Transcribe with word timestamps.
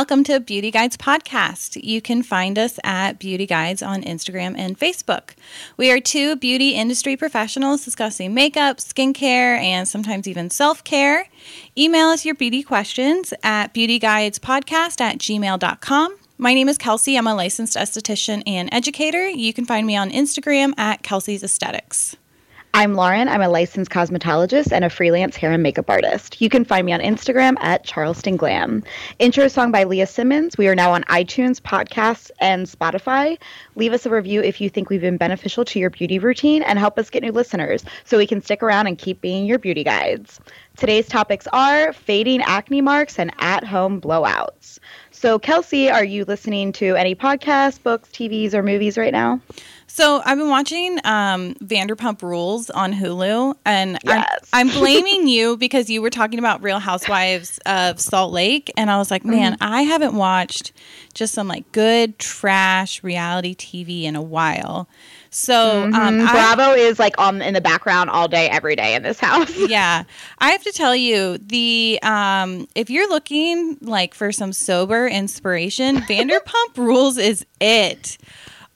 Welcome 0.00 0.24
to 0.24 0.40
Beauty 0.40 0.70
Guides 0.70 0.96
Podcast. 0.96 1.78
You 1.84 2.00
can 2.00 2.22
find 2.22 2.58
us 2.58 2.78
at 2.82 3.18
Beauty 3.18 3.44
Guides 3.44 3.82
on 3.82 4.00
Instagram 4.02 4.54
and 4.56 4.78
Facebook. 4.78 5.34
We 5.76 5.92
are 5.92 6.00
two 6.00 6.36
beauty 6.36 6.70
industry 6.70 7.18
professionals 7.18 7.84
discussing 7.84 8.32
makeup, 8.32 8.78
skincare, 8.78 9.58
and 9.58 9.86
sometimes 9.86 10.26
even 10.26 10.48
self 10.48 10.82
care. 10.84 11.28
Email 11.76 12.06
us 12.06 12.24
your 12.24 12.34
beauty 12.34 12.62
questions 12.62 13.34
at 13.42 13.74
beautyguidespodcast 13.74 15.02
at 15.02 15.18
gmail.com. 15.18 16.16
My 16.38 16.54
name 16.54 16.70
is 16.70 16.78
Kelsey. 16.78 17.18
I'm 17.18 17.26
a 17.26 17.34
licensed 17.34 17.76
esthetician 17.76 18.42
and 18.46 18.72
educator. 18.72 19.28
You 19.28 19.52
can 19.52 19.66
find 19.66 19.86
me 19.86 19.96
on 19.96 20.10
Instagram 20.10 20.72
at 20.78 21.02
Kelsey's 21.02 21.42
Aesthetics. 21.42 22.16
I'm 22.72 22.94
Lauren. 22.94 23.26
I'm 23.26 23.42
a 23.42 23.48
licensed 23.48 23.90
cosmetologist 23.90 24.70
and 24.70 24.84
a 24.84 24.90
freelance 24.90 25.34
hair 25.34 25.50
and 25.50 25.62
makeup 25.62 25.90
artist. 25.90 26.40
You 26.40 26.48
can 26.48 26.64
find 26.64 26.86
me 26.86 26.92
on 26.92 27.00
Instagram 27.00 27.56
at 27.58 27.82
Charleston 27.82 28.36
Glam. 28.36 28.84
Intro 29.18 29.48
song 29.48 29.72
by 29.72 29.82
Leah 29.82 30.06
Simmons. 30.06 30.56
We 30.56 30.68
are 30.68 30.76
now 30.76 30.92
on 30.92 31.02
iTunes, 31.04 31.60
podcasts, 31.60 32.30
and 32.38 32.66
Spotify. 32.66 33.38
Leave 33.74 33.92
us 33.92 34.06
a 34.06 34.10
review 34.10 34.40
if 34.40 34.60
you 34.60 34.70
think 34.70 34.88
we've 34.88 35.00
been 35.00 35.16
beneficial 35.16 35.64
to 35.64 35.80
your 35.80 35.90
beauty 35.90 36.20
routine 36.20 36.62
and 36.62 36.78
help 36.78 36.96
us 36.96 37.10
get 37.10 37.24
new 37.24 37.32
listeners 37.32 37.84
so 38.04 38.16
we 38.16 38.26
can 38.26 38.40
stick 38.40 38.62
around 38.62 38.86
and 38.86 38.98
keep 38.98 39.20
being 39.20 39.46
your 39.46 39.58
beauty 39.58 39.82
guides. 39.82 40.40
Today's 40.76 41.08
topics 41.08 41.48
are 41.52 41.92
fading 41.92 42.40
acne 42.42 42.80
marks 42.80 43.18
and 43.18 43.32
at 43.40 43.64
home 43.64 44.00
blowouts. 44.00 44.78
So, 45.10 45.38
Kelsey, 45.38 45.90
are 45.90 46.04
you 46.04 46.24
listening 46.24 46.72
to 46.74 46.96
any 46.96 47.14
podcasts, 47.14 47.82
books, 47.82 48.08
TVs, 48.10 48.54
or 48.54 48.62
movies 48.62 48.96
right 48.96 49.12
now? 49.12 49.40
So 49.92 50.22
I've 50.24 50.38
been 50.38 50.48
watching 50.48 51.00
um, 51.02 51.54
Vanderpump 51.56 52.22
Rules 52.22 52.70
on 52.70 52.92
Hulu, 52.92 53.56
and 53.64 53.98
yes. 54.04 54.48
I'm, 54.52 54.68
I'm, 54.68 54.78
blaming 54.78 55.26
you 55.26 55.56
because 55.56 55.90
you 55.90 56.00
were 56.00 56.10
talking 56.10 56.38
about 56.38 56.62
Real 56.62 56.78
Housewives 56.78 57.58
of 57.66 58.00
Salt 58.00 58.32
Lake, 58.32 58.72
and 58.76 58.88
I 58.88 58.98
was 58.98 59.10
like, 59.10 59.24
man, 59.24 59.54
mm-hmm. 59.54 59.62
I 59.64 59.82
haven't 59.82 60.14
watched 60.14 60.70
just 61.12 61.34
some 61.34 61.48
like 61.48 61.70
good 61.72 62.20
trash 62.20 63.02
reality 63.02 63.56
TV 63.56 64.04
in 64.04 64.14
a 64.14 64.22
while. 64.22 64.88
So 65.30 65.82
um, 65.82 65.92
mm-hmm. 65.92 66.20
um, 66.20 66.26
Bravo 66.30 66.62
I, 66.62 66.76
is 66.76 67.00
like 67.00 67.18
on 67.18 67.42
in 67.42 67.54
the 67.54 67.60
background 67.60 68.10
all 68.10 68.28
day, 68.28 68.48
every 68.48 68.76
day 68.76 68.94
in 68.94 69.02
this 69.02 69.18
house. 69.18 69.52
yeah, 69.68 70.04
I 70.38 70.50
have 70.50 70.62
to 70.62 70.72
tell 70.72 70.94
you 70.94 71.36
the 71.38 71.98
um, 72.04 72.68
if 72.76 72.90
you're 72.90 73.08
looking 73.08 73.76
like 73.80 74.14
for 74.14 74.30
some 74.30 74.52
sober 74.52 75.08
inspiration, 75.08 75.96
Vanderpump 75.96 76.76
Rules 76.76 77.18
is 77.18 77.44
it 77.60 78.18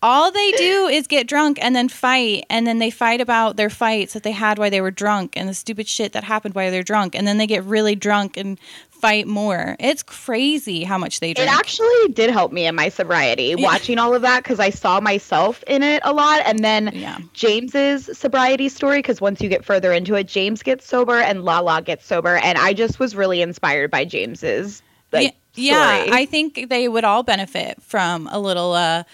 all 0.05 0.31
they 0.31 0.53
do 0.53 0.87
is 0.87 1.07
get 1.07 1.27
drunk 1.27 1.59
and 1.63 1.75
then 1.75 1.89
fight 1.89 2.45
and 2.51 2.67
then 2.67 2.79
they 2.79 2.91
fight 2.91 3.23
about 3.23 3.57
their 3.57 3.71
fights 3.71 4.13
that 4.13 4.23
they 4.23 4.33
had 4.33 4.59
while 4.59 4.71
they 4.71 4.83
were 4.83 4.91
drunk 4.91 5.35
and 5.35 5.49
the 5.49 5.55
stupid 5.55 5.89
shit 5.89 6.13
that 6.13 6.23
happened 6.23 6.55
while 6.55 6.71
they're 6.71 6.83
drunk 6.83 7.15
and 7.15 7.27
then 7.27 7.39
they 7.39 7.47
get 7.47 7.65
really 7.65 7.95
drunk 7.95 8.37
and 8.37 8.61
fight 8.91 9.27
more 9.27 9.77
it's 9.81 10.03
crazy 10.03 10.85
how 10.85 10.99
much 10.99 11.21
they 11.21 11.33
drink 11.33 11.49
it 11.49 11.53
actually 11.53 12.09
did 12.13 12.29
help 12.29 12.53
me 12.53 12.67
in 12.67 12.75
my 12.75 12.91
sobriety 12.91 13.55
yeah. 13.57 13.65
watching 13.65 13.99
all 13.99 14.15
of 14.15 14.21
that 14.21 14.43
because 14.43 14.61
i 14.61 14.69
saw 14.69 15.01
myself 15.01 15.65
in 15.67 15.83
it 15.83 16.03
a 16.05 16.13
lot 16.13 16.43
and 16.45 16.59
then 16.59 16.91
yeah. 16.93 17.19
james's 17.33 18.11
sobriety 18.17 18.69
story 18.69 18.99
because 18.99 19.23
once 19.23 19.41
you 19.41 19.49
get 19.49 19.65
further 19.65 19.91
into 19.91 20.15
it 20.15 20.29
james 20.29 20.63
gets 20.63 20.87
sober 20.87 21.19
and 21.19 21.45
lala 21.45 21.81
gets 21.81 22.05
sober 22.05 22.37
and 22.37 22.59
i 22.59 22.75
just 22.75 23.01
was 23.01 23.17
really 23.17 23.41
inspired 23.41 23.91
by 23.91 24.05
james's 24.05 24.83
like 25.13 25.35
yeah, 25.57 26.05
yeah, 26.05 26.15
I 26.15 26.27
think 26.27 26.69
they 26.69 26.89
would 26.89 27.05
all 27.05 27.23
benefit 27.23 27.81
from 27.81 28.29
a 28.33 28.41
little 28.41 28.73
uh, 28.73 29.05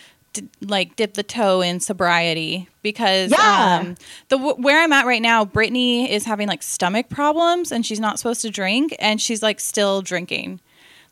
like 0.60 0.96
dip 0.96 1.14
the 1.14 1.22
toe 1.22 1.60
in 1.60 1.80
sobriety 1.80 2.68
because 2.82 3.30
yeah. 3.30 3.80
um, 3.80 3.96
the 4.28 4.38
where 4.38 4.82
I'm 4.82 4.92
at 4.92 5.06
right 5.06 5.22
now, 5.22 5.44
Brittany 5.44 6.10
is 6.10 6.24
having 6.24 6.48
like 6.48 6.62
stomach 6.62 7.08
problems 7.08 7.72
and 7.72 7.84
she's 7.84 8.00
not 8.00 8.18
supposed 8.18 8.42
to 8.42 8.50
drink 8.50 8.94
and 8.98 9.20
she's 9.20 9.42
like 9.42 9.60
still 9.60 10.02
drinking. 10.02 10.60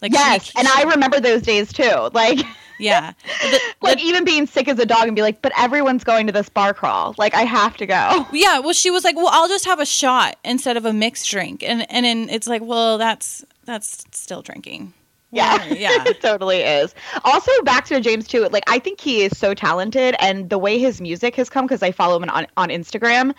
Like 0.00 0.12
yes, 0.12 0.44
she, 0.44 0.52
and 0.56 0.68
I 0.68 0.84
remember 0.84 1.18
those 1.18 1.42
days 1.42 1.72
too. 1.72 2.10
Like 2.12 2.38
yeah, 2.78 3.12
the, 3.42 3.60
like 3.82 3.98
the, 3.98 4.04
even 4.04 4.24
being 4.24 4.46
sick 4.46 4.68
as 4.68 4.78
a 4.78 4.86
dog 4.86 5.08
and 5.08 5.16
be 5.16 5.22
like, 5.22 5.42
but 5.42 5.52
everyone's 5.58 6.04
going 6.04 6.26
to 6.28 6.32
this 6.32 6.48
bar 6.48 6.72
crawl. 6.72 7.14
Like 7.18 7.34
I 7.34 7.42
have 7.42 7.76
to 7.78 7.86
go. 7.86 8.26
Yeah, 8.32 8.60
well, 8.60 8.72
she 8.72 8.90
was 8.90 9.02
like, 9.02 9.16
well, 9.16 9.28
I'll 9.30 9.48
just 9.48 9.64
have 9.64 9.80
a 9.80 9.86
shot 9.86 10.36
instead 10.44 10.76
of 10.76 10.84
a 10.84 10.92
mixed 10.92 11.28
drink, 11.28 11.64
and 11.64 11.90
and 11.90 12.06
then 12.06 12.28
it's 12.30 12.46
like, 12.46 12.62
well, 12.62 12.98
that's 12.98 13.44
that's 13.64 14.04
still 14.12 14.42
drinking. 14.42 14.94
Yeah, 15.30 15.64
yeah, 15.66 16.04
it 16.06 16.20
totally 16.20 16.60
is. 16.60 16.94
Also, 17.24 17.50
back 17.62 17.84
to 17.86 18.00
James 18.00 18.26
too. 18.26 18.48
Like, 18.48 18.64
I 18.66 18.78
think 18.78 19.00
he 19.00 19.22
is 19.22 19.36
so 19.36 19.54
talented, 19.54 20.16
and 20.20 20.48
the 20.48 20.58
way 20.58 20.78
his 20.78 21.00
music 21.00 21.36
has 21.36 21.50
come 21.50 21.66
because 21.66 21.82
I 21.82 21.92
follow 21.92 22.16
him 22.20 22.28
on 22.30 22.46
on 22.56 22.68
Instagram. 22.70 23.34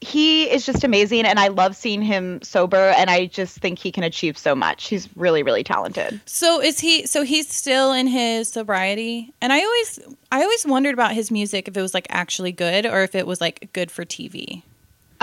He 0.00 0.44
is 0.50 0.66
just 0.66 0.84
amazing, 0.84 1.24
and 1.24 1.38
I 1.38 1.48
love 1.48 1.76
seeing 1.76 2.02
him 2.02 2.42
sober. 2.42 2.76
And 2.76 3.08
I 3.08 3.26
just 3.26 3.58
think 3.58 3.78
he 3.78 3.90
can 3.90 4.04
achieve 4.04 4.36
so 4.36 4.54
much. 4.54 4.88
He's 4.88 5.08
really, 5.16 5.42
really 5.42 5.64
talented. 5.64 6.20
So 6.26 6.60
is 6.60 6.80
he? 6.80 7.06
So 7.06 7.22
he's 7.22 7.48
still 7.48 7.92
in 7.92 8.06
his 8.06 8.48
sobriety. 8.48 9.32
And 9.40 9.52
I 9.52 9.62
always, 9.62 10.00
I 10.30 10.42
always 10.42 10.66
wondered 10.66 10.94
about 10.94 11.12
his 11.12 11.30
music 11.30 11.68
if 11.68 11.76
it 11.76 11.80
was 11.80 11.94
like 11.94 12.06
actually 12.10 12.52
good 12.52 12.84
or 12.84 13.02
if 13.02 13.14
it 13.14 13.26
was 13.26 13.40
like 13.40 13.70
good 13.72 13.90
for 13.90 14.04
TV. 14.04 14.62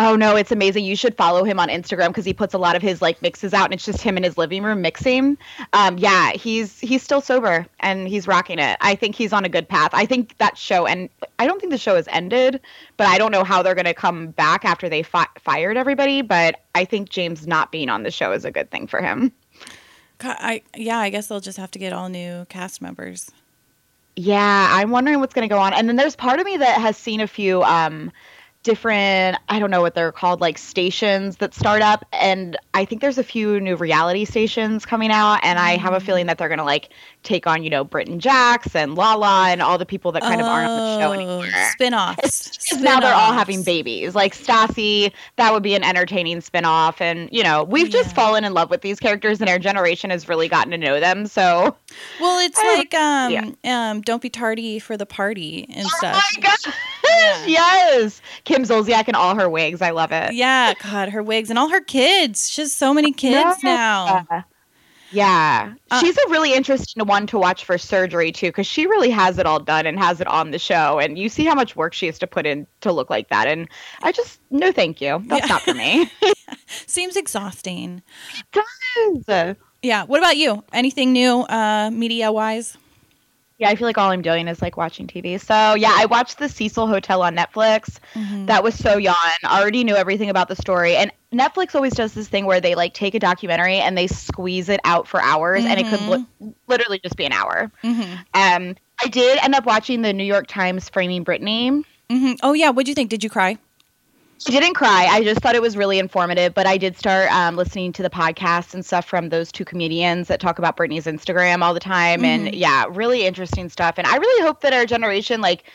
Oh 0.03 0.15
no, 0.15 0.35
it's 0.35 0.51
amazing. 0.51 0.83
You 0.83 0.95
should 0.95 1.15
follow 1.15 1.43
him 1.43 1.59
on 1.59 1.69
Instagram 1.69 2.07
because 2.07 2.25
he 2.25 2.33
puts 2.33 2.55
a 2.55 2.57
lot 2.57 2.75
of 2.75 2.81
his 2.81 3.03
like 3.03 3.21
mixes 3.21 3.53
out 3.53 3.65
and 3.65 3.75
it's 3.75 3.85
just 3.85 4.01
him 4.01 4.17
in 4.17 4.23
his 4.23 4.35
living 4.35 4.63
room 4.63 4.81
mixing. 4.81 5.37
Um, 5.73 5.99
yeah, 5.99 6.31
he's 6.31 6.79
he's 6.79 7.03
still 7.03 7.21
sober 7.21 7.67
and 7.81 8.07
he's 8.07 8.27
rocking 8.27 8.57
it. 8.57 8.77
I 8.81 8.95
think 8.95 9.13
he's 9.13 9.31
on 9.31 9.45
a 9.45 9.49
good 9.49 9.69
path. 9.69 9.91
I 9.93 10.07
think 10.07 10.35
that 10.39 10.57
show 10.57 10.87
and 10.87 11.07
I 11.37 11.45
don't 11.45 11.59
think 11.59 11.71
the 11.71 11.77
show 11.77 11.97
has 11.97 12.07
ended, 12.07 12.59
but 12.97 13.05
I 13.05 13.19
don't 13.19 13.31
know 13.31 13.43
how 13.43 13.61
they're 13.61 13.75
going 13.75 13.85
to 13.85 13.93
come 13.93 14.31
back 14.31 14.65
after 14.65 14.89
they 14.89 15.03
fi- 15.03 15.27
fired 15.37 15.77
everybody, 15.77 16.23
but 16.23 16.61
I 16.73 16.83
think 16.83 17.09
James 17.09 17.45
not 17.45 17.71
being 17.71 17.87
on 17.87 18.01
the 18.01 18.09
show 18.09 18.31
is 18.31 18.43
a 18.43 18.49
good 18.49 18.71
thing 18.71 18.87
for 18.87 19.03
him. 19.03 19.31
I 20.19 20.63
yeah, 20.75 20.97
I 20.97 21.11
guess 21.11 21.27
they'll 21.27 21.41
just 21.41 21.59
have 21.59 21.69
to 21.71 21.79
get 21.79 21.93
all 21.93 22.09
new 22.09 22.45
cast 22.45 22.81
members. 22.81 23.29
Yeah, 24.15 24.67
I'm 24.71 24.89
wondering 24.89 25.19
what's 25.19 25.35
going 25.35 25.47
to 25.47 25.53
go 25.53 25.59
on. 25.59 25.73
And 25.73 25.87
then 25.87 25.95
there's 25.95 26.15
part 26.15 26.39
of 26.39 26.45
me 26.47 26.57
that 26.57 26.81
has 26.81 26.97
seen 26.97 27.21
a 27.21 27.27
few 27.27 27.61
um 27.61 28.11
different 28.63 29.37
i 29.49 29.57
don't 29.57 29.71
know 29.71 29.81
what 29.81 29.95
they're 29.95 30.11
called 30.11 30.39
like 30.39 30.57
stations 30.57 31.37
that 31.37 31.53
start 31.53 31.81
up. 31.81 32.05
And 32.13 32.57
i 32.73 32.85
think 32.85 33.01
there's 33.01 33.17
a 33.17 33.23
few 33.23 33.59
new 33.59 33.75
reality 33.75 34.25
stations 34.25 34.85
coming 34.85 35.11
out 35.11 35.39
and 35.43 35.57
i 35.57 35.77
have 35.77 35.93
a 35.93 35.97
mm. 35.97 36.01
feeling 36.01 36.27
that 36.27 36.37
they're 36.37 36.47
going 36.47 36.59
to 36.59 36.63
like 36.63 36.89
take 37.23 37.47
on 37.47 37.63
you 37.63 37.69
know 37.69 37.83
Britt 37.83 38.07
and 38.07 38.21
Jax 38.21 38.75
and 38.75 38.95
lala 38.95 39.49
and 39.49 39.61
all 39.61 39.77
the 39.77 39.85
people 39.85 40.11
that 40.11 40.21
kind 40.21 40.41
oh, 40.41 40.45
of 40.45 40.49
aren't 40.49 40.69
on 40.69 40.77
the 40.77 40.99
show 41.03 41.09
oh, 41.09 41.13
anymore. 41.13 41.45
spin-offs. 41.71 42.57
Spin 42.59 42.83
now 42.83 42.99
they're 42.99 43.13
all 43.13 43.33
having 43.33 43.63
babies. 43.63 44.15
Like 44.15 44.35
stassi 44.35 45.11
that 45.37 45.53
would 45.53 45.63
be 45.63 45.75
an 45.75 45.83
entertaining 45.83 46.41
spin-off. 46.41 47.01
And 47.01 47.29
you 47.31 47.43
know 47.43 47.63
we've 47.63 47.87
yeah. 47.87 48.01
just 48.03 48.15
fallen 48.15 48.43
in 48.43 48.53
love 48.53 48.69
with 48.69 48.81
these 48.81 48.99
characters 48.99 49.41
and 49.41 49.49
our 49.49 49.59
generation 49.59 50.09
has 50.09 50.27
really 50.27 50.47
gotten 50.47 50.71
to 50.71 50.77
know 50.77 50.99
them. 50.99 51.27
So 51.27 51.75
well 52.19 52.39
it's 52.45 52.57
like 52.57 52.93
um 52.93 53.31
yeah. 53.31 53.89
um 53.91 54.01
don't 54.01 54.21
be 54.21 54.29
tardy 54.29 54.79
for 54.79 54.97
the 54.97 55.05
party 55.05 55.65
and 55.73 55.85
oh 55.85 55.97
stuff 55.97 56.75
Yeah. 57.21 57.45
yes 57.45 58.21
Kim 58.43 58.63
Zolciak 58.63 59.05
and 59.07 59.15
all 59.15 59.35
her 59.35 59.49
wigs. 59.49 59.81
I 59.81 59.91
love 59.91 60.11
it. 60.11 60.33
Yeah, 60.33 60.73
God, 60.81 61.09
her 61.09 61.23
wigs 61.23 61.49
and 61.49 61.57
all 61.59 61.69
her 61.69 61.81
kids. 61.81 62.49
She 62.49 62.61
has 62.61 62.73
so 62.73 62.93
many 62.93 63.11
kids 63.13 63.63
yeah. 63.63 64.23
now. 64.29 64.45
Yeah. 65.11 65.73
Uh, 65.89 65.99
She's 65.99 66.17
a 66.17 66.29
really 66.29 66.53
interesting 66.53 67.05
one 67.05 67.27
to 67.27 67.37
watch 67.37 67.65
for 67.65 67.77
surgery 67.77 68.31
too, 68.31 68.47
because 68.47 68.65
she 68.65 68.87
really 68.87 69.09
has 69.09 69.37
it 69.37 69.45
all 69.45 69.59
done 69.59 69.85
and 69.85 69.99
has 69.99 70.21
it 70.21 70.27
on 70.27 70.51
the 70.51 70.59
show. 70.59 70.99
And 70.99 71.19
you 71.19 71.29
see 71.29 71.43
how 71.45 71.53
much 71.53 71.75
work 71.75 71.93
she 71.93 72.05
has 72.05 72.17
to 72.19 72.27
put 72.27 72.45
in 72.45 72.65
to 72.81 72.91
look 72.91 73.09
like 73.09 73.29
that. 73.29 73.47
And 73.47 73.67
I 74.03 74.11
just 74.11 74.39
no 74.49 74.71
thank 74.71 75.01
you. 75.01 75.21
That's 75.27 75.47
yeah. 75.47 75.53
not 75.53 75.61
for 75.61 75.73
me. 75.73 76.09
Seems 76.67 77.15
exhausting. 77.15 78.01
It 78.53 79.25
does. 79.27 79.55
Yeah. 79.81 80.05
What 80.05 80.19
about 80.19 80.37
you? 80.37 80.63
Anything 80.73 81.11
new 81.11 81.41
uh 81.41 81.89
media 81.91 82.31
wise? 82.31 82.77
Yeah, 83.61 83.69
I 83.69 83.75
feel 83.75 83.87
like 83.87 83.99
all 83.99 84.09
I'm 84.09 84.23
doing 84.23 84.47
is 84.47 84.59
like 84.59 84.75
watching 84.75 85.05
TV. 85.05 85.39
So 85.39 85.75
yeah, 85.75 85.93
I 85.95 86.07
watched 86.07 86.39
the 86.39 86.49
Cecil 86.49 86.87
Hotel 86.87 87.21
on 87.21 87.35
Netflix. 87.35 87.99
Mm-hmm. 88.15 88.47
That 88.47 88.63
was 88.63 88.73
so 88.73 88.97
yawn. 88.97 89.15
I 89.43 89.61
already 89.61 89.83
knew 89.83 89.95
everything 89.95 90.31
about 90.31 90.47
the 90.47 90.55
story. 90.55 90.95
And 90.95 91.11
Netflix 91.31 91.75
always 91.75 91.93
does 91.93 92.15
this 92.15 92.27
thing 92.27 92.47
where 92.47 92.59
they 92.59 92.73
like 92.73 92.95
take 92.95 93.13
a 93.13 93.19
documentary 93.19 93.75
and 93.75 93.95
they 93.95 94.07
squeeze 94.07 94.67
it 94.67 94.79
out 94.83 95.07
for 95.07 95.21
hours, 95.21 95.61
mm-hmm. 95.61 95.71
and 95.71 95.79
it 95.79 95.89
could 95.91 96.01
li- 96.09 96.25
mm-hmm. 96.41 96.49
literally 96.65 96.97
just 96.97 97.15
be 97.15 97.23
an 97.23 97.33
hour. 97.33 97.71
Mm-hmm. 97.83 98.13
Um, 98.33 98.75
I 99.03 99.07
did 99.09 99.37
end 99.43 99.53
up 99.53 99.67
watching 99.67 100.01
the 100.01 100.11
New 100.11 100.23
York 100.23 100.47
Times 100.47 100.89
framing 100.89 101.23
Britney. 101.23 101.83
Mm-hmm. 102.09 102.33
Oh 102.41 102.53
yeah, 102.53 102.71
what'd 102.71 102.87
you 102.87 102.95
think? 102.95 103.11
Did 103.11 103.23
you 103.23 103.29
cry? 103.29 103.59
I 104.47 104.51
didn't 104.51 104.73
cry. 104.73 105.07
I 105.09 105.23
just 105.23 105.41
thought 105.41 105.55
it 105.55 105.61
was 105.61 105.77
really 105.77 105.99
informative. 105.99 106.53
But 106.53 106.65
I 106.65 106.77
did 106.77 106.97
start 106.97 107.31
um, 107.31 107.55
listening 107.55 107.93
to 107.93 108.03
the 108.03 108.09
podcasts 108.09 108.73
and 108.73 108.85
stuff 108.85 109.05
from 109.05 109.29
those 109.29 109.51
two 109.51 109.65
comedians 109.65 110.27
that 110.27 110.39
talk 110.39 110.57
about 110.59 110.77
Britney's 110.77 111.05
Instagram 111.05 111.61
all 111.61 111.73
the 111.73 111.79
time. 111.79 112.21
Mm-hmm. 112.21 112.47
And 112.47 112.55
yeah, 112.55 112.85
really 112.89 113.25
interesting 113.25 113.69
stuff. 113.69 113.95
And 113.97 114.07
I 114.07 114.17
really 114.17 114.45
hope 114.45 114.61
that 114.61 114.73
our 114.73 114.85
generation 114.85 115.41
like 115.41 115.65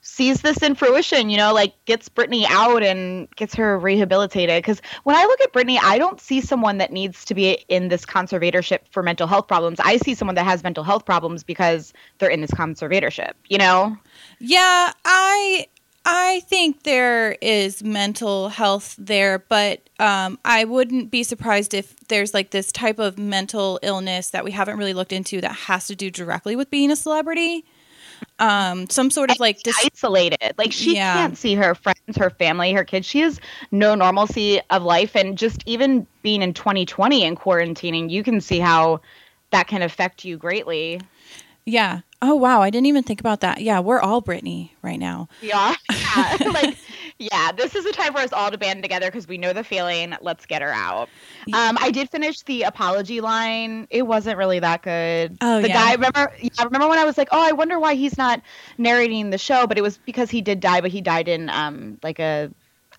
sees 0.00 0.42
this 0.42 0.62
in 0.62 0.74
fruition. 0.74 1.30
You 1.30 1.36
know, 1.36 1.52
like 1.52 1.72
gets 1.84 2.08
Britney 2.08 2.44
out 2.48 2.82
and 2.82 3.30
gets 3.36 3.54
her 3.54 3.78
rehabilitated. 3.78 4.58
Because 4.58 4.82
when 5.04 5.14
I 5.14 5.24
look 5.24 5.40
at 5.40 5.52
Britney, 5.52 5.78
I 5.80 5.98
don't 5.98 6.20
see 6.20 6.40
someone 6.40 6.78
that 6.78 6.92
needs 6.92 7.24
to 7.26 7.34
be 7.34 7.64
in 7.68 7.88
this 7.88 8.04
conservatorship 8.04 8.80
for 8.90 9.02
mental 9.02 9.26
health 9.26 9.46
problems. 9.46 9.78
I 9.80 9.98
see 9.98 10.14
someone 10.14 10.34
that 10.34 10.44
has 10.44 10.62
mental 10.64 10.84
health 10.84 11.04
problems 11.04 11.44
because 11.44 11.92
they're 12.18 12.30
in 12.30 12.40
this 12.40 12.50
conservatorship. 12.50 13.32
You 13.48 13.58
know? 13.58 13.96
Yeah, 14.40 14.92
I 15.04 15.68
I 16.08 16.40
think 16.46 16.84
there 16.84 17.32
is 17.42 17.82
mental 17.82 18.48
health 18.48 18.94
there, 18.96 19.40
but 19.40 19.80
um, 19.98 20.38
I 20.44 20.62
wouldn't 20.62 21.10
be 21.10 21.24
surprised 21.24 21.74
if 21.74 21.96
there's 22.06 22.32
like 22.32 22.50
this 22.50 22.70
type 22.70 23.00
of 23.00 23.18
mental 23.18 23.80
illness 23.82 24.30
that 24.30 24.44
we 24.44 24.52
haven't 24.52 24.78
really 24.78 24.94
looked 24.94 25.12
into 25.12 25.40
that 25.40 25.50
has 25.50 25.88
to 25.88 25.96
do 25.96 26.08
directly 26.08 26.54
with 26.54 26.70
being 26.70 26.92
a 26.92 26.96
celebrity. 26.96 27.64
Um, 28.38 28.88
some 28.88 29.10
sort 29.10 29.32
of 29.32 29.40
like 29.40 29.64
dis- 29.64 29.74
isolated. 29.84 30.54
Like 30.56 30.70
she 30.70 30.94
yeah. 30.94 31.12
can't 31.12 31.36
see 31.36 31.56
her 31.56 31.74
friends, 31.74 32.16
her 32.16 32.30
family, 32.30 32.72
her 32.72 32.84
kids. 32.84 33.04
She 33.04 33.18
has 33.20 33.40
no 33.72 33.96
normalcy 33.96 34.60
of 34.70 34.84
life, 34.84 35.16
and 35.16 35.36
just 35.36 35.64
even 35.66 36.06
being 36.22 36.40
in 36.40 36.54
2020 36.54 37.24
and 37.24 37.36
quarantining, 37.36 38.08
you 38.08 38.22
can 38.22 38.40
see 38.40 38.60
how 38.60 39.00
that 39.50 39.66
can 39.66 39.82
affect 39.82 40.24
you 40.24 40.36
greatly. 40.36 41.00
Yeah. 41.66 42.00
Oh 42.22 42.34
wow, 42.34 42.62
I 42.62 42.70
didn't 42.70 42.86
even 42.86 43.02
think 43.02 43.20
about 43.20 43.40
that. 43.40 43.60
Yeah, 43.60 43.80
we're 43.80 44.00
all 44.00 44.22
Britney 44.22 44.70
right 44.82 44.98
now. 44.98 45.28
Yeah. 45.42 45.74
yeah. 45.90 46.36
like 46.52 46.78
yeah, 47.18 47.52
this 47.52 47.74
is 47.74 47.84
a 47.84 47.92
time 47.92 48.12
for 48.12 48.20
us 48.20 48.32
all 48.32 48.50
to 48.50 48.58
band 48.58 48.82
together 48.82 49.06
because 49.06 49.26
we 49.26 49.36
know 49.36 49.52
the 49.52 49.64
feeling. 49.64 50.14
Let's 50.20 50.46
get 50.46 50.62
her 50.62 50.72
out. 50.72 51.08
Um, 51.52 51.76
I 51.80 51.90
did 51.90 52.08
finish 52.10 52.42
the 52.42 52.62
apology 52.62 53.20
line. 53.20 53.86
It 53.90 54.06
wasn't 54.06 54.38
really 54.38 54.60
that 54.60 54.82
good. 54.82 55.36
Oh 55.40 55.60
the 55.60 55.68
yeah. 55.68 55.74
guy. 55.74 55.92
Remember? 55.92 56.32
Yeah, 56.40 56.50
I 56.58 56.64
remember 56.64 56.88
when 56.88 56.98
I 56.98 57.04
was 57.04 57.18
like, 57.18 57.28
oh, 57.32 57.46
I 57.46 57.52
wonder 57.52 57.78
why 57.78 57.94
he's 57.94 58.16
not 58.16 58.40
narrating 58.78 59.30
the 59.30 59.38
show, 59.38 59.66
but 59.66 59.76
it 59.76 59.82
was 59.82 59.98
because 59.98 60.30
he 60.30 60.40
did 60.40 60.60
die, 60.60 60.80
but 60.80 60.90
he 60.90 61.00
died 61.00 61.28
in 61.28 61.50
um 61.50 61.98
like 62.02 62.18
a 62.18 62.50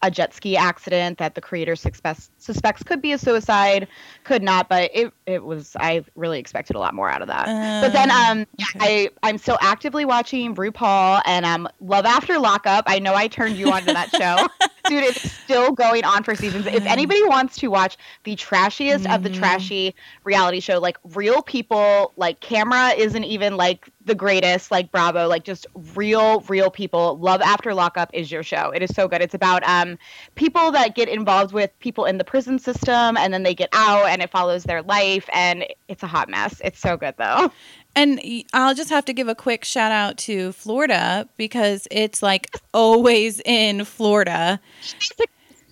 a 0.02 0.12
jet 0.12 0.34
ski 0.34 0.56
accident 0.56 1.18
that 1.18 1.36
the 1.36 1.42
creator 1.42 1.76
suspects 1.76 2.30
suspects 2.38 2.84
could 2.84 3.02
be 3.02 3.12
a 3.12 3.18
suicide, 3.18 3.88
could 4.24 4.44
not, 4.44 4.70
but 4.70 4.92
it 4.94 5.14
it 5.26 5.44
was. 5.44 5.76
I 5.80 6.04
really 6.16 6.40
expected 6.40 6.76
a 6.76 6.80
lot 6.80 6.94
more 6.94 7.10
out 7.10 7.22
of 7.22 7.28
that. 7.28 7.46
But 7.82 7.94
then, 7.94 8.12
um, 8.12 8.46
okay. 8.76 9.08
I 9.24 9.28
I'm 9.30 9.38
still 9.38 9.58
actively 9.62 10.06
watching 10.06 10.56
RuPaul 10.56 11.22
and 11.26 11.46
um 11.46 11.68
Love 11.82 12.06
After 12.06 12.38
Lockup. 12.40 12.86
I 12.88 13.00
know 13.00 13.14
I 13.14 13.28
turned 13.28 13.58
you 13.58 13.72
onto 13.72 13.94
that 13.94 14.10
show. 14.10 14.48
Dude, 14.90 15.04
it's 15.04 15.32
still 15.32 15.74
going 15.74 16.06
on 16.06 16.24
for 16.24 16.34
seasons. 16.34 16.66
If 16.66 16.86
anybody 16.86 17.22
wants 17.26 17.58
to 17.58 17.68
watch 17.68 17.98
the 18.24 18.36
trashiest 18.36 19.04
mm-hmm. 19.04 19.14
of 19.14 19.24
the 19.24 19.30
mm-hmm. 19.30 19.40
trashy 19.40 19.96
reality 20.24 20.62
show, 20.62 20.80
like 20.80 20.98
real 21.14 21.42
people, 21.42 22.14
like 22.16 22.40
camera 22.40 22.92
isn't 22.92 23.26
even 23.26 23.58
like 23.58 23.90
the 24.08 24.16
greatest, 24.16 24.72
like 24.72 24.92
Bravo, 24.92 25.28
like 25.28 25.44
just 25.44 25.68
real, 25.96 26.42
real 26.48 26.72
people. 26.72 27.18
Love 27.20 27.42
After 27.42 27.74
Lockup 27.74 28.10
is 28.14 28.32
your 28.32 28.44
show. 28.44 28.72
It 28.72 28.82
is 28.82 28.94
so 28.96 29.08
good. 29.08 29.22
It's 29.22 29.36
about 29.36 29.64
um 29.68 29.98
people 30.36 30.72
that 30.72 30.96
get 30.96 31.08
involved 31.10 31.54
with 31.54 31.78
people 31.80 32.06
in 32.06 32.18
the 32.18 32.24
prison 32.24 32.58
system 32.58 33.18
and 33.18 33.34
then 33.34 33.44
they 33.44 33.54
get 33.54 33.70
out 33.74 34.08
and 34.08 34.22
it 34.22 34.32
follows 34.32 34.64
their 34.64 34.82
life 34.82 35.30
and 35.32 35.66
it's 35.88 36.04
a 36.04 36.08
hot 36.08 36.30
mess. 36.30 36.60
It's 36.64 36.80
so 36.80 36.98
good 36.98 37.16
though. 37.18 37.52
And 37.96 38.22
I'll 38.54 38.76
just 38.76 38.90
have 38.92 39.06
to 39.06 39.14
give 39.14 39.28
a 39.28 39.36
quick 39.36 39.66
shout 39.66 39.92
out 39.92 40.18
to 40.20 40.52
Florida 40.52 41.28
because 41.36 41.88
it's 41.90 42.22
like 42.22 42.56
always 42.74 43.42
in 43.44 43.86
Florida. 43.86 44.60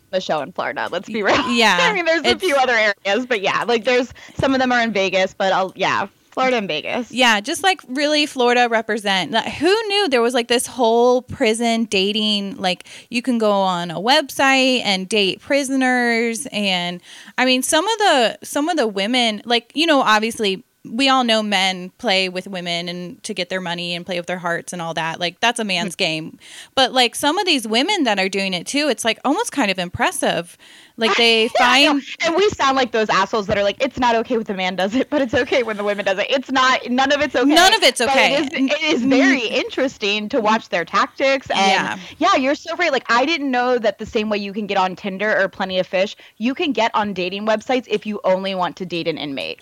The 0.09 0.21
show 0.21 0.41
in 0.41 0.51
Florida. 0.51 0.89
Let's 0.91 1.07
be 1.07 1.21
real. 1.21 1.49
Yeah, 1.51 1.77
I 1.81 1.93
mean, 1.93 2.05
there's 2.05 2.25
a 2.25 2.39
few 2.39 2.55
other 2.55 2.73
areas, 2.73 3.25
but 3.25 3.41
yeah, 3.41 3.63
like 3.63 3.83
there's 3.83 4.11
some 4.35 4.53
of 4.53 4.59
them 4.59 4.71
are 4.71 4.81
in 4.81 4.91
Vegas, 4.91 5.33
but 5.33 5.53
I'll 5.53 5.71
yeah, 5.75 6.07
Florida 6.35 6.57
and 6.57 6.67
Vegas. 6.67 7.09
Yeah, 7.13 7.39
just 7.39 7.63
like 7.63 7.79
really 7.87 8.25
Florida 8.25 8.67
represent. 8.69 9.31
Like, 9.31 9.53
who 9.53 9.67
knew 9.87 10.09
there 10.09 10.21
was 10.21 10.33
like 10.33 10.49
this 10.49 10.67
whole 10.67 11.21
prison 11.21 11.85
dating? 11.85 12.57
Like 12.57 12.89
you 13.09 13.21
can 13.21 13.37
go 13.37 13.51
on 13.53 13.89
a 13.89 14.01
website 14.01 14.81
and 14.83 15.07
date 15.07 15.39
prisoners, 15.39 16.45
and 16.51 17.01
I 17.37 17.45
mean 17.45 17.63
some 17.63 17.87
of 17.87 17.97
the 17.99 18.39
some 18.43 18.67
of 18.67 18.75
the 18.75 18.85
women, 18.85 19.43
like 19.45 19.71
you 19.75 19.87
know, 19.87 20.01
obviously 20.01 20.65
we 20.91 21.09
all 21.09 21.23
know 21.23 21.41
men 21.41 21.89
play 21.97 22.29
with 22.29 22.47
women 22.47 22.89
and 22.89 23.21
to 23.23 23.33
get 23.33 23.49
their 23.49 23.61
money 23.61 23.95
and 23.95 24.05
play 24.05 24.17
with 24.17 24.27
their 24.27 24.37
hearts 24.37 24.73
and 24.73 24.81
all 24.81 24.93
that. 24.93 25.19
Like 25.19 25.39
that's 25.39 25.59
a 25.59 25.63
man's 25.63 25.95
mm. 25.95 25.99
game. 25.99 26.39
But 26.75 26.93
like 26.93 27.15
some 27.15 27.37
of 27.37 27.45
these 27.45 27.67
women 27.67 28.03
that 28.03 28.19
are 28.19 28.29
doing 28.29 28.53
it 28.53 28.67
too, 28.67 28.87
it's 28.89 29.05
like 29.05 29.19
almost 29.25 29.51
kind 29.51 29.71
of 29.71 29.79
impressive. 29.79 30.57
Like 30.97 31.15
they 31.17 31.49
find 31.49 32.01
and 32.21 32.35
we 32.35 32.49
sound 32.51 32.77
like 32.77 32.91
those 32.91 33.09
assholes 33.09 33.47
that 33.47 33.57
are 33.57 33.63
like, 33.63 33.81
it's 33.83 33.99
not 33.99 34.15
okay 34.15 34.37
when 34.37 34.45
the 34.45 34.53
man 34.53 34.75
does 34.75 34.95
it, 34.95 35.09
but 35.09 35.21
it's 35.21 35.33
okay 35.33 35.63
when 35.63 35.75
the 35.75 35.83
women 35.83 36.05
does 36.05 36.17
it. 36.19 36.27
It's 36.29 36.51
not 36.51 36.89
none 36.89 37.11
of 37.11 37.21
it's 37.21 37.35
okay. 37.35 37.53
None 37.53 37.73
of 37.73 37.83
it's 37.83 37.99
okay. 37.99 38.35
It 38.35 38.53
is, 38.53 38.71
it 38.71 38.81
is, 38.81 39.05
very 39.05 39.45
interesting 39.45 40.29
to 40.29 40.39
watch 40.39 40.69
their 40.69 40.85
tactics 40.85 41.49
and 41.49 41.59
yeah. 41.59 41.99
yeah, 42.17 42.35
you're 42.35 42.55
so 42.55 42.75
right. 42.77 42.91
Like 42.91 43.05
I 43.09 43.25
didn't 43.25 43.51
know 43.51 43.77
that 43.77 43.99
the 43.99 44.05
same 44.05 44.29
way 44.29 44.37
you 44.37 44.53
can 44.53 44.67
get 44.67 44.77
on 44.77 44.95
Tinder 44.95 45.37
or 45.37 45.49
Plenty 45.49 45.79
of 45.79 45.87
Fish, 45.87 46.15
you 46.37 46.55
can 46.55 46.71
get 46.71 46.91
on 46.95 47.13
dating 47.13 47.45
websites 47.45 47.87
if 47.89 48.05
you 48.05 48.21
only 48.23 48.55
want 48.55 48.77
to 48.77 48.85
date 48.85 49.07
an 49.07 49.17
inmate. 49.17 49.61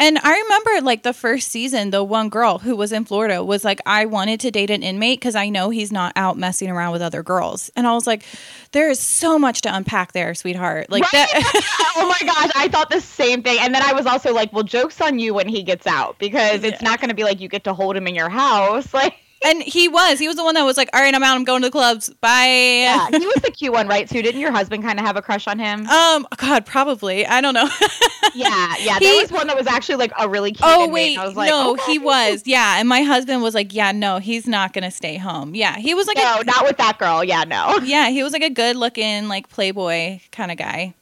And 0.00 0.16
I 0.22 0.40
remember 0.40 0.86
like 0.86 1.02
the 1.02 1.12
first 1.12 1.48
season, 1.48 1.90
the 1.90 2.04
one 2.04 2.28
girl 2.28 2.58
who 2.58 2.76
was 2.76 2.92
in 2.92 3.04
Florida 3.04 3.42
was 3.42 3.64
like, 3.64 3.80
I 3.84 4.06
wanted 4.06 4.38
to 4.40 4.52
date 4.52 4.70
an 4.70 4.84
inmate 4.84 5.18
because 5.18 5.34
I 5.34 5.48
know 5.48 5.70
he's 5.70 5.90
not 5.90 6.12
out 6.14 6.38
messing 6.38 6.70
around 6.70 6.92
with 6.92 7.02
other 7.02 7.24
girls. 7.24 7.68
And 7.74 7.84
I 7.84 7.94
was 7.94 8.06
like, 8.06 8.22
there 8.70 8.90
is 8.90 9.00
so 9.00 9.40
much 9.40 9.62
to 9.62 9.74
unpack 9.74 10.12
there, 10.12 10.34
sweetheart. 10.34 10.88
Like 10.88 11.02
right? 11.12 11.28
that. 11.32 11.92
oh 11.96 12.06
my 12.06 12.26
gosh, 12.26 12.52
I 12.54 12.68
thought 12.68 12.90
the 12.90 13.00
same 13.00 13.42
thing. 13.42 13.58
And 13.60 13.74
then 13.74 13.82
I 13.82 13.92
was 13.92 14.06
also 14.06 14.32
like, 14.32 14.52
well, 14.52 14.62
joke's 14.62 15.00
on 15.00 15.18
you 15.18 15.34
when 15.34 15.48
he 15.48 15.64
gets 15.64 15.86
out 15.86 16.16
because 16.20 16.62
yeah. 16.62 16.70
it's 16.70 16.82
not 16.82 17.00
going 17.00 17.08
to 17.08 17.16
be 17.16 17.24
like 17.24 17.40
you 17.40 17.48
get 17.48 17.64
to 17.64 17.74
hold 17.74 17.96
him 17.96 18.06
in 18.06 18.14
your 18.14 18.28
house. 18.28 18.88
Like, 18.98 19.14
and 19.44 19.62
he 19.62 19.88
was. 19.88 20.18
He 20.18 20.26
was 20.26 20.36
the 20.36 20.44
one 20.44 20.54
that 20.54 20.64
was 20.64 20.76
like, 20.76 20.90
"All 20.92 21.00
right, 21.00 21.14
I'm 21.14 21.22
out. 21.22 21.36
I'm 21.36 21.44
going 21.44 21.62
to 21.62 21.68
the 21.68 21.72
clubs. 21.72 22.10
Bye." 22.20 22.82
Yeah, 22.84 23.08
he 23.10 23.26
was 23.26 23.42
the 23.42 23.50
cute 23.56 23.72
one, 23.72 23.88
right? 23.88 24.08
So 24.08 24.20
didn't 24.20 24.40
your 24.40 24.52
husband 24.52 24.82
kind 24.82 24.98
of 24.98 25.06
have 25.06 25.16
a 25.16 25.22
crush 25.22 25.46
on 25.46 25.58
him? 25.58 25.86
Um, 25.86 26.26
God, 26.36 26.66
probably. 26.66 27.26
I 27.26 27.40
don't 27.40 27.54
know. 27.54 27.68
yeah, 28.34 28.74
yeah. 28.80 28.98
He, 28.98 29.06
there 29.06 29.22
was 29.22 29.32
one 29.32 29.46
that 29.46 29.56
was 29.56 29.66
actually 29.66 29.96
like 29.96 30.12
a 30.18 30.28
really 30.28 30.52
cute. 30.52 30.62
Oh 30.64 30.88
wait, 30.88 31.16
like, 31.18 31.50
no, 31.50 31.72
okay. 31.72 31.92
he 31.92 31.98
was. 31.98 32.42
Yeah, 32.46 32.78
and 32.78 32.88
my 32.88 33.02
husband 33.02 33.42
was 33.42 33.54
like, 33.54 33.74
"Yeah, 33.74 33.92
no, 33.92 34.18
he's 34.18 34.46
not 34.46 34.72
gonna 34.72 34.90
stay 34.90 35.16
home." 35.16 35.54
Yeah, 35.54 35.76
he 35.76 35.94
was 35.94 36.06
like, 36.06 36.16
no, 36.16 36.40
a, 36.40 36.44
not 36.44 36.64
with 36.64 36.76
that 36.78 36.98
girl. 36.98 37.22
Yeah, 37.22 37.44
no. 37.44 37.78
Yeah, 37.82 38.10
he 38.10 38.22
was 38.22 38.32
like 38.32 38.42
a 38.42 38.50
good-looking, 38.50 39.28
like 39.28 39.48
playboy 39.48 40.20
kind 40.32 40.50
of 40.50 40.58
guy. 40.58 40.94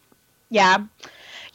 Yeah. 0.51 0.85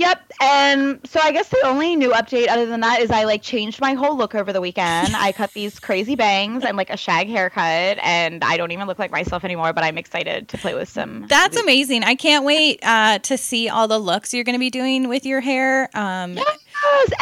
Yep. 0.01 0.33
And 0.41 0.99
so 1.07 1.19
I 1.21 1.31
guess 1.31 1.49
the 1.49 1.61
only 1.63 1.95
new 1.95 2.09
update 2.09 2.47
other 2.47 2.65
than 2.65 2.79
that 2.79 3.01
is 3.01 3.11
I 3.11 3.25
like 3.25 3.43
changed 3.43 3.79
my 3.79 3.93
whole 3.93 4.17
look 4.17 4.33
over 4.33 4.51
the 4.51 4.59
weekend. 4.59 5.15
I 5.15 5.31
cut 5.31 5.53
these 5.53 5.79
crazy 5.79 6.15
bangs 6.15 6.65
and 6.65 6.75
like 6.75 6.89
a 6.89 6.97
shag 6.97 7.27
haircut 7.27 7.99
and 8.01 8.43
I 8.43 8.57
don't 8.57 8.71
even 8.71 8.87
look 8.87 8.97
like 8.97 9.11
myself 9.11 9.43
anymore, 9.43 9.73
but 9.73 9.83
I'm 9.83 9.99
excited 9.99 10.47
to 10.49 10.57
play 10.57 10.73
with 10.73 10.89
some. 10.89 11.27
That's 11.27 11.55
amazing. 11.55 12.03
I 12.03 12.15
can't 12.15 12.43
wait 12.43 12.79
uh, 12.81 13.19
to 13.19 13.37
see 13.37 13.69
all 13.69 13.87
the 13.87 13.99
looks 13.99 14.33
you're 14.33 14.43
going 14.43 14.55
to 14.55 14.59
be 14.59 14.71
doing 14.71 15.07
with 15.07 15.23
your 15.23 15.39
hair. 15.39 15.87
Um, 15.93 16.33
yeah. 16.33 16.43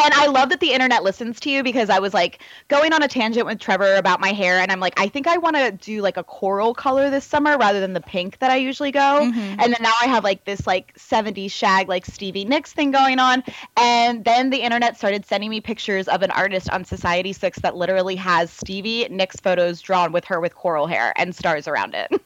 And 0.03 0.13
I 0.13 0.27
love 0.27 0.49
that 0.49 0.59
the 0.59 0.71
internet 0.71 1.03
listens 1.03 1.39
to 1.41 1.49
you 1.49 1.63
because 1.63 1.89
I 1.89 1.99
was 1.99 2.13
like 2.13 2.39
going 2.67 2.93
on 2.93 3.03
a 3.03 3.07
tangent 3.07 3.45
with 3.45 3.59
Trevor 3.59 3.95
about 3.95 4.19
my 4.19 4.31
hair, 4.31 4.59
and 4.59 4.71
I'm 4.71 4.79
like, 4.79 4.99
I 4.99 5.07
think 5.07 5.27
I 5.27 5.37
want 5.37 5.55
to 5.55 5.71
do 5.71 6.01
like 6.01 6.17
a 6.17 6.23
coral 6.23 6.73
color 6.73 7.09
this 7.09 7.25
summer 7.25 7.57
rather 7.57 7.79
than 7.79 7.93
the 7.93 8.01
pink 8.01 8.39
that 8.39 8.51
I 8.51 8.55
usually 8.57 8.91
go. 8.91 8.99
Mm-hmm. 8.99 9.59
And 9.59 9.73
then 9.73 9.77
now 9.81 9.93
I 10.01 10.05
have 10.05 10.23
like 10.23 10.45
this 10.45 10.65
like 10.65 10.93
70s 10.95 11.51
shag, 11.51 11.87
like 11.87 12.05
Stevie 12.05 12.45
Nicks 12.45 12.73
thing 12.73 12.91
going 12.91 13.19
on. 13.19 13.43
And 13.77 14.23
then 14.25 14.49
the 14.49 14.61
internet 14.61 14.97
started 14.97 15.25
sending 15.25 15.49
me 15.49 15.61
pictures 15.61 16.07
of 16.07 16.21
an 16.21 16.31
artist 16.31 16.69
on 16.69 16.85
Society 16.85 17.33
6 17.33 17.59
that 17.59 17.75
literally 17.75 18.15
has 18.15 18.51
Stevie 18.51 19.07
Nicks 19.09 19.37
photos 19.37 19.81
drawn 19.81 20.11
with 20.11 20.25
her 20.25 20.39
with 20.39 20.55
coral 20.55 20.87
hair 20.87 21.13
and 21.17 21.35
stars 21.35 21.67
around 21.67 21.95
it. 21.95 22.11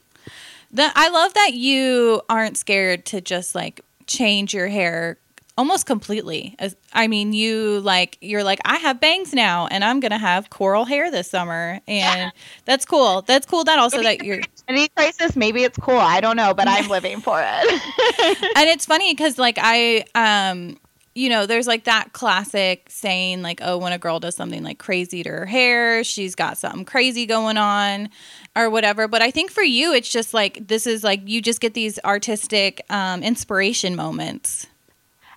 The, 0.70 0.90
I 0.96 1.08
love 1.08 1.34
that 1.34 1.52
you 1.54 2.22
aren't 2.28 2.56
scared 2.56 3.06
to 3.06 3.20
just 3.20 3.54
like 3.54 3.82
change 4.08 4.52
your 4.52 4.66
hair 4.66 5.18
almost 5.56 5.86
completely. 5.86 6.56
I 6.92 7.06
mean, 7.06 7.32
you 7.32 7.80
like 7.80 8.18
you're 8.20 8.44
like 8.44 8.60
I 8.64 8.76
have 8.76 9.00
bangs 9.00 9.32
now, 9.32 9.66
and 9.66 9.84
I'm 9.84 10.00
gonna 10.00 10.18
have 10.18 10.50
coral 10.50 10.84
hair 10.84 11.10
this 11.10 11.30
summer, 11.30 11.80
and 11.86 12.20
yeah. 12.20 12.30
that's 12.64 12.84
cool. 12.84 13.22
That's 13.22 13.46
cool. 13.46 13.64
That 13.64 13.78
also 13.78 14.02
that 14.02 14.24
you're 14.24 14.40
any 14.68 14.88
crisis. 14.88 15.36
Maybe 15.36 15.64
it's 15.64 15.78
cool. 15.78 15.96
I 15.96 16.20
don't 16.20 16.36
know, 16.36 16.54
but 16.54 16.68
I'm 16.68 16.88
living 16.90 17.20
for 17.20 17.40
it. 17.40 17.72
and 18.56 18.68
it's 18.68 18.86
funny 18.86 19.12
because 19.12 19.38
like 19.38 19.58
I 19.60 20.04
um. 20.14 20.78
You 21.16 21.28
know, 21.28 21.46
there's 21.46 21.68
like 21.68 21.84
that 21.84 22.12
classic 22.12 22.86
saying, 22.88 23.42
like, 23.42 23.60
oh, 23.62 23.78
when 23.78 23.92
a 23.92 23.98
girl 23.98 24.18
does 24.18 24.34
something 24.34 24.64
like 24.64 24.80
crazy 24.80 25.22
to 25.22 25.30
her 25.30 25.46
hair, 25.46 26.02
she's 26.02 26.34
got 26.34 26.58
something 26.58 26.84
crazy 26.84 27.24
going 27.24 27.56
on 27.56 28.08
or 28.56 28.68
whatever. 28.68 29.06
But 29.06 29.22
I 29.22 29.30
think 29.30 29.52
for 29.52 29.62
you, 29.62 29.92
it's 29.92 30.08
just 30.08 30.34
like 30.34 30.66
this 30.66 30.88
is 30.88 31.04
like 31.04 31.20
you 31.24 31.40
just 31.40 31.60
get 31.60 31.72
these 31.72 32.00
artistic 32.04 32.84
um, 32.90 33.22
inspiration 33.22 33.94
moments. 33.94 34.66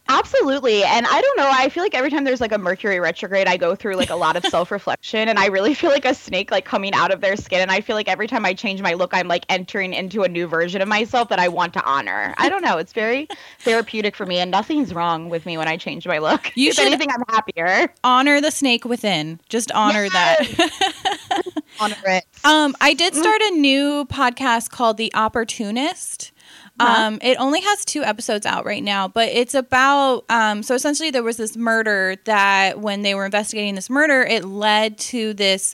Absolutely. 0.10 0.84
And 0.84 1.06
I 1.06 1.22
don't 1.22 1.38
know, 1.38 1.50
I 1.52 1.70
feel 1.70 1.84
like 1.84 1.96
every 1.96 2.10
time 2.10 2.24
there's 2.24 2.40
like 2.40 2.52
a 2.52 2.58
Mercury 2.58 3.00
retrograde, 3.00 3.48
I 3.48 3.58
go 3.58 3.76
through 3.76 3.96
like 3.96 4.10
a 4.10 4.16
lot 4.16 4.36
of 4.36 4.46
self-reflection 4.50 5.28
and 5.28 5.38
I 5.38 5.48
really 5.48 5.74
feel 5.74 5.90
like 5.90 6.06
a 6.06 6.14
snake 6.14 6.52
like 6.52 6.66
coming 6.66 6.94
out 6.94 7.12
of 7.12 7.22
their 7.22 7.36
skin 7.36 7.62
and 7.62 7.72
I 7.72 7.82
feel 7.82 7.96
like 7.96 8.08
every 8.08 8.28
time 8.28 8.46
I 8.46 8.54
change 8.54 8.82
my 8.82 8.94
look, 8.94 9.14
I'm 9.14 9.28
like 9.28 9.46
entering 9.50 9.94
into 9.94 10.24
a 10.24 10.28
new 10.28 10.48
version 10.48 10.82
of 10.82 10.88
myself 10.88 11.30
that 11.30 11.40
I 11.40 11.48
want 11.50 11.74
to 11.74 11.84
honor. 11.84 12.34
I 12.38 12.50
don't 12.50 12.62
know, 12.62 12.78
it's 12.78 12.94
very 12.94 13.28
therapeutic 13.60 14.16
for 14.16 14.26
me 14.26 14.38
and 14.40 14.50
nothing's 14.50 14.94
wrong 14.94 15.30
with 15.30 15.46
me 15.46 15.58
when 15.58 15.68
I 15.68 15.78
change 15.78 16.08
my 16.08 16.20
look. 16.20 16.52
You 16.56 16.70
if 16.70 16.76
should 16.76 16.86
anything 16.86 17.10
I'm 17.12 17.24
happier. 17.30 17.94
Honor 18.04 18.40
the 18.40 18.52
snake 18.52 18.86
within. 18.86 19.40
Just 19.50 19.72
honor 19.74 20.06
yes. 20.06 20.58
that. 20.58 21.64
honor 21.80 21.96
it. 22.06 22.26
Um 22.46 22.76
I 22.80 22.94
did 22.94 23.14
start 23.14 23.42
a 23.42 23.52
new 23.52 24.06
podcast 24.06 24.70
called 24.70 24.98
The 24.98 25.14
Opportunist. 25.14 26.32
Uh-huh. 26.80 27.04
Um, 27.08 27.20
it 27.22 27.38
only 27.40 27.62
has 27.62 27.84
two 27.86 28.04
episodes 28.04 28.46
out 28.46 28.66
right 28.66 28.84
now, 28.84 29.08
but 29.08 29.30
it's 29.30 29.54
about 29.56 30.26
um, 30.30 30.62
so 30.64 30.76
essentially 30.76 31.10
there 31.12 31.24
was 31.24 31.38
this 31.38 31.58
murder 31.58 32.16
that 32.26 32.80
when 32.80 33.02
they 33.02 33.16
were 33.16 33.26
investigating 33.26 33.76
this 33.76 33.90
murder, 33.90 34.22
it 34.24 34.46
led 34.46 34.98
to 35.00 35.34
this 35.34 35.74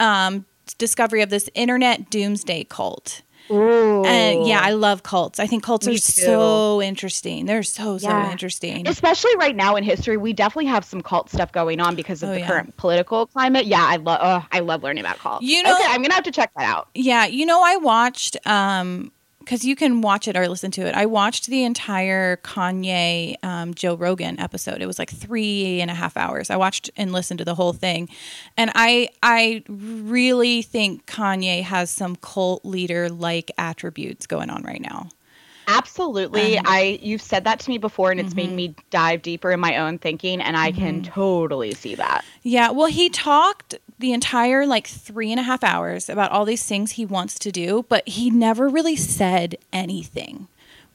um, 0.00 0.44
discovery 0.78 1.22
of 1.22 1.30
this 1.30 1.48
internet 1.54 2.10
doomsday 2.10 2.64
cult. 2.64 3.22
Ooh. 3.50 4.04
And 4.04 4.46
yeah, 4.46 4.60
I 4.62 4.72
love 4.72 5.02
cults. 5.02 5.40
I 5.40 5.46
think 5.46 5.62
cults 5.64 5.86
Me 5.86 5.94
are 5.94 5.96
too. 5.96 6.00
so 6.02 6.82
interesting. 6.82 7.46
They're 7.46 7.62
so 7.62 7.96
so 7.96 8.08
Yeah. 8.10 8.30
interesting. 8.30 8.86
especially 8.86 9.34
right 9.38 9.56
now 9.56 9.74
in 9.76 9.84
history, 9.84 10.18
we 10.18 10.34
definitely 10.34 10.66
have 10.66 10.84
some 10.84 11.00
cult 11.00 11.30
stuff 11.30 11.50
going 11.50 11.80
on 11.80 11.94
because 11.96 12.22
of 12.22 12.28
Oh, 12.28 12.32
the 12.34 12.40
yeah. 12.40 12.46
current 12.46 12.76
political 12.76 13.26
climate. 13.26 13.64
Yeah, 13.64 13.82
I 13.82 13.96
love. 13.96 14.18
Oh, 14.22 14.46
I 14.52 14.60
love 14.60 14.82
learning 14.82 15.02
about 15.02 15.18
cults. 15.18 15.46
You 15.46 15.62
know- 15.62 15.74
okay, 15.74 15.84
I'm 15.88 16.02
gonna 16.02 16.12
have 16.14 16.24
to 16.24 16.30
check 16.30 16.50
that 16.58 16.64
out. 16.66 16.88
Yeah, 16.94 17.24
you 17.24 17.46
know, 17.46 17.62
I 17.64 17.76
watched 17.78 18.36
um 18.46 19.12
because 19.48 19.64
you 19.64 19.74
can 19.74 20.02
watch 20.02 20.28
it 20.28 20.36
or 20.36 20.46
listen 20.46 20.70
to 20.72 20.86
it. 20.86 20.94
I 20.94 21.06
watched 21.06 21.46
the 21.46 21.64
entire 21.64 22.36
Kanye 22.36 23.42
um, 23.42 23.72
Joe 23.72 23.94
Rogan 23.94 24.38
episode. 24.38 24.82
It 24.82 24.86
was 24.86 24.98
like 24.98 25.08
three 25.08 25.80
and 25.80 25.90
a 25.90 25.94
half 25.94 26.18
hours. 26.18 26.50
I 26.50 26.56
watched 26.56 26.90
and 26.98 27.14
listened 27.14 27.38
to 27.38 27.46
the 27.46 27.54
whole 27.54 27.72
thing, 27.72 28.10
and 28.58 28.70
I 28.74 29.08
I 29.22 29.62
really 29.66 30.60
think 30.60 31.06
Kanye 31.06 31.62
has 31.62 31.90
some 31.90 32.16
cult 32.16 32.62
leader 32.66 33.08
like 33.08 33.50
attributes 33.56 34.26
going 34.26 34.50
on 34.50 34.64
right 34.64 34.82
now. 34.82 35.08
Absolutely. 35.66 36.58
Um, 36.58 36.64
I 36.66 36.98
you've 37.02 37.22
said 37.22 37.44
that 37.44 37.60
to 37.60 37.70
me 37.70 37.78
before 37.78 38.10
and 38.10 38.18
it's 38.20 38.34
made 38.34 38.50
Mhm. 38.50 38.54
me 38.54 38.74
dive 38.90 39.22
deeper 39.22 39.50
in 39.52 39.60
my 39.60 39.76
own 39.78 39.98
thinking 39.98 40.40
and 40.40 40.56
I 40.56 40.72
can 40.72 41.02
Mm-hmm. 41.02 41.12
totally 41.12 41.72
see 41.72 41.94
that. 41.94 42.24
Yeah, 42.42 42.70
well, 42.70 42.86
he 42.86 43.10
talked 43.10 43.74
the 43.98 44.12
entire 44.12 44.64
like 44.66 44.86
three 44.86 45.30
and 45.30 45.40
a 45.40 45.42
half 45.42 45.64
hours 45.64 46.08
about 46.08 46.30
all 46.30 46.44
these 46.44 46.64
things 46.64 46.92
he 46.92 47.04
wants 47.04 47.38
to 47.40 47.50
do, 47.52 47.84
but 47.88 48.08
he 48.08 48.30
never 48.30 48.68
really 48.68 48.96
said 48.96 49.56
anything. 49.72 50.48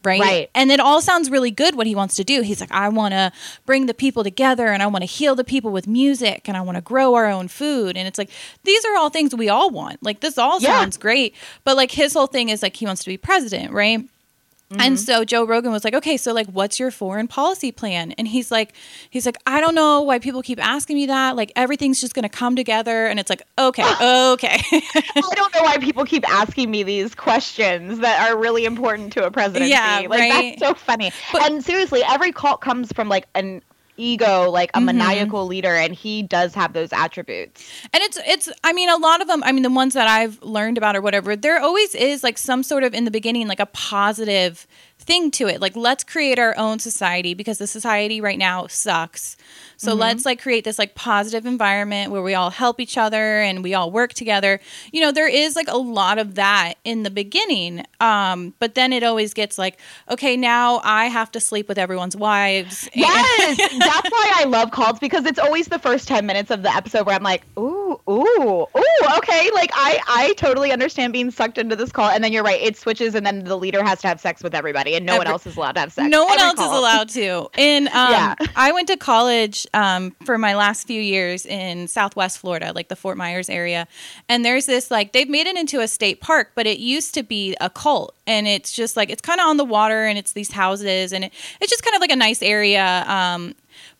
Right? 0.05 0.19
Right. 0.19 0.49
And 0.53 0.69
it 0.69 0.81
all 0.81 0.99
sounds 0.99 1.31
really 1.31 1.49
good 1.49 1.75
what 1.75 1.87
he 1.87 1.95
wants 1.95 2.15
to 2.15 2.25
do. 2.25 2.41
He's 2.41 2.59
like, 2.59 2.73
I 2.73 2.89
want 2.89 3.13
to 3.13 3.31
bring 3.65 3.85
the 3.85 3.93
people 3.93 4.21
together 4.21 4.67
and 4.67 4.83
I 4.83 4.87
want 4.87 5.01
to 5.03 5.05
heal 5.05 5.33
the 5.33 5.45
people 5.45 5.71
with 5.71 5.87
music 5.87 6.49
and 6.49 6.57
I 6.57 6.61
want 6.61 6.75
to 6.75 6.81
grow 6.81 7.13
our 7.15 7.27
own 7.27 7.47
food. 7.47 7.95
And 7.95 8.05
it's 8.05 8.17
like, 8.17 8.29
these 8.65 8.83
are 8.83 8.97
all 8.97 9.09
things 9.09 9.33
we 9.33 9.47
all 9.47 9.69
want. 9.69 10.03
Like, 10.03 10.19
this 10.19 10.37
all 10.37 10.59
Yeah. 10.59 10.77
sounds 10.77 10.97
great. 10.97 11.33
But 11.63 11.77
like, 11.77 11.91
his 11.91 12.13
whole 12.13 12.27
thing 12.27 12.49
is 12.49 12.61
like, 12.61 12.75
he 12.75 12.85
wants 12.85 13.01
to 13.05 13.09
be 13.09 13.15
president, 13.15 13.71
right? 13.71 14.05
Mm-hmm. 14.73 14.81
And 14.81 14.99
so 14.99 15.23
Joe 15.23 15.45
Rogan 15.45 15.71
was 15.71 15.83
like, 15.83 15.93
"Okay, 15.93 16.17
so 16.17 16.33
like 16.33 16.47
what's 16.47 16.79
your 16.79 16.89
foreign 16.89 17.27
policy 17.27 17.71
plan?" 17.71 18.11
And 18.13 18.27
he's 18.27 18.51
like 18.51 18.73
he's 19.09 19.25
like, 19.25 19.37
"I 19.45 19.61
don't 19.61 19.75
know 19.75 20.01
why 20.01 20.17
people 20.17 20.41
keep 20.41 20.63
asking 20.63 20.95
me 20.95 21.05
that. 21.05 21.35
Like 21.35 21.51
everything's 21.55 22.01
just 22.01 22.15
going 22.15 22.23
to 22.23 22.29
come 22.29 22.55
together." 22.55 23.05
And 23.05 23.19
it's 23.19 23.29
like, 23.29 23.43
"Okay, 23.59 23.83
okay." 24.01 24.61
I 24.71 25.31
don't 25.35 25.53
know 25.53 25.61
why 25.61 25.77
people 25.77 26.05
keep 26.05 26.27
asking 26.27 26.71
me 26.71 26.81
these 26.81 27.13
questions 27.13 27.99
that 27.99 28.27
are 28.27 28.37
really 28.37 28.65
important 28.65 29.13
to 29.13 29.25
a 29.25 29.31
presidency. 29.31 29.69
Yeah, 29.69 30.07
like 30.09 30.19
right. 30.19 30.57
that's 30.59 30.59
so 30.59 30.73
funny. 30.73 31.11
But- 31.31 31.49
and 31.51 31.63
seriously, 31.63 32.01
every 32.03 32.31
cult 32.31 32.61
comes 32.61 32.91
from 32.91 33.09
like 33.09 33.27
an 33.35 33.61
ego, 33.97 34.49
like 34.49 34.71
a 34.73 34.79
Mhm. 34.79 34.85
maniacal 34.85 35.45
leader, 35.45 35.75
and 35.75 35.93
he 35.93 36.23
does 36.23 36.53
have 36.55 36.73
those 36.73 36.91
attributes. 36.91 37.63
And 37.93 38.01
it's 38.03 38.17
it's 38.25 38.49
I 38.63 38.73
mean 38.73 38.89
a 38.89 38.97
lot 38.97 39.21
of 39.21 39.27
them 39.27 39.43
I 39.43 39.51
mean 39.51 39.63
the 39.63 39.69
ones 39.69 39.93
that 39.93 40.07
I've 40.07 40.41
learned 40.41 40.77
about 40.77 40.95
or 40.95 41.01
whatever 41.01 41.35
there 41.35 41.59
always 41.61 41.93
is 41.95 42.23
like 42.23 42.37
some 42.37 42.63
sort 42.63 42.83
of 42.83 42.93
in 42.93 43.05
the 43.05 43.11
beginning 43.11 43.47
like 43.47 43.59
a 43.59 43.65
positive 43.67 44.65
thing 44.99 45.29
to 45.31 45.47
it 45.47 45.59
like 45.59 45.75
let's 45.75 46.03
create 46.03 46.39
our 46.39 46.57
own 46.57 46.79
society 46.79 47.33
because 47.33 47.57
the 47.57 47.67
society 47.67 48.21
right 48.21 48.37
now 48.39 48.67
sucks. 48.67 49.35
So 49.83 49.93
let's 49.93 50.25
like 50.25 50.41
create 50.41 50.63
this 50.63 50.79
like 50.79 50.95
positive 50.95 51.45
environment 51.45 52.11
where 52.11 52.21
we 52.21 52.33
all 52.33 52.49
help 52.49 52.79
each 52.79 52.97
other 52.97 53.39
and 53.41 53.63
we 53.63 53.73
all 53.73 53.91
work 53.91 54.13
together. 54.13 54.59
You 54.91 55.01
know, 55.01 55.11
there 55.11 55.27
is 55.27 55.55
like 55.55 55.67
a 55.67 55.77
lot 55.77 56.17
of 56.17 56.35
that 56.35 56.75
in 56.83 57.03
the 57.03 57.11
beginning. 57.11 57.85
Um 57.99 58.53
but 58.59 58.75
then 58.75 58.93
it 58.93 59.03
always 59.03 59.33
gets 59.33 59.57
like 59.57 59.77
okay, 60.09 60.37
now 60.37 60.81
I 60.83 61.05
have 61.05 61.31
to 61.33 61.39
sleep 61.39 61.67
with 61.67 61.77
everyone's 61.77 62.15
wives. 62.15 62.89
Yes, 63.03 63.57
that's 63.57 64.09
why 64.11 64.31
I 64.35 64.45
love 64.45 64.71
cults 64.71 64.99
because 64.99 65.25
it's 65.25 65.39
always 65.39 65.67
the 65.67 65.79
first 65.79 66.07
ten 66.07 66.25
minutes 66.25 66.51
of 66.51 66.63
the 66.63 66.73
episode 66.73 67.05
where 67.05 67.15
I'm 67.15 67.23
like, 67.23 67.43
ooh, 67.57 67.99
ooh, 68.09 68.67
ooh, 68.77 69.17
okay. 69.17 69.49
Like 69.53 69.71
I, 69.73 69.99
I 70.07 70.33
totally 70.37 70.71
understand 70.71 71.11
being 71.13 71.29
sucked 71.31 71.57
into 71.57 71.75
this 71.75 71.91
cult, 71.91 72.13
and 72.13 72.23
then 72.23 72.31
you're 72.31 72.43
right, 72.43 72.61
it 72.61 72.77
switches, 72.77 73.13
and 73.15 73.25
then 73.25 73.43
the 73.43 73.57
leader 73.57 73.83
has 73.83 73.99
to 74.01 74.07
have 74.07 74.21
sex 74.21 74.41
with 74.41 74.55
everybody, 74.55 74.95
and 74.95 75.05
no 75.05 75.17
one 75.17 75.27
else 75.27 75.45
is 75.45 75.57
allowed 75.57 75.73
to 75.73 75.81
have 75.81 75.91
sex. 75.93 76.09
No 76.09 76.23
one 76.23 76.39
Every 76.39 76.43
else 76.43 76.59
is 76.59 76.77
allowed 76.77 77.09
to. 77.09 77.49
And 77.55 77.87
um, 77.89 77.93
Yeah. 78.11 78.35
I 78.55 78.71
went 78.71 78.87
to 78.89 78.97
college 78.97 79.67
um, 79.73 80.15
for 80.25 80.37
my 80.37 80.55
last 80.55 80.87
few 80.87 81.01
years 81.01 81.45
in 81.45 81.87
Southwest 81.87 82.39
Florida, 82.39 82.71
like 82.73 82.87
the 82.87 82.95
Fort 82.95 83.17
Myers 83.17 83.49
area. 83.49 83.87
And 84.29 84.45
there's 84.45 84.65
this 84.65 84.91
like 84.91 85.11
they've 85.13 85.29
made 85.29 85.47
it 85.47 85.57
into 85.57 85.79
a 85.81 85.87
state 85.87 86.21
park, 86.21 86.51
but 86.55 86.67
it 86.67 86.79
used 86.79 87.13
to 87.15 87.23
be 87.23 87.55
a 87.61 87.69
cult. 87.69 88.15
And 88.27 88.47
it's 88.47 88.71
just 88.71 88.95
like 88.95 89.09
it's 89.09 89.21
kind 89.21 89.39
of 89.39 89.47
on 89.47 89.57
the 89.57 89.65
water, 89.65 90.05
and 90.05 90.17
it's 90.17 90.33
these 90.33 90.51
houses, 90.51 91.13
and 91.13 91.25
it, 91.25 91.33
it's 91.61 91.71
just 91.71 91.83
kind 91.83 91.95
of 91.95 92.01
like 92.01 92.11
a 92.11 92.15
nice 92.15 92.41
area. 92.41 93.03
Um, 93.07 93.55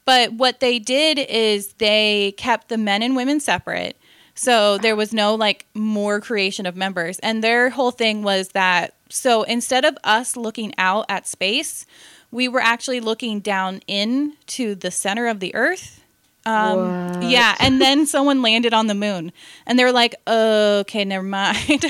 but 0.05 0.33
what 0.33 0.59
they 0.59 0.79
did 0.79 1.19
is 1.19 1.73
they 1.73 2.33
kept 2.37 2.69
the 2.69 2.77
men 2.77 3.01
and 3.01 3.15
women 3.15 3.39
separate. 3.39 3.97
So 4.35 4.77
there 4.79 4.95
was 4.95 5.13
no 5.13 5.35
like 5.35 5.65
more 5.73 6.19
creation 6.19 6.65
of 6.65 6.75
members. 6.75 7.19
And 7.19 7.43
their 7.43 7.69
whole 7.69 7.91
thing 7.91 8.23
was 8.23 8.49
that 8.49 8.95
so 9.09 9.43
instead 9.43 9.85
of 9.85 9.97
us 10.03 10.35
looking 10.35 10.73
out 10.77 11.05
at 11.07 11.27
space, 11.27 11.85
we 12.33 12.47
were 12.47 12.59
actually 12.59 12.99
looking 12.99 13.39
down 13.39 13.79
in 13.87 14.33
to 14.47 14.75
the 14.75 14.89
center 14.91 15.27
of 15.27 15.39
the 15.39 15.53
earth. 15.55 16.01
Um, 16.45 17.13
What? 17.19 17.29
yeah, 17.29 17.55
and 17.59 17.79
then 17.79 18.05
someone 18.15 18.41
landed 18.41 18.73
on 18.73 18.87
the 18.87 18.95
moon, 18.95 19.31
and 19.65 19.79
they 19.79 19.83
were 19.85 19.93
like, 19.93 20.15
"Okay, 20.27 21.05
never 21.05 21.23
mind." 21.23 21.85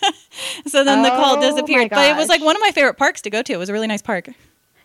so 0.66 0.84
then 0.84 1.02
the 1.02 1.08
cult 1.10 1.38
Oh 1.38 1.40
disappeared. 1.40 1.90
But 1.90 2.10
it 2.10 2.16
was 2.16 2.28
like 2.28 2.42
one 2.42 2.56
of 2.56 2.60
my 2.60 2.72
favorite 2.72 2.98
parks 2.98 3.22
to 3.22 3.30
go 3.30 3.40
to. 3.42 3.52
It 3.52 3.58
was 3.58 3.68
a 3.68 3.72
really 3.72 3.86
nice 3.86 4.02
park. 4.02 4.28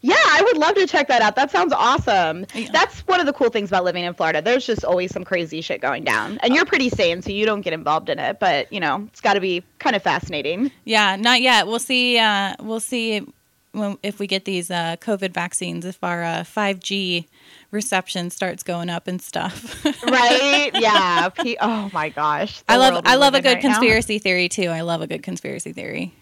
Yeah, 0.04 0.16
I 0.18 0.42
would 0.42 0.58
love 0.58 0.74
to 0.76 0.88
check 0.88 1.08
that 1.10 1.22
out. 1.22 1.36
That 1.36 1.52
sounds 1.52 1.74
awesome. 1.74 2.48
Yeah. 2.56 2.70
That's 2.72 3.02
one 3.02 3.20
of 3.20 3.28
the 3.28 3.34
cool 3.34 3.50
things 3.52 3.70
about 3.70 3.84
living 3.84 4.04
in 4.04 4.16
Florida. 4.16 4.42
There's 4.42 4.66
just 4.66 4.84
always 4.84 5.12
some 5.12 5.24
crazy 5.24 5.62
shit 5.62 5.80
going 5.80 6.04
down, 6.04 6.40
and 6.42 6.56
you're 6.56 6.66
pretty 6.66 6.90
sane, 6.90 7.22
so 7.22 7.30
you 7.32 7.46
don't 7.46 7.62
get 7.62 7.74
involved 7.74 8.10
in 8.10 8.18
it. 8.18 8.40
But 8.40 8.72
you 8.72 8.80
know, 8.80 9.08
it's 9.12 9.22
got 9.22 9.34
to 9.34 9.40
be 9.42 9.64
kind 9.80 9.96
of 9.96 10.02
fascinating. 10.02 10.72
Yeah, 10.86 11.18
not 11.18 11.42
yet. 11.42 11.68
We'll 11.68 11.80
see. 11.80 12.18
Uh, 12.18 12.56
we'll 12.60 12.80
see 12.80 13.28
when, 13.74 13.98
if 14.04 14.20
we 14.20 14.28
get 14.28 14.46
these 14.46 14.70
uh, 14.72 14.96
COVID 15.02 15.34
vaccines. 15.34 15.86
If 15.86 16.04
our 16.04 16.24
uh, 16.24 16.44
5G 16.44 17.26
reception 17.72 18.30
starts 18.30 18.64
going 18.64 18.90
up 18.90 19.08
and 19.08 19.22
stuff. 19.22 19.84
Right? 20.04 20.72
yeah. 20.74 21.30
P- 21.30 21.58
oh 21.62 21.90
my 21.94 22.10
gosh. 22.10 22.60
the 22.62 22.72
I 22.74 22.78
love. 22.78 23.02
I 23.06 23.16
love 23.16 23.34
a 23.34 23.42
good 23.42 23.56
right 23.56 23.64
now. 23.64 23.70
conspiracy 23.76 24.20
theory 24.20 24.50
too. 24.50 24.68
I 24.68 24.82
love 24.82 25.02
a 25.02 25.08
good 25.08 25.24
conspiracy 25.24 25.72
theory. 25.74 26.14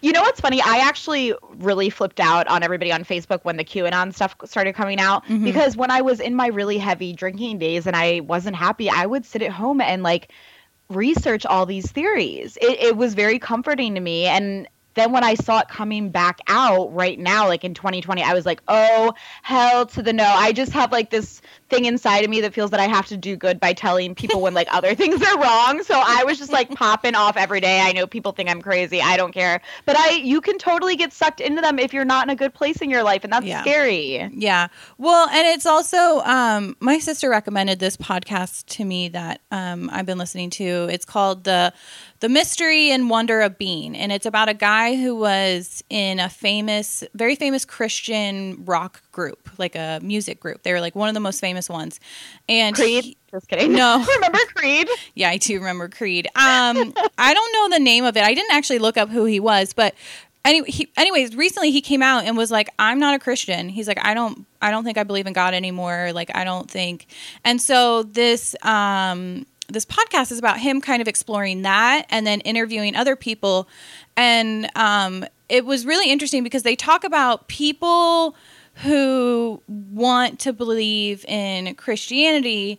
You 0.00 0.12
know 0.12 0.22
what's 0.22 0.40
funny? 0.40 0.60
I 0.64 0.78
actually 0.78 1.34
really 1.56 1.90
flipped 1.90 2.20
out 2.20 2.46
on 2.46 2.62
everybody 2.62 2.92
on 2.92 3.04
Facebook 3.04 3.40
when 3.42 3.56
the 3.56 3.64
QAnon 3.64 4.14
stuff 4.14 4.36
started 4.44 4.74
coming 4.74 5.00
out 5.00 5.24
Mhm. 5.26 5.42
because 5.44 5.76
when 5.76 5.90
I 5.90 6.00
was 6.02 6.20
in 6.20 6.34
my 6.36 6.46
really 6.46 6.78
heavy 6.78 7.12
drinking 7.12 7.58
days 7.58 7.86
and 7.86 7.96
I 7.96 8.20
wasn't 8.20 8.54
happy, 8.56 8.88
I 8.88 9.06
would 9.06 9.26
sit 9.26 9.42
at 9.42 9.50
home 9.50 9.80
and 9.80 10.02
like 10.04 10.30
research 10.88 11.44
all 11.46 11.66
these 11.66 11.90
theories. 11.90 12.56
It, 12.60 12.80
it 12.80 12.96
was 12.96 13.14
very 13.14 13.38
comforting 13.40 13.94
to 13.96 14.00
me. 14.00 14.26
And 14.26 14.68
then 14.94 15.12
when 15.12 15.24
I 15.24 15.34
saw 15.34 15.60
it 15.60 15.68
coming 15.68 16.10
back 16.10 16.40
out 16.46 16.92
right 16.94 17.18
now, 17.18 17.48
like 17.48 17.64
in 17.64 17.74
2020, 17.74 18.22
I 18.22 18.34
was 18.34 18.44
like, 18.44 18.62
oh, 18.68 19.14
hell 19.42 19.86
to 19.86 20.02
the 20.02 20.12
no. 20.12 20.24
I 20.24 20.52
just 20.52 20.72
have 20.72 20.92
like 20.92 21.10
this 21.10 21.40
thing 21.70 21.84
inside 21.86 22.24
of 22.24 22.30
me 22.30 22.40
that 22.42 22.52
feels 22.52 22.70
that 22.72 22.80
I 22.80 22.86
have 22.88 23.06
to 23.06 23.16
do 23.16 23.36
good 23.36 23.58
by 23.60 23.72
telling 23.72 24.14
people 24.14 24.40
when 24.42 24.52
like 24.54 24.68
other 24.74 24.94
things 24.94 25.22
are 25.22 25.40
wrong. 25.40 25.82
So 25.82 25.94
I 26.04 26.24
was 26.24 26.38
just 26.38 26.52
like 26.52 26.70
popping 26.74 27.14
off 27.14 27.36
every 27.36 27.60
day. 27.60 27.80
I 27.80 27.92
know 27.92 28.06
people 28.06 28.32
think 28.32 28.50
I'm 28.50 28.60
crazy. 28.60 29.00
I 29.00 29.16
don't 29.16 29.32
care. 29.32 29.60
But 29.86 29.96
I 29.96 30.10
you 30.16 30.40
can 30.40 30.58
totally 30.58 30.96
get 30.96 31.12
sucked 31.12 31.40
into 31.40 31.62
them 31.62 31.78
if 31.78 31.92
you're 31.94 32.04
not 32.04 32.26
in 32.26 32.30
a 32.30 32.36
good 32.36 32.52
place 32.52 32.82
in 32.82 32.90
your 32.90 33.02
life 33.02 33.24
and 33.24 33.32
that's 33.32 33.46
Yeah. 33.46 33.62
scary. 33.62 34.28
Yeah. 34.34 34.68
Well, 34.98 35.28
and 35.30 35.46
it's 35.46 35.66
also 35.66 36.20
um, 36.20 36.76
my 36.80 36.98
sister 36.98 37.30
recommended 37.30 37.78
this 37.78 37.96
podcast 37.96 38.66
to 38.66 38.84
me 38.84 39.08
that 39.08 39.40
um, 39.50 39.88
I've 39.92 40.06
been 40.06 40.18
listening 40.18 40.50
to. 40.50 40.88
It's 40.90 41.04
called 41.04 41.44
the 41.44 41.72
the 42.20 42.28
Mystery 42.28 42.90
and 42.90 43.08
Wonder 43.08 43.40
of 43.40 43.56
Being, 43.56 43.96
and 43.96 44.12
it's 44.12 44.26
about 44.26 44.50
a 44.50 44.54
guy 44.54 44.94
who 44.94 45.16
was 45.16 45.82
in 45.88 46.20
a 46.20 46.28
famous, 46.28 47.02
very 47.14 47.34
famous 47.34 47.64
Christian 47.64 48.62
rock 48.66 49.02
group, 49.10 49.48
like 49.58 49.74
a 49.74 50.00
music 50.02 50.38
group. 50.38 50.62
They 50.62 50.72
were 50.74 50.80
like 50.80 50.94
one 50.94 51.08
of 51.08 51.14
the 51.14 51.20
most 51.20 51.40
famous 51.40 51.59
ones. 51.68 52.00
And 52.48 52.74
Creed. 52.74 53.04
he- 53.04 53.16
just 53.30 53.48
kidding. 53.48 53.72
No. 53.72 54.04
Remember 54.16 54.38
Creed? 54.54 54.88
yeah, 55.14 55.30
I 55.30 55.36
do 55.36 55.56
remember 55.58 55.88
Creed. 55.88 56.26
Um, 56.34 56.92
I 57.18 57.34
don't 57.34 57.52
know 57.52 57.76
the 57.76 57.82
name 57.82 58.04
of 58.04 58.16
it. 58.16 58.24
I 58.24 58.34
didn't 58.34 58.52
actually 58.52 58.78
look 58.80 58.96
up 58.96 59.08
who 59.08 59.24
he 59.24 59.38
was, 59.38 59.72
but 59.72 59.94
anyway, 60.44 60.68
he, 60.70 60.90
anyways, 60.96 61.36
recently 61.36 61.70
he 61.70 61.80
came 61.80 62.02
out 62.02 62.24
and 62.24 62.36
was 62.36 62.50
like, 62.50 62.68
"I'm 62.78 62.98
not 62.98 63.14
a 63.14 63.18
Christian." 63.20 63.68
He's 63.68 63.86
like, 63.86 64.04
"I 64.04 64.14
don't, 64.14 64.46
I 64.60 64.70
don't 64.72 64.82
think 64.84 64.98
I 64.98 65.04
believe 65.04 65.26
in 65.28 65.32
God 65.32 65.54
anymore. 65.54 66.10
Like, 66.12 66.34
I 66.34 66.42
don't 66.42 66.68
think." 66.68 67.06
And 67.44 67.60
so 67.62 68.02
this, 68.02 68.56
um, 68.62 69.46
this 69.68 69.84
podcast 69.84 70.32
is 70.32 70.38
about 70.38 70.58
him 70.58 70.80
kind 70.80 71.00
of 71.00 71.06
exploring 71.06 71.62
that 71.62 72.06
and 72.10 72.26
then 72.26 72.40
interviewing 72.40 72.96
other 72.96 73.14
people, 73.14 73.68
and 74.16 74.68
um, 74.74 75.24
it 75.48 75.64
was 75.64 75.86
really 75.86 76.10
interesting 76.10 76.42
because 76.42 76.64
they 76.64 76.74
talk 76.74 77.04
about 77.04 77.46
people 77.46 78.34
who 78.82 79.62
want 79.68 80.38
to 80.40 80.52
believe 80.52 81.24
in 81.26 81.74
Christianity 81.74 82.78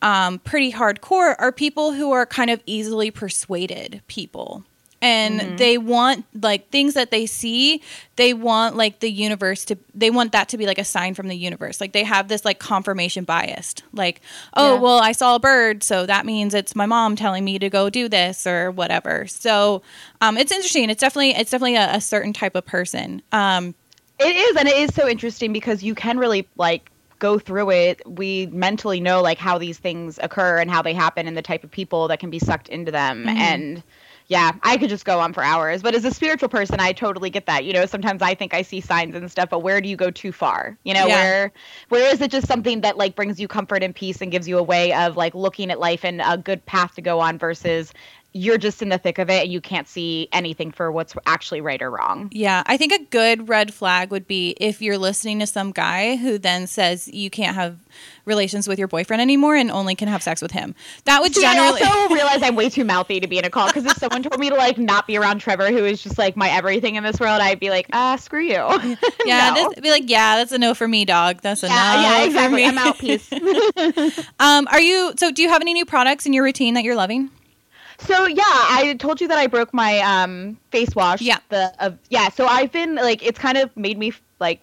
um, 0.00 0.38
pretty 0.40 0.72
hardcore 0.72 1.36
are 1.38 1.52
people 1.52 1.92
who 1.92 2.10
are 2.12 2.26
kind 2.26 2.50
of 2.50 2.60
easily 2.66 3.10
persuaded 3.12 4.02
people, 4.08 4.64
and 5.00 5.40
Mm-hmm. 5.40 5.56
they 5.56 5.78
want 5.78 6.24
like 6.42 6.70
things 6.70 6.94
that 6.94 7.10
they 7.12 7.24
see 7.26 7.80
they 8.16 8.34
want 8.34 8.76
like 8.76 8.98
the 9.00 9.10
universe 9.10 9.64
to 9.66 9.76
they 9.94 10.10
want 10.10 10.32
that 10.32 10.48
to 10.48 10.58
be 10.58 10.66
like 10.66 10.78
a 10.78 10.84
sign 10.84 11.14
from 11.14 11.28
the 11.28 11.36
universe. 11.36 11.80
Like 11.80 11.92
they 11.92 12.02
have 12.02 12.26
this 12.26 12.44
like 12.44 12.58
confirmation 12.58 13.22
biased 13.24 13.84
like 13.92 14.20
oh 14.54 14.74
Yeah. 14.74 14.80
well 14.80 14.98
i 14.98 15.12
saw 15.12 15.36
a 15.36 15.40
bird 15.40 15.82
so 15.84 16.04
that 16.06 16.26
means 16.26 16.52
it's 16.54 16.74
my 16.74 16.86
mom 16.86 17.14
telling 17.14 17.44
me 17.44 17.58
to 17.60 17.70
go 17.70 17.88
do 17.90 18.08
this 18.08 18.44
or 18.46 18.70
whatever. 18.72 19.26
So 19.28 19.82
um, 20.20 20.36
it's 20.36 20.50
interesting. 20.50 20.90
It's 20.90 21.00
definitely 21.00 21.30
it's 21.30 21.50
definitely 21.52 21.76
a, 21.76 21.94
a 21.94 22.00
certain 22.00 22.32
type 22.32 22.56
of 22.56 22.64
person. 22.66 23.22
Um, 23.30 23.74
It 24.22 24.36
is, 24.36 24.56
and 24.56 24.68
it 24.68 24.76
is 24.76 24.94
so 24.94 25.08
interesting 25.08 25.52
because 25.52 25.82
you 25.82 25.94
can 25.94 26.18
really 26.18 26.48
like 26.56 26.90
go 27.18 27.38
through 27.38 27.70
it. 27.70 28.02
We 28.06 28.46
mentally 28.46 29.00
know 29.00 29.22
like 29.22 29.38
how 29.38 29.58
these 29.58 29.78
things 29.78 30.18
occur 30.22 30.58
and 30.58 30.70
how 30.70 30.82
they 30.82 30.94
happen 30.94 31.26
and 31.28 31.36
the 31.36 31.42
type 31.42 31.64
of 31.64 31.70
people 31.70 32.08
that 32.08 32.18
can 32.18 32.30
be 32.30 32.38
sucked 32.38 32.68
into 32.68 32.90
them. 32.90 33.26
Mhm. 33.26 33.36
And 33.38 33.82
yeah, 34.28 34.52
I 34.62 34.76
could 34.76 34.88
just 34.88 35.04
go 35.04 35.20
on 35.20 35.32
for 35.32 35.42
hours. 35.42 35.82
But 35.82 35.94
as 35.94 36.04
a 36.04 36.10
spiritual 36.10 36.48
person, 36.48 36.80
I 36.80 36.92
totally 36.92 37.30
get 37.30 37.46
that. 37.46 37.64
You 37.64 37.72
know, 37.72 37.86
sometimes 37.86 38.22
I 38.22 38.34
think 38.34 38.54
I 38.54 38.62
see 38.62 38.80
signs 38.80 39.14
and 39.14 39.30
stuff, 39.30 39.50
but 39.50 39.60
where 39.60 39.80
do 39.80 39.88
you 39.88 39.96
go 39.96 40.10
too 40.10 40.32
far? 40.32 40.78
You 40.84 40.94
know, 40.94 41.08
Yeah. 41.08 41.14
where 41.14 41.52
where 41.90 42.12
is 42.12 42.20
it 42.20 42.30
just 42.30 42.46
something 42.46 42.80
that 42.80 42.96
like 42.96 43.14
brings 43.14 43.38
you 43.40 43.48
comfort 43.48 43.82
and 43.82 43.94
peace 43.94 44.20
and 44.20 44.30
gives 44.32 44.48
you 44.48 44.58
a 44.58 44.62
way 44.62 44.92
of 44.92 45.16
like 45.16 45.34
looking 45.34 45.70
at 45.70 45.78
life 45.78 46.04
and 46.04 46.22
a 46.24 46.38
good 46.38 46.64
path 46.66 46.94
to 46.96 47.02
go 47.02 47.20
on 47.20 47.38
versus 47.38 47.92
you're 48.32 48.58
just 48.58 48.80
in 48.82 48.88
the 48.88 48.98
thick 48.98 49.18
of 49.18 49.28
it 49.28 49.42
and 49.42 49.52
you 49.52 49.60
can't 49.60 49.86
see 49.86 50.28
anything 50.32 50.72
for 50.72 50.90
what's 50.90 51.14
actually 51.26 51.60
right 51.60 51.80
or 51.82 51.90
wrong. 51.90 52.28
Yeah, 52.32 52.62
I 52.66 52.76
think 52.76 52.92
a 52.92 53.04
good 53.04 53.48
red 53.48 53.74
flag 53.74 54.10
would 54.10 54.26
be 54.26 54.56
if 54.58 54.80
you're 54.80 54.98
listening 54.98 55.40
to 55.40 55.46
some 55.46 55.70
guy 55.70 56.16
who 56.16 56.38
then 56.38 56.66
says 56.66 57.08
you 57.08 57.28
can't 57.30 57.54
have 57.54 57.78
relations 58.24 58.66
with 58.66 58.78
your 58.78 58.88
boyfriend 58.88 59.20
anymore 59.20 59.54
and 59.56 59.70
only 59.70 59.94
can 59.94 60.08
have 60.08 60.22
sex 60.22 60.40
with 60.40 60.50
him. 60.52 60.74
That 61.04 61.20
would 61.20 61.34
See, 61.34 61.42
generally 61.42 61.82
I 61.82 61.86
also 61.86 62.14
realize 62.14 62.42
I'm 62.42 62.54
way 62.56 62.70
too 62.70 62.84
mouthy 62.84 63.20
to 63.20 63.26
be 63.26 63.38
in 63.38 63.44
a 63.44 63.50
call 63.50 63.66
because 63.66 63.84
if 63.84 63.96
someone 63.98 64.22
told 64.22 64.40
me 64.40 64.48
to 64.48 64.56
like 64.56 64.78
not 64.78 65.06
be 65.06 65.16
around 65.18 65.40
Trevor, 65.40 65.68
who 65.68 65.84
is 65.84 66.02
just 66.02 66.16
like 66.18 66.36
my 66.36 66.48
everything 66.48 66.94
in 66.96 67.04
this 67.04 67.20
world, 67.20 67.40
I'd 67.40 67.60
be 67.60 67.70
like, 67.70 67.86
ah, 67.92 68.16
screw 68.16 68.42
you. 68.42 68.52
Yeah, 68.54 68.96
No. 69.26 69.70
this, 69.70 69.80
be 69.80 69.90
like, 69.90 70.08
yeah, 70.08 70.36
that's 70.36 70.52
a 70.52 70.58
no 70.58 70.74
for 70.74 70.88
me, 70.88 71.04
dog. 71.04 71.40
That's 71.42 71.62
a 71.62 71.66
yeah, 71.66 71.94
no. 71.96 72.00
yeah, 72.02 72.18
for 72.20 72.26
exactly. 72.26 72.56
me. 72.56 72.66
I'm 72.66 72.78
out. 72.78 72.98
Peace. 72.98 73.30
Um, 74.40 74.66
are 74.70 74.80
you? 74.80 75.12
So, 75.18 75.30
do 75.30 75.42
you 75.42 75.48
have 75.48 75.60
any 75.60 75.72
new 75.72 75.84
products 75.84 76.26
in 76.26 76.32
your 76.32 76.44
routine 76.44 76.74
that 76.74 76.84
you're 76.84 76.96
loving? 76.96 77.30
So 78.06 78.26
yeah, 78.26 78.42
I 78.46 78.96
told 78.98 79.20
you 79.20 79.28
that 79.28 79.38
I 79.38 79.46
broke 79.46 79.72
my 79.72 79.98
um 80.00 80.58
face 80.70 80.94
wash. 80.94 81.20
Yeah. 81.20 81.38
The 81.48 81.72
uh, 81.78 81.92
yeah. 82.10 82.28
So 82.30 82.46
I've 82.46 82.72
been 82.72 82.96
like, 82.96 83.22
it's 83.24 83.38
kind 83.38 83.58
of 83.58 83.74
made 83.76 83.98
me 83.98 84.12
like 84.40 84.60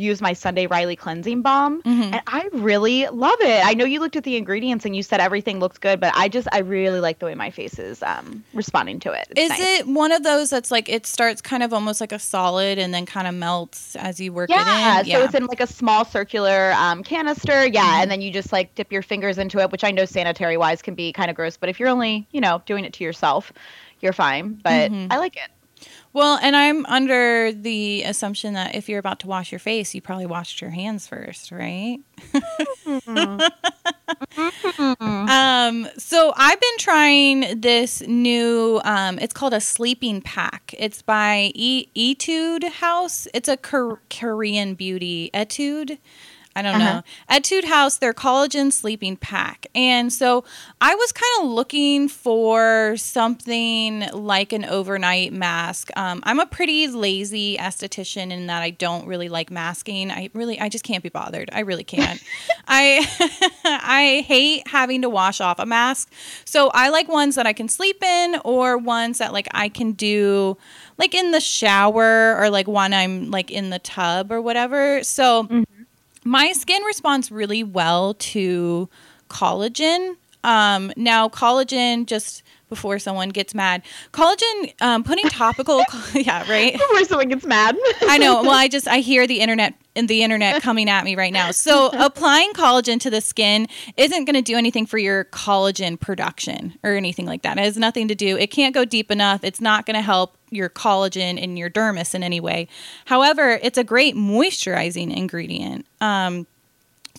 use 0.00 0.20
my 0.20 0.32
Sunday 0.32 0.66
Riley 0.66 0.96
cleansing 0.96 1.42
balm, 1.42 1.82
Mhm. 1.82 2.12
and 2.14 2.22
I 2.26 2.48
really 2.52 3.06
love 3.08 3.40
it. 3.40 3.64
I 3.64 3.74
know 3.74 3.84
you 3.84 4.00
looked 4.00 4.16
at 4.16 4.24
the 4.24 4.36
ingredients 4.36 4.84
and 4.84 4.96
you 4.96 5.02
said 5.02 5.20
everything 5.20 5.60
looks 5.60 5.78
good, 5.78 6.00
but 6.00 6.12
I 6.16 6.28
just 6.28 6.48
I 6.52 6.58
really 6.58 7.00
like 7.00 7.18
the 7.18 7.26
way 7.26 7.34
my 7.34 7.50
face 7.50 7.78
is 7.78 8.02
um 8.02 8.42
responding 8.54 8.98
to 9.00 9.12
it. 9.12 9.26
It's 9.30 9.40
Is 9.40 9.48
nice. 9.50 9.60
it 9.80 9.86
one 9.86 10.12
of 10.12 10.22
those 10.22 10.50
that's 10.50 10.70
like 10.70 10.88
it 10.88 11.06
starts 11.06 11.40
kind 11.42 11.62
of 11.62 11.72
almost 11.72 12.00
like 12.00 12.12
a 12.12 12.18
solid 12.18 12.78
and 12.78 12.92
then 12.94 13.04
kind 13.06 13.26
of 13.26 13.34
melts 13.34 13.94
as 13.96 14.18
you 14.20 14.32
work 14.32 14.48
Yeah, 14.50 14.60
it 14.98 15.00
in? 15.02 15.06
Yeah, 15.06 15.18
so 15.18 15.24
it's 15.24 15.34
in 15.34 15.46
like 15.46 15.60
a 15.60 15.66
small 15.66 16.04
circular 16.04 16.72
um, 16.76 17.02
canister. 17.04 17.66
Yeah, 17.66 17.82
Mhm. 17.98 18.02
and 18.02 18.10
then 18.10 18.20
you 18.20 18.30
just 18.32 18.52
like 18.52 18.74
dip 18.74 18.90
your 18.90 19.02
fingers 19.02 19.38
into 19.38 19.58
it, 19.58 19.70
which 19.70 19.84
I 19.84 19.90
know 19.90 20.04
sanitary 20.06 20.56
wise 20.56 20.80
can 20.82 20.94
be 20.94 21.12
kind 21.12 21.30
of 21.30 21.36
gross, 21.36 21.56
but 21.56 21.68
if 21.68 21.78
you're 21.78 21.88
only, 21.90 22.26
you 22.32 22.40
know, 22.40 22.62
doing 22.66 22.84
it 22.84 22.92
to 22.94 23.04
yourself, 23.04 23.52
you're 24.00 24.12
fine. 24.14 24.58
But 24.62 24.90
Mhm. 24.90 25.08
I 25.10 25.18
like 25.18 25.36
it. 25.36 25.50
Well, 26.12 26.38
and 26.42 26.56
I'm 26.56 26.84
under 26.86 27.52
the 27.52 28.02
assumption 28.02 28.54
that 28.54 28.74
if 28.74 28.88
you're 28.88 28.98
about 28.98 29.20
to 29.20 29.28
wash 29.28 29.52
your 29.52 29.60
face, 29.60 29.94
you 29.94 30.00
probably 30.02 30.26
washed 30.26 30.60
your 30.60 30.70
hands 30.70 31.06
first, 31.06 31.52
right? 31.52 31.98
Um, 35.00 35.88
so 35.96 36.32
I've 36.36 36.60
been 36.60 36.78
trying 36.78 37.60
this 37.60 38.02
new. 38.02 38.80
Um, 38.84 39.18
it's 39.18 39.32
called 39.32 39.54
a 39.54 39.60
sleeping 39.60 40.20
pack. 40.20 40.74
It's 40.78 41.02
by 41.02 41.52
e- 41.54 41.86
Etude 41.94 42.64
House. 42.64 43.28
It's 43.32 43.48
a 43.48 43.56
Kor- 43.56 44.00
Korean 44.10 44.74
beauty. 44.74 45.30
Etude. 45.32 45.98
I 46.56 46.62
don't 46.62 46.74
Uh-huh. 46.80 46.94
know. 46.96 47.02
Etude 47.28 47.64
House, 47.64 47.98
their 47.98 48.12
collagen 48.12 48.72
sleeping 48.72 49.16
pack. 49.16 49.66
And 49.74 50.12
so 50.12 50.44
I 50.80 50.94
was 50.96 51.12
kind 51.12 51.30
of 51.40 51.48
looking 51.48 52.08
for 52.08 52.96
something 52.96 54.00
like 54.12 54.52
an 54.52 54.64
overnight 54.64 55.32
mask. 55.32 55.90
Um, 55.96 56.20
I'm 56.24 56.40
a 56.40 56.46
pretty 56.46 56.88
lazy 56.88 57.56
esthetician 57.56 58.32
in 58.32 58.48
that 58.48 58.62
I 58.62 58.70
don't 58.70 59.06
really 59.06 59.28
like 59.28 59.50
masking. 59.50 60.10
I 60.10 60.28
really, 60.34 60.58
I 60.58 60.68
just 60.68 60.82
can't 60.82 61.02
be 61.04 61.08
bothered. 61.08 61.50
I 61.52 61.60
really 61.60 61.84
can't. 61.84 62.20
I, 62.68 63.06
I 63.64 64.24
hate 64.26 64.66
having 64.66 65.02
to 65.02 65.08
wash 65.08 65.40
off 65.40 65.60
a 65.60 65.66
mask. 65.66 66.12
So 66.44 66.70
I 66.74 66.88
like 66.88 67.08
ones 67.08 67.36
that 67.36 67.46
I 67.46 67.52
can 67.52 67.68
sleep 67.68 68.02
in 68.02 68.40
or 68.44 68.76
ones 68.76 69.18
that 69.18 69.32
like 69.32 69.46
I 69.52 69.68
can 69.68 69.92
do 69.92 70.56
like 70.98 71.14
in 71.14 71.30
the 71.30 71.40
shower 71.40 72.36
or 72.38 72.50
like 72.50 72.66
when 72.66 72.92
I'm 72.92 73.30
like 73.30 73.50
in 73.52 73.70
the 73.70 73.78
tub 73.78 74.32
or 74.32 74.40
whatever. 74.42 75.02
So 75.04 75.48
my 76.24 76.52
skin 76.52 76.82
responds 76.82 77.30
really 77.30 77.62
well 77.64 78.14
to 78.14 78.88
collagen. 79.28 80.16
Um, 80.44 80.92
now, 80.96 81.28
collagen, 81.28 82.06
just 82.06 82.42
before 82.68 82.98
someone 82.98 83.30
gets 83.30 83.54
mad, 83.54 83.82
collagen, 84.12 84.72
um, 84.80 85.04
putting 85.04 85.28
topical, 85.28 85.82
yeah, 86.14 86.48
right. 86.50 86.72
Before 86.72 87.04
someone 87.04 87.28
gets 87.28 87.44
mad. 87.44 87.76
I 88.02 88.18
know. 88.18 88.42
Well, 88.42 88.52
I 88.52 88.68
just 88.76 88.88
I 88.88 88.98
hear 88.98 89.26
the 89.26 89.40
internet 89.40 89.74
and 89.96 90.08
the 90.08 90.22
internet 90.22 90.62
coming 90.62 90.88
at 90.88 91.04
me 91.04 91.16
right 91.16 91.32
now. 91.32 91.50
So 91.50 91.90
applying 91.92 92.52
collagen 92.52 93.00
to 93.00 93.10
the 93.10 93.20
skin 93.20 93.66
isn't 93.96 94.24
going 94.24 94.34
to 94.36 94.42
do 94.42 94.56
anything 94.56 94.86
for 94.86 94.98
your 94.98 95.24
collagen 95.26 95.98
production 95.98 96.78
or 96.82 96.92
anything 96.92 97.26
like 97.26 97.42
that. 97.42 97.58
It 97.58 97.64
has 97.64 97.76
nothing 97.76 98.08
to 98.08 98.14
do. 98.14 98.36
It 98.36 98.48
can't 98.48 98.72
go 98.72 98.84
deep 98.84 99.10
enough. 99.10 99.44
It's 99.44 99.60
not 99.60 99.86
going 99.86 99.96
to 99.96 100.02
help 100.02 100.36
your 100.50 100.68
collagen 100.68 101.38
in 101.38 101.56
your 101.56 101.70
dermis 101.70 102.14
in 102.14 102.22
any 102.22 102.40
way. 102.40 102.68
However, 103.04 103.58
it's 103.62 103.78
a 103.78 103.84
great 103.84 104.14
moisturizing 104.14 105.14
ingredient. 105.14 105.86
Um, 106.00 106.46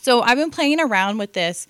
so 0.02 0.22
I've 0.22 0.38
been 0.38 0.50
playing 0.50 0.80
around 0.80 1.20
with 1.20 1.34
this. 1.34 1.68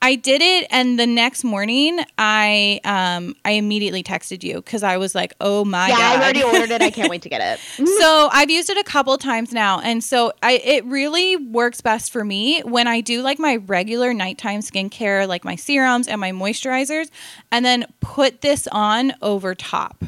I 0.00 0.16
did 0.16 0.42
it, 0.42 0.66
and 0.70 0.98
the 0.98 1.06
next 1.06 1.44
morning, 1.44 2.00
I 2.18 2.80
um, 2.84 3.34
I 3.44 3.52
immediately 3.52 4.02
texted 4.02 4.42
you 4.42 4.56
because 4.56 4.82
I 4.82 4.96
was 4.96 5.14
like, 5.14 5.32
"Oh 5.40 5.64
my 5.64 5.88
yeah, 5.88 5.96
god!" 5.96 6.16
I've 6.16 6.22
already 6.22 6.42
ordered 6.42 6.70
it. 6.70 6.82
I 6.82 6.90
can't 6.90 7.10
wait 7.10 7.22
to 7.22 7.28
get 7.28 7.40
it. 7.40 7.86
so 8.00 8.28
I've 8.32 8.50
used 8.50 8.68
it 8.70 8.76
a 8.76 8.84
couple 8.84 9.16
times 9.18 9.52
now, 9.52 9.80
and 9.80 10.02
so 10.02 10.32
I 10.42 10.52
it 10.64 10.84
really 10.84 11.36
works 11.36 11.80
best 11.80 12.10
for 12.10 12.24
me 12.24 12.60
when 12.62 12.86
I 12.86 13.00
do 13.00 13.22
like 13.22 13.38
my 13.38 13.56
regular 13.56 14.12
nighttime 14.12 14.60
skincare, 14.60 15.28
like 15.28 15.44
my 15.44 15.56
serums 15.56 16.08
and 16.08 16.20
my 16.20 16.32
moisturizers, 16.32 17.10
and 17.50 17.64
then 17.64 17.86
put 18.00 18.40
this 18.40 18.66
on 18.72 19.12
over 19.22 19.54
top. 19.54 20.04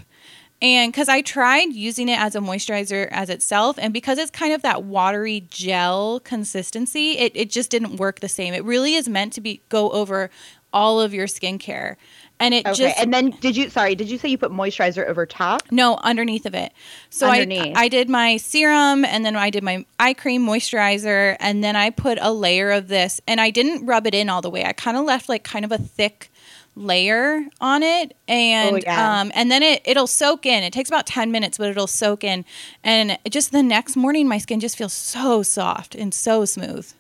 And 0.63 0.91
because 0.91 1.09
I 1.09 1.21
tried 1.21 1.73
using 1.75 2.09
it 2.09 2.19
as 2.19 2.35
a 2.35 2.39
moisturizer 2.39 3.09
as 3.11 3.29
itself, 3.29 3.79
and 3.79 3.93
because 3.93 4.19
it's 4.19 4.31
kind 4.31 4.55
of 4.55 4.63
that 4.63 4.85
watery 4.85 5.47
gel 5.51 6.21
consistency, 6.21 7.19
it, 7.19 7.33
it 7.35 7.51
just 7.51 7.71
didn't 7.71 7.97
work 7.97 8.21
the 8.21 8.29
same. 8.29 8.55
It 8.55 8.65
really 8.65 8.95
is 8.95 9.09
meant 9.09 9.35
to 9.35 9.41
be 9.43 9.61
go 9.69 9.91
over 9.91 10.31
all 10.73 11.01
of 11.01 11.13
your 11.13 11.27
skincare. 11.27 11.97
And 12.39 12.53
it 12.53 12.67
Okay, 12.67 12.75
just 12.75 12.99
and 12.99 13.15
then 13.15 13.31
did 13.31 13.57
you? 13.57 13.71
Sorry, 13.71 13.95
did 13.95 14.11
you 14.11 14.19
say 14.19 14.29
you 14.29 14.37
put 14.37 14.51
moisturizer 14.53 15.07
over 15.07 15.25
top? 15.25 15.63
no, 15.71 15.97
underneath 16.03 16.45
of 16.45 16.55
it. 16.55 16.73
So 17.09 17.27
I, 17.27 17.41
Underneath. 17.41 17.75
I 17.77 17.89
did 17.89 18.11
my 18.11 18.37
serum 18.37 19.07
and 19.07 19.25
then 19.25 19.37
I 19.37 19.49
did 19.49 19.63
my 19.63 19.87
eye 19.99 20.13
cream 20.13 20.47
moisturizer 20.47 21.37
and 21.41 21.65
then 21.65 21.77
I 21.77 21.89
put 21.91 22.19
a 22.21 22.33
layer 22.33 22.73
of 22.73 22.89
this 22.89 23.23
and 23.27 23.41
I 23.41 23.51
didn't 23.51 23.87
rub 23.87 24.07
it 24.07 24.15
in 24.15 24.29
all 24.29 24.43
the 24.43 24.51
way. 24.51 24.65
I 24.67 24.73
kind 24.75 24.99
of 24.99 25.05
left 25.07 25.31
like 25.31 25.45
kind 25.45 25.65
of 25.65 25.73
a 25.73 25.79
thick 25.79 26.31
layer 26.77 27.43
on 27.61 27.83
it 27.83 28.15
and 28.29 28.77
Oh, 28.77 28.79
yeah. 28.85 29.21
um 29.21 29.33
and 29.35 29.51
then 29.51 29.63
it 29.63 29.81
it'll 29.87 30.07
soak 30.07 30.45
in. 30.47 30.63
It 30.63 30.73
takes 30.73 30.91
about 30.91 31.07
10 31.07 31.31
minutes 31.33 31.57
but 31.59 31.71
it'll 31.71 31.87
soak 31.87 32.23
in 32.23 32.45
and 32.85 33.19
just 33.31 33.51
the 33.51 33.63
next 33.63 33.97
morning 33.97 34.29
my 34.29 34.39
skin 34.39 34.61
just 34.61 34.77
feels 34.77 34.93
so 34.93 35.43
soft 35.43 35.95
and 35.95 36.13
so 36.13 36.45
smooth. 36.45 36.93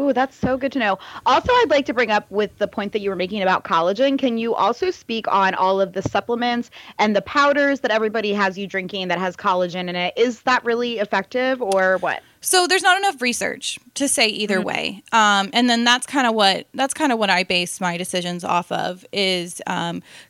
Ooh, 0.00 0.12
that's 0.12 0.34
so 0.36 0.56
good 0.56 0.72
to 0.72 0.78
know. 0.78 0.98
Also, 1.26 1.52
I'd 1.52 1.66
like 1.68 1.84
to 1.86 1.94
bring 1.94 2.10
up 2.10 2.30
with 2.30 2.56
the 2.58 2.66
point 2.66 2.92
that 2.92 3.00
you 3.00 3.10
were 3.10 3.16
making 3.16 3.42
about 3.42 3.64
collagen. 3.64 4.18
Can 4.18 4.38
you 4.38 4.54
also 4.54 4.90
speak 4.90 5.28
on 5.28 5.54
all 5.54 5.80
of 5.80 5.92
the 5.92 6.02
supplements 6.02 6.70
and 6.98 7.14
the 7.14 7.22
powders 7.22 7.80
that 7.80 7.90
everybody 7.90 8.32
has 8.32 8.56
you 8.56 8.66
drinking 8.66 9.08
that 9.08 9.18
has 9.18 9.36
collagen 9.36 9.88
in 9.88 9.96
it? 9.96 10.14
Is 10.16 10.42
that 10.42 10.64
really 10.64 10.98
effective 10.98 11.60
or 11.60 11.98
what? 11.98 12.22
So 12.42 12.66
there's 12.66 12.82
not 12.82 12.96
enough 12.96 13.20
research 13.20 13.78
to 13.96 14.08
say 14.08 14.28
either 14.28 14.60
Mhm. 14.60 14.64
way, 14.64 15.02
um, 15.12 15.50
and 15.52 15.68
then 15.68 15.84
that's 15.84 16.06
kind 16.06 16.26
of 16.26 16.34
what 16.34 16.66
that's 16.72 16.94
kind 16.94 17.12
of 17.12 17.18
what 17.18 17.28
I 17.28 17.42
base 17.42 17.82
my 17.82 17.98
decisions 17.98 18.44
off 18.44 18.72
of 18.72 19.04
is 19.12 19.60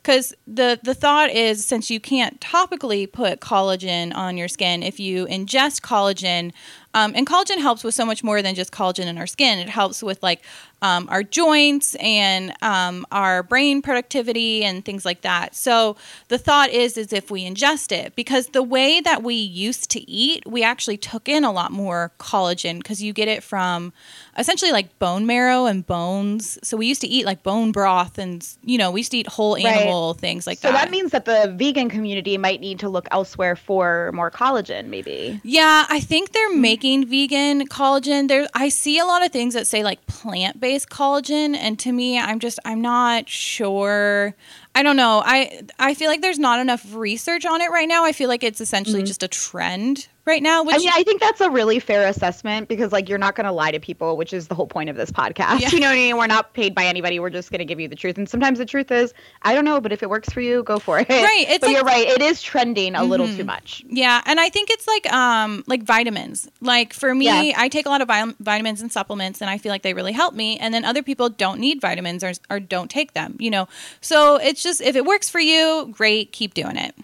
because 0.03 0.33
the 0.45 0.77
the 0.83 0.93
thought 0.93 1.29
is 1.29 1.65
since 1.65 1.89
you 1.89 2.01
can't 2.01 2.41
topically 2.41 3.09
put 3.09 3.39
collagen 3.39 4.13
on 4.13 4.35
your 4.35 4.49
skin, 4.49 4.83
if 4.83 4.99
you 4.99 5.25
ingest 5.27 5.79
collagen, 5.79 6.51
um, 6.93 7.13
and 7.15 7.25
collagen 7.27 7.59
helps 7.59 7.83
with 7.83 7.93
so 7.93 8.05
much 8.05 8.23
more 8.23 8.41
than 8.41 8.55
just 8.55 8.71
collagen 8.71 9.05
in 9.05 9.17
our 9.17 9.27
skin. 9.27 9.59
It 9.59 9.69
helps 9.69 10.03
with 10.03 10.21
like 10.21 10.41
um, 10.81 11.07
our 11.09 11.23
joints 11.23 11.95
and 11.95 12.53
um, 12.61 13.05
our 13.11 13.43
brain 13.43 13.81
productivity 13.81 14.63
and 14.63 14.83
things 14.83 15.05
like 15.05 15.21
that. 15.21 15.55
So 15.55 15.95
the 16.29 16.37
thought 16.37 16.69
is, 16.69 16.97
is 16.97 17.13
if 17.13 17.29
we 17.29 17.47
ingest 17.47 17.91
it, 17.91 18.15
because 18.15 18.47
the 18.47 18.63
way 18.63 18.99
that 19.01 19.21
we 19.21 19.35
used 19.35 19.91
to 19.91 20.09
eat, 20.09 20.43
we 20.47 20.63
actually 20.63 20.97
took 20.97 21.29
in 21.29 21.43
a 21.43 21.51
lot 21.51 21.71
more 21.71 22.11
collagen 22.19 22.77
because 22.77 23.01
you 23.01 23.13
get 23.13 23.27
it 23.27 23.43
from 23.43 23.93
essentially 24.37 24.71
like 24.71 24.97
bone 24.97 25.25
marrow 25.25 25.65
and 25.65 25.85
bones. 25.85 26.57
So 26.63 26.77
we 26.77 26.87
used 26.87 27.01
to 27.01 27.07
eat 27.07 27.25
like 27.25 27.43
bone 27.43 27.71
broth 27.71 28.17
and 28.17 28.47
you 28.63 28.77
know 28.77 28.91
we 28.91 29.01
used 29.01 29.11
to 29.11 29.17
eat 29.17 29.27
whole 29.27 29.55
animal 29.55 30.13
right. 30.13 30.19
things 30.19 30.47
like 30.47 30.57
so 30.57 30.69
that. 30.69 30.79
So 30.79 30.85
that 30.85 30.91
means 30.91 31.11
that 31.11 31.25
the 31.25 31.53
vegan 31.57 31.89
community 31.89 32.37
might 32.37 32.59
need 32.59 32.79
to 32.79 32.89
look 32.89 33.07
elsewhere 33.11 33.55
for 33.55 34.11
more 34.13 34.31
collagen, 34.31 34.87
maybe. 34.87 35.39
Yeah, 35.43 35.85
I 35.89 35.99
think 35.99 36.31
they're 36.31 36.55
making 36.55 37.07
vegan 37.07 37.67
collagen. 37.67 38.27
There, 38.27 38.47
I 38.53 38.69
see 38.69 38.97
a 38.97 39.05
lot 39.05 39.23
of 39.23 39.31
things 39.31 39.53
that 39.53 39.67
say 39.67 39.83
like 39.83 40.05
plant 40.07 40.59
based 40.59 40.70
collagen, 40.79 41.55
and 41.55 41.77
to 41.79 41.91
me, 41.91 42.19
I'm 42.19 42.39
just 42.39 42.59
I'm 42.65 42.81
not 42.81 43.29
sure. 43.29 44.35
I 44.73 44.83
don't 44.83 44.97
know. 44.97 45.21
I 45.25 45.61
I 45.79 45.93
feel 45.93 46.09
like 46.09 46.21
there's 46.21 46.39
not 46.39 46.59
enough 46.59 46.85
research 46.93 47.45
on 47.45 47.61
it 47.61 47.69
right 47.71 47.87
now. 47.87 48.05
I 48.05 48.11
feel 48.11 48.29
like 48.29 48.43
it's 48.43 48.61
essentially 48.61 48.99
mm-hmm. 48.99 49.07
just 49.07 49.23
a 49.23 49.27
trend 49.27 50.07
right 50.31 50.41
now. 50.41 50.63
Which 50.63 50.75
I 50.75 50.79
mean, 50.79 50.89
I 50.93 51.03
think 51.03 51.19
that's 51.19 51.41
a 51.41 51.49
really 51.49 51.79
fair 51.79 52.07
assessment 52.07 52.67
because 52.67 52.91
like 52.91 53.09
you're 53.09 53.17
not 53.17 53.35
going 53.35 53.45
to 53.45 53.51
lie 53.51 53.71
to 53.71 53.79
people, 53.79 54.17
which 54.17 54.33
is 54.33 54.47
the 54.47 54.55
whole 54.55 54.65
point 54.65 54.89
of 54.89 54.95
this 54.95 55.11
podcast. 55.11 55.59
Yeah. 55.59 55.69
You 55.81 55.87
know 55.87 55.87
what 55.87 55.93
I 55.93 55.97
mean? 55.97 56.17
We're 56.17 56.27
not 56.27 56.53
paid 56.53 56.75
by 56.75 56.85
anybody. 56.85 57.19
We're 57.19 57.29
just 57.29 57.49
going 57.49 57.59
to 57.59 57.65
give 57.65 57.79
you 57.79 57.87
the 57.87 57.95
truth. 57.95 58.17
And 58.17 58.27
sometimes 58.27 58.59
the 58.59 58.65
truth 58.65 58.91
is, 58.91 59.13
I 59.43 59.55
don't 59.55 59.63
know, 59.63 59.79
but 59.79 59.91
if 59.93 60.03
it 60.03 60.09
works 60.09 60.29
for 60.29 60.41
you, 60.41 60.63
go 60.63 60.79
for 60.79 60.99
it. 60.99 61.09
Right. 61.09 61.45
It's 61.47 61.59
but 61.61 61.67
like, 61.67 61.75
you're 61.75 61.85
right. 61.85 62.07
It 62.07 62.21
is 62.21 62.41
trending 62.41 62.93
a 62.93 62.99
mm-hmm. 62.99 63.09
little 63.09 63.27
too 63.27 63.45
much. 63.45 63.83
Yeah, 63.87 64.21
and 64.25 64.39
I 64.39 64.49
think 64.49 64.69
it's 64.69 64.85
like 64.85 65.11
um 65.11 65.63
like 65.65 65.83
vitamins. 65.83 66.49
Like 66.59 66.93
for 66.93 67.15
me, 67.15 67.25
yeah. 67.25 67.53
I 67.57 67.69
take 67.69 67.85
a 67.85 67.89
lot 67.89 68.01
of 68.01 68.09
vi- 68.09 68.35
vitamins 68.39 68.81
and 68.81 68.91
supplements, 68.91 69.41
and 69.41 69.49
I 69.49 69.57
feel 69.57 69.71
like 69.71 69.81
they 69.81 69.93
really 69.93 70.11
help 70.11 70.33
me. 70.33 70.57
And 70.59 70.73
then 70.73 70.83
other 70.85 71.03
people 71.03 71.29
don't 71.29 71.59
need 71.59 71.79
vitamins 71.79 72.23
or 72.23 72.33
or 72.49 72.59
don't 72.59 72.91
take 72.91 73.13
them. 73.13 73.37
You 73.39 73.49
know, 73.49 73.67
so 74.01 74.35
it's 74.35 74.61
just 74.61 74.81
if 74.81 74.95
it 74.95 75.05
works 75.05 75.29
for 75.29 75.39
you, 75.39 75.89
great, 75.91 76.31
keep 76.31 76.53
doing 76.53 76.77
it. 76.77 76.95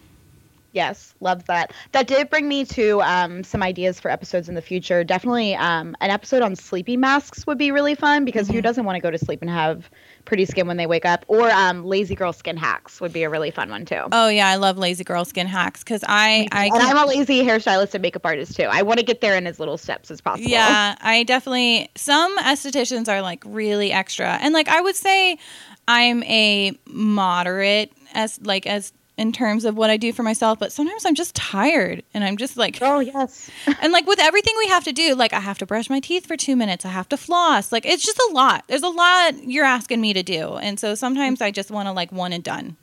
Yes, 0.78 1.16
love 1.22 1.44
that. 1.46 1.74
That 1.94 2.06
did 2.06 2.30
bring 2.30 2.48
me 2.48 2.63
to 2.66 3.02
um, 3.02 3.44
some 3.44 3.63
ideas 3.63 4.00
for 4.00 4.12
episodes 4.12 4.48
in 4.48 4.54
the 4.54 4.62
future. 4.62 5.04
Definitely 5.04 5.56
um, 5.56 5.96
an 6.02 6.12
episode 6.12 6.44
on 6.44 6.56
sleeping 6.56 7.00
masks 7.00 7.48
would 7.48 7.58
be 7.58 7.72
really 7.72 7.96
fun 7.96 8.26
because 8.26 8.46
mm-hmm. 8.46 8.58
who 8.58 8.62
doesn't 8.62 8.86
want 8.86 8.96
to 8.96 9.00
go 9.00 9.10
to 9.10 9.18
sleep 9.18 9.42
and 9.42 9.50
have 9.50 9.90
pretty 10.26 10.46
skin 10.46 10.68
when 10.68 10.78
they 10.78 10.86
wake 10.86 11.04
up? 11.04 11.26
Or 11.30 11.50
um, 11.50 11.84
lazy 11.84 12.13
girl 12.13 12.32
skin 12.32 12.58
hacks 12.58 13.02
would 13.02 13.12
be 13.12 13.24
a 13.24 13.30
really 13.30 13.50
fun 13.50 13.72
one 13.72 13.86
too. 13.86 14.04
Oh 14.12 14.28
yeah, 14.28 14.48
I 14.50 14.58
love 14.58 14.78
lazy 14.78 15.04
girl 15.04 15.26
skin 15.26 15.48
hacks 15.48 15.84
because 15.84 16.04
I, 16.08 16.48
I 16.52 16.66
and 16.66 16.76
I'm 16.76 16.96
a 16.96 17.08
lazy 17.08 17.42
hairstylist 17.42 17.96
and 17.96 18.04
makeup 18.04 18.24
artist 18.24 18.56
too. 18.56 18.66
I 18.66 18.84
want 18.84 19.00
to 19.00 19.04
get 19.04 19.20
there 19.20 19.36
in 19.36 19.48
as 19.48 19.60
little 19.60 19.80
steps 19.80 20.12
as 20.12 20.22
possible. 20.22 20.48
Yeah, 20.48 20.96
I 21.02 21.24
definitely. 21.24 21.90
Some 21.96 22.38
estheticians 22.38 23.08
are 23.08 23.24
like 23.24 23.42
really 23.48 23.92
extra, 23.92 24.38
and 24.42 24.54
like 24.54 24.68
I 24.68 24.80
would 24.80 24.96
say, 24.96 25.40
I'm 25.88 26.22
a 26.26 26.78
moderate 26.86 27.92
as 28.13 28.40
like 28.44 28.68
as 28.68 28.94
in 29.18 29.32
terms 29.32 29.66
of 29.66 29.76
what 29.76 29.90
I 29.90 29.98
do 29.98 30.14
for 30.14 30.24
myself, 30.24 30.60
but 30.60 30.72
sometimes 30.72 31.06
I'm 31.06 31.16
just 31.16 31.36
tired 31.36 32.04
and 32.14 32.24
I'm 32.24 32.38
just 32.38 32.56
like, 32.56 32.78
oh, 32.82 33.00
yes. 33.00 33.50
and 33.82 33.92
like 33.92 34.06
with 34.06 34.20
everything 34.20 34.54
we 34.58 34.68
have 34.68 34.84
to 34.84 34.94
do, 34.94 35.16
like 35.16 35.34
I 35.34 35.40
have 35.40 35.58
to 35.60 35.66
brush 35.66 35.90
my 35.90 36.00
teeth 36.00 36.26
for 36.26 36.38
two 36.38 36.56
minutes, 36.56 36.86
I 36.86 36.90
have 36.90 37.10
to 37.10 37.18
floss. 37.18 37.72
Like 37.72 37.86
it's 37.86 38.06
just 38.06 38.20
a 38.30 38.34
lot. 38.34 38.64
There's 38.68 38.84
a 38.84 38.90
lot 38.90 39.44
you're 39.44 39.66
asking 39.66 40.02
me 40.02 40.14
to 40.14 40.24
do. 40.24 40.56
And 40.58 40.80
so 40.80 40.96
sometimes 40.96 41.40
mm-hmm. 41.40 41.46
I 41.46 41.52
just 41.52 41.72
want 41.72 41.88
to 41.88 41.94
like 41.94 42.12
one 42.12 42.32
and 42.32 42.44
done. 42.44 42.78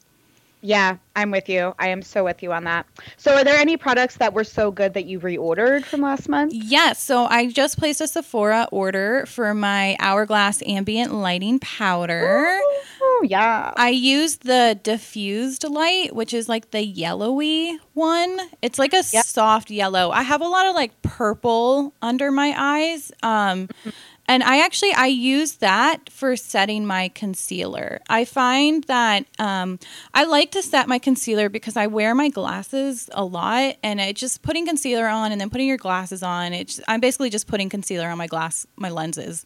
Yeah, 0.66 0.96
I'm 1.14 1.30
with 1.30 1.50
you. 1.50 1.74
I 1.78 1.88
am 1.88 2.00
so 2.00 2.24
with 2.24 2.42
you 2.42 2.50
on 2.50 2.64
that. 2.64 2.86
So, 3.18 3.34
are 3.34 3.44
there 3.44 3.54
any 3.54 3.76
products 3.76 4.16
that 4.16 4.32
were 4.32 4.44
so 4.44 4.70
good 4.70 4.94
that 4.94 5.04
you 5.04 5.20
reordered 5.20 5.84
from 5.84 6.00
last 6.00 6.26
month? 6.26 6.54
Yes. 6.54 7.02
So, 7.02 7.26
I 7.26 7.50
just 7.50 7.76
placed 7.76 8.00
a 8.00 8.08
Sephora 8.08 8.66
order 8.72 9.26
for 9.26 9.52
my 9.52 9.94
Hourglass 10.00 10.62
Ambient 10.62 11.12
Lighting 11.12 11.58
Powder. 11.58 12.58
Ooh, 13.02 13.26
yeah. 13.26 13.74
I 13.76 13.90
used 13.90 14.44
the 14.44 14.80
diffused 14.82 15.68
light, 15.68 16.14
which 16.14 16.32
is 16.32 16.48
like 16.48 16.70
the 16.70 16.82
yellowy 16.82 17.78
one. 17.92 18.40
It's 18.62 18.78
like 18.78 18.94
a 18.94 19.04
yep. 19.12 19.26
soft 19.26 19.70
yellow. 19.70 20.12
I 20.12 20.22
have 20.22 20.40
a 20.40 20.48
lot 20.48 20.64
of 20.64 20.74
like 20.74 21.02
purple 21.02 21.92
under 22.00 22.32
my 22.32 22.54
eyes. 22.56 23.12
Um, 23.22 23.66
mm-hmm 23.66 23.90
and 24.26 24.42
I 24.42 24.64
actually 24.64 24.92
I 24.92 25.06
use 25.06 25.56
that 25.56 26.10
for 26.10 26.36
setting 26.36 26.86
my 26.86 27.08
concealer. 27.08 28.00
I 28.08 28.24
find 28.24 28.84
that 28.84 29.26
um, 29.38 29.78
I 30.12 30.24
like 30.24 30.52
to 30.52 30.62
set 30.62 30.88
my 30.88 30.98
concealer 30.98 31.48
because 31.48 31.76
I 31.76 31.86
wear 31.86 32.14
my 32.14 32.28
glasses 32.28 33.10
a 33.12 33.24
lot, 33.24 33.76
and 33.82 34.00
it 34.00 34.16
just 34.16 34.42
putting 34.42 34.66
concealer 34.66 35.06
on 35.06 35.32
and 35.32 35.40
then 35.40 35.50
putting 35.50 35.68
your 35.68 35.76
glasses 35.76 36.22
on. 36.22 36.52
It's 36.52 36.80
I'm 36.88 37.00
basically 37.00 37.30
just 37.30 37.46
putting 37.46 37.68
concealer 37.68 38.08
on 38.08 38.18
my 38.18 38.26
glass 38.26 38.66
my 38.76 38.90
lenses. 38.90 39.44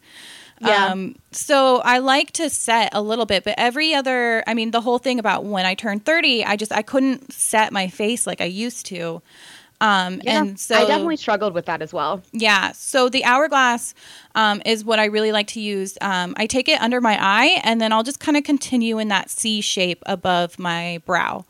Yeah. 0.61 0.87
Um, 0.87 1.15
so 1.31 1.77
I 1.77 1.99
like 1.99 2.31
to 2.33 2.49
set 2.49 2.89
a 2.93 3.01
little 3.01 3.25
bit, 3.25 3.43
but 3.43 3.55
every 3.57 3.93
other, 3.93 4.43
I 4.45 4.53
mean, 4.53 4.71
the 4.71 4.81
whole 4.81 4.97
thing 4.97 5.19
about 5.19 5.45
when 5.45 5.65
I 5.65 5.73
turned 5.73 6.05
30, 6.05 6.43
I 6.43 6.55
just, 6.55 6.73
I 6.73 6.81
couldn't 6.81 7.31
set 7.31 7.71
my 7.71 7.87
face 7.87 8.27
like 8.27 8.41
I 8.41 8.45
used 8.45 8.85
to. 8.87 9.21
Um, 9.81 10.21
yeah, 10.23 10.41
and 10.41 10.59
so 10.59 10.75
I 10.75 10.85
definitely 10.85 11.15
struggled 11.15 11.53
with 11.53 11.65
that 11.65 11.81
as 11.81 11.93
well. 11.93 12.21
Yeah. 12.31 12.73
So 12.73 13.07
the 13.09 13.23
hourglass 13.23 13.93
um, 14.35 14.61
is 14.65 14.83
what 14.83 14.99
I 14.99 15.05
really 15.05 15.31
like 15.31 15.47
to 15.47 15.61
use. 15.61 15.97
Um, 16.01 16.33
I 16.37 16.47
take 16.47 16.67
it 16.67 16.81
under 16.81 16.99
my 16.99 17.17
eye 17.19 17.61
and 17.63 17.79
then 17.79 17.93
I'll 17.93 18.03
just 18.03 18.19
kind 18.19 18.35
of 18.35 18.43
continue 18.43 18.99
in 18.99 19.07
that 19.07 19.29
C 19.29 19.61
shape 19.61 20.03
above 20.05 20.59
my 20.59 21.01
brow. 21.05 21.45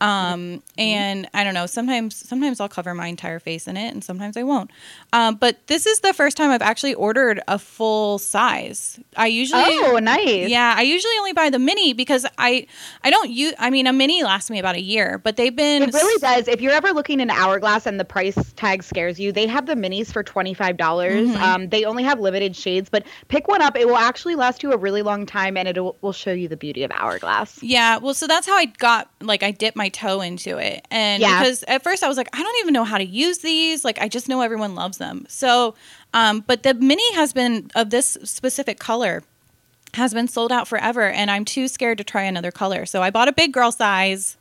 Um, 0.00 0.08
mm-hmm. 0.08 0.80
and 0.80 1.28
I 1.32 1.42
don't 1.42 1.54
know, 1.54 1.66
sometimes, 1.66 2.14
sometimes 2.16 2.60
I'll 2.60 2.68
cover 2.68 2.94
my 2.94 3.06
entire 3.06 3.38
face 3.38 3.66
in 3.66 3.76
it 3.76 3.92
and 3.92 4.04
sometimes 4.04 4.36
I 4.36 4.42
won't. 4.42 4.70
Um, 5.12 5.36
but 5.36 5.66
this 5.68 5.86
is 5.86 6.00
the 6.00 6.12
first 6.12 6.36
time 6.36 6.50
I've 6.50 6.62
actually 6.62 6.94
ordered 6.94 7.40
a 7.48 7.58
full 7.58 8.18
size. 8.18 9.00
I 9.16 9.28
usually, 9.28 9.62
oh, 9.64 9.98
nice. 9.98 10.48
Yeah. 10.48 10.74
I 10.76 10.82
usually 10.82 11.14
only 11.18 11.32
buy 11.32 11.48
the 11.48 11.58
mini 11.58 11.94
because 11.94 12.26
I, 12.36 12.66
I 13.02 13.10
don't 13.10 13.30
use, 13.30 13.54
I 13.58 13.70
mean, 13.70 13.86
a 13.86 13.92
mini 13.92 14.22
lasts 14.22 14.50
me 14.50 14.58
about 14.58 14.74
a 14.74 14.82
year, 14.82 15.18
but 15.18 15.36
they've 15.36 15.56
been, 15.56 15.82
it 15.82 15.94
really 15.94 16.20
does. 16.20 16.46
If 16.46 16.60
you're 16.60 16.72
ever 16.72 16.92
looking 16.92 17.20
in 17.20 17.30
Hourglass 17.30 17.86
and 17.86 17.98
the 17.98 18.04
price 18.04 18.52
tag 18.52 18.82
scares 18.82 19.18
you, 19.18 19.32
they 19.32 19.46
have 19.46 19.66
the 19.66 19.74
minis 19.74 20.12
for 20.12 20.22
25. 20.22 20.76
dollars 20.76 21.28
mm 21.28 21.36
hmm 21.36 21.46
um, 21.46 21.68
they 21.68 21.84
only 21.84 22.02
have 22.02 22.18
limited 22.18 22.56
shades, 22.56 22.88
but 22.88 23.04
pick 23.28 23.46
one 23.46 23.62
up. 23.62 23.76
It 23.76 23.86
will 23.86 23.96
actually 23.96 24.34
last 24.34 24.62
you 24.62 24.72
a 24.72 24.76
really 24.76 25.02
long 25.02 25.26
time 25.26 25.56
and 25.56 25.68
it 25.68 25.78
will 25.80 26.12
show 26.12 26.32
you 26.32 26.48
the 26.48 26.56
beauty 26.56 26.82
of 26.82 26.90
Hourglass. 26.90 27.62
Yeah. 27.62 27.98
Well, 27.98 28.14
so 28.14 28.26
that's 28.26 28.46
how 28.46 28.56
I 28.56 28.66
got, 28.66 29.10
like, 29.20 29.42
I 29.42 29.52
dipped 29.52 29.76
my 29.76 29.85
my 29.86 29.90
toe 29.90 30.20
into 30.20 30.58
it. 30.58 30.86
And 30.90 31.20
yeah. 31.20 31.38
because 31.38 31.62
at 31.64 31.82
first 31.82 32.02
I 32.02 32.08
was 32.08 32.16
like, 32.16 32.28
I 32.32 32.42
don't 32.42 32.56
even 32.60 32.72
know 32.72 32.84
how 32.84 32.98
to 32.98 33.04
use 33.04 33.38
these. 33.38 33.84
Like, 33.84 34.00
I 34.00 34.08
just 34.08 34.28
know 34.28 34.40
everyone 34.40 34.74
loves 34.74 34.98
them. 34.98 35.24
So, 35.28 35.74
um, 36.12 36.40
but 36.40 36.62
the 36.62 36.74
mini 36.74 37.14
has 37.14 37.32
been 37.32 37.70
of 37.74 37.90
this 37.90 38.18
specific 38.24 38.78
color 38.78 39.22
has 39.94 40.12
been 40.12 40.28
sold 40.28 40.52
out 40.52 40.66
forever. 40.68 41.08
And 41.08 41.30
I'm 41.30 41.44
too 41.44 41.68
scared 41.68 41.98
to 41.98 42.04
try 42.04 42.22
another 42.22 42.50
color. 42.50 42.84
So 42.84 43.02
I 43.02 43.10
bought 43.10 43.28
a 43.28 43.32
big 43.32 43.52
girl 43.52 43.72
size. 43.72 44.36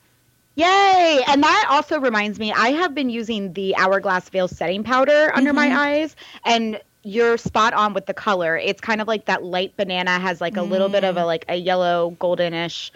Yay! 0.56 1.22
And 1.28 1.44
that 1.44 1.68
also 1.70 2.00
reminds 2.00 2.40
me, 2.40 2.52
I 2.52 2.70
have 2.70 2.96
been 2.96 3.10
using 3.10 3.54
the 3.54 3.76
Hourglass 3.76 4.30
Veil 4.30 4.48
setting 4.48 4.84
powder 4.84 5.32
under 5.36 5.52
mm-hmm. 5.52 5.72
my 5.72 5.98
eyes. 5.98 6.16
And 6.46 6.82
you're 7.04 7.38
spot 7.38 7.74
on 7.74 7.94
with 7.94 8.08
the 8.08 8.14
color. 8.14 8.58
It's 8.58 8.82
kind 8.82 9.00
of 9.00 9.08
like 9.08 9.26
that 9.26 9.44
light 9.44 9.78
banana 9.78 10.18
has 10.18 10.42
like 10.42 10.58
a 10.58 10.62
mm. 10.62 10.70
little 10.70 10.90
bit 10.90 11.04
of 11.04 11.18
a 11.18 11.22
mm. 11.22 11.26
like 11.26 11.46
a 11.48 11.56
yellow 11.56 12.18
goldenish 12.20 12.90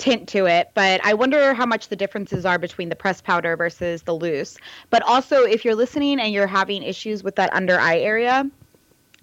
tint 0.00 0.28
to 0.30 0.46
it, 0.46 0.70
but 0.74 1.04
I 1.04 1.14
wonder 1.14 1.54
how 1.54 1.66
much 1.66 1.88
the 1.88 1.96
differences 1.96 2.44
are 2.44 2.58
between 2.58 2.88
the 2.88 2.96
pressed 2.96 3.22
powder 3.22 3.56
versus 3.56 4.02
the 4.02 4.14
loose. 4.14 4.56
But 4.88 5.02
also, 5.02 5.44
if 5.44 5.64
you're 5.64 5.74
listening 5.74 6.18
and 6.18 6.32
you're 6.32 6.46
having 6.46 6.82
issues 6.82 7.22
with 7.22 7.36
that 7.36 7.52
under 7.52 7.78
eye 7.78 7.98
area, 7.98 8.50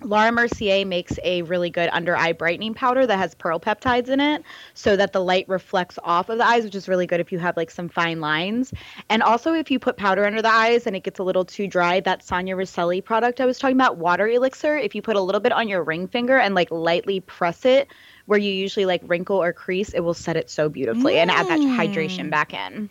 Laura 0.04 0.32
Mercier 0.32 0.86
makes 0.86 1.18
a 1.24 1.42
really 1.42 1.72
good 1.72 1.90
under 1.92 2.16
eye 2.16 2.32
brightening 2.32 2.76
powder 2.76 3.08
that 3.08 3.18
has 3.18 3.34
pearl 3.34 3.60
peptides 3.60 4.10
in 4.10 4.20
it 4.20 4.44
so 4.76 4.96
that 4.96 5.12
the 5.12 5.24
light 5.24 5.50
reflects 5.50 5.98
off 6.04 6.30
of 6.30 6.38
the 6.38 6.46
eyes, 6.46 6.64
which 6.64 6.76
is 6.76 6.88
really 6.88 7.08
good 7.08 7.20
if 7.20 7.32
you 7.32 7.40
have 7.40 7.58
like 7.58 7.72
some 7.72 7.90
fine 7.90 8.22
lines. 8.22 8.72
And 9.10 9.24
also, 9.24 9.54
if 9.54 9.72
you 9.72 9.80
put 9.80 9.98
powder 9.98 10.24
under 10.24 10.44
the 10.44 10.54
eyes 10.54 10.86
and 10.86 10.96
it 10.96 11.02
gets 11.02 11.18
a 11.18 11.24
little 11.24 11.46
too 11.46 11.68
dry, 11.68 12.00
that 12.02 12.22
Sonia 12.22 12.56
Roselli 12.56 13.02
product 13.02 13.42
I 13.42 13.48
was 13.48 13.58
talking 13.58 13.76
about, 13.76 13.98
water 13.98 14.28
elixir, 14.28 14.78
if 14.78 14.94
you 14.94 15.02
put 15.02 15.16
a 15.16 15.22
little 15.22 15.42
bit 15.42 15.52
on 15.52 15.68
your 15.68 15.84
ring 15.84 16.08
finger 16.08 16.38
and 16.38 16.54
like 16.54 16.70
lightly 16.70 17.20
press 17.20 17.66
it 17.66 17.88
where 18.28 18.38
you 18.38 18.52
usually 18.52 18.86
like 18.86 19.02
wrinkle 19.06 19.42
or 19.42 19.52
crease, 19.52 19.94
it 19.94 20.02
will 20.02 20.14
set 20.14 20.38
it 20.38 20.50
so 20.50 20.70
beautifully 20.70 21.14
mm. 21.14 21.18
and 21.18 21.32
add 21.32 21.48
that 21.48 21.60
hydration 21.60 22.28
mm. 22.28 22.30
back 22.30 22.54
in. 22.54 22.90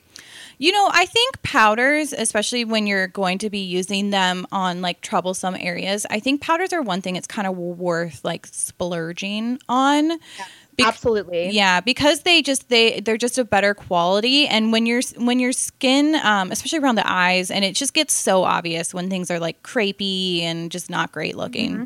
You 0.58 0.72
know, 0.72 0.88
I 0.90 1.04
think 1.04 1.42
powders, 1.42 2.14
especially 2.14 2.64
when 2.64 2.86
you're 2.86 3.08
going 3.08 3.36
to 3.38 3.50
be 3.50 3.58
using 3.58 4.08
them 4.08 4.46
on 4.50 4.80
like 4.80 5.02
troublesome 5.02 5.54
areas, 5.54 6.06
I 6.08 6.18
think 6.18 6.40
powders 6.40 6.72
are 6.72 6.80
one 6.80 7.02
thing 7.02 7.16
it's 7.16 7.26
kind 7.26 7.46
of 7.46 7.56
worth 7.56 8.24
like 8.24 8.46
splurging 8.46 9.58
on. 9.68 10.10
Yeah. 10.10 10.18
Be- 10.76 10.84
Absolutely. 10.84 11.50
Yeah, 11.50 11.80
because 11.80 12.22
they 12.22 12.42
just 12.42 12.68
they 12.68 13.00
they're 13.00 13.16
just 13.16 13.38
a 13.38 13.44
better 13.44 13.72
quality 13.72 14.46
and 14.46 14.72
when 14.72 14.84
your 14.84 15.00
when 15.16 15.38
your 15.40 15.52
skin 15.52 16.14
um 16.22 16.52
especially 16.52 16.80
around 16.80 16.96
the 16.96 17.10
eyes 17.10 17.50
and 17.50 17.64
it 17.64 17.74
just 17.74 17.94
gets 17.94 18.12
so 18.12 18.44
obvious 18.44 18.92
when 18.92 19.08
things 19.08 19.30
are 19.30 19.40
like 19.40 19.62
crepey 19.62 20.42
and 20.42 20.70
just 20.70 20.90
not 20.90 21.12
great 21.12 21.34
looking. 21.34 21.72
Mm-hmm. 21.72 21.84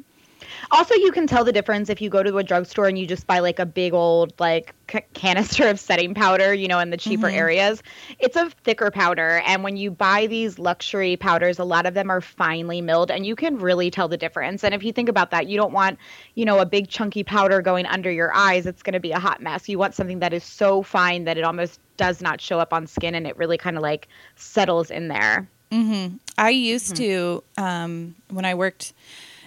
Also, 0.71 0.95
you 0.95 1.13
can 1.13 1.27
tell 1.27 1.45
the 1.45 1.53
difference 1.53 1.89
if 1.89 2.01
you 2.01 2.09
go 2.11 2.23
to 2.23 2.39
a 2.39 2.43
drugstore 2.45 2.87
and 2.87 2.99
you 2.99 3.07
just 3.07 3.27
buy 3.27 3.39
like 3.39 3.59
a 3.59 3.67
big 3.67 3.93
old 3.93 4.33
like 4.39 4.75
c- 4.91 5.01
canister 5.15 5.69
of 5.69 5.81
setting 5.81 6.15
powder, 6.15 6.53
you 6.55 6.69
know, 6.69 6.79
in 6.79 6.91
the 6.91 6.97
cheaper 6.97 7.29
Mhm. 7.29 7.35
areas. 7.35 7.83
It's 8.19 8.37
a 8.37 8.51
thicker 8.65 8.91
powder, 8.91 9.43
and 9.47 9.63
when 9.65 9.77
you 9.77 9.91
buy 9.91 10.27
these 10.27 10.59
luxury 10.59 11.17
powders, 11.17 11.59
a 11.59 11.65
lot 11.65 11.87
of 11.87 11.95
them 11.95 12.11
are 12.11 12.21
finely 12.21 12.81
milled, 12.81 13.11
and 13.11 13.25
you 13.27 13.37
can 13.37 13.59
really 13.59 13.91
tell 13.91 14.09
the 14.09 14.17
difference. 14.17 14.65
And 14.65 14.75
if 14.75 14.83
you 14.83 14.93
think 14.93 15.09
about 15.09 15.31
that, 15.31 15.47
you 15.47 15.57
don't 15.57 15.73
want, 15.73 15.99
you 16.35 16.45
know, 16.45 16.59
a 16.59 16.67
big 16.67 16.89
chunky 16.89 17.23
powder 17.25 17.63
going 17.63 17.87
under 17.87 18.11
your 18.11 18.33
eyes. 18.35 18.67
It's 18.67 18.83
going 18.83 18.95
to 18.95 19.01
be 19.01 19.13
a 19.13 19.19
hot 19.19 19.41
mess. 19.41 19.69
You 19.69 19.79
want 19.79 19.95
something 19.95 20.19
that 20.21 20.33
is 20.33 20.45
so 20.45 20.83
fine 20.83 21.25
that 21.25 21.39
it 21.39 21.45
almost 21.45 21.81
does 21.97 22.21
not 22.23 22.41
show 22.41 22.59
up 22.59 22.73
on 22.73 22.87
skin, 22.87 23.15
and 23.15 23.27
it 23.27 23.37
really 23.37 23.59
kind 23.59 23.77
of 23.77 23.83
like 23.83 24.09
settles 24.37 24.91
in 24.91 25.09
there. 25.09 25.49
hmm 25.73 26.09
I 26.39 26.51
used 26.51 26.97
to 26.97 27.43
um, 27.59 28.15
when 28.31 28.45
I 28.47 28.55
worked 28.55 28.95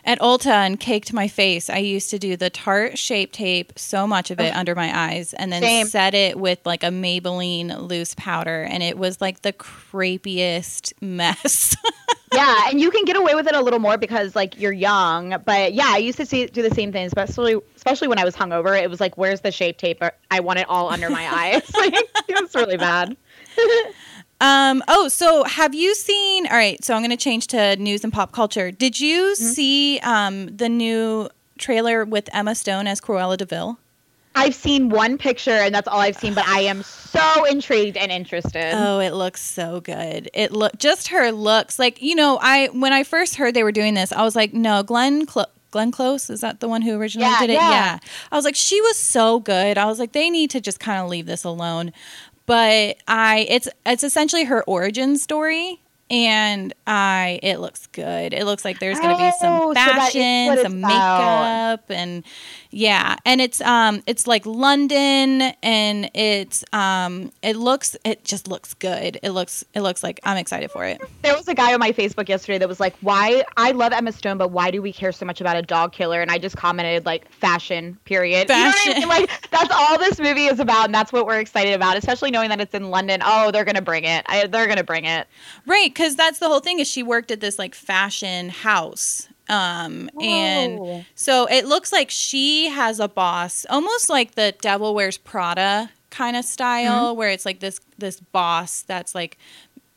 at 0.06 0.20
Ulta 0.20 0.52
and 0.52 0.80
caked 0.80 1.13
my 1.13 1.28
face. 1.28 1.70
I 1.70 1.78
used 1.78 2.10
to 2.10 2.20
do 2.20 2.36
the 2.36 2.50
tart 2.50 2.98
Shape 2.98 3.32
Tape, 3.32 3.74
so 3.78 4.06
much 4.06 4.32
of 4.32 4.39
it 4.39 4.56
under 4.56 4.76
my 4.76 5.12
eyes, 5.12 5.34
and 5.34 5.52
then 5.52 5.62
Same. 5.62 5.88
set 5.88 6.13
it 6.13 6.38
with 6.38 6.60
like 6.66 6.84
a 6.84 6.88
Maybelline 6.88 7.89
loose 7.89 8.13
powder, 8.16 8.63
and 8.63 8.84
it 8.84 8.98
was 8.98 9.22
like 9.22 9.42
the 9.42 9.54
creepiest 9.54 10.94
mess. 11.02 11.76
yeah, 12.34 12.70
and 12.70 12.82
you 12.82 12.92
can 12.92 13.06
get 13.06 13.16
away 13.16 13.36
with 13.36 13.48
it 13.48 13.56
a 13.56 13.62
little 13.62 13.80
more 13.80 13.98
because 13.98 14.36
like 14.36 14.60
you're 14.60 14.74
young. 14.74 15.36
But 15.46 15.74
yeah, 15.74 15.88
I 15.88 15.98
used 15.98 16.18
to 16.18 16.26
see, 16.26 16.48
do 16.48 16.62
the 16.62 16.74
same 16.74 16.92
thing, 16.92 17.06
especially 17.06 17.58
especially 17.76 18.08
when 18.08 18.20
I 18.20 18.26
was 18.26 18.36
hungover. 18.36 18.82
It 18.82 18.89
was 18.89 19.00
like, 19.00 19.18
where's 19.18 19.42
the 19.42 19.52
shape 19.52 19.78
tape? 19.78 20.02
I 20.32 20.39
want 20.39 20.60
it 20.60 20.68
all 20.70 20.89
under 20.89 21.10
my 21.10 21.28
eyes. 21.34 21.74
like, 21.78 21.94
it 21.94 22.42
was 22.42 22.54
really 22.56 22.78
bad. 22.78 23.16
Um, 24.41 24.84
oh, 24.88 25.08
so 25.08 25.43
have 25.46 25.74
you 25.74 25.96
seen? 25.96 26.48
All 26.48 26.54
right, 26.58 26.84
so 26.84 26.93
I'm 26.93 27.02
going 27.02 27.12
to 27.12 27.17
change 27.17 27.48
to 27.48 27.76
news 27.78 28.04
and 28.04 28.12
pop 28.12 28.32
culture. 28.32 28.72
Did 28.72 29.00
you 29.00 29.36
see 29.36 30.00
um, 30.00 30.48
the 30.56 30.67
new 30.67 31.30
trailer 31.58 32.04
with 32.04 32.30
Emma 32.34 32.56
Stone 32.56 32.88
as 32.88 33.00
Cruella 33.00 33.38
de 33.38 33.46
Vil? 33.46 33.78
I've 34.36 34.56
seen 34.56 34.89
one 34.89 35.17
picture, 35.19 35.52
and 35.52 35.74
that's 35.74 35.88
all 35.88 36.00
I've 36.00 36.17
seen. 36.17 36.34
But 36.34 36.48
I 36.48 36.62
am 36.62 36.82
so 36.82 37.46
intrigued 37.46 37.96
and 37.98 38.12
interested. 38.12 38.74
Oh, 38.76 39.00
it 39.00 39.12
looks 39.13 39.41
so 39.41 39.80
good. 39.80 40.30
It 40.34 40.52
look 40.52 40.78
just 40.78 41.10
her 41.10 41.32
looks 41.32 41.78
like 41.78 42.02
you 42.02 42.15
know. 42.15 42.39
I 42.41 42.67
when 42.74 42.91
I 42.93 43.04
first 43.04 43.36
heard 43.36 43.54
they 43.54 43.63
were 43.63 43.72
doing 43.72 43.93
this, 43.93 44.12
I 44.12 44.24
was 44.24 44.36
like, 44.36 44.52
no, 44.54 44.82
Glenn. 44.84 45.26
Clo- 45.28 45.46
Glenn 45.69 45.91
Close 45.91 46.30
is 46.30 46.41
that 46.41 46.60
the 46.60 46.67
one 46.67 46.82
who 46.82 47.00
originally 47.00 47.30
Yeah, 47.30 47.39
did 47.39 47.50
it? 47.52 47.54
Yeah. 47.54 47.69
yeah. 47.69 48.00
I 48.32 48.36
was 48.36 48.46
like, 48.46 48.56
she 48.56 48.80
was 48.82 48.98
so 48.98 49.39
good. 49.39 49.78
I 49.78 49.86
was 49.86 49.98
like, 50.00 50.12
they 50.12 50.30
need 50.30 50.50
to 50.52 50.62
just 50.62 50.80
kind 50.80 51.02
of 51.02 51.10
leave 51.10 51.26
this 51.28 51.43
alone. 51.43 51.93
But 52.46 52.98
I, 53.08 53.46
it's 53.50 53.68
it's 53.86 54.04
essentially 54.04 54.44
her 54.46 54.64
origin 54.64 55.18
story, 55.18 55.82
and 56.10 56.74
I, 56.86 57.40
it 57.42 57.60
looks 57.60 57.88
good. 57.88 58.34
It 58.34 58.46
looks 58.46 58.66
like 58.66 58.80
there's 58.80 59.00
going 59.00 59.16
to 59.16 59.22
be 59.22 59.30
Oh, 59.34 59.38
some 59.40 59.60
so 59.62 59.72
is 59.72 59.78
fashion, 59.78 60.22
it's 60.54 60.62
some 60.64 60.80
about. 60.80 61.78
makeup, 61.80 61.86
and 61.90 62.24
yeah, 62.74 63.18
and 63.24 63.40
it's 63.40 63.62
um, 63.62 64.02
it's 64.08 64.26
like 64.26 64.46
London, 64.48 65.42
and 65.62 66.10
it's 66.16 66.64
um, 66.74 67.32
it 67.44 67.56
looks, 67.56 67.96
it 68.04 68.24
just 68.24 68.48
looks 68.48 68.74
good. 68.74 69.20
It 69.22 69.30
looks, 69.30 69.64
it 69.76 69.82
looks 69.82 70.02
like 70.02 70.20
I'm 70.24 70.38
excited 70.38 70.72
for 70.72 70.84
it. 70.84 71.00
There 71.22 71.36
was 71.36 71.48
a 71.48 71.54
guy 71.54 71.74
on 71.74 71.80
my 71.80 71.92
Facebook 71.92 72.28
yesterday 72.28 72.58
that 72.58 72.68
was 72.68 72.80
like, 72.80 72.96
"Why 73.02 73.44
I 73.58 73.72
love 73.72 73.94
Emma 73.94 74.12
Stone, 74.12 74.40
but 74.40 74.50
why 74.50 74.72
do 74.72 74.82
we 74.82 74.92
care 74.92 75.12
so 75.12 75.24
much 75.24 75.40
about 75.40 75.56
a 75.56 75.62
dog 75.62 75.94
killer?" 75.94 76.22
And 76.22 76.32
I 76.32 76.40
just 76.40 76.58
commented 76.58 77.06
like, 77.06 77.32
"Fashion, 77.32 77.98
period." 78.06 78.50
You 78.50 78.56
know 78.56 78.62
I 78.68 78.72
Fashion. 78.72 79.00
mean? 79.02 79.08
Like 79.08 79.50
that's 79.52 79.72
all 79.72 80.00
this 80.00 80.20
movie 80.20 80.46
is 80.46 80.60
about, 80.60 80.86
and 80.86 80.96
that's 80.96 81.14
what 81.14 81.28
we're 81.28 81.40
excited 81.40 81.74
about. 81.74 81.96
Especially 81.98 82.32
knowing 82.32 82.50
that 82.50 82.60
it's 82.60 82.74
in 82.74 82.90
London. 82.90 83.22
Oh, 83.24 83.52
they're 83.52 83.66
gonna 83.66 83.82
bring 83.84 84.04
it. 84.04 84.26
I, 84.28 84.48
they're 84.48 84.68
gonna 84.68 84.84
bring 84.84 85.06
it. 85.06 85.28
Right, 85.68 85.90
because 85.94 86.16
that's 86.16 86.40
the 86.40 86.48
whole 86.48 86.60
thing 86.60 86.80
is 86.80 86.88
she 86.88 87.04
worked 87.04 87.30
at 87.30 87.40
this 87.40 87.60
like 87.60 87.76
fashion 87.76 88.50
house. 88.50 89.28
Um 89.50 90.10
and 90.22 91.06
so 91.16 91.46
it 91.46 91.66
looks 91.66 91.92
like 91.92 92.10
she 92.10 92.70
has 92.70 93.00
a 93.00 93.08
boss, 93.08 93.66
almost 93.70 94.10
like 94.10 94.36
the 94.36 94.54
Devil 94.62 94.96
Wears 94.96 95.18
Prada 95.18 95.90
kind 96.10 96.36
of 96.38 96.46
style, 96.46 97.16
where 97.16 97.30
it's 97.30 97.46
like 97.46 97.60
this 97.60 97.80
this 97.98 98.20
boss 98.20 98.84
that's 98.84 99.14
like 99.14 99.38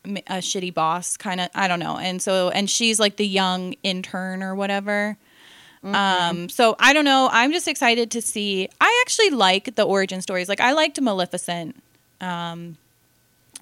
a 0.04 0.38
shitty 0.38 0.72
boss 0.74 1.16
kind 1.16 1.40
of 1.40 1.48
I 1.54 1.68
don't 1.68 1.80
know. 1.80 1.96
And 1.96 2.20
so 2.20 2.50
and 2.50 2.68
she's 2.68 2.98
like 2.98 3.16
the 3.16 3.26
young 3.26 3.74
intern 3.82 4.42
or 4.42 4.54
whatever. 4.54 5.16
Um 5.84 6.48
so 6.48 6.74
I 6.80 6.92
don't 6.92 7.04
know, 7.04 7.28
I'm 7.30 7.52
just 7.52 7.68
excited 7.68 8.10
to 8.12 8.22
see. 8.22 8.68
I 8.80 9.02
actually 9.06 9.30
like 9.30 9.76
the 9.76 9.84
origin 9.84 10.20
stories. 10.22 10.48
Like 10.48 10.60
I 10.60 10.72
liked 10.72 11.00
Maleficent. 11.00 11.76
Um 12.20 12.78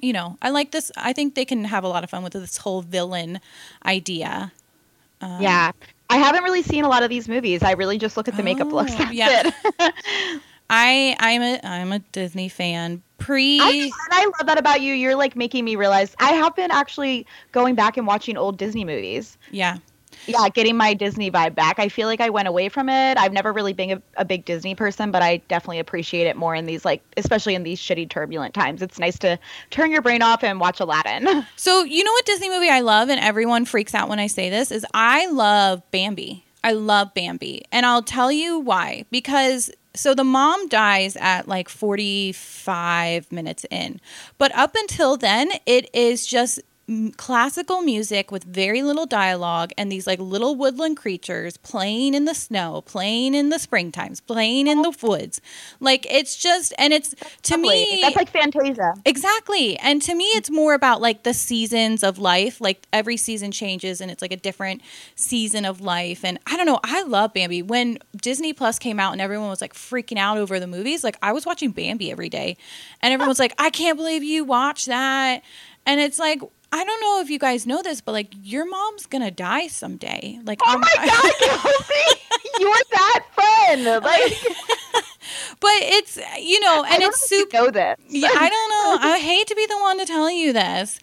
you 0.01 0.13
know, 0.13 0.37
I 0.43 0.51
like 0.51 0.71
this. 0.71 0.91
I 0.97 1.13
think 1.13 1.35
they 1.35 1.45
can 1.45 1.65
have 1.65 1.85
a 1.85 1.89
lot 1.89 2.05
of 2.05 2.11
fun 2.11 2.23
with 2.23 2.33
this 2.35 2.59
whole 2.59 2.83
villain 2.83 3.41
idea. 3.85 4.53
Um, 5.21 5.41
yeah. 5.41 5.73
I 6.11 6.19
haven't 6.19 6.45
really 6.45 6.63
seen 6.63 6.85
a 6.85 6.89
lot 6.89 7.03
of 7.03 7.11
these 7.11 7.29
movies. 7.29 7.63
I 7.63 7.73
really 7.73 7.99
just 7.99 8.17
look 8.17 8.29
at 8.29 8.37
the 8.37 8.43
makeup 8.43 8.71
looks. 8.73 8.93
Oh, 8.93 8.99
That's 8.99 9.13
yeah. 9.13 9.51
it. 9.79 9.93
I 10.71 11.17
I'm 11.19 11.43
a 11.43 11.61
I'm 11.65 11.93
a 11.93 11.99
Disney 11.99 12.49
fan. 12.49 13.03
Pre 13.19 13.61
I, 13.61 13.71
and 13.71 13.93
I 14.13 14.25
love 14.25 14.47
that 14.47 14.59
about 14.59 14.81
you. 14.81 14.93
You're 14.95 15.15
like 15.15 15.35
making 15.37 15.65
me 15.65 15.77
realize 15.77 16.15
I 16.21 16.33
have 16.33 16.55
been 16.57 16.71
actually 16.71 17.27
going 17.53 17.75
back 17.75 17.97
and 17.97 18.07
watching 18.07 18.37
old 18.37 18.59
Disney 18.59 18.85
movies. 18.85 19.39
yeah. 19.51 19.79
Yeah, 20.27 20.49
getting 20.49 20.77
my 20.77 20.95
Disney 20.95 21.31
vibe 21.31 21.55
back. 21.55 21.79
I 21.79 21.89
feel 21.89 22.09
like 22.09 22.21
I 22.21 22.31
went 22.31 22.49
away 22.49 22.69
from 22.69 22.89
it. 22.89 23.19
I've 23.19 23.33
never 23.33 23.53
really 23.53 23.73
been 23.73 23.93
a, 23.93 24.03
a 24.17 24.25
big 24.25 24.45
Disney 24.45 24.75
person, 24.75 25.11
but 25.11 25.23
I 25.23 25.39
definitely 25.49 25.79
appreciate 25.79 26.27
it 26.27 26.37
more 26.37 26.55
in 26.55 26.67
these 26.67 26.85
like, 26.85 27.03
especially 27.17 27.55
in 27.55 27.63
these 27.63 27.81
shitty 27.81 28.09
turbulent 28.09 28.55
times. 28.55 28.83
It's 28.83 28.99
nice 28.99 29.19
to 29.21 29.39
turn 29.71 29.91
your 29.91 30.03
brain 30.03 30.23
off 30.23 30.43
and 30.45 30.61
watch 30.61 30.81
Aladdin. 30.81 31.47
So 31.57 31.83
you 31.83 32.05
know 32.05 32.13
what 32.13 32.27
Disney 32.27 32.49
movie 32.49 32.69
I 32.69 32.81
love, 32.81 33.09
and 33.09 33.21
everyone 33.21 33.65
freaks 33.65 33.95
out 33.95 34.09
when 34.09 34.19
I 34.19 34.27
say 34.27 34.51
this 34.51 34.71
is 34.71 34.85
I 34.93 35.27
love 35.27 35.83
Bambi. 35.91 36.45
I 36.63 36.73
love 36.73 37.15
Bambi, 37.15 37.65
and 37.71 37.87
I'll 37.87 38.03
tell 38.03 38.33
you 38.33 38.59
why. 38.59 39.05
Because 39.11 39.71
so 39.95 40.15
the 40.15 40.25
mom 40.25 40.69
dies 40.69 41.17
at 41.17 41.47
like 41.47 41.69
45 41.69 43.31
minutes 43.31 43.65
in, 43.71 44.01
but 44.39 44.55
up 44.57 44.75
until 44.75 45.17
then, 45.17 45.51
it 45.67 45.89
is 45.95 46.27
just 46.27 46.61
classical 47.17 47.81
music 47.81 48.31
with 48.31 48.45
very 48.45 48.83
little 48.83 49.07
dialogue 49.07 49.73
and 49.79 49.91
these 49.91 50.07
like 50.07 50.19
little 50.19 50.55
woodland 50.55 50.97
creatures 50.97 51.57
playing 51.57 52.13
in 52.15 52.27
the 52.27 52.35
snow, 52.35 52.83
playing 52.83 53.35
in 53.35 53.49
the 53.49 53.57
springtimes, 53.57 54.25
playing 54.25 54.67
in 54.67 54.83
the 54.83 54.95
oh. 55.03 55.09
woods. 55.09 55.41
Like 55.81 56.07
it's 56.11 56.37
just 56.37 56.75
and 56.79 56.93
it's 56.93 57.15
to 57.45 57.55
Lovely. 57.55 57.69
me 57.69 58.01
that's 58.03 58.17
like 58.17 58.31
Fantasia. 58.31 58.95
Exactly. 59.07 59.79
And 59.79 60.03
to 60.03 60.15
me, 60.15 60.25
it's 60.27 60.51
more 60.51 60.75
about 60.75 61.01
like 61.01 61.23
the 61.23 61.33
seasons 61.33 62.03
of 62.03 62.19
life. 62.19 62.61
Like 62.61 62.87
every 62.93 63.17
season 63.17 63.51
changes 63.51 64.01
and 64.01 64.11
it's 64.11 64.21
like 64.21 64.33
a 64.33 64.37
different 64.37 64.83
season 65.15 65.65
of 65.65 65.81
life. 65.81 66.25
And 66.25 66.39
I 66.47 66.57
don't 66.57 66.67
know. 66.67 66.81
I 66.85 67.03
love 67.05 67.33
Bambi. 67.33 67.63
When 67.63 67.99
Disney 68.15 68.53
Plus 68.53 68.79
came 68.79 69.01
out 69.01 69.13
and 69.13 69.23
everyone 69.23 69.49
was 69.49 69.63
like 69.63 69.73
freaking 69.73 70.19
out 70.19 70.37
over 70.37 70.61
the 70.61 70.67
movies, 70.67 71.03
like 71.03 71.17
I 71.23 71.33
was 71.33 71.47
watching 71.47 71.71
Bambi 71.71 72.11
every 72.11 72.29
day. 72.29 72.59
And 73.01 73.15
everyone's 73.15 73.39
like, 73.39 73.55
I 73.59 73.71
can't 73.71 73.97
believe 73.97 74.23
you 74.23 74.45
watched 74.45 74.87
that. 74.87 75.43
And 75.87 76.01
it's 76.01 76.19
like, 76.19 76.41
I 76.77 76.85
don't 76.85 77.01
know 77.01 77.21
if 77.21 77.31
you 77.31 77.39
guys 77.39 77.67
know 77.67 77.83
this, 77.83 78.01
but 78.01 78.13
like 78.13 78.33
your 78.43 78.67
mom's 78.69 79.07
gonna 79.07 79.31
die 79.31 79.69
someday. 79.69 80.41
Like, 80.45 80.59
Oh 80.67 80.71
I'm- 80.71 80.81
my 80.81 80.95
God, 80.97 81.33
Kelsey! 81.39 82.21
You're 82.59 82.75
that 82.91 83.21
fun. 83.37 84.03
Like, 84.03 85.13
but 85.61 85.73
it's 85.75 86.19
you 86.39 86.61
know, 86.61 86.85
and 86.85 87.03
it's 87.03 87.29
super. 87.29 87.57
you 87.57 87.65
know 87.65 87.71
this. 87.71 87.97
yeah, 88.09 88.29
I 88.33 88.49
don't 88.49 88.71
know. 88.71 89.09
I 89.15 89.19
hate 89.19 89.47
to 89.49 89.55
be 89.55 89.67
the 89.67 89.79
one 89.79 89.99
to 89.99 90.07
tell 90.07 90.31
you 90.31 90.53
this. 90.53 90.99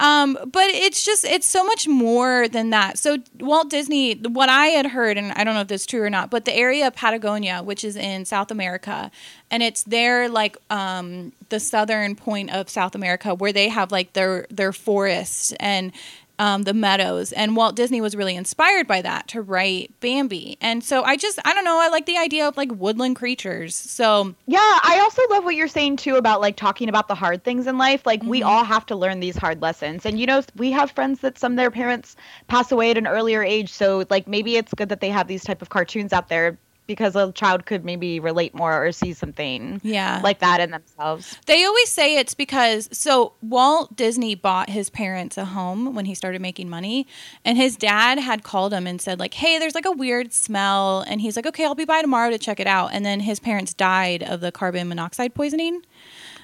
Um, 0.00 0.38
but 0.46 0.64
it's 0.68 1.04
just 1.04 1.24
it's 1.24 1.46
so 1.46 1.62
much 1.62 1.86
more 1.86 2.48
than 2.48 2.70
that. 2.70 2.98
So 2.98 3.18
Walt 3.38 3.68
Disney, 3.68 4.14
what 4.14 4.48
I 4.48 4.68
had 4.68 4.86
heard, 4.86 5.18
and 5.18 5.32
I 5.32 5.44
don't 5.44 5.54
know 5.54 5.60
if 5.60 5.68
this 5.68 5.82
is 5.82 5.86
true 5.86 6.02
or 6.02 6.10
not, 6.10 6.30
but 6.30 6.46
the 6.46 6.54
area 6.54 6.86
of 6.86 6.94
Patagonia, 6.94 7.62
which 7.62 7.84
is 7.84 7.96
in 7.96 8.24
South 8.24 8.50
America, 8.50 9.10
and 9.50 9.62
it's 9.62 9.82
their 9.82 10.28
like 10.28 10.56
um 10.70 11.32
the 11.50 11.60
southern 11.60 12.16
point 12.16 12.50
of 12.50 12.70
South 12.70 12.94
America 12.94 13.34
where 13.34 13.52
they 13.52 13.68
have 13.68 13.92
like 13.92 14.14
their 14.14 14.46
their 14.50 14.72
forests 14.72 15.52
and 15.60 15.92
um, 16.40 16.62
the 16.62 16.72
meadows. 16.74 17.32
And 17.32 17.54
Walt 17.54 17.76
Disney 17.76 18.00
was 18.00 18.16
really 18.16 18.34
inspired 18.34 18.86
by 18.86 19.02
that 19.02 19.28
to 19.28 19.42
write 19.42 19.92
Bambi. 20.00 20.56
And 20.62 20.82
so 20.82 21.04
I 21.04 21.16
just, 21.16 21.38
I 21.44 21.52
don't 21.52 21.64
know, 21.64 21.78
I 21.78 21.88
like 21.88 22.06
the 22.06 22.16
idea 22.16 22.48
of 22.48 22.56
like 22.56 22.70
woodland 22.72 23.16
creatures. 23.16 23.76
So 23.76 24.34
Yeah, 24.46 24.58
I 24.58 24.98
also 25.02 25.20
love 25.30 25.44
what 25.44 25.54
you're 25.54 25.68
saying 25.68 25.98
too 25.98 26.16
about 26.16 26.40
like 26.40 26.56
talking 26.56 26.88
about 26.88 27.08
the 27.08 27.14
hard 27.14 27.44
things 27.44 27.66
in 27.66 27.76
life. 27.76 28.06
Like 28.06 28.22
we 28.22 28.40
Mhm. 28.40 28.46
all 28.46 28.64
have 28.64 28.86
to 28.86 28.96
learn 28.96 29.20
these 29.20 29.36
hard 29.36 29.60
lessons. 29.60 30.06
And 30.06 30.18
you 30.18 30.24
know, 30.26 30.42
we 30.56 30.70
have 30.72 30.90
friends 30.90 31.20
that 31.20 31.38
some 31.38 31.52
of 31.52 31.56
their 31.56 31.70
parents 31.70 32.16
pass 32.48 32.72
away 32.72 32.90
at 32.90 32.96
an 32.96 33.06
earlier 33.06 33.42
age, 33.44 33.70
so 33.70 34.04
like 34.08 34.26
maybe 34.26 34.56
it's 34.56 34.72
good 34.72 34.88
that 34.88 35.00
they 35.00 35.10
have 35.10 35.28
these 35.28 35.44
type 35.44 35.60
of 35.60 35.68
cartoons 35.68 36.12
out 36.14 36.28
there 36.28 36.56
because 36.90 37.14
a 37.14 37.30
child 37.30 37.66
could 37.66 37.84
maybe 37.84 38.18
relate 38.18 38.52
more 38.52 38.84
or 38.84 38.90
see 38.90 39.12
something 39.12 39.80
yeah. 39.84 40.20
like 40.24 40.40
that 40.40 40.58
in 40.58 40.72
themselves. 40.72 41.38
They 41.46 41.64
always 41.64 41.88
say 41.88 42.16
it's 42.16 42.34
because 42.34 42.88
so 42.90 43.34
Walt 43.42 43.94
Disney 43.94 44.34
bought 44.34 44.68
his 44.68 44.90
parents 44.90 45.38
a 45.38 45.44
home 45.44 45.94
when 45.94 46.04
he 46.04 46.16
started 46.16 46.42
making 46.42 46.68
money 46.68 47.06
and 47.44 47.56
his 47.56 47.76
dad 47.76 48.18
had 48.18 48.42
called 48.42 48.72
him 48.74 48.88
and 48.88 49.00
said 49.00 49.20
like, 49.20 49.34
"Hey, 49.34 49.60
there's 49.60 49.76
like 49.76 49.84
a 49.86 49.92
weird 49.92 50.32
smell." 50.32 51.04
And 51.06 51.20
he's 51.20 51.36
like, 51.36 51.46
"Okay, 51.46 51.64
I'll 51.64 51.76
be 51.76 51.84
by 51.84 52.00
tomorrow 52.02 52.30
to 52.30 52.38
check 52.38 52.58
it 52.58 52.66
out." 52.66 52.90
And 52.92 53.06
then 53.06 53.20
his 53.20 53.38
parents 53.38 53.72
died 53.72 54.24
of 54.24 54.40
the 54.40 54.50
carbon 54.50 54.88
monoxide 54.88 55.32
poisoning. 55.32 55.82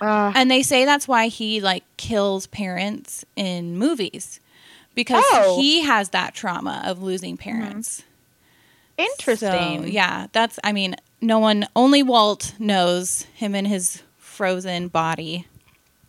Uh, 0.01 0.31
And 0.37 0.49
they 0.49 0.63
say 0.63 0.85
that's 0.85 1.09
why 1.09 1.27
he 1.27 1.61
like 1.61 1.83
kills 1.97 2.47
parents 2.47 3.25
in 3.35 3.77
movies 3.77 4.39
because 4.95 5.25
Oh. 5.33 5.59
he 5.61 5.83
has 5.83 6.11
that 6.11 6.35
trauma 6.35 6.83
of 6.85 7.03
losing 7.03 7.37
parents. 7.37 8.05
Interesting. 8.99 9.83
So, 9.83 9.89
yeah, 9.89 10.27
that's. 10.33 10.59
I 10.65 10.73
mean, 10.73 10.97
no 11.21 11.39
one, 11.39 11.67
only 11.75 12.03
Walt 12.03 12.55
knows 12.59 13.23
him 13.35 13.55
and 13.55 13.67
his 13.67 14.03
frozen 14.19 14.89
body. 14.89 15.47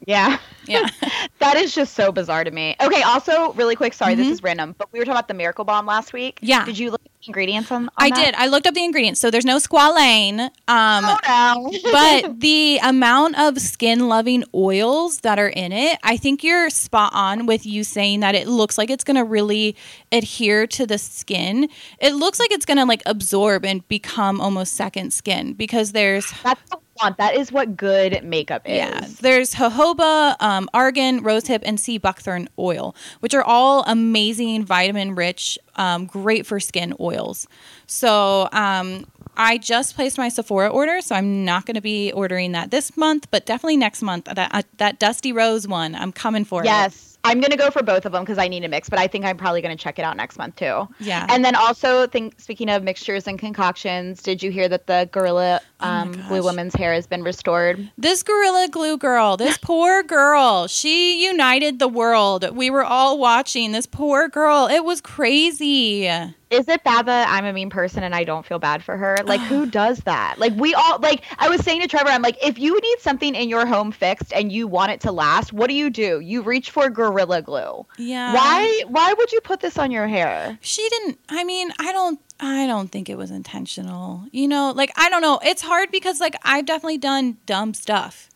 Yeah. 0.06 0.38
Yeah. 0.66 0.88
that 1.40 1.58
is 1.58 1.74
just 1.74 1.96
so 1.96 2.12
bizarre 2.12 2.44
to 2.44 2.52
me. 2.52 2.76
Okay, 2.82 3.02
also, 3.02 3.54
really 3.54 3.76
quick, 3.76 3.94
sorry, 3.94 4.14
mm-hmm. 4.14 4.22
this 4.22 4.32
is 4.32 4.44
random, 4.44 4.76
but 4.78 4.92
we 4.92 5.00
were 5.00 5.06
talking 5.06 5.18
about 5.18 5.28
the 5.28 5.34
Miracle 5.34 5.66
Balm 5.66 5.86
last 5.86 6.14
week. 6.14 6.40
Yeah. 6.42 6.66
Did 6.66 6.78
you 6.78 6.92
look 6.92 7.02
ingredients 7.28 7.72
on, 7.72 7.84
on 7.84 7.90
I 7.98 8.10
that? 8.10 8.26
did. 8.26 8.36
I 8.36 8.48
looked 8.48 8.68
up 8.68 8.74
the 8.74 8.84
ingredients. 8.84 9.20
So 9.20 9.30
there's 9.30 9.46
no 9.46 9.58
squalane. 9.58 10.40
Um, 10.68 11.06
oh, 11.06 11.18
no. 11.28 11.72
but 11.92 12.40
the 12.40 12.80
amount 12.84 13.38
of 13.40 13.60
skin 13.60 14.08
loving 14.08 14.44
oils 14.54 15.20
that 15.22 15.40
are 15.40 15.50
in 15.50 15.72
it, 15.72 16.00
I 16.04 16.18
think 16.18 16.44
you're 16.44 16.70
spot 16.70 17.12
on 17.14 17.46
with 17.46 17.66
you 17.66 17.84
saying 17.84 18.22
that 18.22 18.36
it 18.36 18.48
looks 18.48 18.78
like 18.78 18.90
it's 18.90 19.04
going 19.04 19.18
to 19.18 19.24
really 19.24 19.76
adhere 20.12 20.68
to 20.68 20.86
the 20.86 20.98
skin. 20.98 21.70
It 22.00 22.14
looks 22.14 22.40
like 22.40 22.52
it's 22.52 22.66
going 22.66 22.78
to 22.78 22.86
like 22.86 23.04
absorb 23.06 23.66
and 23.66 23.88
become 23.88 24.42
almost 24.42 24.74
second 24.74 25.14
skin 25.14 25.54
because 25.54 25.92
there's. 25.92 26.34
That's 26.44 26.62
want. 27.02 27.18
That 27.18 27.36
is 27.36 27.52
what 27.52 27.78
good 27.78 28.24
makeup 28.24 28.64
is. 28.66 28.78
Yeah. 28.78 29.08
There's 29.22 29.54
jojoba, 29.54 30.36
um, 30.42 30.70
argan, 30.74 31.24
rosehip, 31.24 31.62
and 31.64 31.80
sea 31.80 31.98
buckthorn 31.98 32.50
oil, 32.58 32.96
which 33.20 33.34
are 33.34 33.44
all 33.44 33.84
amazing, 33.88 34.66
vitamin 34.66 35.16
rich, 35.16 35.58
um, 35.76 36.06
great 36.06 36.46
for 36.46 36.60
skin 36.60 36.94
oils. 37.00 37.48
So 37.86 38.50
um, 38.52 39.06
I 39.36 39.58
just 39.58 39.96
placed 39.96 40.18
my 40.18 40.30
Sephora 40.30 40.70
order, 40.70 41.00
so 41.02 41.16
I'm 41.16 41.46
not 41.46 41.66
going 41.66 41.76
to 41.76 41.82
be 41.82 42.12
ordering 42.12 42.54
that 42.54 42.72
this 42.72 42.98
month, 42.98 43.30
but 43.32 43.46
definitely 43.46 43.78
next 43.78 44.02
month. 44.02 44.26
That 44.26 44.50
uh, 44.52 44.64
that 44.78 45.00
Dusty 45.00 45.32
Rose 45.32 45.68
one, 45.68 45.96
I'm 45.96 46.12
coming 46.12 46.44
for 46.44 46.64
yes. 46.64 46.94
it. 46.94 46.96
Yes. 46.96 47.17
I'm 47.28 47.42
gonna 47.42 47.58
go 47.58 47.70
for 47.70 47.84
both 47.84 48.06
of 48.06 48.12
them 48.12 48.24
because 48.24 48.38
I 48.38 48.48
need 48.48 48.64
a 48.64 48.68
mix, 48.68 48.90
but 48.90 49.00
I 49.00 49.08
think 49.08 49.26
I'm 49.26 49.38
probably 49.38 49.62
gonna 49.62 49.76
check 49.76 50.00
it 50.00 50.04
out 50.04 50.16
next 50.18 50.38
month 50.38 50.56
too. 50.56 50.88
Yeah. 51.00 51.26
And 51.30 51.44
then 51.44 51.56
also, 51.56 52.08
think 52.08 52.40
speaking 52.40 52.70
of 52.70 52.84
mixtures 52.84 53.28
and 53.28 53.38
concoctions, 53.38 54.22
did 54.24 54.42
you 54.42 54.52
hear 54.52 54.70
that 54.70 54.88
the 54.88 55.10
Gorilla 55.12 55.62
oh 55.80 55.88
um, 55.88 56.14
oh 56.16 56.30
Glue 56.30 56.44
woman's 56.44 56.74
hair 56.74 56.94
has 56.94 57.08
been 57.08 57.24
restored? 57.24 57.92
This 57.98 58.24
Gorilla 58.24 58.68
Glue 58.72 58.98
girl, 58.98 59.38
this 59.38 59.58
poor 59.62 60.04
girl, 60.04 60.68
she 60.68 61.24
united 61.26 61.80
the 61.80 61.88
world. 61.88 62.50
We 62.56 62.70
were 62.70 62.86
all 62.86 63.18
watching 63.18 63.72
this 63.72 63.86
poor 63.86 64.30
girl. 64.30 64.68
It 64.68 64.84
was 64.84 65.02
crazy 65.02 66.10
is 66.50 66.68
it 66.68 66.84
bad 66.84 67.06
that 67.08 67.28
I'm 67.30 67.46
a 67.46 67.54
mean 67.54 67.70
person 67.70 68.04
and 68.04 68.16
I 68.16 68.24
don't 68.24 68.46
feel 68.46 68.60
bad 68.60 68.84
for 68.84 68.96
her? 68.98 69.18
Like, 69.26 69.42
who 69.42 69.66
does 69.70 70.00
that? 70.00 70.38
Like, 70.38 70.54
we 70.56 70.74
all, 70.74 71.00
like, 71.00 71.24
I 71.40 71.50
was 71.50 71.62
saying 71.62 71.82
to 71.82 71.88
Trevor, 71.88 72.10
I'm 72.10 72.22
like, 72.22 72.38
if 72.44 72.58
you 72.58 72.80
need 72.80 73.00
something 73.00 73.36
in 73.36 73.50
your 73.50 73.66
home 73.66 73.92
fixed 73.92 74.32
and 74.34 74.52
you 74.52 74.68
want 74.68 74.92
it 74.92 75.02
to 75.02 75.12
last, 75.12 75.52
what 75.52 75.68
do 75.70 75.74
you 75.76 75.90
do? 75.90 76.20
You 76.20 76.42
reach 76.42 76.72
for 76.72 76.90
Gorilla 76.90 77.42
Glue. 77.42 77.86
Yeah. 77.98 78.34
Why, 78.34 78.84
why 78.88 79.14
would 79.14 79.32
you 79.32 79.42
put 79.42 79.60
this 79.60 79.78
on 79.78 79.92
your 79.92 80.08
hair? 80.08 80.58
She 80.62 80.88
didn't, 80.90 81.20
I 81.30 81.44
mean, 81.44 81.72
I 81.80 81.92
don't, 81.92 82.20
I 82.40 82.68
don't 82.68 82.90
think 82.92 83.10
it 83.10 83.18
was 83.18 83.32
intentional. 83.32 84.24
You 84.32 84.48
know, 84.48 84.72
like, 84.76 84.92
I 84.98 85.10
don't 85.10 85.22
know. 85.22 85.40
It's 85.44 85.62
hard 85.62 85.92
because, 85.92 86.20
like, 86.20 86.36
I've 86.44 86.66
definitely 86.66 87.00
done 87.00 87.38
dumb 87.46 87.74
stuff. 87.74 88.30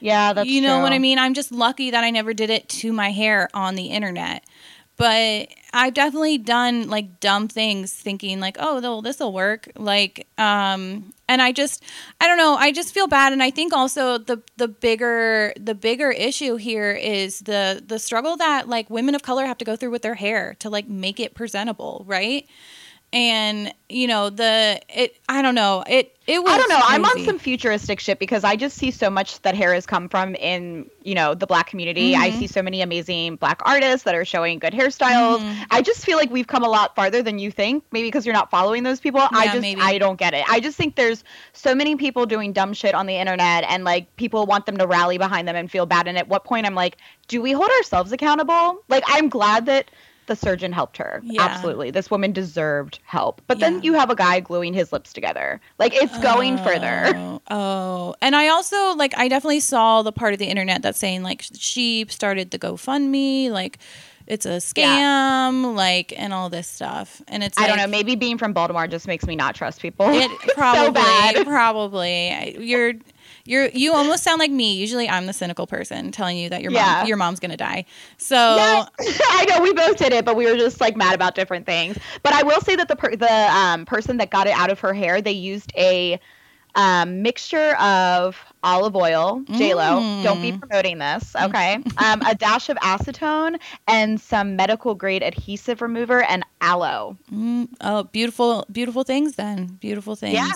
Yeah, 0.00 0.32
that's 0.32 0.48
You 0.48 0.60
know 0.60 0.76
true. 0.76 0.82
what 0.84 0.92
I 0.92 1.00
mean? 1.00 1.18
I'm 1.18 1.34
just 1.34 1.50
lucky 1.50 1.90
that 1.90 2.04
I 2.04 2.10
never 2.10 2.32
did 2.32 2.50
it 2.50 2.68
to 2.68 2.92
my 2.92 3.10
hair 3.10 3.48
on 3.52 3.74
the 3.74 3.86
internet 3.86 4.44
but 4.98 5.48
I've 5.72 5.94
definitely 5.94 6.38
done 6.38 6.88
like 6.88 7.20
dumb 7.20 7.46
things 7.46 7.92
thinking 7.92 8.40
like, 8.40 8.56
oh, 8.58 9.00
this 9.00 9.20
will 9.20 9.32
work. 9.32 9.68
Like, 9.76 10.26
um, 10.36 11.12
and 11.28 11.40
I 11.40 11.52
just, 11.52 11.84
I 12.20 12.26
don't 12.26 12.36
know. 12.36 12.56
I 12.56 12.72
just 12.72 12.92
feel 12.92 13.06
bad. 13.06 13.32
And 13.32 13.40
I 13.42 13.50
think 13.50 13.72
also 13.72 14.18
the, 14.18 14.42
the 14.56 14.66
bigger, 14.66 15.52
the 15.58 15.74
bigger 15.74 16.10
issue 16.10 16.56
here 16.56 16.90
is 16.90 17.38
the, 17.40 17.82
the 17.86 18.00
struggle 18.00 18.36
that 18.38 18.68
like 18.68 18.90
women 18.90 19.14
of 19.14 19.22
color 19.22 19.46
have 19.46 19.58
to 19.58 19.64
go 19.64 19.76
through 19.76 19.90
with 19.90 20.02
their 20.02 20.16
hair 20.16 20.56
to 20.58 20.68
like 20.68 20.88
make 20.88 21.20
it 21.20 21.34
presentable. 21.34 22.02
Right 22.06 22.48
and 23.12 23.72
you 23.88 24.06
know 24.06 24.28
the 24.28 24.78
it 24.90 25.16
i 25.30 25.40
don't 25.40 25.54
know 25.54 25.82
it 25.88 26.14
it 26.26 26.42
was 26.42 26.52
i 26.52 26.58
don't 26.58 26.68
know 26.68 26.78
crazy. 26.78 26.94
i'm 26.94 27.04
on 27.06 27.24
some 27.24 27.38
futuristic 27.38 28.00
shit 28.00 28.18
because 28.18 28.44
i 28.44 28.54
just 28.54 28.76
see 28.76 28.90
so 28.90 29.08
much 29.08 29.40
that 29.42 29.54
hair 29.54 29.72
has 29.72 29.86
come 29.86 30.10
from 30.10 30.34
in 30.34 30.84
you 31.04 31.14
know 31.14 31.34
the 31.34 31.46
black 31.46 31.68
community 31.68 32.12
mm-hmm. 32.12 32.20
i 32.20 32.30
see 32.30 32.46
so 32.46 32.60
many 32.60 32.82
amazing 32.82 33.36
black 33.36 33.62
artists 33.64 34.02
that 34.02 34.14
are 34.14 34.26
showing 34.26 34.58
good 34.58 34.74
hairstyles 34.74 35.38
mm-hmm. 35.38 35.62
i 35.70 35.80
just 35.80 36.04
feel 36.04 36.18
like 36.18 36.30
we've 36.30 36.48
come 36.48 36.62
a 36.62 36.68
lot 36.68 36.94
farther 36.94 37.22
than 37.22 37.38
you 37.38 37.50
think 37.50 37.82
maybe 37.92 38.08
because 38.08 38.26
you're 38.26 38.34
not 38.34 38.50
following 38.50 38.82
those 38.82 39.00
people 39.00 39.20
yeah, 39.20 39.28
i 39.32 39.46
just 39.46 39.62
maybe. 39.62 39.80
i 39.80 39.96
don't 39.96 40.18
get 40.18 40.34
it 40.34 40.44
i 40.50 40.60
just 40.60 40.76
think 40.76 40.94
there's 40.94 41.24
so 41.54 41.74
many 41.74 41.96
people 41.96 42.26
doing 42.26 42.52
dumb 42.52 42.74
shit 42.74 42.94
on 42.94 43.06
the 43.06 43.14
internet 43.14 43.64
and 43.70 43.84
like 43.84 44.14
people 44.16 44.44
want 44.44 44.66
them 44.66 44.76
to 44.76 44.86
rally 44.86 45.16
behind 45.16 45.48
them 45.48 45.56
and 45.56 45.70
feel 45.70 45.86
bad 45.86 46.06
and 46.06 46.18
at 46.18 46.28
what 46.28 46.44
point 46.44 46.66
i'm 46.66 46.74
like 46.74 46.98
do 47.26 47.40
we 47.40 47.52
hold 47.52 47.70
ourselves 47.78 48.12
accountable 48.12 48.84
like 48.88 49.02
i'm 49.06 49.30
glad 49.30 49.64
that 49.64 49.90
the 50.28 50.36
surgeon 50.36 50.72
helped 50.72 50.96
her. 50.98 51.20
Yeah. 51.24 51.42
Absolutely. 51.42 51.90
This 51.90 52.10
woman 52.10 52.32
deserved 52.32 53.00
help. 53.04 53.42
But 53.46 53.58
yeah. 53.58 53.70
then 53.70 53.82
you 53.82 53.94
have 53.94 54.10
a 54.10 54.14
guy 54.14 54.40
gluing 54.40 54.72
his 54.72 54.92
lips 54.92 55.12
together. 55.12 55.60
Like 55.78 55.94
it's 55.94 56.16
going 56.20 56.60
oh. 56.60 56.64
further. 56.64 57.12
Oh, 57.16 57.42
oh. 57.50 58.14
And 58.22 58.36
I 58.36 58.48
also 58.48 58.94
like 58.94 59.16
I 59.18 59.28
definitely 59.28 59.60
saw 59.60 60.02
the 60.02 60.12
part 60.12 60.32
of 60.32 60.38
the 60.38 60.46
internet 60.46 60.82
that's 60.82 60.98
saying 60.98 61.22
like 61.24 61.44
she 61.54 62.06
started 62.08 62.52
the 62.52 62.58
GoFundMe, 62.58 63.50
like 63.50 63.78
it's 64.28 64.44
a 64.44 64.58
scam, 64.58 64.76
yeah. 64.76 65.50
like 65.50 66.12
and 66.16 66.32
all 66.32 66.50
this 66.50 66.68
stuff. 66.68 67.22
And 67.28 67.42
it's 67.42 67.56
I 67.56 67.62
like, 67.62 67.70
don't 67.70 67.78
know, 67.78 67.86
maybe 67.86 68.14
being 68.14 68.38
from 68.38 68.52
Baltimore 68.52 68.86
just 68.86 69.08
makes 69.08 69.26
me 69.26 69.34
not 69.34 69.54
trust 69.54 69.80
people. 69.80 70.06
It 70.10 70.30
probably 70.54 71.02
so 71.34 71.44
probably. 71.44 72.56
You're 72.60 72.94
you're 73.48 73.68
you 73.68 73.94
almost 73.94 74.22
sound 74.22 74.38
like 74.38 74.50
me. 74.50 74.74
Usually, 74.74 75.08
I'm 75.08 75.24
the 75.26 75.32
cynical 75.32 75.66
person 75.66 76.12
telling 76.12 76.36
you 76.36 76.50
that 76.50 76.60
your 76.60 76.70
yeah. 76.70 76.98
mom 76.98 77.08
your 77.08 77.16
mom's 77.16 77.40
gonna 77.40 77.56
die. 77.56 77.86
So 78.18 78.36
yeah. 78.36 78.86
I 79.00 79.46
know 79.48 79.62
we 79.62 79.72
both 79.72 79.96
did 79.96 80.12
it, 80.12 80.24
but 80.24 80.36
we 80.36 80.44
were 80.44 80.56
just 80.56 80.80
like 80.80 80.96
mad 80.96 81.14
about 81.14 81.34
different 81.34 81.64
things. 81.64 81.98
But 82.22 82.34
I 82.34 82.42
will 82.42 82.60
say 82.60 82.76
that 82.76 82.88
the 82.88 82.96
per- 82.96 83.16
the 83.16 83.32
um, 83.50 83.86
person 83.86 84.18
that 84.18 84.30
got 84.30 84.46
it 84.46 84.52
out 84.52 84.70
of 84.70 84.78
her 84.80 84.92
hair, 84.92 85.22
they 85.22 85.32
used 85.32 85.72
a 85.76 86.20
um, 86.74 87.22
mixture 87.22 87.76
of 87.76 88.36
olive 88.62 88.96
oil, 88.96 89.42
J 89.52 89.74
Lo. 89.74 90.00
Mm. 90.00 90.22
Don't 90.22 90.42
be 90.42 90.52
promoting 90.52 90.98
this, 90.98 91.34
okay? 91.36 91.74
um, 91.98 92.20
a 92.22 92.34
dash 92.34 92.68
of 92.68 92.76
acetone 92.78 93.58
and 93.86 94.20
some 94.20 94.56
medical 94.56 94.94
grade 94.94 95.22
adhesive 95.22 95.80
remover 95.80 96.22
and 96.22 96.44
aloe. 96.60 97.16
Mm. 97.32 97.68
Oh, 97.80 98.04
beautiful, 98.04 98.66
beautiful 98.70 99.04
things. 99.04 99.36
Then 99.36 99.66
beautiful 99.80 100.16
things. 100.16 100.34
Yeah. 100.34 100.52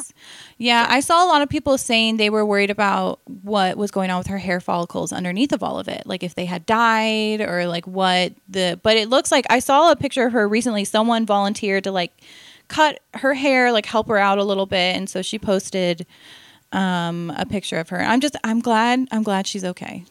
yeah, 0.58 0.86
I 0.88 1.00
saw 1.00 1.24
a 1.24 1.28
lot 1.28 1.42
of 1.42 1.48
people 1.48 1.78
saying 1.78 2.16
they 2.16 2.30
were 2.30 2.44
worried 2.44 2.70
about 2.70 3.20
what 3.42 3.76
was 3.76 3.90
going 3.90 4.10
on 4.10 4.18
with 4.18 4.26
her 4.26 4.38
hair 4.38 4.60
follicles 4.60 5.12
underneath 5.12 5.52
of 5.52 5.62
all 5.62 5.78
of 5.78 5.88
it, 5.88 6.02
like 6.06 6.22
if 6.22 6.34
they 6.34 6.46
had 6.46 6.66
died 6.66 7.40
or 7.40 7.66
like 7.66 7.86
what 7.86 8.32
the. 8.48 8.78
But 8.82 8.96
it 8.96 9.08
looks 9.08 9.30
like 9.30 9.46
I 9.50 9.60
saw 9.60 9.90
a 9.90 9.96
picture 9.96 10.26
of 10.26 10.32
her 10.32 10.48
recently. 10.48 10.84
Someone 10.84 11.26
volunteered 11.26 11.84
to 11.84 11.92
like 11.92 12.12
cut 12.72 13.00
her 13.14 13.34
hair, 13.34 13.70
like 13.70 13.86
help 13.86 14.08
her 14.08 14.18
out 14.18 14.38
a 14.38 14.44
little 14.44 14.66
bit, 14.66 14.96
and 14.96 15.08
so 15.08 15.20
she 15.22 15.38
posted 15.38 16.06
um, 16.72 17.32
a 17.36 17.44
picture 17.44 17.78
of 17.78 17.90
her. 17.90 18.00
I'm 18.00 18.20
just, 18.20 18.34
I'm 18.44 18.60
glad, 18.60 19.08
I'm 19.12 19.22
glad 19.22 19.46
she's 19.46 19.64
okay. 19.64 20.04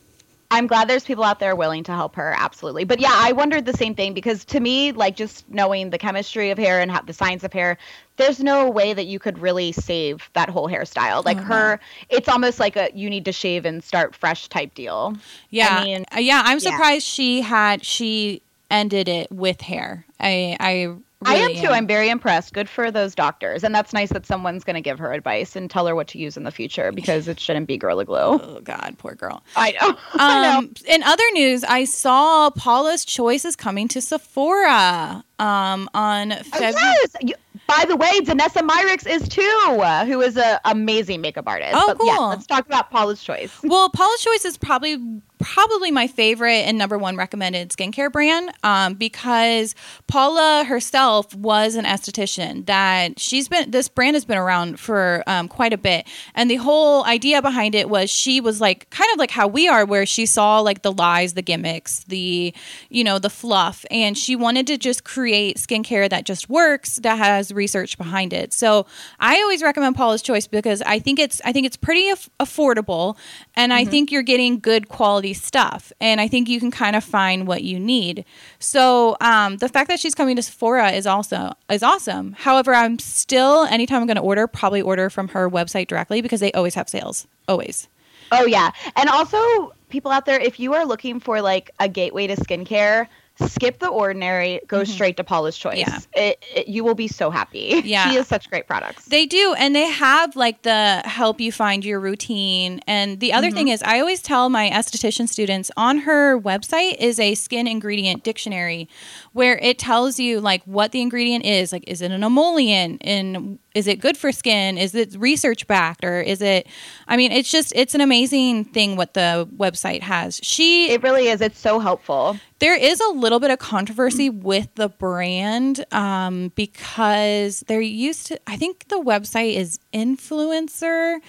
I'm 0.52 0.67
glad 0.67 0.89
there's 0.89 1.06
people 1.06 1.24
out 1.24 1.39
there 1.39 1.56
willing 1.56 1.84
to 1.86 1.93
help 1.93 2.15
her, 2.17 2.36
absolutely. 2.38 2.84
But 2.84 3.00
yeah, 3.00 3.13
I 3.13 3.32
wondered 3.32 3.65
the 3.65 3.74
same 3.74 3.95
thing 3.95 4.13
because 4.13 4.43
to 4.45 4.60
me, 4.60 4.91
like 4.91 5.15
just 5.15 5.50
knowing 5.50 5.91
the 5.91 5.97
chemistry 5.97 6.52
of 6.52 6.58
hair 6.58 6.82
and 6.82 6.91
how, 6.91 7.02
the 7.02 7.13
science 7.13 7.45
of 7.45 7.54
hair, 7.54 7.78
there's 8.17 8.41
no 8.41 8.69
way 8.69 8.93
that 8.93 9.06
you 9.06 9.17
could 9.17 9.39
really 9.39 9.71
save 9.71 10.30
that 10.34 10.50
whole 10.50 10.67
hairstyle. 10.67 11.24
Like 11.24 11.38
uh-huh. 11.38 11.54
her, 11.54 11.80
it's 12.10 12.28
almost 12.28 12.60
like 12.60 12.76
a 12.76 12.89
you 12.93 13.10
need 13.10 13.24
to 13.26 13.32
shave 13.32 13.65
and 13.65 13.82
start 13.82 14.13
fresh 14.13 14.50
type 14.50 14.76
deal. 14.76 15.15
Yeah, 15.52 15.78
I 15.80 15.84
mean, 15.86 16.06
yeah. 16.17 16.41
I'm 16.43 16.60
surprised 16.60 17.08
yeah. 17.08 17.13
she 17.13 17.41
had 17.41 17.86
she 17.86 18.41
ended 18.69 19.08
it 19.08 19.32
with 19.32 19.62
hair. 19.62 20.06
I 20.19 20.58
I 20.60 20.95
Really 21.25 21.38
I 21.38 21.45
am 21.45 21.53
too. 21.55 21.67
Am. 21.67 21.73
I'm 21.73 21.88
very 21.88 22.10
impressed. 22.10 22.53
Good 22.53 22.67
for 22.67 22.89
those 22.89 23.13
doctors. 23.13 23.63
And 23.63 23.75
that's 23.75 23.93
nice 23.93 24.10
that 24.10 24.25
someone's 24.25 24.63
going 24.63 24.75
to 24.75 24.81
give 24.81 24.97
her 24.99 25.13
advice 25.13 25.55
and 25.55 25.69
tell 25.69 25.86
her 25.86 25.95
what 25.95 26.07
to 26.10 26.17
use 26.17 26.36
in 26.36 26.43
the 26.43 26.51
future 26.51 26.91
because 26.91 27.27
it 27.27 27.39
shouldn't 27.39 27.67
be 27.67 27.77
Gorilla 27.77 28.05
Glue. 28.05 28.39
Oh, 28.51 28.60
God, 28.62 28.95
poor 28.97 29.13
girl. 29.13 29.43
I 29.55 29.71
know. 29.71 29.97
I 30.13 30.41
know. 30.41 30.57
Um, 30.60 30.73
in 30.88 31.03
other 31.03 31.23
news, 31.34 31.63
I 31.63 31.86
saw 31.86 32.49
Paula's 32.49 33.05
Choice 33.05 33.45
is 33.45 33.55
coming 33.55 33.88
to 33.89 34.01
Sephora 34.01 35.23
um, 35.39 35.89
on 35.93 36.31
February. 36.43 36.73
Oh, 36.77 37.05
yes. 37.21 37.36
By 37.67 37.86
the 37.86 37.95
way, 37.95 38.19
Danessa 38.21 38.67
Myricks 38.67 39.07
is 39.07 39.29
too, 39.29 39.41
uh, 39.81 40.05
who 40.05 40.19
is 40.21 40.36
an 40.38 40.60
amazing 40.65 41.21
makeup 41.21 41.47
artist. 41.47 41.73
Oh, 41.75 41.88
but 41.88 41.99
cool. 41.99 42.07
Yeah, 42.07 42.17
let's 42.17 42.45
talk 42.45 42.65
about 42.65 42.89
Paula's 42.91 43.23
Choice. 43.23 43.57
Well, 43.63 43.89
Paula's 43.89 44.21
Choice 44.21 44.43
is 44.43 44.57
probably 44.57 44.97
probably 45.41 45.91
my 45.91 46.08
favorite 46.08 46.63
and 46.67 46.77
number 46.77 46.97
one 46.97 47.17
recommended 47.17 47.69
skincare 47.69 48.12
brand 48.12 48.51
um, 48.63 48.93
because 48.93 49.75
Paula 50.08 50.63
herself 50.65 51.34
was 51.36 51.75
an 51.75 51.86
esthetician 51.86 52.65
that 52.67 53.19
she's 53.19 53.49
been 53.49 53.71
this 53.71 53.89
brand 53.89 54.15
has 54.15 54.25
been 54.25 54.38
around 54.38 54.80
for 54.80 55.23
um, 55.27 55.47
quite 55.47 55.73
a 55.73 55.77
bit. 55.77 56.08
And 56.36 56.49
the 56.49 56.56
whole 56.56 57.04
idea 57.06 57.41
behind 57.41 57.75
it 57.75 57.89
was 57.89 58.10
she 58.10 58.39
was 58.39 58.62
like 58.62 58.89
kind 58.89 59.10
of 59.13 59.19
like 59.19 59.32
how 59.32 59.47
we 59.47 59.67
are 59.67 59.86
where 59.86 60.06
she 60.06 60.25
saw 60.25 60.60
like 60.60 60.84
the 60.84 60.91
lies 60.91 61.34
the 61.34 61.41
gimmicks 61.41 62.04
the 62.06 62.54
you 62.89 63.04
know 63.04 63.19
the 63.19 63.30
fluff. 63.30 63.86
And 63.89 64.17
she 64.17 64.36
wanted 64.36 64.67
to 64.67 64.77
just 64.77 65.04
create 65.04 65.58
skincare 65.58 66.10
that 66.10 66.25
just 66.25 66.49
works 66.49 66.97
that 66.97 67.17
has 67.17 67.51
research 67.51 67.97
behind 67.97 68.34
it. 68.34 68.54
So 68.54 68.86
I 69.19 69.41
always 69.41 69.63
recommend 69.63 69.95
Paula's 69.95 70.21
Choice 70.21 70.47
because 70.47 70.82
I 70.84 70.99
think 70.99 71.19
it's 71.19 71.41
I 71.43 71.51
think 71.51 71.65
it's 71.65 71.77
pretty 71.77 72.10
af- 72.10 72.29
affordable. 72.39 73.17
And 73.56 73.71
mm-hmm. 73.71 73.79
I 73.79 73.85
think 73.85 74.12
you're 74.12 74.21
getting 74.21 74.60
good 74.60 74.87
quality 74.87 75.31
stuff. 75.34 75.92
And 76.00 76.19
I 76.21 76.27
think 76.27 76.50
you 76.50 76.60
can 76.60 76.71
kind 76.71 76.96
of 76.96 77.04
find 77.04 77.48
what 77.48 77.63
you 77.63 77.79
need. 77.79 78.25
So 78.60 79.17
um, 79.21 79.58
the 79.58 79.69
fact 79.69 79.90
that 79.90 80.00
she's 80.00 80.15
coming 80.15 80.36
to 80.36 80.42
Sephora 80.42 80.92
is 80.92 81.06
also 81.06 81.54
is 81.69 81.84
awesome. 81.84 82.34
However, 82.34 82.73
I'm 82.73 83.00
still 83.00 83.63
anytime 83.63 84.02
I'm 84.02 84.08
going 84.08 84.17
to 84.17 84.21
order, 84.21 84.48
probably 84.48 84.82
order 84.82 85.10
from 85.10 85.29
her 85.29 85.50
website 85.50 85.88
directly 85.88 86.21
because 86.21 86.40
they 86.40 86.52
always 86.54 86.75
have 86.75 86.90
sales. 86.90 87.27
Always. 87.48 87.88
Oh 88.32 88.46
yeah, 88.46 88.71
and 88.96 89.10
also 89.10 89.73
people 89.90 90.10
out 90.10 90.25
there, 90.25 90.40
if 90.40 90.60
you 90.60 90.73
are 90.73 90.86
looking 90.86 91.19
for 91.19 91.42
like 91.42 91.69
a 91.79 91.90
gateway 91.90 92.27
to 92.27 92.36
skincare, 92.38 93.08
skip 93.50 93.79
the 93.79 93.87
ordinary, 93.87 94.62
go 94.67 94.81
mm-hmm. 94.81 94.92
straight 94.92 95.17
to 95.17 95.23
Paula's 95.23 95.58
Choice. 95.58 95.77
Yeah. 95.77 96.00
It, 96.13 96.44
it, 96.56 96.67
you 96.67 96.83
will 96.83 96.96
be 96.96 97.08
so 97.08 97.29
happy. 97.29 97.81
Yeah. 97.83 98.08
she 98.10 98.15
has 98.15 98.27
such 98.27 98.50
great 98.50 98.67
products. 98.67 99.06
They 99.06 99.25
do. 99.25 99.56
And 99.58 99.75
they 99.75 99.85
have 99.85 100.35
like 100.35 100.62
the 100.63 101.02
help 101.06 101.39
you 101.39 101.52
find 101.52 101.83
your 101.83 102.00
routine. 102.00 102.81
And 102.87 103.19
the 103.19 103.33
other 103.33 103.48
mm-hmm. 103.48 103.56
thing 103.56 103.67
is, 103.69 103.83
I 103.83 104.00
always 104.00 104.21
tell 104.21 104.50
my 104.50 104.69
esthetician 104.69 105.27
students 105.27 105.71
on 105.77 106.00
her 106.00 106.39
website 106.39 106.98
is 107.00 107.19
a 107.19 107.35
skin 107.35 107.67
ingredient 107.67 108.23
dictionary 108.23 108.87
where 109.33 109.58
it 109.58 109.79
tells 109.79 110.19
you 110.19 110.42
like 110.42 110.63
what 110.65 110.92
the 110.92 111.02
ingredient 111.02 111.46
is. 111.46 111.71
Like, 111.71 111.83
is 111.87 112.02
it 112.02 112.12
an 112.12 112.23
emollient? 112.23 113.02
And 113.04 113.60
is 113.74 113.88
it 113.88 114.00
good 114.00 114.17
for 114.17 114.32
skin? 114.32 114.78
Is 114.78 114.94
it 114.96 115.15
research 115.17 115.67
backed? 115.67 116.04
Or 116.04 116.22
is 116.22 116.42
it, 116.42 116.67
I 117.08 117.17
mean, 117.17 117.32
it's 117.32 117.50
just, 117.50 117.72
it's 117.76 117.96
an 117.96 118.02
amazing 118.02 118.65
thing 118.65 118.96
what 118.96 119.13
the 119.13 119.48
website 119.58 120.02
has. 120.02 120.40
She, 120.44 120.92
it 120.92 121.04
really 121.04 121.28
is. 121.28 121.42
It's 121.42 121.60
so 121.60 121.80
helpful. 121.80 122.38
There 122.60 122.78
is 122.78 123.00
a 123.00 123.12
little 123.13 123.40
bit 123.40 123.50
of 123.50 123.60
controversy 123.60 124.30
with 124.30 124.74
the 124.76 124.90
brand 124.90 125.86
um, 125.94 126.52
because 126.56 127.62
they're 127.67 127.82
used 127.82 128.28
to, 128.28 128.40
I 128.46 128.58
think 128.58 128.90
the 128.90 129.02
website 129.02 129.56
is 129.56 129.80
influencer 129.94 131.19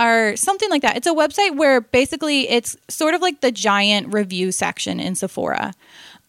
or 0.00 0.34
something 0.36 0.70
like 0.70 0.82
that. 0.82 0.96
It's 0.96 1.06
a 1.06 1.12
website 1.12 1.56
where 1.56 1.80
basically 1.82 2.48
it's 2.48 2.76
sort 2.88 3.14
of 3.14 3.20
like 3.20 3.42
the 3.42 3.52
giant 3.52 4.14
review 4.14 4.50
section 4.52 4.98
in 4.98 5.14
Sephora. 5.14 5.74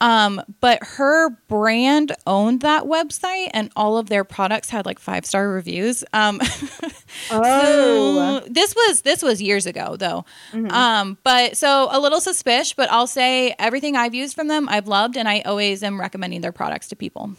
Um, 0.01 0.41
but 0.61 0.79
her 0.83 1.29
brand 1.47 2.13
owned 2.25 2.61
that 2.61 2.85
website, 2.85 3.51
and 3.53 3.71
all 3.75 3.99
of 3.99 4.09
their 4.09 4.23
products 4.23 4.71
had 4.71 4.83
like 4.83 4.97
five 4.97 5.27
star 5.27 5.47
reviews. 5.47 6.03
Um, 6.11 6.41
oh, 7.31 8.41
so 8.41 8.47
this 8.49 8.75
was 8.75 9.01
this 9.01 9.21
was 9.21 9.41
years 9.43 9.67
ago 9.67 9.95
though. 9.95 10.25
Mm-hmm. 10.53 10.71
Um, 10.71 11.17
but 11.23 11.55
so 11.55 11.87
a 11.91 11.99
little 11.99 12.19
suspicious, 12.19 12.73
but 12.73 12.91
I'll 12.91 13.05
say 13.05 13.53
everything 13.59 13.95
I've 13.95 14.15
used 14.15 14.35
from 14.35 14.47
them, 14.47 14.67
I've 14.69 14.87
loved, 14.87 15.17
and 15.17 15.29
I 15.29 15.41
always 15.41 15.83
am 15.83 15.99
recommending 15.99 16.41
their 16.41 16.51
products 16.51 16.87
to 16.87 16.95
people. 16.95 17.33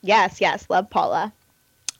Yes, 0.00 0.40
yes, 0.40 0.66
love 0.70 0.88
Paula. 0.90 1.32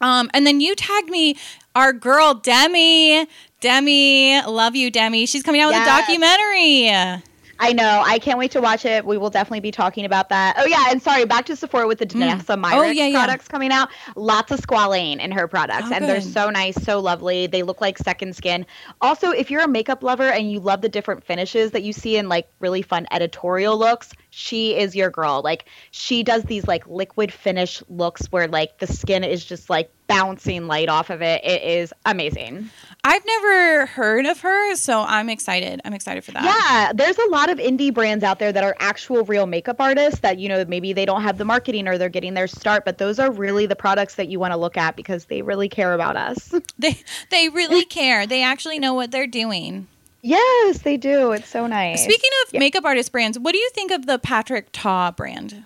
Um, 0.01 0.31
and 0.33 0.47
then 0.47 0.61
you 0.61 0.77
tagged 0.77 1.11
me, 1.11 1.37
our 1.75 1.93
girl 1.93 2.35
Demi. 2.35 3.27
Demi, 3.61 4.41
love 4.43 4.77
you, 4.77 4.91
Demi. 4.91 5.27
She's 5.27 5.43
coming 5.43 5.61
out 5.61 5.71
yes. 5.71 5.81
with 5.81 5.89
a 5.89 6.01
documentary. 6.01 7.23
I 7.61 7.75
know. 7.75 8.03
I 8.05 8.19
can't 8.19 8.39
wait 8.39 8.53
to 8.53 8.61
watch 8.61 8.87
it. 8.87 9.05
We 9.05 9.19
will 9.19 9.29
definitely 9.29 9.61
be 9.61 9.71
talking 9.71 10.07
about 10.07 10.31
that. 10.31 10.57
Oh 10.59 10.65
yeah, 10.65 10.87
and 10.89 11.03
sorry, 11.03 11.27
back 11.27 11.45
to 11.47 11.57
Sephora 11.57 11.87
with 11.87 11.99
the 11.99 12.07
Danessa 12.07 12.57
mm. 12.57 12.65
Myricks 12.65 12.75
oh, 12.75 12.91
yeah, 12.91 13.13
products 13.13 13.45
yeah. 13.47 13.53
coming 13.53 13.71
out. 13.71 13.91
Lots 14.17 14.51
of 14.51 14.61
squalane 14.61 15.21
in 15.21 15.31
her 15.31 15.47
products, 15.47 15.89
oh, 15.91 15.95
and 15.95 16.01
good. 16.01 16.09
they're 16.09 16.21
so 16.23 16.49
nice, 16.49 16.83
so 16.83 17.01
lovely. 17.01 17.47
They 17.47 17.63
look 17.63 17.83
like 17.83 17.99
second 17.99 18.35
skin. 18.35 18.65
Also, 19.03 19.31
if 19.31 19.51
you're 19.51 19.63
a 19.63 19.69
makeup 19.69 20.03
lover 20.03 20.31
and 20.31 20.51
you 20.51 20.59
love 20.59 20.81
the 20.81 20.89
different 20.89 21.23
finishes 21.23 21.73
that 21.73 21.83
you 21.83 21.93
see 21.93 22.17
in 22.17 22.31
like 22.31 22.51
really 22.61 22.81
fun 22.81 23.07
editorial 23.11 23.79
looks, 23.79 24.13
she 24.31 24.75
is 24.77 24.97
your 24.97 25.11
girl. 25.11 25.43
Like 25.45 25.67
she 25.91 26.23
does 26.23 26.45
these 26.45 26.67
like 26.67 26.87
liquid 26.87 27.31
finish 27.31 27.83
looks 27.91 28.27
where 28.33 28.49
like 28.49 28.79
the 28.79 28.87
skin 28.87 29.23
is 29.23 29.45
just 29.45 29.69
like 29.69 29.93
bouncing 30.11 30.67
light 30.67 30.89
off 30.89 31.09
of 31.09 31.23
it. 31.23 31.41
It 31.45 31.63
is 31.63 31.95
amazing. 32.05 32.69
I've 33.05 33.25
never 33.25 33.87
heard 33.87 34.27
of 34.27 34.41
her, 34.41 34.75
so 34.75 35.05
I'm 35.07 35.31
excited. 35.31 35.81
I'm 35.85 35.95
excited 35.95 36.25
for 36.25 36.33
that. 36.33 36.45
Yeah, 36.45 36.93
there's 36.93 37.17
a 37.17 37.31
lot 37.31 37.49
of 37.49 37.59
indie 37.59 37.95
brands 37.95 38.25
out 38.25 38.41
there 38.41 38.53
that 38.53 38.65
are 38.65 38.77
actual 38.81 39.25
real 39.25 39.47
makeup 39.47 39.81
artists 39.81 40.21
that 40.21 40.39
you 40.39 40.49
know 40.49 40.65
maybe 40.67 40.93
they 40.93 41.07
don't 41.07 41.23
have 41.23 41.39
the 41.39 41.45
marketing 41.45 41.89
or 41.89 41.97
they're 41.97 42.09
getting 42.09 42.35
their 42.35 42.49
start, 42.49 42.85
but 42.85 42.99
those 42.99 43.19
are 43.19 43.31
really 43.31 43.67
the 43.67 43.77
products 43.77 44.17
that 44.17 44.29
you 44.29 44.41
want 44.41 44.53
to 44.53 44.57
look 44.57 44.77
at 44.77 44.97
because 44.97 45.27
they 45.27 45.43
really 45.43 45.69
care 45.69 45.95
about 45.95 46.17
us. 46.17 46.53
They 46.79 46.99
they 47.31 47.49
really 47.51 47.85
care. 47.85 48.27
They 48.27 48.43
actually 48.43 48.79
know 48.79 48.95
what 48.95 49.11
they're 49.11 49.27
doing. 49.27 49.87
Yes, 50.23 50.79
they 50.79 50.97
do. 50.97 51.33
It's 51.33 51.49
so 51.49 51.67
nice. 51.67 52.03
Speaking 52.03 52.31
of 52.45 52.55
yeah. 52.55 52.61
makeup 52.61 52.85
artist 52.85 53.13
brands, 53.13 53.39
what 53.39 53.53
do 53.53 53.59
you 53.59 53.71
think 53.75 53.91
of 53.91 54.07
the 54.07 54.19
Patrick 54.19 54.69
Ta 54.73 55.11
brand? 55.11 55.65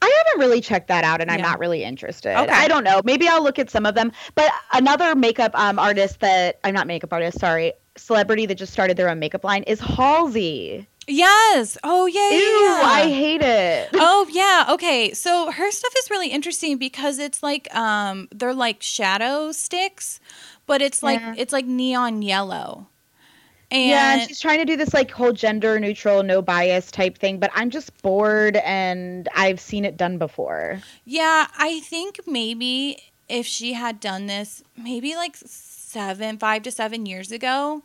I 0.00 0.24
haven't 0.24 0.40
really 0.40 0.60
checked 0.60 0.88
that 0.88 1.04
out, 1.04 1.20
and 1.20 1.30
I'm 1.30 1.40
not 1.40 1.58
really 1.58 1.82
interested. 1.82 2.38
Okay. 2.38 2.52
I 2.52 2.68
don't 2.68 2.84
know. 2.84 3.00
Maybe 3.04 3.26
I'll 3.28 3.42
look 3.42 3.58
at 3.58 3.70
some 3.70 3.84
of 3.84 3.94
them. 3.94 4.12
But 4.34 4.52
another 4.72 5.14
makeup 5.14 5.52
um, 5.54 5.78
artist 5.78 6.20
that 6.20 6.60
I'm 6.64 6.74
not 6.74 6.86
makeup 6.86 7.12
artist, 7.12 7.40
sorry, 7.40 7.72
celebrity 7.96 8.46
that 8.46 8.54
just 8.54 8.72
started 8.72 8.96
their 8.96 9.08
own 9.08 9.18
makeup 9.18 9.44
line 9.44 9.64
is 9.64 9.80
Halsey. 9.80 10.86
Yes. 11.08 11.78
Oh 11.82 12.06
yeah. 12.06 12.30
Ew, 12.30 12.38
yeah. 12.38 12.82
I 12.84 13.02
hate 13.08 13.42
it. 13.42 13.88
Oh 14.00 14.26
yeah. 14.30 14.66
Okay. 14.70 15.12
So 15.12 15.50
her 15.50 15.70
stuff 15.70 15.92
is 15.98 16.10
really 16.10 16.28
interesting 16.28 16.76
because 16.76 17.18
it's 17.18 17.42
like 17.42 17.74
um 17.74 18.28
they're 18.32 18.54
like 18.54 18.82
shadow 18.82 19.52
sticks, 19.52 20.20
but 20.66 20.82
it's 20.82 21.02
like 21.02 21.20
yeah. 21.20 21.34
it's 21.36 21.52
like 21.52 21.66
neon 21.66 22.22
yellow. 22.22 22.88
And 23.70 23.90
yeah, 23.90 24.26
she's 24.26 24.40
trying 24.40 24.58
to 24.60 24.64
do 24.64 24.76
this 24.76 24.94
like 24.94 25.10
whole 25.10 25.32
gender 25.32 25.78
neutral, 25.78 26.22
no 26.22 26.40
bias 26.40 26.90
type 26.90 27.18
thing, 27.18 27.38
but 27.38 27.50
I'm 27.54 27.68
just 27.68 28.02
bored 28.02 28.56
and 28.56 29.28
I've 29.34 29.60
seen 29.60 29.84
it 29.84 29.96
done 29.96 30.16
before. 30.16 30.80
Yeah, 31.04 31.48
I 31.58 31.80
think 31.80 32.20
maybe 32.26 33.02
if 33.28 33.44
she 33.44 33.74
had 33.74 34.00
done 34.00 34.26
this 34.26 34.62
maybe 34.76 35.14
like 35.16 35.36
seven, 35.36 36.38
five 36.38 36.62
to 36.62 36.70
seven 36.70 37.04
years 37.04 37.30
ago, 37.30 37.82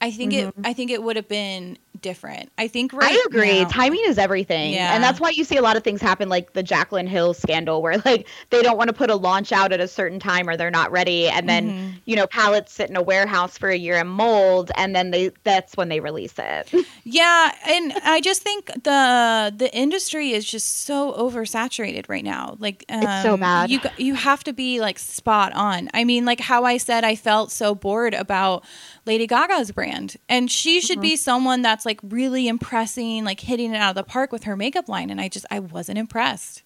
I 0.00 0.10
think 0.10 0.32
mm-hmm. 0.32 0.60
it 0.60 0.66
I 0.66 0.72
think 0.72 0.90
it 0.90 1.02
would 1.02 1.16
have 1.16 1.28
been 1.28 1.76
different. 2.00 2.50
I 2.58 2.68
think 2.68 2.92
right 2.92 3.12
I 3.12 3.24
agree. 3.26 3.62
Now, 3.62 3.68
Timing 3.68 4.02
is 4.04 4.18
everything. 4.18 4.72
Yeah. 4.72 4.94
And 4.94 5.02
that's 5.02 5.20
why 5.20 5.30
you 5.30 5.44
see 5.44 5.56
a 5.56 5.62
lot 5.62 5.76
of 5.76 5.84
things 5.84 6.00
happen 6.00 6.28
like 6.28 6.52
the 6.52 6.62
Jaclyn 6.62 7.08
Hill 7.08 7.34
scandal 7.34 7.82
where 7.82 7.98
like 8.04 8.28
they 8.50 8.62
don't 8.62 8.76
want 8.76 8.88
to 8.88 8.94
put 8.94 9.10
a 9.10 9.14
launch 9.14 9.52
out 9.52 9.72
at 9.72 9.80
a 9.80 9.88
certain 9.88 10.20
time 10.20 10.48
or 10.48 10.56
they're 10.56 10.70
not 10.70 10.90
ready 10.90 11.28
and 11.28 11.48
then, 11.48 11.70
mm-hmm. 11.70 11.90
you 12.04 12.16
know, 12.16 12.26
pallets 12.26 12.72
sit 12.72 12.90
in 12.90 12.96
a 12.96 13.02
warehouse 13.02 13.58
for 13.58 13.68
a 13.68 13.76
year 13.76 13.96
and 13.96 14.08
mold 14.08 14.70
and 14.76 14.94
then 14.94 15.10
they 15.10 15.30
that's 15.44 15.76
when 15.76 15.88
they 15.88 16.00
release 16.00 16.34
it. 16.38 16.72
Yeah, 17.08 17.52
and 17.68 17.92
I 18.04 18.20
just 18.20 18.42
think 18.42 18.66
the 18.66 19.54
the 19.56 19.72
industry 19.72 20.32
is 20.32 20.44
just 20.44 20.82
so 20.82 21.12
oversaturated 21.12 22.08
right 22.08 22.24
now. 22.24 22.56
Like 22.58 22.84
um, 22.88 23.02
It's 23.02 23.22
so 23.22 23.34
um, 23.34 23.40
bad. 23.40 23.70
You 23.70 23.80
you 23.96 24.14
have 24.14 24.42
to 24.44 24.52
be 24.52 24.80
like 24.80 24.98
spot 24.98 25.52
on. 25.52 25.88
I 25.94 26.02
mean, 26.02 26.24
like 26.24 26.40
how 26.40 26.64
I 26.64 26.78
said 26.78 27.04
I 27.04 27.14
felt 27.14 27.52
so 27.52 27.76
bored 27.76 28.12
about 28.12 28.64
Lady 29.04 29.28
Gaga's 29.28 29.70
brand 29.70 30.16
and 30.28 30.50
she 30.50 30.80
should 30.80 30.96
mm-hmm. 30.96 31.02
be 31.02 31.16
someone 31.16 31.62
that's 31.62 31.85
like 31.86 32.00
really 32.02 32.48
impressing, 32.48 33.24
like 33.24 33.40
hitting 33.40 33.72
it 33.72 33.76
out 33.76 33.90
of 33.90 33.94
the 33.94 34.04
park 34.04 34.32
with 34.32 34.44
her 34.44 34.56
makeup 34.56 34.88
line. 34.88 35.08
And 35.08 35.20
I 35.20 35.28
just, 35.28 35.46
I 35.50 35.60
wasn't 35.60 35.96
impressed. 35.96 36.62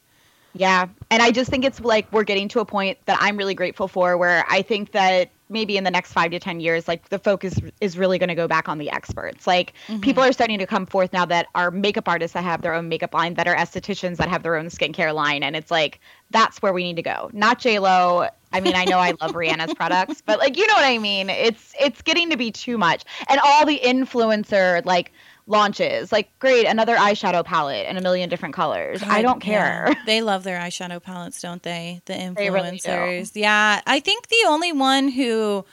Yeah. 0.54 0.88
And 1.10 1.22
I 1.22 1.30
just 1.30 1.50
think 1.50 1.64
it's 1.64 1.80
like 1.80 2.12
we're 2.12 2.24
getting 2.24 2.48
to 2.48 2.60
a 2.60 2.64
point 2.64 2.98
that 3.06 3.18
I'm 3.20 3.36
really 3.36 3.54
grateful 3.54 3.88
for 3.88 4.16
where 4.16 4.44
I 4.48 4.62
think 4.62 4.92
that 4.92 5.30
maybe 5.48 5.76
in 5.76 5.84
the 5.84 5.90
next 5.90 6.12
five 6.12 6.30
to 6.30 6.38
10 6.38 6.60
years, 6.60 6.86
like 6.86 7.08
the 7.08 7.18
focus 7.18 7.58
is 7.80 7.98
really 7.98 8.18
going 8.18 8.28
to 8.28 8.34
go 8.34 8.46
back 8.46 8.68
on 8.68 8.78
the 8.78 8.88
experts. 8.90 9.46
Like 9.46 9.74
mm-hmm. 9.88 10.00
people 10.00 10.22
are 10.22 10.32
starting 10.32 10.58
to 10.60 10.66
come 10.66 10.86
forth 10.86 11.12
now 11.12 11.24
that 11.26 11.46
are 11.54 11.70
makeup 11.70 12.08
artists 12.08 12.34
that 12.34 12.44
have 12.44 12.62
their 12.62 12.72
own 12.72 12.88
makeup 12.88 13.12
line, 13.12 13.34
that 13.34 13.48
are 13.48 13.56
estheticians 13.56 14.16
that 14.16 14.28
have 14.28 14.42
their 14.42 14.56
own 14.56 14.66
skincare 14.66 15.12
line. 15.12 15.42
And 15.42 15.56
it's 15.56 15.70
like, 15.70 16.00
that's 16.30 16.62
where 16.62 16.72
we 16.72 16.84
need 16.84 16.96
to 16.96 17.02
go. 17.02 17.30
Not 17.32 17.58
J-Lo. 17.58 18.28
I 18.52 18.60
mean, 18.60 18.74
I 18.74 18.84
know 18.84 18.98
I 18.98 19.14
love 19.20 19.32
Rihanna's 19.32 19.74
products, 19.74 20.22
but 20.24 20.38
like, 20.38 20.56
you 20.56 20.66
know 20.66 20.74
what 20.74 20.84
I 20.84 20.98
mean? 20.98 21.30
It's, 21.30 21.74
it's 21.80 22.02
getting 22.02 22.30
to 22.30 22.36
be 22.36 22.50
too 22.50 22.78
much. 22.78 23.04
And 23.28 23.40
all 23.44 23.66
the 23.66 23.80
influencer, 23.84 24.84
like, 24.84 25.12
launches. 25.50 26.12
Like, 26.12 26.30
great, 26.38 26.66
another 26.66 26.96
eyeshadow 26.96 27.44
palette 27.44 27.86
in 27.86 27.96
a 27.96 28.00
million 28.00 28.28
different 28.28 28.54
colors. 28.54 29.00
God, 29.00 29.10
I 29.10 29.22
don't 29.22 29.40
care. 29.40 29.86
Yeah. 29.88 29.94
They 30.06 30.22
love 30.22 30.44
their 30.44 30.58
eyeshadow 30.58 31.02
palettes, 31.02 31.40
don't 31.40 31.62
they? 31.62 32.00
The 32.06 32.14
influencers. 32.14 32.36
They 32.36 32.50
really 32.50 33.28
yeah. 33.34 33.80
I 33.86 34.00
think 34.00 34.28
the 34.28 34.44
only 34.46 34.72
one 34.72 35.08
who 35.08 35.64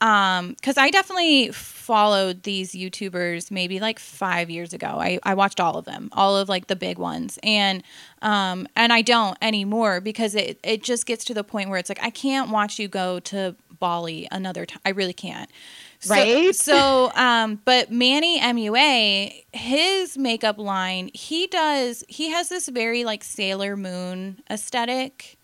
um 0.00 0.50
because 0.50 0.76
i 0.76 0.90
definitely 0.90 1.50
followed 1.52 2.42
these 2.42 2.72
youtubers 2.72 3.50
maybe 3.50 3.80
like 3.80 3.98
five 3.98 4.50
years 4.50 4.72
ago 4.72 4.86
I, 4.86 5.18
I 5.22 5.34
watched 5.34 5.60
all 5.60 5.78
of 5.78 5.84
them 5.84 6.10
all 6.12 6.36
of 6.36 6.48
like 6.48 6.66
the 6.66 6.76
big 6.76 6.98
ones 6.98 7.38
and 7.42 7.82
um 8.20 8.68
and 8.76 8.92
i 8.92 9.02
don't 9.02 9.38
anymore 9.40 10.00
because 10.00 10.34
it 10.34 10.58
it 10.62 10.82
just 10.82 11.06
gets 11.06 11.24
to 11.26 11.34
the 11.34 11.44
point 11.44 11.70
where 11.70 11.78
it's 11.78 11.88
like 11.88 12.02
i 12.02 12.10
can't 12.10 12.50
watch 12.50 12.78
you 12.78 12.88
go 12.88 13.20
to 13.20 13.56
bali 13.78 14.28
another 14.30 14.66
time 14.66 14.80
i 14.84 14.90
really 14.90 15.14
can't 15.14 15.50
right? 16.10 16.54
So, 16.54 17.10
um, 17.14 17.60
but 17.64 17.90
Manny 17.90 18.40
MUA, 18.40 19.44
his 19.52 20.16
makeup 20.18 20.58
line, 20.58 21.10
he 21.14 21.46
does, 21.46 22.04
he 22.08 22.30
has 22.30 22.48
this 22.48 22.68
very 22.68 23.04
like 23.04 23.24
Sailor 23.24 23.76
Moon 23.76 24.42
aesthetic. 24.50 25.38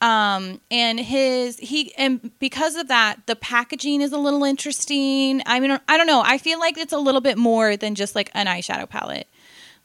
Um, 0.00 0.60
and 0.70 0.98
his, 0.98 1.58
he, 1.58 1.94
and 1.94 2.36
because 2.40 2.74
of 2.74 2.88
that, 2.88 3.20
the 3.26 3.36
packaging 3.36 4.00
is 4.00 4.12
a 4.12 4.18
little 4.18 4.42
interesting. 4.42 5.40
I 5.46 5.60
mean, 5.60 5.78
I 5.88 5.96
don't 5.96 6.08
know. 6.08 6.22
I 6.24 6.38
feel 6.38 6.58
like 6.58 6.76
it's 6.76 6.92
a 6.92 6.98
little 6.98 7.20
bit 7.20 7.38
more 7.38 7.76
than 7.76 7.94
just 7.94 8.16
like 8.16 8.28
an 8.34 8.46
eyeshadow 8.46 8.88
palette 8.88 9.28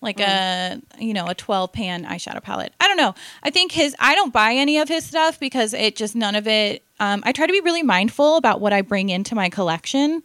like 0.02 0.18
mm. 0.18 0.28
a 0.28 1.04
you 1.04 1.14
know 1.14 1.28
a 1.28 1.36
12 1.36 1.72
pan 1.74 2.06
eyeshadow 2.06 2.41
palette. 2.41 2.74
I 2.80 2.88
don't 2.88 2.98
know. 2.98 3.16
I 3.43 3.50
think 3.50 3.72
his 3.72 3.95
i 4.00 4.16
don't 4.16 4.34
buy 4.34 4.54
any 4.54 4.78
of 4.80 4.88
his 4.88 5.06
stuff 5.06 5.39
because 5.39 5.74
it 5.74 5.95
just 5.95 6.16
none 6.16 6.36
of 6.36 6.48
it 6.48 6.84
um, 7.00 7.22
i 7.26 7.32
try 7.32 7.45
to 7.45 7.54
be 7.54 7.62
really 7.62 7.84
mindful 7.84 8.38
about 8.38 8.62
what 8.62 8.74
i 8.74 8.82
bring 8.82 9.10
into 9.10 9.36
my 9.36 9.50
collection 9.50 10.24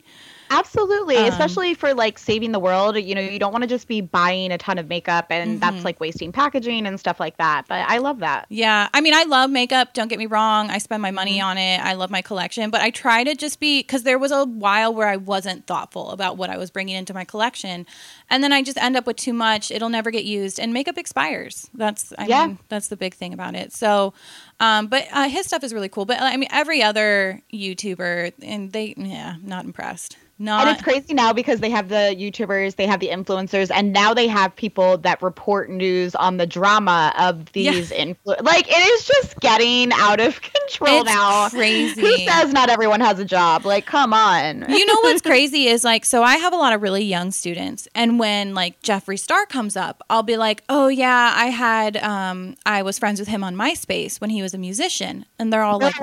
Absolutely, 0.52 1.16
Um, 1.16 1.24
especially 1.28 1.74
for 1.74 1.94
like 1.94 2.18
saving 2.18 2.52
the 2.52 2.58
world. 2.58 2.96
You 2.96 3.14
know, 3.14 3.20
you 3.20 3.38
don't 3.38 3.52
want 3.52 3.62
to 3.62 3.68
just 3.68 3.88
be 3.88 4.00
buying 4.00 4.52
a 4.52 4.58
ton 4.58 4.78
of 4.78 4.88
makeup 4.88 5.26
and 5.30 5.56
Mhm. 5.56 5.60
that's 5.60 5.84
like 5.84 5.98
wasting 5.98 6.30
packaging 6.32 6.86
and 6.86 7.00
stuff 7.00 7.18
like 7.18 7.38
that. 7.38 7.64
But 7.68 7.86
I 7.88 7.98
love 7.98 8.18
that. 8.20 8.46
Yeah, 8.48 8.88
I 8.92 9.00
mean, 9.00 9.14
I 9.14 9.24
love 9.24 9.50
makeup. 9.50 9.94
Don't 9.94 10.08
get 10.08 10.18
me 10.18 10.26
wrong. 10.26 10.70
I 10.70 10.78
spend 10.78 11.00
my 11.02 11.10
money 11.10 11.38
Mm-hmm. 11.38 11.46
on 11.46 11.58
it. 11.58 11.78
I 11.80 11.94
love 11.94 12.10
my 12.10 12.22
collection, 12.22 12.70
but 12.70 12.80
I 12.82 12.90
try 12.90 13.24
to 13.24 13.34
just 13.34 13.60
be 13.60 13.80
because 13.80 14.02
there 14.02 14.18
was 14.18 14.30
a 14.30 14.44
while 14.44 14.92
where 14.92 15.08
I 15.08 15.16
wasn't 15.16 15.66
thoughtful 15.66 16.10
about 16.10 16.36
what 16.36 16.50
I 16.50 16.58
was 16.58 16.70
bringing 16.70 16.96
into 16.96 17.14
my 17.14 17.24
collection, 17.24 17.86
and 18.28 18.44
then 18.44 18.52
I 18.52 18.62
just 18.62 18.76
end 18.78 18.96
up 18.96 19.06
with 19.06 19.16
too 19.16 19.32
much. 19.32 19.70
It'll 19.70 19.88
never 19.88 20.10
get 20.10 20.24
used, 20.24 20.60
and 20.60 20.72
makeup 20.72 20.98
expires. 20.98 21.70
That's 21.74 22.12
I 22.18 22.26
Yeah. 22.26 22.46
mean, 22.48 22.58
that's 22.68 22.88
the 22.88 22.96
big 22.96 23.14
thing 23.14 23.32
about 23.32 23.54
it. 23.54 23.72
So, 23.72 24.12
um, 24.62 24.86
but 24.86 25.06
uh, 25.12 25.28
his 25.28 25.44
stuff 25.46 25.62
is 25.64 25.74
really 25.74 25.88
cool. 25.90 26.04
But 26.06 26.20
I 26.22 26.36
mean, 26.36 26.48
every 26.52 26.82
other 26.82 27.42
YouTuber, 27.52 28.32
and 28.42 28.72
they, 28.72 28.94
yeah, 28.96 29.36
not 29.42 29.64
impressed. 29.64 30.16
Not 30.38 30.66
and 30.66 30.74
it's 30.74 30.82
crazy 30.82 31.14
now 31.14 31.32
because 31.32 31.60
they 31.60 31.70
have 31.70 31.88
the 31.88 32.16
YouTubers, 32.18 32.74
they 32.74 32.86
have 32.88 32.98
the 32.98 33.08
influencers, 33.08 33.70
and 33.72 33.92
now 33.92 34.12
they 34.12 34.26
have 34.26 34.56
people 34.56 34.96
that 34.98 35.22
report 35.22 35.70
news 35.70 36.16
on 36.16 36.36
the 36.38 36.46
drama 36.46 37.12
of 37.16 37.48
Yeah. 37.54 37.72
these 37.72 37.92
influ- 37.92 38.42
Like 38.42 38.66
it 38.68 38.72
is 38.94 39.04
just 39.04 39.38
getting 39.38 39.92
out 39.92 40.18
of 40.18 40.40
control 40.42 41.02
It's 41.02 41.14
now. 41.14 41.48
crazy. 41.50 42.00
Who 42.00 42.16
says 42.26 42.52
not 42.52 42.70
everyone 42.70 43.00
has 43.00 43.20
a 43.20 43.24
job? 43.24 43.64
Like, 43.64 43.86
come 43.86 44.12
on. 44.12 44.64
you 44.68 44.84
know 44.86 44.96
what's 45.02 45.22
crazy 45.32 45.68
is 45.68 45.84
like 45.84 46.04
so 46.04 46.22
i 46.24 46.36
have 46.36 46.52
a 46.52 46.56
lot 46.56 46.72
of 46.72 46.82
really 46.82 47.04
young 47.04 47.30
students 47.30 47.86
and 47.94 48.18
when 48.18 48.52
like 48.54 48.80
jeffree 48.82 49.18
star 49.18 49.46
comes 49.46 49.76
up 49.76 50.02
i'll 50.10 50.22
be 50.22 50.36
like 50.36 50.62
oh 50.68 50.88
yeah 50.88 51.32
i 51.36 51.46
had 51.46 51.96
um 51.98 52.56
i 52.66 52.82
was 52.82 52.98
friends 52.98 53.20
with 53.20 53.28
him 53.28 53.44
on 53.44 53.54
myspace 53.54 54.20
when 54.20 54.30
he 54.30 54.42
was 54.42 54.51
a 54.54 54.58
musician 54.58 55.24
and 55.38 55.52
they're 55.52 55.62
all 55.62 55.78
like 55.78 55.94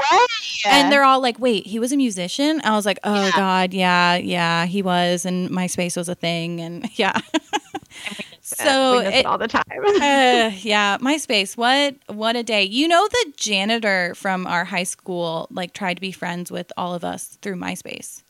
and 0.65 0.91
they're 0.91 1.03
all 1.03 1.21
like 1.21 1.39
wait 1.39 1.65
he 1.67 1.79
was 1.79 1.91
a 1.91 1.97
musician 1.97 2.61
i 2.63 2.71
was 2.75 2.85
like 2.85 2.99
oh 3.03 3.25
Yeah. 3.25 3.31
god 3.35 3.73
yeah 3.73 4.15
yeah 4.15 4.65
he 4.65 4.81
was 4.81 5.25
and 5.25 5.49
myspace 5.49 5.95
was 5.97 6.09
a 6.09 6.15
thing 6.15 6.59
and 6.61 6.89
yeah 6.97 7.19
so 8.41 8.99
it, 8.99 9.13
it 9.13 9.25
all 9.25 9.37
the 9.37 9.47
time. 9.47 9.63
uh, 9.69 10.51
yeah, 10.61 10.97
MySpace. 10.99 11.55
What 11.55 11.95
what 12.07 12.35
a 12.35 12.41
day. 12.43 12.63
You 12.63 12.87
know 12.87 13.07
the 13.07 13.33
janitor 13.37 14.15
from 14.15 14.47
our 14.47 14.65
high 14.65 14.83
school 14.83 15.47
like 15.51 15.73
tried 15.73 15.95
to 15.95 16.01
be 16.01 16.11
friends 16.11 16.51
with 16.51 16.71
all 16.77 16.93
of 16.95 17.03
us 17.03 17.37
through 17.41 17.55
MySpace. 17.57 18.23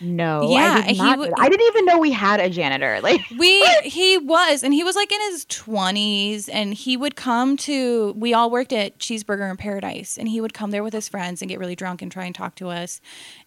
No, 0.00 0.50
Yeah, 0.50 0.82
I 0.84 0.92
he 0.92 0.94
did 0.94 1.00
not. 1.00 1.30
I 1.38 1.48
didn't 1.48 1.66
even 1.66 1.86
know 1.86 1.98
we 1.98 2.12
had 2.12 2.40
a 2.40 2.50
janitor. 2.50 3.00
Like, 3.06 3.20
We 3.38 3.64
he 3.84 4.18
was 4.18 4.64
and 4.64 4.74
he 4.74 4.82
was 4.82 4.96
like 4.96 5.12
in 5.12 5.20
his 5.30 5.44
20s 5.46 6.48
and 6.52 6.74
he 6.74 6.96
would 6.96 7.14
come 7.14 7.56
to 7.58 8.14
we 8.16 8.34
all 8.34 8.50
worked 8.50 8.72
at 8.72 8.98
Cheeseburger 8.98 9.48
in 9.48 9.56
Paradise 9.56 10.18
and 10.18 10.28
he 10.28 10.40
would 10.40 10.52
come 10.52 10.72
there 10.72 10.82
with 10.82 10.92
his 10.92 11.08
friends 11.08 11.40
and 11.40 11.48
get 11.48 11.60
really 11.60 11.76
drunk 11.76 12.02
and 12.02 12.10
try 12.10 12.24
and 12.24 12.34
talk 12.34 12.56
to 12.56 12.68
us 12.68 13.00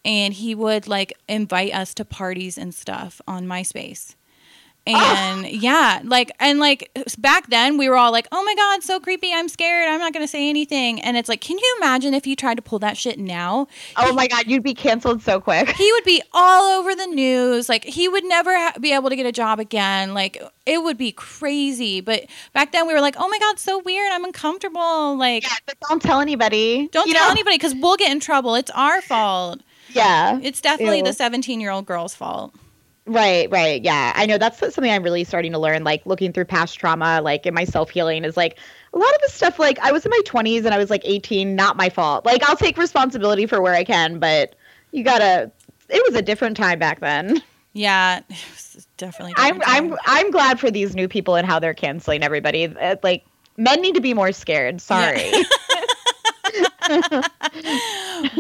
and 0.05 0.33
he 0.33 0.55
would 0.55 0.87
like 0.87 1.13
invite 1.27 1.73
us 1.73 1.93
to 1.95 2.05
parties 2.05 2.57
and 2.57 2.73
stuff 2.73 3.19
on 3.27 3.45
MySpace. 3.47 4.15
And 4.87 5.45
yeah, 5.47 6.01
like 6.03 6.31
and 6.39 6.59
like 6.59 6.91
back 7.19 7.49
then 7.49 7.77
we 7.77 7.89
were 7.89 7.95
all 7.95 8.11
like, 8.11 8.27
"Oh 8.31 8.43
my 8.43 8.55
god, 8.55 8.83
so 8.83 8.99
creepy. 8.99 9.31
I'm 9.33 9.47
scared. 9.47 9.87
I'm 9.87 9.99
not 9.99 10.13
going 10.13 10.23
to 10.23 10.27
say 10.27 10.49
anything." 10.49 10.99
And 11.01 11.15
it's 11.17 11.29
like, 11.29 11.41
"Can 11.41 11.57
you 11.57 11.75
imagine 11.79 12.13
if 12.13 12.25
you 12.25 12.35
tried 12.35 12.55
to 12.55 12.61
pull 12.61 12.79
that 12.79 12.97
shit 12.97 13.19
now? 13.19 13.67
oh 13.97 14.13
my 14.13 14.27
god, 14.27 14.47
you'd 14.47 14.63
be 14.63 14.73
canceled 14.73 15.21
so 15.21 15.39
quick. 15.39 15.69
he 15.69 15.91
would 15.91 16.03
be 16.03 16.21
all 16.33 16.79
over 16.79 16.95
the 16.95 17.07
news. 17.07 17.69
Like 17.69 17.83
he 17.83 18.07
would 18.07 18.25
never 18.25 18.55
ha- 18.55 18.73
be 18.79 18.93
able 18.93 19.09
to 19.09 19.15
get 19.15 19.25
a 19.25 19.31
job 19.31 19.59
again. 19.59 20.13
Like 20.13 20.41
it 20.65 20.81
would 20.83 20.97
be 20.97 21.11
crazy. 21.11 22.01
But 22.01 22.25
back 22.53 22.71
then 22.71 22.87
we 22.87 22.93
were 22.93 23.01
like, 23.01 23.15
oh 23.19 23.27
my 23.27 23.39
god, 23.39 23.59
so 23.59 23.79
weird. 23.79 24.11
I'm 24.11 24.23
uncomfortable. 24.25 25.15
Like 25.17 25.43
Yeah, 25.43 25.55
but 25.65 25.77
don't 25.87 26.01
tell 26.01 26.19
anybody. 26.19 26.87
don't 26.91 27.07
you 27.07 27.13
tell 27.13 27.25
know? 27.25 27.31
anybody 27.31 27.57
because 27.57 27.75
we'll 27.75 27.97
get 27.97 28.11
in 28.11 28.19
trouble. 28.19 28.55
It's 28.55 28.71
our 28.71 29.01
fault. 29.01 29.61
Yeah. 29.89 30.39
It's 30.41 30.61
definitely 30.61 30.99
Ew. 30.99 31.03
the 31.05 31.13
17 31.13 31.59
year 31.61 31.71
old 31.71 31.85
girl's 31.85 32.15
fault. 32.15 32.53
Right, 33.09 33.49
right. 33.49 33.81
Yeah. 33.81 34.13
I 34.15 34.27
know 34.27 34.37
that's 34.37 34.59
something 34.59 34.91
I'm 34.91 35.01
really 35.01 35.23
starting 35.23 35.51
to 35.53 35.59
learn, 35.59 35.83
like 35.83 36.05
looking 36.05 36.31
through 36.31 36.45
past 36.45 36.77
trauma, 36.79 37.21
like 37.23 37.47
in 37.47 37.55
my 37.55 37.63
self 37.63 37.89
healing, 37.89 38.23
is 38.23 38.37
like 38.37 38.59
a 38.93 38.99
lot 38.99 39.13
of 39.15 39.21
the 39.21 39.29
stuff, 39.29 39.57
like 39.57 39.79
I 39.79 39.91
was 39.91 40.05
in 40.05 40.11
my 40.11 40.21
20s 40.25 40.59
and 40.63 40.75
I 40.75 40.77
was 40.77 40.91
like 40.91 41.01
18, 41.05 41.55
not 41.55 41.75
my 41.75 41.89
fault. 41.89 42.23
Like 42.23 42.47
I'll 42.47 42.55
take 42.55 42.77
responsibility 42.77 43.47
for 43.47 43.61
where 43.61 43.73
I 43.73 43.83
can, 43.83 44.19
but 44.19 44.55
you 44.91 45.03
gotta, 45.03 45.51
it 45.89 46.03
was 46.05 46.13
a 46.13 46.21
different 46.21 46.55
time 46.55 46.77
back 46.77 46.99
then. 46.99 47.41
Yeah, 47.73 48.21
definitely. 48.97 49.33
I'm, 49.37 49.59
different 49.59 49.93
I'm. 50.05 50.25
I'm 50.25 50.31
glad 50.31 50.59
for 50.59 50.69
these 50.69 50.95
new 50.95 51.07
people 51.07 51.35
and 51.35 51.47
how 51.47 51.57
they're 51.57 51.73
canceling 51.73 52.21
everybody. 52.21 52.67
Like, 53.01 53.25
men 53.57 53.81
need 53.81 53.95
to 53.95 54.01
be 54.01 54.13
more 54.13 54.31
scared. 54.31 54.81
Sorry. 54.81 55.31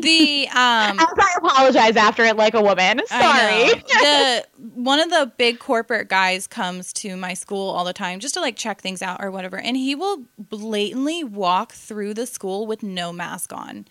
the 0.01 0.47
um. 0.49 0.97
I 0.99 1.33
apologize 1.37 1.95
after 1.95 2.23
it 2.25 2.35
like 2.35 2.53
a 2.53 2.61
woman. 2.61 3.01
Sorry. 3.07 3.69
the 3.73 4.45
one 4.73 4.99
of 4.99 5.09
the 5.09 5.31
big 5.37 5.59
corporate 5.59 6.09
guys 6.09 6.47
comes 6.47 6.91
to 6.93 7.15
my 7.15 7.33
school 7.33 7.69
all 7.69 7.85
the 7.85 7.93
time 7.93 8.19
just 8.19 8.33
to 8.33 8.41
like 8.41 8.55
check 8.55 8.81
things 8.81 9.01
out 9.01 9.23
or 9.23 9.31
whatever, 9.31 9.57
and 9.57 9.77
he 9.77 9.95
will 9.95 10.25
blatantly 10.37 11.23
walk 11.23 11.73
through 11.73 12.13
the 12.13 12.25
school 12.25 12.65
with 12.65 12.83
no 12.83 13.13
mask 13.13 13.53
on, 13.53 13.85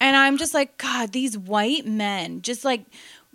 and 0.00 0.16
I'm 0.16 0.36
just 0.38 0.54
like, 0.54 0.78
God, 0.78 1.12
these 1.12 1.36
white 1.36 1.86
men, 1.86 2.42
just 2.42 2.64
like. 2.64 2.84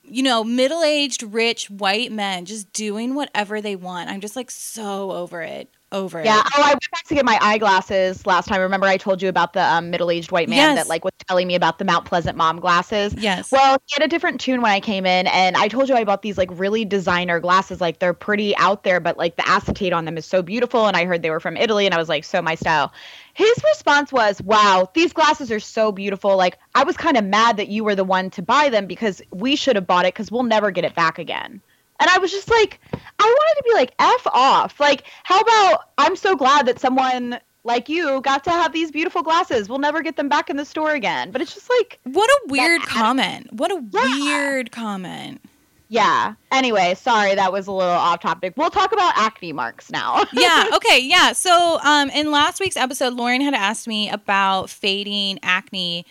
You 0.04 0.24
know, 0.24 0.44
middle 0.44 0.84
aged, 0.84 1.22
rich, 1.22 1.70
white 1.70 2.12
men 2.12 2.46
just 2.46 2.74
doing 2.74 3.14
whatever 3.14 3.62
they 3.62 3.76
want. 3.76 4.10
I'm 4.10 4.20
just 4.20 4.36
like 4.36 4.50
so 4.50 5.12
over 5.12 5.44
it. 5.44 5.70
Over 5.94 6.24
Yeah. 6.24 6.42
Oh, 6.56 6.62
I 6.64 6.70
went 6.70 6.92
back 6.92 7.06
to 7.08 7.16
get 7.16 7.26
my 7.26 7.38
eyeglasses 7.42 8.26
last 8.26 8.48
time. 8.48 8.62
Remember, 8.62 8.88
I 8.88 8.96
told 8.96 9.22
you 9.22 9.28
about 9.28 9.52
the 9.52 9.62
um, 9.62 9.90
middle-aged 9.90 10.32
white 10.32 10.48
man 10.48 10.58
Yes. 10.58 10.76
that 10.78 10.88
like 10.88 11.04
was 11.04 11.12
telling 11.28 11.48
me 11.48 11.56
about 11.56 11.80
the 11.80 11.86
Mount 11.86 12.06
Pleasant 12.06 12.38
mom 12.38 12.62
glasses. 12.62 13.14
Yes. 13.18 13.52
Well, 13.52 13.78
he 13.88 13.96
had 13.96 14.04
a 14.04 14.08
different 14.08 14.40
tune 14.40 14.62
when 14.62 14.72
I 14.72 14.80
came 14.80 15.06
in, 15.06 15.28
and 15.28 15.58
I 15.58 15.68
told 15.68 15.90
you 15.90 15.96
I 15.96 16.06
bought 16.06 16.22
these 16.22 16.38
like 16.38 16.50
really 16.54 16.86
designer 16.86 17.42
glasses. 17.42 17.82
Like 17.82 18.00
they're 18.00 18.14
pretty 18.14 18.56
out 18.56 18.84
there, 18.86 19.02
but 19.02 19.18
like 19.18 19.36
the 19.36 19.46
acetate 19.48 19.92
on 19.92 20.06
them 20.06 20.18
is 20.18 20.26
so 20.26 20.42
beautiful. 20.42 20.88
And 20.88 20.96
I 20.96 21.04
heard 21.04 21.24
they 21.24 21.30
were 21.30 21.42
from 21.42 21.58
Italy, 21.58 21.86
and 21.86 21.94
I 21.94 21.98
was 21.98 22.08
like, 22.08 22.24
so 22.24 22.42
my 22.42 22.56
style. 22.56 22.94
His 23.34 23.54
response 23.64 24.14
was, 24.14 24.42
"Wow, 24.42 24.90
these 24.94 25.12
glasses 25.12 25.52
are 25.52 25.60
so 25.60 25.92
beautiful. 25.92 26.38
Like 26.38 26.58
I 26.74 26.84
was 26.86 26.96
kind 26.96 27.18
of 27.18 27.26
mad 27.26 27.58
that 27.58 27.68
you 27.68 27.84
were 27.84 27.96
the 27.96 28.04
one 28.06 28.30
to 28.32 28.42
buy 28.42 28.70
them 28.70 28.88
because 28.88 29.22
we 29.32 29.58
should 29.58 29.76
have 29.76 29.88
bought 29.88 30.06
it 30.06 30.14
because 30.14 30.32
we'll 30.32 30.44
never 30.44 30.72
get 30.72 30.86
it 30.86 30.96
back 30.96 31.20
again." 31.20 31.62
And 32.02 32.10
I 32.10 32.18
was 32.18 32.32
just 32.32 32.50
like, 32.50 32.82
I 32.94 33.24
wanted 33.24 33.62
to 33.62 33.64
be 33.64 33.74
like, 33.74 33.94
F 34.00 34.28
off. 34.28 34.80
Like, 34.80 35.04
how 35.24 35.40
about 35.40 35.84
I'm 35.98 36.16
so 36.18 36.36
glad 36.36 36.66
that 36.66 36.80
someone 36.80 37.40
like 37.64 37.88
you 37.88 38.20
got 38.22 38.44
to 38.46 38.50
have 38.50 38.74
these 38.74 38.90
beautiful 38.92 39.22
glasses. 39.22 39.70
We'll 39.70 39.78
never 39.78 40.02
get 40.02 40.16
them 40.18 40.28
back 40.28 40.50
in 40.50 40.58
the 40.58 40.66
store 40.66 40.92
again. 40.96 41.30
But 41.32 41.42
it's 41.42 41.54
just 41.54 41.70
like, 41.70 42.00
what 42.06 42.28
a 42.28 42.40
weird 42.48 42.82
That- 42.82 42.88
comment. 42.88 43.54
What 43.54 43.72
a 43.72 43.82
Yeah. 43.92 44.02
weird 44.20 44.72
comment. 44.72 45.42
yeah. 45.88 46.34
Anyway, 46.52 46.96
sorry, 46.96 47.36
that 47.36 47.52
was 47.52 47.68
a 47.68 47.72
little 47.72 47.92
off 47.94 48.20
topic. 48.22 48.54
We'll 48.58 48.72
talk 48.72 48.94
about 48.94 49.14
acne 49.16 49.54
marks 49.54 49.92
now. 49.92 50.24
yeah 50.34 50.66
okay 50.74 51.00
yeah 51.00 51.34
so 51.34 51.80
um 51.84 52.10
in 52.10 52.32
last 52.32 52.60
week's 52.62 52.78
episode 52.78 53.14
lauren 53.14 53.42
had 53.42 53.54
asked 53.54 53.88
me 53.88 54.10
about 54.10 54.70
fading 54.70 55.38
acne 55.44 56.06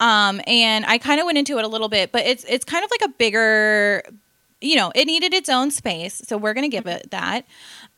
um 0.00 0.40
and 0.46 0.84
i 0.86 0.98
kind 0.98 1.18
of 1.20 1.24
went 1.26 1.38
into 1.38 1.56
it 1.58 1.64
a 1.64 1.68
little 1.68 1.88
bit 1.88 2.12
but 2.12 2.24
it's 2.26 2.44
it's 2.44 2.64
kind 2.64 2.84
of 2.84 2.90
like 2.90 3.08
a 3.08 3.12
bigger 3.14 4.02
you 4.62 4.76
know 4.76 4.92
it 4.94 5.06
needed 5.06 5.34
its 5.34 5.48
own 5.48 5.70
space 5.70 6.22
so 6.24 6.36
we're 6.36 6.54
gonna 6.54 6.68
give 6.68 6.86
it 6.86 7.10
that 7.10 7.44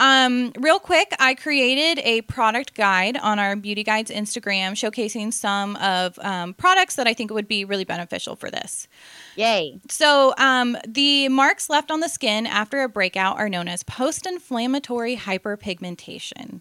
um 0.01 0.53
real 0.59 0.79
quick 0.79 1.15
i 1.19 1.35
created 1.35 2.03
a 2.05 2.21
product 2.23 2.75
guide 2.75 3.17
on 3.17 3.39
our 3.39 3.55
beauty 3.57 3.85
guides 3.85 4.11
instagram 4.11 4.73
showcasing 4.73 5.33
some 5.33 5.77
of 5.77 6.19
um, 6.21 6.55
products 6.55 6.97
that 6.97 7.07
i 7.07 7.15
think 7.15 7.31
would 7.31 7.49
be 7.49 7.65
really 7.65 7.85
beneficial 7.85 8.37
for 8.37 8.51
this 8.51 8.89
Yay. 9.37 9.81
so, 9.89 10.33
um, 10.39 10.77
the 10.87 11.29
marks 11.29 11.69
left 11.69 11.91
on 11.91 12.01
the 12.01 12.09
skin 12.09 12.47
after 12.47 12.83
a 12.83 12.89
breakout 12.89 13.37
are 13.39 13.49
known 13.49 13.69
as 13.69 13.83
post 13.83 14.27
inflammatory 14.27 15.17
hyperpigmentation. 15.17 16.61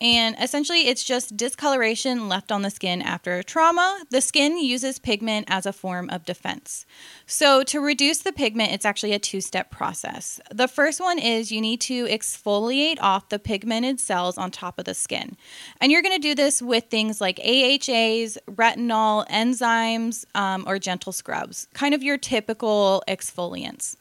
And 0.00 0.36
essentially, 0.40 0.88
it's 0.88 1.04
just 1.04 1.36
discoloration 1.36 2.28
left 2.28 2.50
on 2.50 2.62
the 2.62 2.70
skin 2.70 3.00
after 3.00 3.42
trauma. 3.42 4.02
The 4.10 4.20
skin 4.20 4.58
uses 4.58 4.98
pigment 4.98 5.46
as 5.48 5.66
a 5.66 5.72
form 5.72 6.10
of 6.10 6.24
defense. 6.24 6.84
So, 7.26 7.62
to 7.64 7.80
reduce 7.80 8.18
the 8.18 8.32
pigment, 8.32 8.72
it's 8.72 8.84
actually 8.84 9.12
a 9.12 9.18
two 9.18 9.40
step 9.40 9.70
process. 9.70 10.40
The 10.50 10.68
first 10.68 11.00
one 11.00 11.18
is 11.18 11.52
you 11.52 11.60
need 11.60 11.80
to 11.82 12.06
exfoliate 12.06 12.98
off 13.00 13.28
the 13.28 13.38
pigmented 13.38 14.00
cells 14.00 14.36
on 14.36 14.50
top 14.50 14.78
of 14.78 14.84
the 14.84 14.94
skin. 14.94 15.36
And 15.80 15.92
you're 15.92 16.02
going 16.02 16.20
to 16.20 16.28
do 16.28 16.34
this 16.34 16.60
with 16.60 16.84
things 16.90 17.20
like 17.20 17.38
AHAs, 17.38 18.36
retinol, 18.50 19.26
enzymes, 19.28 20.24
um, 20.34 20.64
or 20.66 20.78
gentle 20.78 21.12
scrubs, 21.12 21.68
kind 21.72 21.94
of 21.94 22.02
your 22.02 22.18
typical 22.18 23.02
exfoliants. 23.08 23.96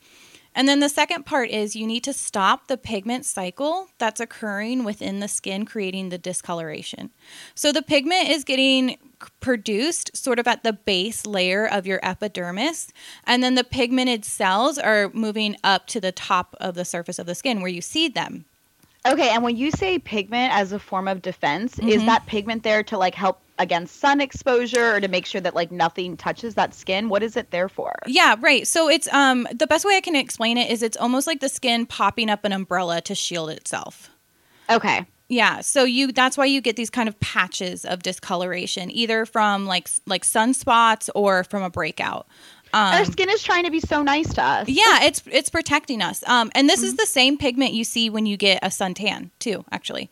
And 0.56 0.68
then 0.68 0.80
the 0.80 0.90
second 0.90 1.26
part 1.26 1.50
is 1.50 1.76
you 1.76 1.88
need 1.88 2.04
to 2.04 2.14
stop 2.14 2.68
the 2.68 2.78
pigment 2.78 3.26
cycle 3.26 3.88
that's 3.98 4.20
occurring 4.20 4.84
within 4.84 5.20
the 5.20 5.28
skin, 5.28 5.66
creating 5.66 6.10
the 6.10 6.18
discoloration. 6.18 7.12
So 7.56 7.72
the 7.72 7.82
pigment 7.82 8.30
is 8.30 8.44
getting 8.44 8.98
produced 9.40 10.16
sort 10.16 10.40
of 10.40 10.48
at 10.48 10.64
the 10.64 10.74
base 10.74 11.26
layer 11.26 11.66
of 11.66 11.88
your 11.88 12.00
epidermis, 12.04 12.92
and 13.26 13.42
then 13.42 13.56
the 13.56 13.64
pigmented 13.64 14.26
cells 14.26 14.78
are 14.78 15.10
moving 15.14 15.56
up 15.64 15.88
to 15.88 16.02
the 16.02 16.12
top 16.12 16.56
of 16.60 16.76
the 16.76 16.86
surface 16.86 17.20
of 17.20 17.26
the 17.26 17.36
skin 17.36 17.62
where 17.62 17.72
you 17.72 17.82
see 17.82 18.08
them. 18.08 18.46
Okay, 19.06 19.30
and 19.30 19.44
when 19.44 19.58
you 19.58 19.70
say 19.70 20.00
pigment 20.00 20.54
as 20.54 20.72
a 20.72 20.80
form 20.80 21.08
of 21.10 21.22
defense, 21.22 21.78
is 21.80 22.02
Mhm. 22.02 22.06
that 22.06 22.26
pigment 22.26 22.64
there 22.64 22.84
to 22.84 22.98
like 22.98 23.16
help 23.16 23.42
against 23.60 24.00
sun 24.00 24.22
exposure 24.22 24.96
or 24.96 25.02
to 25.02 25.08
make 25.08 25.26
sure 25.26 25.42
that 25.42 25.54
like 25.54 25.72
nothing 25.72 26.16
touches 26.16 26.56
that 26.56 26.74
skin? 26.74 27.10
What 27.10 27.22
is 27.22 27.36
it 27.36 27.52
there 27.52 27.68
for? 27.70 27.94
Yeah, 28.08 28.36
right. 28.40 28.66
So 28.66 28.90
it's 28.90 29.12
um 29.14 29.48
the 29.54 29.68
best 29.68 29.84
way 29.86 29.98
I 29.98 30.02
can 30.02 30.16
explain 30.16 30.58
it 30.58 30.72
is 30.72 30.82
it's 30.82 30.98
almost 30.98 31.28
like 31.28 31.42
the 31.42 31.50
skin 31.50 31.86
popping 31.86 32.30
up 32.30 32.46
an 32.46 32.54
umbrella 32.54 33.02
to 33.02 33.14
shield 33.14 33.50
itself. 33.50 34.10
Okay. 34.70 35.06
Yeah, 35.30 35.62
so 35.62 35.84
you 35.84 36.12
that's 36.12 36.38
why 36.38 36.46
you 36.46 36.62
get 36.62 36.76
these 36.78 36.90
kind 36.90 37.10
of 37.10 37.20
patches 37.20 37.86
of 37.86 38.04
discoloration 38.04 38.90
either 38.90 39.26
from 39.26 39.66
like 39.66 39.90
like 40.06 40.24
sunspots 40.24 41.10
or 41.14 41.44
from 41.44 41.62
a 41.64 41.70
breakout. 41.70 42.28
Um, 42.74 42.96
Our 42.96 43.06
skin 43.06 43.30
is 43.30 43.44
trying 43.44 43.66
to 43.66 43.72
be 43.72 43.80
so 43.80 44.02
nice 44.02 44.34
to 44.34 44.44
us. 44.44 44.68
Yeah, 44.68 45.04
it's 45.04 45.22
it's 45.32 45.50
protecting 45.50 46.02
us. 46.02 46.24
Um, 46.28 46.52
and 46.56 46.68
this 46.68 46.80
mm-hmm. 46.80 46.88
is 46.88 46.96
the 46.96 47.06
same 47.06 47.38
pigment 47.38 47.74
you 47.74 47.84
see 47.84 48.10
when 48.10 48.26
you 48.26 48.36
get 48.36 48.64
a 48.64 48.68
suntan 48.68 49.30
too. 49.38 49.64
Actually, 49.72 50.10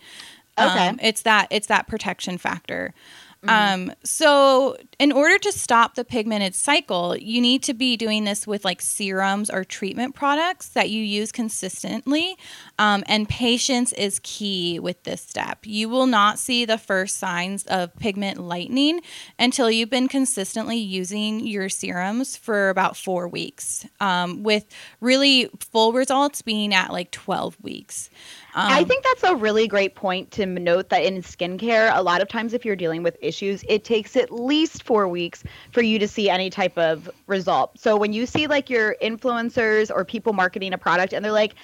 okay, 0.60 0.90
um, 0.90 1.00
it's 1.02 1.24
that 1.24 1.48
it's 1.50 1.68
that 1.68 1.88
protection 1.88 2.38
factor. 2.38 2.94
Mm-hmm. 3.44 3.90
Um, 3.90 3.96
so, 4.04 4.78
in 5.00 5.12
order 5.12 5.40
to 5.40 5.52
stop 5.52 5.96
the 5.96 6.06
pigmented 6.06 6.54
cycle, 6.54 7.18
you 7.18 7.42
need 7.42 7.64
to 7.64 7.74
be 7.74 7.98
doing 7.98 8.24
this 8.24 8.46
with 8.46 8.64
like 8.64 8.82
serums 8.82 9.50
or 9.50 9.64
treatment 9.64 10.14
products 10.14 10.70
that 10.70 10.92
you 10.92 11.04
use 11.04 11.32
consistently. 11.32 12.38
Um, 12.78 13.04
and 13.08 13.28
patience 13.28 13.94
is 13.94 14.20
key 14.22 14.80
with 14.80 15.02
this 15.04 15.22
step. 15.22 15.60
You 15.64 15.90
will 15.90 16.06
not 16.06 16.38
see 16.38 16.66
the 16.66 16.78
first 16.78 17.18
signs 17.18 17.66
of 17.66 17.96
pigment 17.96 18.40
lightening 18.40 19.02
until 19.40 19.72
you've 19.72 19.90
been 19.90 20.08
consistently 20.08 20.78
using 20.78 21.40
your 21.40 21.68
serums 21.68 22.38
for 22.38 22.70
about 22.70 22.96
four 22.96 23.28
weeks, 23.28 23.88
um, 24.00 24.44
with 24.44 24.66
really 25.00 25.50
full 25.60 25.94
results 25.94 26.44
being 26.44 26.76
at 26.76 26.92
like 26.92 27.10
12 27.10 27.58
weeks. 27.64 28.12
Um, 28.54 28.68
I 28.70 28.84
think 28.84 29.04
that's 29.04 29.24
a 29.24 29.36
really 29.36 29.68
great 29.68 29.96
point 29.96 30.32
to 30.32 30.46
note 30.46 30.90
that 30.90 31.04
in 31.04 31.22
skincare, 31.22 31.96
a 31.96 32.02
lot 32.02 32.22
of 32.22 32.28
times 32.28 32.54
if 32.54 32.66
you're 32.66 32.76
dealing 32.76 33.02
with 33.02 33.18
issues, 33.22 33.64
it 33.70 33.84
takes 33.84 34.16
at 34.16 34.32
least 34.32 34.84
four 34.84 35.08
weeks 35.08 35.44
for 35.72 35.82
you 35.82 35.98
to 36.00 36.08
see 36.08 36.30
any 36.30 36.50
type 36.50 36.78
of 36.78 37.10
result. 37.28 37.80
So 37.80 37.96
when 37.96 38.12
you 38.12 38.26
see 38.26 38.48
like 38.48 38.70
your 38.70 38.96
influencers 39.02 39.90
or 39.90 40.04
people 40.04 40.34
marketing 40.34 40.74
a 40.74 40.78
product 40.78 41.14
and 41.14 41.24
they're 41.24 41.32
like, 41.32 41.56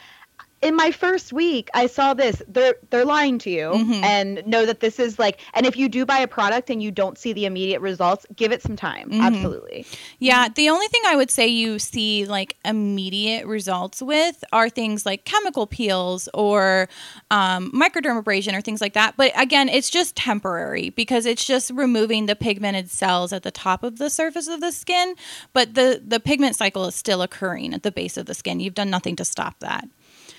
in 0.61 0.75
my 0.75 0.89
first 0.91 1.31
week 1.31 1.69
i 1.73 1.85
saw 1.85 2.13
this 2.13 2.41
they're 2.47 2.75
they're 2.89 3.05
lying 3.05 3.37
to 3.37 3.49
you 3.49 3.69
mm-hmm. 3.69 4.03
and 4.03 4.45
know 4.47 4.65
that 4.65 4.79
this 4.79 4.99
is 4.99 5.19
like 5.19 5.39
and 5.53 5.65
if 5.65 5.77
you 5.77 5.87
do 5.87 6.05
buy 6.05 6.17
a 6.17 6.27
product 6.27 6.69
and 6.69 6.81
you 6.81 6.89
don't 6.89 7.17
see 7.17 7.31
the 7.31 7.45
immediate 7.45 7.79
results 7.79 8.25
give 8.35 8.51
it 8.51 8.61
some 8.61 8.75
time 8.75 9.09
mm-hmm. 9.09 9.21
absolutely 9.21 9.85
yeah 10.19 10.47
the 10.49 10.69
only 10.69 10.87
thing 10.87 11.01
i 11.05 11.15
would 11.15 11.29
say 11.29 11.47
you 11.47 11.77
see 11.77 12.25
like 12.25 12.57
immediate 12.65 13.45
results 13.45 14.01
with 14.01 14.43
are 14.51 14.69
things 14.69 15.05
like 15.05 15.25
chemical 15.25 15.67
peels 15.67 16.27
or 16.33 16.89
um, 17.29 17.71
microdermabrasion 17.71 18.57
or 18.57 18.61
things 18.61 18.81
like 18.81 18.93
that 18.93 19.15
but 19.15 19.31
again 19.39 19.69
it's 19.69 19.89
just 19.89 20.15
temporary 20.15 20.89
because 20.89 21.25
it's 21.25 21.45
just 21.45 21.69
removing 21.71 22.25
the 22.25 22.35
pigmented 22.35 22.89
cells 22.89 23.31
at 23.31 23.43
the 23.43 23.51
top 23.51 23.83
of 23.83 23.99
the 23.99 24.09
surface 24.09 24.47
of 24.47 24.59
the 24.61 24.71
skin 24.71 25.13
but 25.53 25.75
the 25.75 26.01
the 26.05 26.19
pigment 26.19 26.55
cycle 26.55 26.85
is 26.85 26.95
still 26.95 27.21
occurring 27.21 27.73
at 27.73 27.83
the 27.83 27.91
base 27.91 28.17
of 28.17 28.25
the 28.25 28.33
skin 28.33 28.59
you've 28.59 28.73
done 28.73 28.89
nothing 28.89 29.15
to 29.15 29.23
stop 29.23 29.59
that 29.59 29.87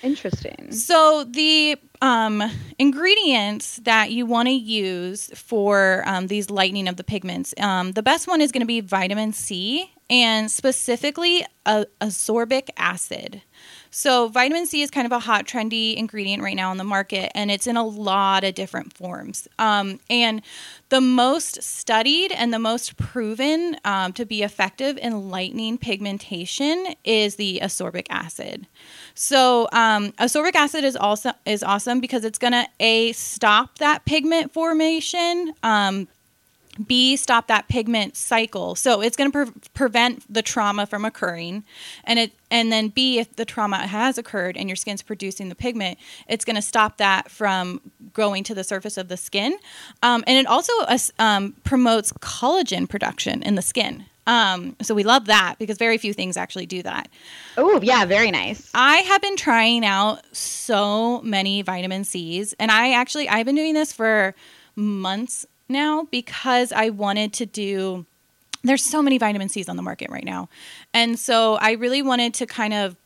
Interesting. 0.01 0.71
So 0.71 1.25
the 1.29 1.77
um, 2.01 2.43
ingredients 2.77 3.77
that 3.83 4.11
you 4.11 4.25
want 4.25 4.47
to 4.47 4.53
use 4.53 5.29
for 5.35 6.03
um, 6.05 6.27
these 6.27 6.49
lightening 6.49 6.87
of 6.87 6.95
the 6.95 7.03
pigments, 7.03 7.53
um, 7.59 7.91
the 7.91 8.03
best 8.03 8.27
one 8.27 8.41
is 8.41 8.51
going 8.51 8.61
to 8.61 8.67
be 8.67 8.79
vitamin 8.81 9.33
C 9.33 9.91
and 10.09 10.49
specifically 10.49 11.45
ascorbic 11.65 12.69
acid. 12.77 13.41
So, 13.91 14.27
vitamin 14.27 14.65
C 14.65 14.81
is 14.81 14.91
kind 14.91 15.05
of 15.05 15.11
a 15.11 15.19
hot, 15.19 15.45
trendy 15.45 15.95
ingredient 15.95 16.43
right 16.43 16.55
now 16.55 16.69
on 16.69 16.77
the 16.77 16.83
market, 16.83 17.31
and 17.35 17.49
it's 17.49 17.65
in 17.67 17.75
a 17.75 17.85
lot 17.85 18.43
of 18.43 18.53
different 18.53 18.93
forms. 18.93 19.47
Um, 19.57 19.99
and 20.09 20.41
the 20.89 21.01
most 21.01 21.61
studied 21.63 22.31
and 22.31 22.53
the 22.53 22.59
most 22.59 22.97
proven 22.97 23.77
um, 23.85 24.13
to 24.13 24.25
be 24.25 24.43
effective 24.43 24.97
in 24.97 25.29
lightening 25.29 25.77
pigmentation 25.77 26.95
is 27.03 27.35
the 27.35 27.59
ascorbic 27.63 28.05
acid. 28.09 28.67
So, 29.15 29.67
um, 29.71 30.11
ascorbic 30.13 30.55
acid 30.55 30.83
is 30.83 30.95
also 30.95 31.31
is 31.45 31.63
awesome 31.63 31.99
because 31.99 32.23
it's 32.23 32.39
going 32.39 32.53
to 32.53 32.67
a 32.79 33.11
stop 33.13 33.79
that 33.79 34.05
pigment 34.05 34.53
formation. 34.53 35.53
Um, 35.63 36.07
B, 36.85 37.15
stop 37.15 37.47
that 37.47 37.67
pigment 37.67 38.15
cycle. 38.15 38.75
So 38.75 39.01
it's 39.01 39.17
going 39.17 39.31
to 39.31 39.45
pre- 39.45 39.61
prevent 39.73 40.31
the 40.33 40.41
trauma 40.41 40.85
from 40.85 41.05
occurring, 41.05 41.63
and 42.03 42.19
it 42.19 42.31
and 42.51 42.71
then 42.71 42.89
B, 42.89 43.19
if 43.19 43.35
the 43.35 43.45
trauma 43.45 43.77
has 43.77 44.17
occurred 44.17 44.57
and 44.57 44.69
your 44.69 44.75
skin's 44.75 45.01
producing 45.01 45.49
the 45.49 45.55
pigment, 45.55 45.99
it's 46.27 46.45
going 46.45 46.55
to 46.55 46.61
stop 46.61 46.97
that 46.97 47.29
from 47.29 47.81
growing 48.13 48.43
to 48.45 48.55
the 48.55 48.63
surface 48.63 48.97
of 48.97 49.07
the 49.07 49.17
skin, 49.17 49.57
um, 50.03 50.23
and 50.25 50.37
it 50.37 50.47
also 50.47 50.73
uh, 50.87 50.97
um, 51.19 51.55
promotes 51.63 52.11
collagen 52.13 52.87
production 52.87 53.43
in 53.43 53.55
the 53.55 53.61
skin. 53.61 54.05
Um, 54.27 54.75
so 54.81 54.93
we 54.93 55.01
love 55.01 55.25
that 55.25 55.55
because 55.57 55.77
very 55.77 55.97
few 55.97 56.13
things 56.13 56.37
actually 56.37 56.67
do 56.67 56.83
that. 56.83 57.09
Oh, 57.57 57.81
yeah, 57.81 58.05
very 58.05 58.29
nice. 58.29 58.69
I 58.75 58.97
have 58.97 59.23
been 59.23 59.35
trying 59.35 59.83
out 59.83 60.23
so 60.35 61.19
many 61.21 61.63
vitamin 61.63 62.03
C's, 62.03 62.53
and 62.59 62.69
I 62.69 62.93
actually 62.93 63.27
I've 63.27 63.47
been 63.47 63.55
doing 63.55 63.73
this 63.73 63.91
for 63.91 64.35
months 64.75 65.45
now 65.69 66.07
because 66.11 66.71
I 66.71 66.89
wanted 66.89 67.33
to 67.33 67.45
do 67.45 68.05
there's 68.63 68.83
so 68.83 69.01
many 69.01 69.17
vitamin 69.17 69.47
C's 69.47 69.69
on 69.69 69.77
the 69.77 69.81
market 69.81 70.09
right 70.09 70.25
now. 70.25 70.49
And 70.93 71.17
so 71.17 71.55
I 71.55 71.71
really 71.71 72.01
wanted 72.01 72.33
to 72.35 72.45
kind 72.45 72.73
of 72.73 72.97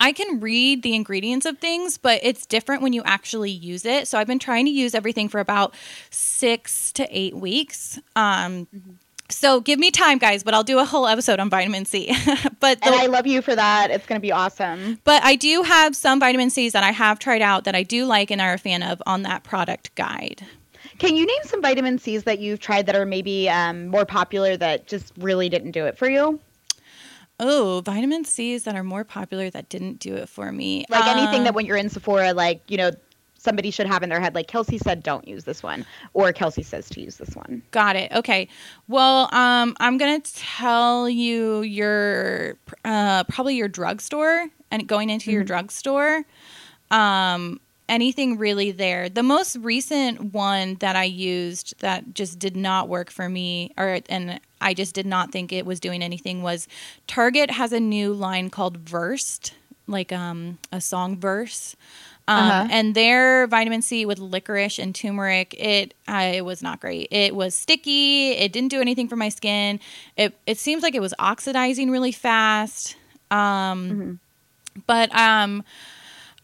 I 0.00 0.12
can 0.12 0.40
read 0.40 0.82
the 0.82 0.94
ingredients 0.94 1.46
of 1.46 1.58
things, 1.58 1.98
but 1.98 2.20
it's 2.22 2.46
different 2.46 2.82
when 2.82 2.92
you 2.92 3.02
actually 3.04 3.50
use 3.50 3.84
it. 3.84 4.08
So 4.08 4.18
I've 4.18 4.26
been 4.26 4.38
trying 4.38 4.64
to 4.64 4.70
use 4.70 4.94
everything 4.94 5.28
for 5.28 5.40
about 5.40 5.74
six 6.10 6.90
to 6.92 7.06
eight 7.10 7.36
weeks. 7.36 7.98
Um, 8.16 8.66
mm-hmm. 8.74 8.92
So 9.30 9.60
give 9.60 9.78
me 9.78 9.90
time, 9.90 10.18
guys, 10.18 10.42
but 10.42 10.54
I'll 10.54 10.64
do 10.64 10.78
a 10.78 10.84
whole 10.84 11.06
episode 11.06 11.38
on 11.38 11.48
vitamin 11.50 11.84
C. 11.84 12.06
but 12.60 12.80
the, 12.80 12.86
and 12.86 12.94
I 12.94 13.06
love 13.06 13.26
you 13.26 13.42
for 13.42 13.54
that. 13.54 13.90
It's 13.90 14.06
going 14.06 14.18
to 14.18 14.22
be 14.22 14.32
awesome. 14.32 15.00
But 15.04 15.22
I 15.22 15.36
do 15.36 15.62
have 15.62 15.96
some 15.96 16.20
vitamin 16.20 16.50
C's 16.50 16.72
that 16.72 16.84
I 16.84 16.90
have 16.90 17.18
tried 17.18 17.42
out 17.42 17.64
that 17.64 17.74
I 17.74 17.82
do 17.82 18.04
like 18.04 18.30
and 18.30 18.40
are 18.40 18.54
a 18.54 18.58
fan 18.58 18.82
of 18.82 19.02
on 19.06 19.22
that 19.22 19.42
product 19.42 19.94
guide. 19.94 20.46
Can 20.98 21.16
you 21.16 21.26
name 21.26 21.42
some 21.44 21.60
vitamin 21.60 21.98
C's 21.98 22.24
that 22.24 22.38
you've 22.38 22.60
tried 22.60 22.86
that 22.86 22.96
are 22.96 23.06
maybe 23.06 23.48
um, 23.48 23.88
more 23.88 24.04
popular 24.04 24.56
that 24.56 24.86
just 24.86 25.12
really 25.18 25.48
didn't 25.48 25.72
do 25.72 25.86
it 25.86 25.98
for 25.98 26.08
you? 26.08 26.40
Oh, 27.40 27.82
vitamin 27.84 28.24
C's 28.24 28.64
that 28.64 28.76
are 28.76 28.84
more 28.84 29.04
popular 29.04 29.50
that 29.50 29.68
didn't 29.68 29.98
do 29.98 30.14
it 30.14 30.28
for 30.28 30.52
me. 30.52 30.84
Like 30.88 31.06
anything 31.06 31.42
that 31.42 31.50
um, 31.50 31.54
when 31.56 31.66
you're 31.66 31.76
in 31.76 31.88
Sephora, 31.88 32.32
like, 32.32 32.62
you 32.68 32.76
know, 32.76 32.92
somebody 33.44 33.70
should 33.70 33.86
have 33.86 34.02
in 34.02 34.08
their 34.08 34.20
head, 34.20 34.34
like 34.34 34.46
Kelsey 34.46 34.78
said, 34.78 35.02
don't 35.02 35.26
use 35.28 35.44
this 35.44 35.62
one, 35.62 35.84
or 36.14 36.32
Kelsey 36.32 36.62
says 36.62 36.88
to 36.90 37.00
use 37.00 37.16
this 37.16 37.36
one. 37.36 37.62
Got 37.72 37.96
it. 37.96 38.10
Okay. 38.12 38.48
Well, 38.88 39.28
um, 39.34 39.76
I'm 39.80 39.98
gonna 39.98 40.20
tell 40.20 41.08
you 41.08 41.62
your 41.62 42.56
uh, 42.84 43.24
probably 43.24 43.56
your 43.56 43.68
drugstore 43.68 44.48
and 44.70 44.86
going 44.86 45.10
into 45.10 45.26
mm-hmm. 45.26 45.34
your 45.34 45.44
drugstore. 45.44 46.24
Um, 46.90 47.60
anything 47.88 48.38
really 48.38 48.70
there. 48.70 49.08
The 49.08 49.22
most 49.22 49.56
recent 49.56 50.32
one 50.32 50.76
that 50.76 50.96
I 50.96 51.04
used 51.04 51.80
that 51.80 52.14
just 52.14 52.38
did 52.38 52.56
not 52.56 52.88
work 52.88 53.10
for 53.10 53.28
me, 53.28 53.72
or 53.76 54.00
and 54.08 54.40
I 54.60 54.74
just 54.74 54.94
did 54.94 55.06
not 55.06 55.32
think 55.32 55.52
it 55.52 55.66
was 55.66 55.80
doing 55.80 56.02
anything 56.02 56.42
was 56.42 56.66
Target 57.06 57.50
has 57.50 57.72
a 57.72 57.80
new 57.80 58.12
line 58.12 58.50
called 58.50 58.78
Versed, 58.78 59.54
like 59.86 60.12
um, 60.12 60.58
a 60.72 60.80
song 60.80 61.18
verse. 61.18 61.76
Um, 62.26 62.38
uh-huh. 62.38 62.68
And 62.70 62.94
their 62.94 63.46
vitamin 63.48 63.82
C 63.82 64.06
with 64.06 64.18
licorice 64.18 64.78
and 64.78 64.94
turmeric, 64.94 65.54
it 65.58 65.92
uh, 66.08 66.32
it 66.34 66.44
was 66.44 66.62
not 66.62 66.80
great. 66.80 67.08
It 67.10 67.34
was 67.34 67.54
sticky. 67.54 68.30
It 68.30 68.50
didn't 68.50 68.70
do 68.70 68.80
anything 68.80 69.08
for 69.08 69.16
my 69.16 69.28
skin. 69.28 69.78
It 70.16 70.34
it 70.46 70.58
seems 70.58 70.82
like 70.82 70.94
it 70.94 71.00
was 71.00 71.12
oxidizing 71.18 71.90
really 71.90 72.12
fast. 72.12 72.96
Um, 73.30 73.38
mm-hmm. 73.38 74.12
But 74.86 75.14
um, 75.14 75.64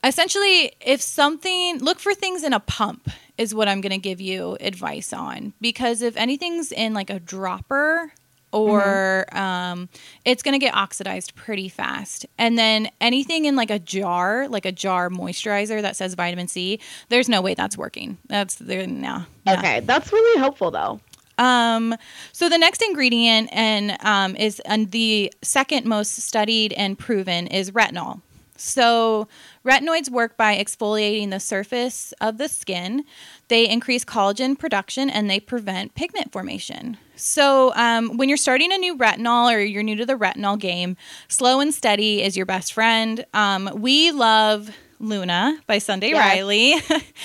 essentially 0.05 0.73
if 0.81 1.01
something 1.01 1.79
look 1.79 1.99
for 1.99 2.15
things 2.15 2.43
in 2.43 2.53
a 2.53 2.61
pump 2.61 3.09
is 3.39 3.55
what 3.55 3.69
i'm 3.69 3.81
going 3.81 3.91
to 3.91 3.99
give 3.99 4.21
you 4.21 4.57
advice 4.61 5.13
on 5.13 5.53
because 5.61 6.03
if 6.03 6.17
anything's 6.17 6.73
in 6.73 6.95
like 6.95 7.11
a 7.11 7.21
dropper 7.21 8.13
or 8.53 9.27
mm-hmm. 9.31 9.39
um, 9.39 9.89
it's 10.25 10.43
going 10.43 10.59
to 10.59 10.59
get 10.59 10.75
oxidized 10.75 11.35
pretty 11.35 11.69
fast. 11.69 12.27
And 12.39 12.59
then 12.59 12.91
anything 13.01 13.45
in 13.45 13.57
like 13.57 13.71
a 13.71 13.79
jar, 13.79 14.49
like 14.49 14.67
a 14.67 14.73
jar 14.73 15.09
moisturizer 15.09 15.81
that 15.83 15.97
says 15.97 16.15
vitamin 16.15 16.49
C, 16.49 16.81
there's 17.09 17.29
no 17.29 17.41
way 17.41 17.55
that's 17.55 17.77
working. 17.79 18.19
That's 18.27 18.57
there 18.57 18.87
no, 18.87 19.25
no. 19.47 19.53
Okay, 19.55 19.81
that's 19.81 20.13
really 20.13 20.39
helpful 20.39 20.71
though. 20.71 21.01
Um, 21.39 21.97
so 22.33 22.49
the 22.49 22.59
next 22.59 22.83
ingredient 22.83 23.49
and 23.53 23.97
um, 24.05 24.37
is 24.37 24.61
and 24.61 24.91
the 24.91 25.33
second 25.43 25.87
most 25.87 26.17
studied 26.17 26.73
and 26.75 26.99
proven 26.99 27.47
is 27.47 27.71
retinol. 27.71 28.21
So, 28.61 29.27
retinoids 29.65 30.11
work 30.11 30.37
by 30.37 30.55
exfoliating 30.57 31.31
the 31.31 31.41
surface 31.41 32.13
of 32.21 32.37
the 32.37 32.47
skin. 32.47 33.05
They 33.49 33.67
increase 33.67 34.05
collagen 34.05 34.59
production 34.59 35.09
and 35.09 35.31
they 35.31 35.41
prevent 35.41 35.95
pigment 35.95 36.31
formation. 36.31 36.99
So, 37.17 37.73
um, 37.75 38.19
when 38.19 38.29
you're 38.29 38.37
starting 38.37 38.71
a 38.71 38.77
new 38.77 38.99
retinol 38.99 39.51
or 39.51 39.61
you're 39.61 39.83
new 39.83 39.97
to 39.97 40.05
the 40.05 40.15
retinol 40.15 40.59
game, 40.59 40.99
slow 41.29 41.61
and 41.61 41.73
steady 41.73 42.23
is 42.23 42.37
your 42.37 42.45
best 42.45 42.75
friend. 42.75 43.25
Um, 43.33 43.71
we 43.77 44.11
love 44.11 44.71
Luna 44.99 45.59
by 45.67 45.79
Sunday 45.79 46.09
Yes. 46.11 46.19
Riley. 46.19 46.75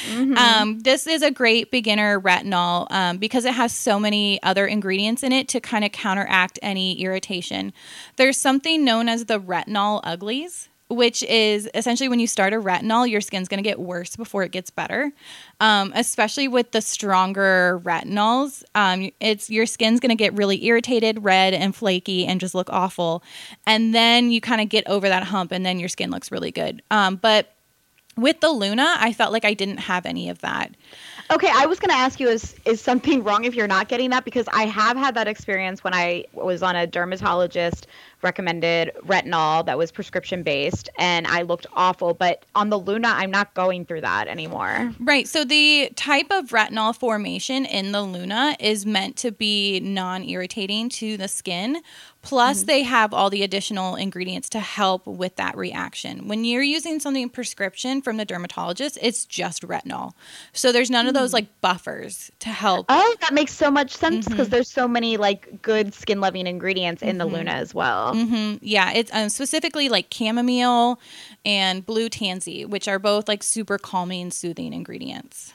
Mhm. 0.09 0.37
um, 0.37 0.79
this 0.79 1.07
is 1.07 1.21
a 1.21 1.31
great 1.31 1.71
beginner 1.71 2.19
retinol 2.21 2.89
um, 2.91 3.17
because 3.17 3.43
it 3.43 3.53
has 3.53 3.73
so 3.73 3.99
many 3.99 4.41
other 4.43 4.65
ingredients 4.67 5.23
in 5.23 5.33
it 5.33 5.47
to 5.49 5.59
kind 5.59 5.83
of 5.83 5.91
counteract 5.91 6.59
any 6.61 7.01
irritation. 7.01 7.73
There's 8.15 8.37
something 8.37 8.85
known 8.85 9.09
as 9.09 9.25
the 9.25 9.39
retinol 9.39 9.99
uglies. 10.03 10.69
Which 10.87 11.23
is 11.23 11.67
essentially 11.73 12.09
when 12.09 12.19
you 12.19 12.27
start 12.27 12.53
a 12.53 12.57
retinol, 12.57 13.09
your 13.09 13.19
skin's 13.19 13.47
going 13.47 13.57
to 13.57 13.67
get 13.67 13.79
worse 13.79 14.15
before 14.15 14.43
it 14.43 14.51
gets 14.51 14.69
better. 14.69 15.11
Um, 15.59 15.91
especially 15.95 16.47
with 16.47 16.71
the 16.71 16.81
stronger 16.81 17.81
retinols, 17.83 18.63
um, 18.75 19.09
it's 19.19 19.49
your 19.49 19.65
skin's 19.65 19.99
going 19.99 20.09
to 20.09 20.15
get 20.15 20.33
really 20.33 20.63
irritated, 20.63 21.23
red, 21.23 21.55
and 21.55 21.75
flaky, 21.75 22.27
and 22.27 22.39
just 22.39 22.53
look 22.53 22.69
awful. 22.69 23.23
And 23.65 23.95
then 23.95 24.29
you 24.29 24.41
kind 24.41 24.61
of 24.61 24.69
get 24.69 24.87
over 24.87 25.09
that 25.09 25.23
hump, 25.23 25.51
and 25.51 25.65
then 25.65 25.79
your 25.79 25.89
skin 25.89 26.11
looks 26.11 26.31
really 26.31 26.51
good. 26.51 26.83
Um, 26.91 27.15
but 27.15 27.55
with 28.15 28.39
the 28.39 28.49
Luna, 28.49 28.95
I 28.99 29.11
felt 29.11 29.33
like 29.33 29.43
I 29.43 29.53
didn't 29.53 29.79
have 29.79 30.05
any 30.05 30.29
of 30.29 30.39
that. 30.41 30.75
Okay, 31.31 31.49
I 31.51 31.65
was 31.65 31.79
going 31.79 31.89
to 31.89 31.95
ask 31.95 32.19
you 32.19 32.27
is 32.29 32.55
is 32.65 32.81
something 32.81 33.23
wrong 33.23 33.45
if 33.45 33.55
you're 33.55 33.67
not 33.67 33.87
getting 33.87 34.11
that 34.11 34.25
because 34.25 34.47
I 34.53 34.65
have 34.65 34.95
had 34.95 35.15
that 35.15 35.27
experience 35.27 35.83
when 35.83 35.93
I 35.93 36.25
was 36.33 36.61
on 36.61 36.75
a 36.75 36.85
dermatologist 36.85 37.87
recommended 38.21 38.91
retinol 39.05 39.65
that 39.65 39.77
was 39.77 39.91
prescription 39.91 40.43
based 40.43 40.89
and 40.99 41.25
I 41.25 41.41
looked 41.41 41.65
awful, 41.73 42.13
but 42.13 42.45
on 42.53 42.69
the 42.69 42.77
Luna 42.77 43.07
I'm 43.07 43.31
not 43.31 43.53
going 43.55 43.85
through 43.85 44.01
that 44.01 44.27
anymore. 44.27 44.93
Right. 44.99 45.27
So 45.27 45.43
the 45.43 45.89
type 45.95 46.27
of 46.29 46.49
retinol 46.49 46.95
formation 46.95 47.65
in 47.65 47.91
the 47.91 48.03
Luna 48.03 48.55
is 48.59 48.85
meant 48.85 49.15
to 49.17 49.31
be 49.31 49.79
non 49.79 50.23
irritating 50.23 50.89
to 50.89 51.17
the 51.17 51.27
skin. 51.27 51.81
Plus, 52.25 52.63
they 52.63 52.83
have 52.83 53.13
all 53.13 53.29
the 53.29 53.43
additional 53.43 53.95
ingredients 53.95 54.49
to 54.49 54.59
help 54.59 55.05
with 55.07 55.35
that 55.37 55.55
reaction. 55.55 56.27
When 56.27 56.43
you're 56.43 56.63
using 56.63 56.99
something 56.99 57.29
prescription 57.29 58.01
from 58.01 58.17
the 58.17 58.25
dermatologist, 58.25 58.97
it's 59.01 59.25
just 59.25 59.61
retinol. 59.65 60.13
So 60.51 60.71
there's 60.71 60.89
none 60.89 61.07
of 61.07 61.13
those 61.13 61.33
like 61.33 61.47
buffers 61.61 62.31
to 62.39 62.49
help. 62.49 62.87
Oh, 62.89 63.15
that 63.21 63.33
makes 63.33 63.53
so 63.53 63.71
much 63.71 63.91
sense 63.95 64.27
because 64.27 64.47
Mhm. 64.47 64.51
there's 64.51 64.69
so 64.69 64.87
many 64.87 65.17
like 65.17 65.61
good 65.61 65.93
skin 65.93 66.19
loving 66.19 66.47
ingredients 66.47 67.01
in 67.01 67.17
the 67.17 67.25
Mhm. 67.25 67.31
Luna 67.31 67.51
as 67.51 67.73
well. 67.73 68.13
hmm 68.15 68.55
Yeah, 68.61 68.91
it's 68.91 69.11
um, 69.13 69.29
specifically 69.29 69.89
like 69.89 70.13
chamomile 70.13 70.99
and 71.45 71.85
blue 71.85 72.09
tansy, 72.09 72.65
which 72.65 72.87
are 72.87 72.99
both 72.99 73.27
like 73.27 73.43
super 73.43 73.77
calming, 73.77 74.31
soothing 74.31 74.73
ingredients. 74.73 75.53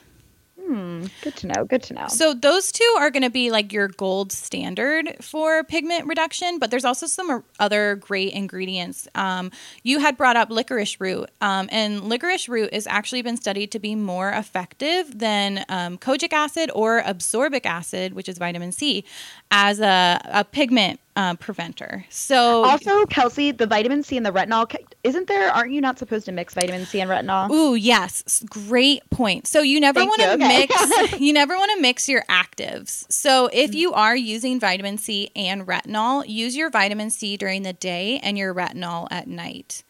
Hmm, 0.71 1.07
good 1.21 1.35
to 1.35 1.47
know. 1.47 1.65
Good 1.65 1.83
to 1.83 1.93
know. 1.95 2.07
So 2.07 2.33
those 2.33 2.71
two 2.71 2.95
are 2.97 3.11
going 3.11 3.23
to 3.23 3.29
be 3.29 3.51
like 3.51 3.73
your 3.73 3.89
gold 3.89 4.31
standard 4.31 5.17
for 5.19 5.65
pigment 5.65 6.07
reduction, 6.07 6.59
but 6.59 6.71
there's 6.71 6.85
also 6.85 7.07
some 7.07 7.43
other 7.59 7.95
great 7.95 8.31
ingredients. 8.31 9.05
Um, 9.13 9.51
you 9.83 9.99
had 9.99 10.15
brought 10.15 10.37
up 10.37 10.49
licorice 10.49 11.01
root, 11.01 11.29
um, 11.41 11.67
and 11.73 12.05
licorice 12.05 12.47
root 12.47 12.73
has 12.73 12.87
actually 12.87 13.21
been 13.21 13.35
studied 13.35 13.69
to 13.73 13.79
be 13.79 13.95
more 13.95 14.29
effective 14.29 15.19
than 15.19 15.65
um, 15.67 15.97
kojic 15.97 16.31
acid 16.31 16.71
or 16.73 17.01
absorbic 17.01 17.65
acid, 17.65 18.13
which 18.13 18.29
is 18.29 18.37
vitamin 18.37 18.71
C, 18.71 19.03
as 19.51 19.81
a, 19.81 20.21
a 20.23 20.45
pigment 20.45 21.01
uh, 21.15 21.35
preventer. 21.35 22.05
So 22.09 22.63
also, 22.63 23.05
Kelsey, 23.05 23.51
the 23.51 23.67
vitamin 23.67 24.03
C 24.03 24.17
and 24.17 24.25
the 24.25 24.31
retinol, 24.31 24.73
isn't 25.03 25.27
there? 25.27 25.51
Aren't 25.51 25.71
you 25.71 25.81
not 25.81 25.99
supposed 25.99 26.25
to 26.25 26.31
mix 26.31 26.53
vitamin 26.53 26.85
C 26.85 27.01
and 27.01 27.09
retinol? 27.09 27.49
Ooh, 27.51 27.75
yes, 27.75 28.43
great 28.49 29.07
point. 29.09 29.47
So 29.47 29.61
you 29.61 29.79
never 29.79 30.03
want 30.03 30.21
to 30.21 30.33
okay. 30.33 30.67
mix 30.67 30.73
you 31.19 31.33
never 31.33 31.55
want 31.55 31.71
to 31.75 31.81
mix 31.81 32.07
your 32.07 32.23
actives. 32.23 33.11
So 33.11 33.49
if 33.51 33.73
you 33.73 33.93
are 33.93 34.15
using 34.15 34.59
vitamin 34.59 34.97
C 34.97 35.31
and 35.35 35.65
retinol, 35.67 36.27
use 36.27 36.55
your 36.55 36.69
vitamin 36.69 37.09
C 37.09 37.37
during 37.37 37.63
the 37.63 37.73
day 37.73 38.19
and 38.23 38.37
your 38.37 38.53
retinol 38.53 39.07
at 39.11 39.27
night. 39.27 39.83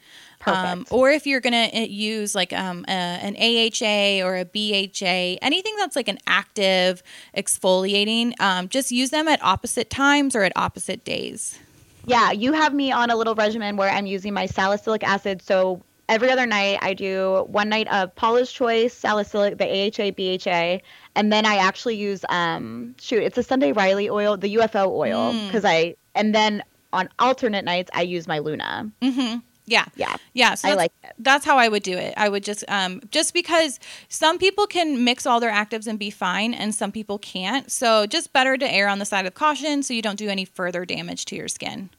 Um, 0.47 0.85
or 0.89 1.09
if 1.11 1.25
you're 1.27 1.39
gonna 1.41 1.69
uh, 1.73 1.79
use 1.79 2.33
like 2.35 2.51
um, 2.53 2.85
a, 2.87 2.91
an 2.91 3.35
AHA 3.35 4.25
or 4.25 4.37
a 4.37 4.45
BHA, 4.45 5.37
anything 5.41 5.75
that's 5.77 5.95
like 5.95 6.07
an 6.07 6.17
active 6.27 7.03
exfoliating, 7.35 8.39
um, 8.41 8.67
just 8.69 8.91
use 8.91 9.09
them 9.09 9.27
at 9.27 9.41
opposite 9.43 9.89
times 9.89 10.35
or 10.35 10.43
at 10.43 10.51
opposite 10.55 11.03
days. 11.03 11.59
Yeah, 12.05 12.31
you 12.31 12.53
have 12.53 12.73
me 12.73 12.91
on 12.91 13.09
a 13.11 13.15
little 13.15 13.35
regimen 13.35 13.77
where 13.77 13.89
I'm 13.89 14.05
using 14.07 14.33
my 14.33 14.47
salicylic 14.47 15.03
acid. 15.03 15.41
So 15.41 15.83
every 16.09 16.31
other 16.31 16.47
night 16.47 16.79
I 16.81 16.93
do 16.95 17.45
one 17.47 17.69
night 17.69 17.87
of 17.89 18.13
Paula's 18.15 18.51
Choice, 18.51 18.93
salicylic, 18.93 19.57
the 19.59 19.65
AHA, 19.65 20.11
BHA, 20.11 20.81
and 21.15 21.31
then 21.31 21.45
I 21.45 21.57
actually 21.57 21.97
use 21.97 22.25
um 22.29 22.95
shoot, 22.99 23.21
it's 23.23 23.37
a 23.37 23.43
Sunday 23.43 23.71
Riley 23.71 24.09
oil, 24.09 24.37
the 24.37 24.55
UFO 24.55 24.87
oil, 24.89 25.33
Mm. 25.33 25.47
because 25.47 25.65
I 25.65 25.95
and 26.15 26.33
then 26.33 26.63
on 26.93 27.07
alternate 27.19 27.63
nights 27.63 27.89
I 27.93 28.01
use 28.01 28.27
my 28.27 28.39
Luna. 28.39 28.89
hmm 29.01 29.35
Yeah, 29.65 29.85
Yeah, 29.95 30.15
yeah. 30.33 30.55
So 30.55 30.69
I 30.69 30.73
like 30.73 30.91
it. 31.03 31.13
that's 31.19 31.45
how 31.45 31.57
I 31.57 31.67
would 31.67 31.83
do 31.83 31.97
it. 31.97 32.13
I 32.17 32.29
would 32.29 32.43
just 32.43 32.63
um 32.67 33.01
just 33.11 33.33
because 33.33 33.79
some 34.09 34.37
people 34.37 34.67
can 34.67 35.03
mix 35.03 35.25
all 35.25 35.39
their 35.39 35.51
actives 35.51 35.87
and 35.87 35.97
be 35.99 36.09
fine 36.09 36.53
and 36.53 36.73
some 36.73 36.91
people 36.91 37.17
can't. 37.17 37.71
So 37.71 38.05
just 38.05 38.33
better 38.33 38.57
to 38.57 38.73
err 38.73 38.87
on 38.87 38.99
the 38.99 39.05
side 39.05 39.25
of 39.25 39.33
caution 39.33 39.83
so 39.83 39.93
you 39.93 40.01
don't 40.01 40.17
do 40.17 40.29
any 40.29 40.45
further 40.45 40.85
damage 40.85 41.25
to 41.25 41.35
your 41.35 41.47
skin. 41.47 41.89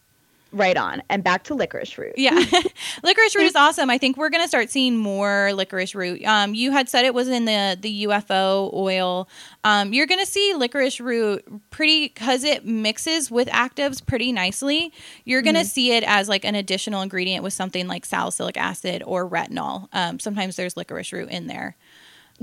Right 0.53 0.77
on. 0.77 1.03
And 1.09 1.25
back 1.25 1.45
to 1.45 1.55
licorice 1.55 1.97
root. 1.97 2.13
Yeah. 2.17 2.33
licorice 3.03 3.35
root 3.35 3.45
is 3.45 3.57
awesome. 3.57 3.89
I 3.89 3.99
think 3.99 4.17
we're 4.17 4.29
going 4.29 4.45
to 4.45 4.49
start 4.49 4.71
seeing 4.71 4.97
more 4.97 5.53
licorice 5.55 5.95
root. 5.95 6.23
Um, 6.25 6.55
you 6.55 6.73
had 6.73 6.89
said 6.89 7.05
it 7.05 7.15
was 7.15 7.29
in 7.29 7.47
the, 7.47 7.79
the 7.81 8.05
UFO 8.05 8.73
oil. 8.75 9.29
Um, 9.65 9.93
you're 9.93 10.07
going 10.07 10.21
to 10.21 10.27
see 10.27 10.55
licorice 10.55 11.01
root 11.01 11.45
pretty, 11.71 12.09
because 12.09 12.45
it 12.45 12.67
mixes 12.67 13.31
with 13.31 13.49
actives 13.49 14.05
pretty 14.05 14.31
nicely. 14.31 14.93
You're 15.25 15.43
going 15.43 15.57
to 15.57 15.65
see 15.65 15.93
it 15.93 16.05
as 16.05 16.29
like 16.29 16.45
an 16.45 16.55
additional 16.55 17.01
ingredient 17.01 17.43
with 17.43 17.55
something 17.55 17.89
like 17.89 18.05
salicylic 18.05 18.57
acid 18.59 19.03
or 19.07 19.29
retinol. 19.29 19.89
Um, 19.93 20.19
sometimes 20.19 20.57
there's 20.57 20.77
licorice 20.77 21.13
root 21.13 21.31
in 21.31 21.47
there. 21.47 21.77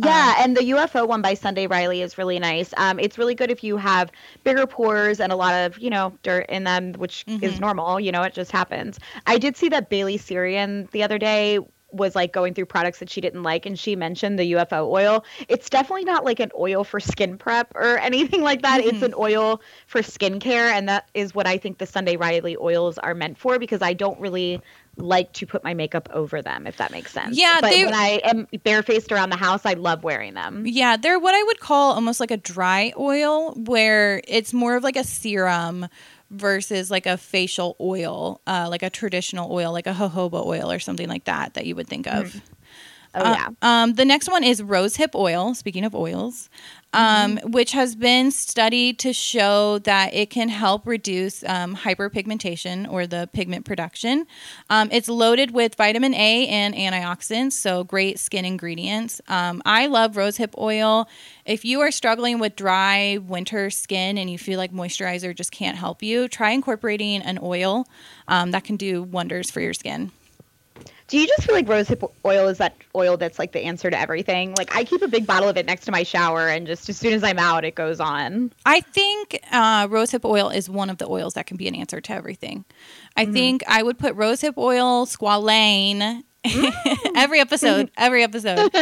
Yeah, 0.01 0.35
and 0.39 0.55
the 0.55 0.63
UFO 0.65 1.05
one 1.05 1.21
by 1.21 1.33
Sunday 1.33 1.67
Riley 1.67 2.01
is 2.01 2.17
really 2.17 2.39
nice. 2.39 2.73
Um, 2.77 2.99
it's 2.99 3.17
really 3.17 3.35
good 3.35 3.51
if 3.51 3.63
you 3.63 3.77
have 3.77 4.11
bigger 4.43 4.65
pores 4.65 5.19
and 5.19 5.31
a 5.31 5.35
lot 5.35 5.53
of, 5.53 5.77
you 5.77 5.89
know, 5.89 6.17
dirt 6.23 6.45
in 6.49 6.63
them, 6.63 6.93
which 6.93 7.25
is 7.41 7.59
Mhm. 7.59 7.59
normal, 7.59 7.99
you 7.99 8.11
know, 8.11 8.21
it 8.23 8.33
just 8.33 8.51
happens. 8.51 8.99
I 9.25 9.37
did 9.37 9.55
see 9.57 9.69
that 9.69 9.89
Bailey 9.89 10.17
Sarian 10.17 10.89
the 10.91 11.03
other 11.03 11.17
day 11.17 11.59
was 11.91 12.15
like 12.15 12.31
going 12.31 12.53
through 12.53 12.65
products 12.65 12.99
that 12.99 13.09
she 13.09 13.19
didn't 13.21 13.43
like 13.43 13.65
and 13.65 13.77
she 13.77 13.95
mentioned 13.95 14.37
the 14.39 14.45
UFO 14.45 14.89
oil. 14.89 15.23
It's 15.47 15.69
definitely 15.69 16.05
not 16.05 16.23
like 16.23 16.39
an 16.39 16.51
oil 16.57 16.83
for 16.83 16.99
skin 16.99 17.37
prep 17.37 17.71
or 17.75 17.97
anything 17.99 18.41
like 18.41 18.61
that. 18.61 18.81
It's 18.81 19.01
Mhm. 19.01 19.03
an 19.03 19.13
oil 19.17 19.61
for 19.87 20.01
skincare 20.01 20.71
and 20.71 20.87
that 20.87 21.09
is 21.13 21.33
what 21.33 21.47
I 21.47 21.57
think 21.57 21.77
the 21.79 21.85
Sunday 21.87 22.15
Riley 22.15 22.55
oils 22.59 22.97
are 22.99 23.13
meant 23.13 23.37
for 23.37 23.59
because 23.59 23.81
I 23.81 23.93
don't 23.93 24.19
really 24.19 24.61
like 24.97 25.31
to 25.33 25.45
put 25.45 25.63
my 25.63 25.73
makeup 25.73 26.09
over 26.13 26.41
them 26.41 26.67
if 26.67 26.77
that 26.77 26.91
makes 26.91 27.11
sense. 27.11 27.37
Yeah, 27.37 27.59
but 27.61 27.69
they- 27.71 27.85
when 27.85 27.93
I 27.93 28.19
am 28.23 28.47
barefaced 28.63 29.11
around 29.11 29.29
the 29.29 29.37
house, 29.37 29.65
I 29.65 29.73
love 29.73 30.03
wearing 30.03 30.33
them. 30.33 30.65
Yeah, 30.65 30.97
they're 30.97 31.19
what 31.19 31.33
I 31.35 31.43
would 31.43 31.59
call 31.59 31.93
almost 31.93 32.19
like 32.19 32.31
a 32.31 32.37
dry 32.37 32.91
oil, 32.97 33.53
where 33.53 34.21
it's 34.27 34.53
more 34.53 34.75
of 34.75 34.83
like 34.83 34.95
a 34.97 35.03
serum 35.03 35.87
versus 36.31 36.91
like 36.91 37.05
a 37.05 37.17
facial 37.17 37.75
oil, 37.79 38.41
uh, 38.45 38.67
like 38.69 38.83
a 38.83 38.89
traditional 38.89 39.51
oil, 39.51 39.71
like 39.71 39.87
a 39.87 39.93
jojoba 39.93 40.45
oil 40.45 40.71
or 40.71 40.79
something 40.79 41.07
like 41.09 41.23
that 41.25 41.53
that 41.55 41.65
you 41.65 41.75
would 41.75 41.87
think 41.87 42.05
of. 42.07 42.35
Oh 43.15 43.21
Uh, 43.21 43.35
yeah. 43.35 43.49
Um, 43.61 43.93
the 43.93 44.05
next 44.05 44.29
one 44.29 44.43
is 44.43 44.61
rosehip 44.61 45.15
oil. 45.15 45.55
Speaking 45.55 45.83
of 45.83 45.95
oils, 45.95 46.49
um, 46.93 47.37
which 47.43 47.71
has 47.73 47.95
been 47.95 48.31
studied 48.31 48.99
to 48.99 49.13
show 49.13 49.79
that 49.79 50.13
it 50.13 50.29
can 50.29 50.49
help 50.49 50.87
reduce 50.87 51.43
um, 51.43 51.75
hyperpigmentation 51.75 52.89
or 52.91 53.05
the 53.07 53.29
pigment 53.33 53.65
production. 53.65 54.25
Um, 54.69 54.89
it's 54.91 55.07
loaded 55.07 55.51
with 55.51 55.75
vitamin 55.75 56.13
A 56.13 56.47
and 56.47 56.73
antioxidants, 56.75 57.53
so 57.53 57.83
great 57.83 58.19
skin 58.19 58.45
ingredients. 58.45 59.21
Um, 59.27 59.61
I 59.65 59.87
love 59.87 60.13
rosehip 60.13 60.57
oil. 60.57 61.07
If 61.45 61.65
you 61.65 61.79
are 61.81 61.91
struggling 61.91 62.39
with 62.39 62.55
dry 62.55 63.17
winter 63.17 63.69
skin 63.69 64.17
and 64.17 64.29
you 64.29 64.37
feel 64.37 64.57
like 64.57 64.71
moisturizer 64.71 65.35
just 65.35 65.51
can't 65.51 65.77
help 65.77 66.01
you, 66.03 66.27
try 66.27 66.51
incorporating 66.51 67.21
an 67.21 67.39
oil 67.41 67.87
um, 68.27 68.51
that 68.51 68.63
can 68.63 68.77
do 68.77 69.03
wonders 69.03 69.49
for 69.51 69.61
your 69.61 69.73
skin. 69.73 70.11
Do 71.09 71.17
you 71.17 71.25
just 71.25 71.43
feel 71.43 71.55
like 71.55 71.65
rosehip 71.65 72.07
oil 72.23 72.47
is 72.47 72.59
that 72.59 72.75
oil 72.95 73.17
that's 73.17 73.39
like 73.39 73.51
the 73.51 73.61
answer 73.61 73.89
to 73.89 73.99
everything? 73.99 74.53
Like 74.55 74.75
I 74.75 74.83
keep 74.83 75.01
a 75.01 75.07
big 75.07 75.25
bottle 75.25 75.49
of 75.49 75.57
it 75.57 75.65
next 75.65 75.85
to 75.85 75.91
my 75.91 76.03
shower, 76.03 76.47
and 76.47 76.67
just 76.67 76.87
as 76.87 76.97
soon 76.97 77.13
as 77.13 77.23
I'm 77.23 77.39
out, 77.39 77.65
it 77.65 77.73
goes 77.73 77.99
on. 77.99 78.53
I 78.63 78.81
think 78.81 79.39
uh, 79.51 79.87
rosehip 79.87 80.23
oil 80.23 80.49
is 80.49 80.69
one 80.69 80.89
of 80.91 80.99
the 80.99 81.09
oils 81.09 81.33
that 81.33 81.47
can 81.47 81.57
be 81.57 81.67
an 81.67 81.73
answer 81.73 81.99
to 81.99 82.13
everything. 82.13 82.63
I 83.17 83.25
think 83.25 83.63
I 83.67 83.81
would 83.81 83.97
put 83.97 84.15
rosehip 84.15 84.57
oil, 84.57 85.05
squalane. 85.07 86.23
every 87.17 87.41
episode, 87.41 87.91
every 87.97 88.23
episode, 88.23 88.69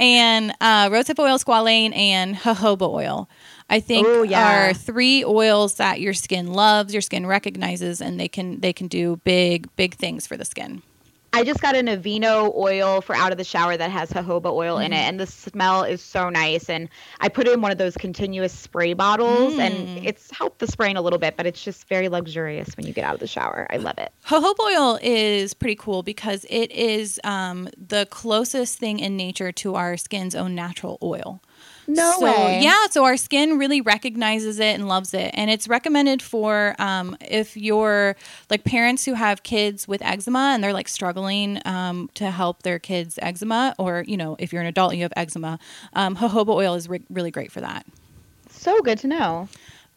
and 0.00 0.52
uh, 0.60 0.88
rosehip 0.88 1.20
oil, 1.20 1.38
squalane, 1.38 1.94
and 1.96 2.34
jojoba 2.34 2.90
oil. 2.90 3.28
I 3.70 3.78
think 3.78 4.08
Ooh, 4.08 4.24
yeah. 4.24 4.70
are 4.70 4.74
three 4.74 5.24
oils 5.24 5.74
that 5.74 6.00
your 6.00 6.14
skin 6.14 6.52
loves, 6.52 6.92
your 6.92 7.02
skin 7.02 7.26
recognizes, 7.26 8.00
and 8.00 8.18
they 8.18 8.26
can 8.26 8.58
they 8.58 8.72
can 8.72 8.88
do 8.88 9.20
big 9.24 9.68
big 9.76 9.94
things 9.94 10.26
for 10.26 10.36
the 10.36 10.44
skin. 10.44 10.82
I 11.36 11.44
just 11.44 11.60
got 11.60 11.76
an 11.76 11.84
Aveeno 11.84 12.56
oil 12.56 13.02
for 13.02 13.14
out 13.14 13.30
of 13.30 13.36
the 13.36 13.44
shower 13.44 13.76
that 13.76 13.90
has 13.90 14.08
jojoba 14.08 14.50
oil 14.50 14.76
mm-hmm. 14.76 14.86
in 14.86 14.92
it, 14.94 14.96
mm-hmm. 14.96 15.08
and 15.10 15.20
the 15.20 15.26
smell 15.26 15.84
is 15.84 16.00
so 16.00 16.30
nice. 16.30 16.70
And 16.70 16.88
I 17.20 17.28
put 17.28 17.46
it 17.46 17.52
in 17.52 17.60
one 17.60 17.70
of 17.70 17.76
those 17.76 17.94
continuous 17.94 18.54
spray 18.54 18.94
bottles, 18.94 19.52
mm. 19.52 19.58
and 19.58 20.06
it's 20.06 20.30
helped 20.30 20.60
the 20.60 20.66
spraying 20.66 20.96
a 20.96 21.02
little 21.02 21.18
bit, 21.18 21.36
but 21.36 21.44
it's 21.44 21.62
just 21.62 21.88
very 21.88 22.08
luxurious 22.08 22.74
when 22.74 22.86
you 22.86 22.94
get 22.94 23.04
out 23.04 23.12
of 23.12 23.20
the 23.20 23.26
shower. 23.26 23.66
I 23.68 23.76
love 23.76 23.98
it. 23.98 24.14
Jojoba 24.24 24.58
oil 24.60 24.98
is 25.02 25.52
pretty 25.52 25.76
cool 25.76 26.02
because 26.02 26.46
it 26.48 26.72
is 26.72 27.20
um, 27.22 27.68
the 27.76 28.06
closest 28.08 28.78
thing 28.78 28.98
in 28.98 29.14
nature 29.18 29.52
to 29.52 29.74
our 29.74 29.98
skin's 29.98 30.34
own 30.34 30.54
natural 30.54 30.98
oil. 31.02 31.42
No 31.86 32.16
so, 32.18 32.24
way. 32.24 32.60
Yeah, 32.62 32.86
so 32.90 33.04
our 33.04 33.16
skin 33.16 33.58
really 33.58 33.80
recognizes 33.80 34.58
it 34.58 34.74
and 34.74 34.88
loves 34.88 35.14
it, 35.14 35.30
and 35.34 35.50
it's 35.50 35.68
recommended 35.68 36.20
for 36.22 36.74
um, 36.78 37.16
if 37.20 37.56
you're 37.56 38.16
like 38.50 38.64
parents 38.64 39.04
who 39.04 39.14
have 39.14 39.42
kids 39.42 39.86
with 39.86 40.02
eczema 40.02 40.52
and 40.54 40.64
they're 40.64 40.72
like 40.72 40.88
struggling 40.88 41.60
um, 41.64 42.10
to 42.14 42.30
help 42.30 42.62
their 42.62 42.78
kids 42.78 43.18
eczema, 43.22 43.74
or 43.78 44.04
you 44.06 44.16
know 44.16 44.36
if 44.38 44.52
you're 44.52 44.62
an 44.62 44.68
adult 44.68 44.92
and 44.92 44.98
you 44.98 45.04
have 45.04 45.12
eczema, 45.16 45.58
um, 45.92 46.16
jojoba 46.16 46.54
oil 46.54 46.74
is 46.74 46.88
re- 46.88 47.02
really 47.10 47.30
great 47.30 47.52
for 47.52 47.60
that. 47.60 47.86
So 48.50 48.80
good 48.82 48.98
to 48.98 49.06
know. 49.06 49.48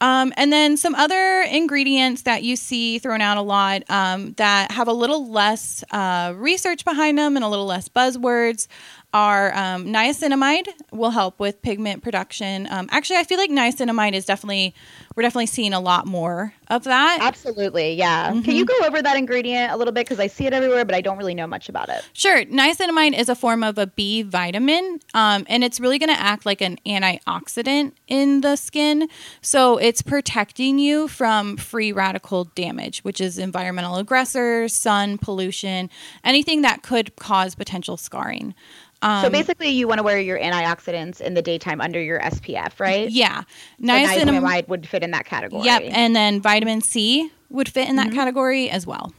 Um, 0.02 0.32
and 0.38 0.52
then 0.52 0.78
some 0.78 0.96
other 0.96 1.42
ingredients 1.42 2.22
that 2.22 2.44
you 2.44 2.56
see 2.56 3.00
thrown 3.00 3.20
out 3.20 3.38
a 3.38 3.42
lot 3.42 3.84
um, 3.90 4.34
that 4.34 4.72
have 4.72 4.88
a 4.88 4.94
little 4.94 5.30
less 5.30 5.84
uh, 5.92 6.34
research 6.38 6.86
behind 6.86 7.18
them 7.18 7.36
and 7.36 7.44
a 7.44 7.50
little 7.50 7.66
less 7.66 7.90
buzzwords 7.90 8.68
are 9.14 9.56
um, 9.56 9.86
niacinamide 9.86 10.68
will 10.92 11.10
help 11.10 11.40
with 11.40 11.62
pigment 11.62 12.04
production. 12.04 12.68
Um, 12.70 12.88
actually, 12.92 13.18
I 13.18 13.24
feel 13.24 13.38
like 13.38 13.50
niacinamide 13.50 14.14
is 14.14 14.26
definitely 14.26 14.76
we're 15.16 15.24
definitely 15.24 15.48
seeing 15.48 15.74
a 15.74 15.80
lot 15.80 16.06
more 16.06 16.54
of 16.70 16.84
that. 16.84 17.18
Absolutely, 17.22 17.94
yeah. 17.94 18.30
Mm-hmm. 18.30 18.42
Can 18.42 18.56
you 18.56 18.66
go 18.66 18.76
over 18.86 19.02
that 19.02 19.18
ingredient 19.18 19.72
a 19.72 19.78
little 19.78 19.92
bit 19.92 20.06
because 20.06 20.20
I 20.20 20.28
see 20.28 20.46
it 20.46 20.54
everywhere, 20.54 20.86
but 20.86 20.96
I 20.96 21.02
don't 21.02 21.18
really 21.18 21.34
know 21.34 21.48
much 21.48 21.68
about 21.68 21.90
it. 21.90 22.08
Sure. 22.14 22.46
Niacinamide 22.46 23.18
is 23.18 23.28
a 23.28 23.36
form 23.36 23.64
of 23.64 23.78
a 23.78 23.88
B 23.88 24.22
vitamin, 24.22 25.00
um, 25.14 25.46
and 25.50 25.64
it's 25.64 25.80
really 25.80 25.98
going 25.98 26.14
to 26.14 26.20
act 26.20 26.46
like 26.46 26.62
an 26.62 26.78
antioxidant 26.86 27.94
in 28.08 28.42
the 28.42 28.56
skin. 28.56 29.10
So 29.42 29.78
it's 29.78 30.02
protecting 30.02 30.80
you 30.80 31.08
from 31.08 31.58
free 31.58 31.92
radical 31.92 32.46
damage, 32.46 33.04
which 33.04 33.20
is 33.20 33.38
environmental 33.40 33.96
aggressors, 33.96 34.74
sun 34.74 35.18
pollution, 35.18 35.90
anything 36.24 36.62
that 36.62 36.84
could 36.84 37.16
cause 37.16 37.56
potential 37.56 37.98
scarring. 37.98 38.54
Um, 39.02 39.24
so 39.24 39.30
basically, 39.30 39.70
you 39.70 39.88
want 39.88 40.00
to 40.00 40.04
wear 40.04 40.20
your 40.20 40.38
antioxidants 40.38 41.22
in 41.22 41.34
the 41.34 41.42
daytime 41.42 41.80
under 41.80 42.02
your 42.02 42.20
SPF, 42.20 42.80
right? 42.80 43.10
Yeah, 43.10 43.44
niacinamide 43.82 44.68
would 44.68 44.88
fit 44.88 45.04
in 45.04 45.12
that 45.12 45.26
category. 45.26 45.64
Yep, 45.64 45.84
and 45.86 46.16
then 46.16 46.42
vitamin 46.42 46.82
C 46.82 47.32
would 47.50 47.70
fit 47.70 47.88
in 47.88 47.96
that 47.96 48.08
mm-hmm. 48.08 48.16
category 48.16 48.70
as 48.70 48.86
well. 48.86 49.14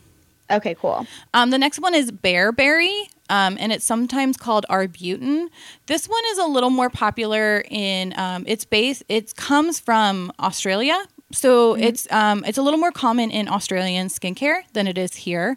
Okay, 0.51 0.75
cool. 0.75 1.07
Um, 1.33 1.51
the 1.51 1.59
next 1.59 1.81
one 1.81 1.95
is 1.95 2.11
bearberry, 2.11 3.05
um, 3.29 3.57
and 3.61 3.73
it's 3.73 3.85
sometimes 3.85 4.37
called 4.37 4.67
arbutin. 4.69 5.49
This 5.87 6.09
one 6.09 6.23
is 6.33 6.39
a 6.39 6.47
little 6.47 6.71
more 6.71 6.91
popular 6.91 7.63
in 7.71 8.13
um, 8.19 8.45
its 8.47 8.65
base. 8.65 9.03
It 9.09 9.37
comes 9.37 9.79
from 9.79 10.33
Australia, 10.41 11.03
so 11.33 11.75
mm-hmm. 11.75 11.85
it's 11.85 12.11
um, 12.13 12.45
it's 12.47 12.59
a 12.59 12.63
little 12.63 12.81
more 12.81 12.93
common 12.93 13.31
in 13.31 13.49
Australian 13.49 14.09
skincare 14.09 14.63
than 14.73 14.87
it 14.87 14.99
is 14.99 15.15
here. 15.15 15.57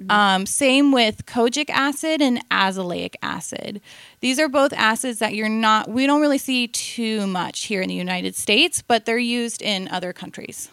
Mm-hmm. 0.00 0.10
Um, 0.10 0.46
same 0.46 0.92
with 0.92 1.26
kojic 1.26 1.68
acid 1.68 2.22
and 2.22 2.46
azelaic 2.48 3.14
acid. 3.22 3.80
These 4.20 4.38
are 4.38 4.48
both 4.48 4.72
acids 4.72 5.18
that 5.18 5.34
you're 5.34 5.48
not, 5.48 5.88
we 5.90 6.06
don't 6.06 6.20
really 6.20 6.38
see 6.38 6.68
too 6.68 7.26
much 7.26 7.64
here 7.64 7.82
in 7.82 7.88
the 7.88 7.94
United 7.94 8.34
States, 8.34 8.82
but 8.82 9.04
they're 9.04 9.18
used 9.18 9.60
in 9.60 9.88
other 9.88 10.12
countries. 10.12 10.70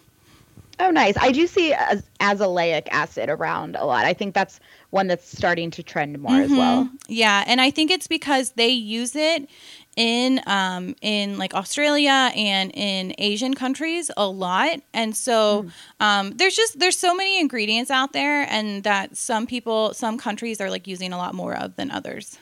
Oh, 0.79 0.91
nice. 0.91 1.17
I 1.17 1.31
do 1.31 1.47
see 1.47 1.73
azelaic 2.19 2.87
acid 2.91 3.29
around 3.29 3.75
a 3.75 3.83
lot. 3.83 4.05
I 4.05 4.13
think 4.13 4.35
that's 4.35 4.59
one 4.91 5.07
that's 5.07 5.27
starting 5.27 5.71
to 5.71 5.83
trend 5.83 6.19
more 6.19 6.31
mm-hmm. 6.31 6.53
as 6.53 6.57
well. 6.57 6.89
Yeah, 7.07 7.43
and 7.47 7.59
I 7.59 7.71
think 7.71 7.89
it's 7.89 8.07
because 8.07 8.51
they 8.51 8.69
use 8.69 9.15
it 9.15 9.49
in 9.97 10.39
um, 10.45 10.95
in 11.01 11.37
like 11.37 11.53
Australia 11.53 12.31
and 12.35 12.71
in 12.73 13.13
Asian 13.17 13.55
countries 13.55 14.09
a 14.15 14.27
lot, 14.27 14.79
and 14.93 15.17
so 15.17 15.63
mm. 15.63 15.71
um, 15.99 16.31
there's 16.37 16.55
just 16.55 16.79
there's 16.79 16.97
so 16.97 17.13
many 17.13 17.39
ingredients 17.39 17.91
out 17.91 18.13
there, 18.13 18.43
and 18.49 18.83
that 18.83 19.17
some 19.17 19.45
people 19.45 19.93
some 19.93 20.17
countries 20.17 20.61
are 20.61 20.69
like 20.69 20.87
using 20.87 21.11
a 21.11 21.17
lot 21.17 21.33
more 21.35 21.57
of 21.57 21.75
than 21.75 21.91
others. 21.91 22.37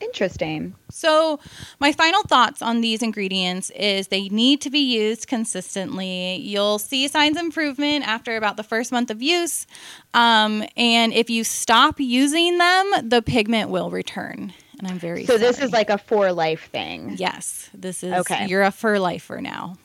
Interesting. 0.00 0.74
So, 0.90 1.40
my 1.78 1.92
final 1.92 2.22
thoughts 2.22 2.62
on 2.62 2.80
these 2.80 3.02
ingredients 3.02 3.68
is 3.70 4.08
they 4.08 4.30
need 4.30 4.62
to 4.62 4.70
be 4.70 4.78
used 4.78 5.26
consistently. 5.26 6.36
You'll 6.36 6.78
see 6.78 7.06
signs 7.06 7.36
of 7.36 7.44
improvement 7.44 8.08
after 8.08 8.36
about 8.36 8.56
the 8.56 8.62
first 8.62 8.92
month 8.92 9.10
of 9.10 9.20
use. 9.20 9.66
Um, 10.14 10.64
and 10.74 11.12
if 11.12 11.28
you 11.28 11.44
stop 11.44 12.00
using 12.00 12.56
them, 12.56 12.90
the 13.02 13.20
pigment 13.20 13.68
will 13.68 13.90
return. 13.90 14.54
And 14.80 14.88
I'm 14.90 14.98
very 14.98 15.26
So, 15.26 15.34
sorry. 15.36 15.40
this 15.40 15.60
is 15.60 15.72
like 15.72 15.90
a 15.90 15.98
for 15.98 16.32
life 16.32 16.70
thing. 16.70 17.14
Yes. 17.18 17.68
This 17.74 18.02
is, 18.02 18.12
okay. 18.14 18.46
you're 18.46 18.62
a 18.62 18.70
for 18.70 18.98
lifer 18.98 19.40
now. 19.40 19.76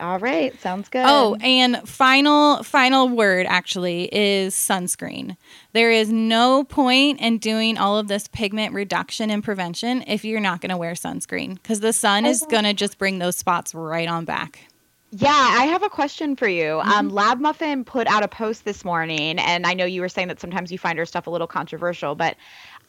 All 0.00 0.18
right, 0.18 0.60
sounds 0.60 0.88
good. 0.88 1.04
Oh, 1.06 1.36
and 1.40 1.88
final 1.88 2.64
final 2.64 3.08
word 3.08 3.46
actually 3.48 4.08
is 4.12 4.52
sunscreen. 4.54 5.36
There 5.72 5.92
is 5.92 6.10
no 6.10 6.64
point 6.64 7.20
in 7.20 7.38
doing 7.38 7.78
all 7.78 7.96
of 7.96 8.08
this 8.08 8.26
pigment 8.26 8.74
reduction 8.74 9.30
and 9.30 9.42
prevention 9.42 10.02
if 10.08 10.24
you're 10.24 10.40
not 10.40 10.60
going 10.60 10.70
to 10.70 10.76
wear 10.76 10.94
sunscreen 10.94 11.54
because 11.54 11.78
the 11.78 11.92
sun 11.92 12.26
is 12.26 12.44
going 12.50 12.64
to 12.64 12.74
just 12.74 12.98
bring 12.98 13.20
those 13.20 13.36
spots 13.36 13.72
right 13.72 14.08
on 14.08 14.24
back. 14.24 14.66
Yeah, 15.12 15.30
I 15.30 15.66
have 15.66 15.84
a 15.84 15.88
question 15.88 16.34
for 16.34 16.48
you. 16.48 16.64
Mm-hmm. 16.64 16.90
Um, 16.90 17.08
Lab 17.10 17.38
Muffin 17.38 17.84
put 17.84 18.08
out 18.08 18.24
a 18.24 18.28
post 18.28 18.64
this 18.64 18.84
morning, 18.84 19.38
and 19.38 19.64
I 19.64 19.74
know 19.74 19.84
you 19.84 20.00
were 20.00 20.08
saying 20.08 20.26
that 20.26 20.40
sometimes 20.40 20.72
you 20.72 20.78
find 20.78 20.98
her 20.98 21.06
stuff 21.06 21.28
a 21.28 21.30
little 21.30 21.46
controversial, 21.46 22.16
but 22.16 22.36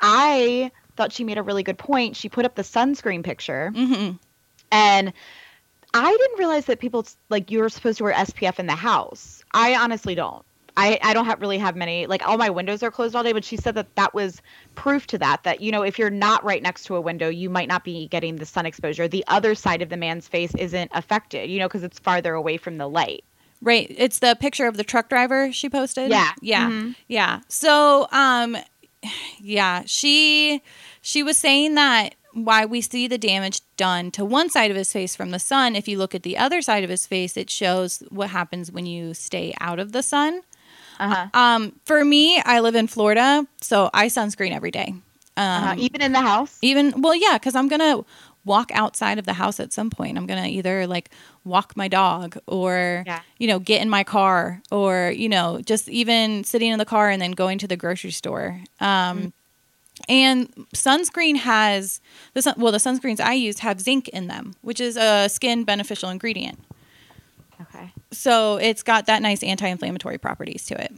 I 0.02 0.72
thought 0.96 1.12
she 1.12 1.24
made 1.24 1.38
a 1.38 1.44
really 1.44 1.64
good 1.64 1.78
point. 1.78 2.16
She 2.16 2.30
put 2.30 2.46
up 2.46 2.56
the 2.56 2.62
sunscreen 2.62 3.24
picture, 3.24 3.72
mm-hmm. 3.76 4.16
and 4.72 5.14
I 5.94 6.12
didn't 6.12 6.40
realize 6.40 6.66
that 6.66 6.80
people 6.80 7.06
like 7.30 7.52
you're 7.52 7.70
supposed 7.70 8.00
to 8.00 8.04
wear 8.04 8.14
SPF 8.14 8.60
in 8.60 8.68
the 8.68 8.76
house. 8.76 9.44
I 9.54 9.76
honestly 9.76 10.16
don't. 10.16 10.46
I, 10.78 11.00
I 11.02 11.14
don't 11.14 11.26
have 11.26 11.40
really 11.40 11.58
have 11.58 11.76
many 11.76 12.06
like 12.06 12.28
all 12.28 12.38
my 12.38 12.50
windows 12.50 12.84
are 12.84 12.92
closed 12.92 13.16
all 13.16 13.24
day 13.24 13.34
but 13.34 13.46
she 13.46 13.58
said 13.58 13.76
that 13.76 13.96
that 13.96 14.14
was 14.14 14.42
proof 14.76 15.08
to 15.08 15.18
that 15.20 15.44
that 15.44 15.62
you 15.62 15.72
know 15.72 15.84
if 15.84 15.98
you're 15.98 16.10
not 16.10 16.44
right 16.44 16.62
next 16.62 16.84
to 16.86 16.96
a 16.96 17.02
window 17.02 17.30
you 17.30 17.50
might 17.50 17.68
not 17.68 17.84
be 17.84 18.08
getting 18.08 18.36
the 18.36 18.46
sun 18.46 18.66
exposure 18.66 19.08
the 19.08 19.24
other 19.28 19.56
side 19.56 19.82
of 19.82 19.90
the 19.90 19.98
man's 19.98 20.28
face 20.28 20.54
isn't 20.56 20.92
affected 20.94 21.50
you 21.50 21.60
know 21.60 21.68
because 21.68 21.84
it's 21.84 22.00
farther 22.00 22.34
away 22.34 22.58
from 22.58 22.78
the 22.78 22.88
light 22.90 23.24
right 23.62 23.88
it's 23.90 24.20
the 24.20 24.36
picture 24.40 24.68
of 24.68 24.76
the 24.76 24.84
truck 24.84 25.08
driver 25.08 25.52
she 25.52 25.70
posted 25.70 26.10
yeah 26.10 26.32
yeah 26.42 26.70
mm-hmm. 26.70 26.92
yeah 27.08 27.40
so 27.48 28.08
um 28.12 28.58
yeah 29.40 29.84
she 29.86 30.62
she 31.02 31.24
was 31.24 31.38
saying 31.38 31.76
that 31.76 32.16
why 32.36 32.66
we 32.66 32.82
see 32.82 33.08
the 33.08 33.18
damage 33.18 33.62
done 33.78 34.12
to 34.12 34.26
one 34.26 34.50
side 34.50 34.70
of 34.70 34.76
his 34.76 34.92
face 34.92 35.16
from 35.16 35.32
the 35.32 35.40
sun. 35.40 35.76
If 35.76 35.88
you 35.88 35.98
look 35.98 36.14
at 36.14 36.24
the 36.24 36.38
other 36.38 36.62
side 36.62 36.84
of 36.84 36.90
his 36.90 37.08
face, 37.08 37.38
it 37.38 37.50
shows 37.50 38.04
what 38.10 38.30
happens 38.30 38.72
when 38.72 38.86
you 38.86 39.14
stay 39.14 39.54
out 39.62 39.80
of 39.80 39.94
the 39.94 40.04
sun. 40.04 40.42
Uh-huh. 41.00 41.28
Um, 41.34 41.74
for 41.86 42.04
me, 42.04 42.42
I 42.42 42.60
live 42.60 42.76
in 42.76 42.88
Florida, 42.88 43.48
so 43.62 43.90
I 43.94 44.08
sunscreen 44.08 44.52
every 44.52 44.72
day. 44.72 44.94
Uh-huh. 45.38 45.42
Um, 45.42 45.64
uh-huh. 45.64 45.76
Even 45.78 46.02
in 46.02 46.12
the 46.12 46.22
house? 46.22 46.58
Even, 46.62 47.02
well, 47.02 47.16
yeah, 47.16 47.34
because 47.38 47.56
I'm 47.56 47.70
going 47.70 47.80
to 47.80 48.06
walk 48.46 48.72
outside 48.74 49.18
of 49.20 49.26
the 49.26 49.34
house 49.34 49.60
at 49.60 49.74
some 49.74 49.90
point. 49.90 50.18
I'm 50.18 50.26
going 50.26 50.42
to 50.42 50.50
either 50.50 50.88
like 50.88 51.10
walk 51.44 51.76
my 51.76 51.88
dog 51.88 52.38
or, 52.48 53.04
yeah. 53.06 53.22
you 53.38 53.48
know, 53.48 53.60
get 53.60 53.82
in 53.82 53.90
my 53.90 54.04
car 54.04 54.62
or, 54.72 55.12
you 55.16 55.28
know, 55.28 55.60
just 55.66 55.90
even 55.90 56.44
sitting 56.44 56.72
in 56.72 56.80
the 56.80 56.86
car 56.86 57.10
and 57.10 57.22
then 57.22 57.32
going 57.32 57.58
to 57.58 57.68
the 57.68 57.76
grocery 57.76 58.12
store. 58.12 58.62
Um, 58.80 59.18
mm-hmm 59.18 59.28
and 60.10 60.54
sunscreen 60.74 61.38
has 61.38 62.02
the 62.34 62.42
sun, 62.42 62.56
well 62.58 62.72
the 62.72 62.78
sunscreens 62.78 63.20
I 63.20 63.34
use 63.34 63.60
have 63.60 63.80
zinc 63.80 64.10
in 64.10 64.28
them, 64.28 64.54
which 64.62 64.80
is 64.80 64.98
a 64.98 65.30
skin 65.30 65.64
beneficial 65.64 66.10
ingredient. 66.10 66.60
Okay. 67.62 67.92
So 68.12 68.58
it's 68.58 68.84
got 68.84 69.06
that 69.06 69.22
nice 69.22 69.42
anti-inflammatory 69.42 70.18
properties 70.18 70.66
to 70.68 70.82
it. 70.82 70.92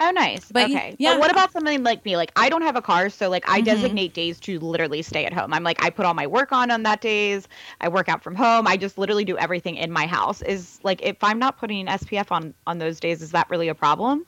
Oh, 0.00 0.10
nice. 0.10 0.50
But 0.52 0.70
okay. 0.70 0.94
Yeah. 0.98 1.12
But 1.12 1.20
what 1.20 1.30
about 1.32 1.52
something 1.52 1.82
like 1.82 2.04
me? 2.04 2.16
Like 2.16 2.30
I 2.36 2.48
don't 2.48 2.62
have 2.62 2.76
a 2.76 2.82
car, 2.82 3.10
so 3.10 3.28
like 3.28 3.48
I 3.48 3.58
mm-hmm. 3.58 3.64
designate 3.64 4.14
days 4.14 4.38
to 4.40 4.60
literally 4.60 5.02
stay 5.02 5.24
at 5.24 5.32
home. 5.32 5.52
I'm 5.52 5.64
like 5.64 5.82
I 5.84 5.90
put 5.90 6.06
all 6.06 6.14
my 6.14 6.26
work 6.26 6.52
on 6.52 6.70
on 6.70 6.84
that 6.84 7.00
days. 7.00 7.48
I 7.80 7.88
work 7.88 8.08
out 8.08 8.22
from 8.22 8.36
home. 8.36 8.66
I 8.66 8.76
just 8.76 8.96
literally 8.96 9.24
do 9.24 9.36
everything 9.38 9.76
in 9.76 9.90
my 9.90 10.06
house. 10.06 10.40
Is 10.42 10.78
like 10.84 11.02
if 11.02 11.16
I'm 11.22 11.38
not 11.38 11.58
putting 11.58 11.88
an 11.88 11.98
SPF 11.98 12.30
on 12.30 12.54
on 12.66 12.78
those 12.78 13.00
days, 13.00 13.22
is 13.22 13.32
that 13.32 13.50
really 13.50 13.68
a 13.68 13.74
problem? 13.74 14.24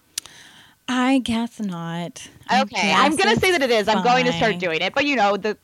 I 0.88 1.18
guess 1.18 1.60
not. 1.60 2.28
Okay, 2.52 2.92
I'm 2.92 3.14
gonna 3.14 3.36
say 3.36 3.52
that 3.52 3.62
it 3.62 3.70
is. 3.70 3.86
I'm 3.86 4.02
going 4.02 4.24
to 4.24 4.32
start 4.32 4.58
doing 4.58 4.80
it, 4.80 4.92
but 4.94 5.06
you 5.06 5.16
know 5.16 5.36
the. 5.36 5.56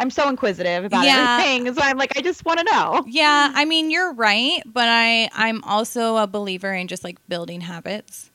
I'm 0.00 0.10
so 0.10 0.28
inquisitive 0.28 0.84
about 0.84 1.04
yeah. 1.04 1.38
everything, 1.40 1.74
so 1.74 1.82
I'm 1.82 1.98
like, 1.98 2.16
I 2.16 2.20
just 2.20 2.44
want 2.44 2.60
to 2.60 2.64
know. 2.64 3.02
Yeah, 3.08 3.50
I 3.52 3.64
mean, 3.64 3.90
you're 3.90 4.12
right, 4.12 4.62
but 4.64 4.88
I 4.88 5.28
I'm 5.34 5.64
also 5.64 6.16
a 6.16 6.28
believer 6.28 6.72
in 6.72 6.86
just 6.86 7.02
like 7.02 7.18
building 7.28 7.60
habits. 7.60 8.30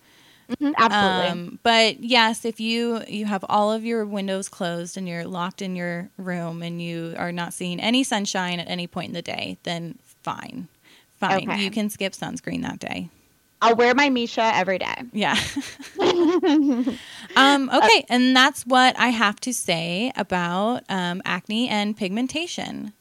Mm-hmm, 0.50 0.72
absolutely. 0.78 1.28
Um, 1.28 1.60
but 1.64 2.04
yes, 2.04 2.46
if 2.46 2.60
you 2.60 3.02
you 3.08 3.26
have 3.26 3.46
all 3.48 3.72
of 3.72 3.86
your 3.86 4.06
windows 4.06 4.50
closed 4.50 4.98
and 4.98 5.08
you're 5.08 5.26
locked 5.26 5.62
in 5.62 5.76
your 5.76 6.10
room 6.18 6.62
and 6.62 6.82
you 6.82 7.16
are 7.18 7.32
not 7.32 7.54
seeing 7.54 7.80
any 7.80 8.04
sunshine 8.04 8.60
at 8.60 8.70
any 8.70 8.88
point 8.88 9.10
in 9.10 9.14
the 9.14 9.22
day, 9.22 9.58
then 9.64 9.98
fine, 10.22 10.68
fine. 11.18 11.50
Okay. 11.50 11.62
You 11.62 11.72
can 11.72 11.90
skip 11.90 12.14
sunscreen 12.14 12.62
that 12.64 12.80
day. 12.80 13.10
I'll 13.62 13.78
wear 13.78 13.96
my 13.96 14.10
Missha 14.10 14.52
every 14.54 14.78
day. 14.78 14.94
Yeah. 15.14 15.38
um, 17.38 17.70
okay, 17.70 18.06
and 18.10 18.36
that's 18.36 18.66
what 18.66 19.00
I 19.00 19.08
have 19.08 19.40
to 19.42 19.54
say 19.54 20.12
about 20.18 20.84
um, 20.90 21.22
acne 21.24 21.70
and 21.70 21.96
pigmentation. 21.96 22.92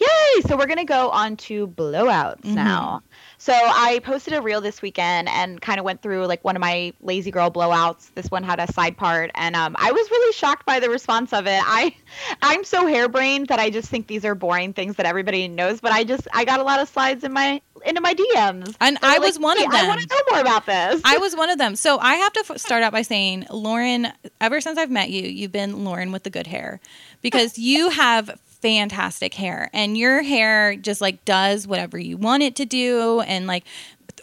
Yay! 0.00 0.40
So 0.46 0.56
we're 0.56 0.66
gonna 0.66 0.84
go 0.84 1.10
on 1.10 1.36
to 1.36 1.68
blowouts 1.68 2.40
mm-hmm. 2.40 2.54
now. 2.54 3.02
So 3.36 3.52
I 3.54 4.00
posted 4.04 4.34
a 4.34 4.42
reel 4.42 4.60
this 4.60 4.82
weekend 4.82 5.28
and 5.28 5.60
kind 5.60 5.78
of 5.78 5.84
went 5.84 6.02
through 6.02 6.26
like 6.26 6.44
one 6.44 6.56
of 6.56 6.60
my 6.60 6.92
lazy 7.00 7.30
girl 7.30 7.50
blowouts. 7.50 8.10
This 8.14 8.30
one 8.30 8.42
had 8.42 8.60
a 8.60 8.70
side 8.72 8.96
part, 8.96 9.30
and 9.34 9.56
um, 9.56 9.76
I 9.78 9.92
was 9.92 10.10
really 10.10 10.32
shocked 10.32 10.66
by 10.66 10.80
the 10.80 10.90
response 10.90 11.32
of 11.32 11.46
it. 11.46 11.60
I, 11.64 11.94
I'm 12.42 12.64
so 12.64 12.86
harebrained 12.86 13.48
that 13.48 13.58
I 13.58 13.70
just 13.70 13.88
think 13.88 14.06
these 14.06 14.24
are 14.24 14.34
boring 14.34 14.72
things 14.72 14.96
that 14.96 15.06
everybody 15.06 15.48
knows. 15.48 15.80
But 15.80 15.92
I 15.92 16.04
just 16.04 16.28
I 16.32 16.44
got 16.44 16.60
a 16.60 16.64
lot 16.64 16.80
of 16.80 16.88
slides 16.88 17.24
in 17.24 17.32
my 17.32 17.60
into 17.84 18.00
my 18.00 18.14
DMs, 18.14 18.74
and 18.80 18.98
I 19.02 19.18
was 19.18 19.36
like, 19.36 19.44
one 19.44 19.58
hey, 19.58 19.64
of 19.64 19.70
them. 19.70 19.84
I 19.84 19.88
want 19.88 20.00
to 20.00 20.06
know 20.08 20.20
more 20.32 20.40
about 20.40 20.66
this. 20.66 21.02
I 21.04 21.18
was 21.18 21.36
one 21.36 21.50
of 21.50 21.58
them. 21.58 21.76
So 21.76 21.98
I 21.98 22.14
have 22.16 22.32
to 22.34 22.44
f- 22.48 22.58
start 22.58 22.82
out 22.82 22.92
by 22.92 23.02
saying, 23.02 23.46
Lauren. 23.50 24.08
Ever 24.40 24.60
since 24.60 24.78
I've 24.78 24.90
met 24.90 25.10
you, 25.10 25.22
you've 25.22 25.52
been 25.52 25.84
Lauren 25.84 26.12
with 26.12 26.22
the 26.22 26.30
good 26.30 26.46
hair, 26.46 26.80
because 27.20 27.58
you 27.70 27.90
have 27.90 28.38
fantastic 28.60 29.34
hair. 29.34 29.70
And 29.72 29.96
your 29.96 30.22
hair 30.22 30.76
just 30.76 31.00
like 31.00 31.24
does 31.24 31.66
whatever 31.66 31.98
you 31.98 32.16
want 32.16 32.42
it 32.42 32.56
to 32.56 32.64
do. 32.64 33.20
And 33.20 33.46
like 33.46 33.64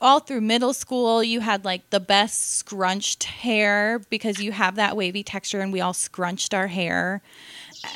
all 0.02 0.20
through 0.20 0.42
middle 0.42 0.74
school 0.74 1.24
you 1.24 1.40
had 1.40 1.66
like 1.66 1.90
the 1.90 2.00
best 2.00 2.58
scrunched 2.58 3.24
hair 3.24 4.00
because 4.10 4.40
you 4.40 4.52
have 4.52 4.76
that 4.76 4.96
wavy 4.96 5.24
texture 5.24 5.60
and 5.60 5.74
we 5.74 5.82
all 5.82 5.94
scrunched 5.94 6.54
our 6.54 6.68
hair. 6.68 7.22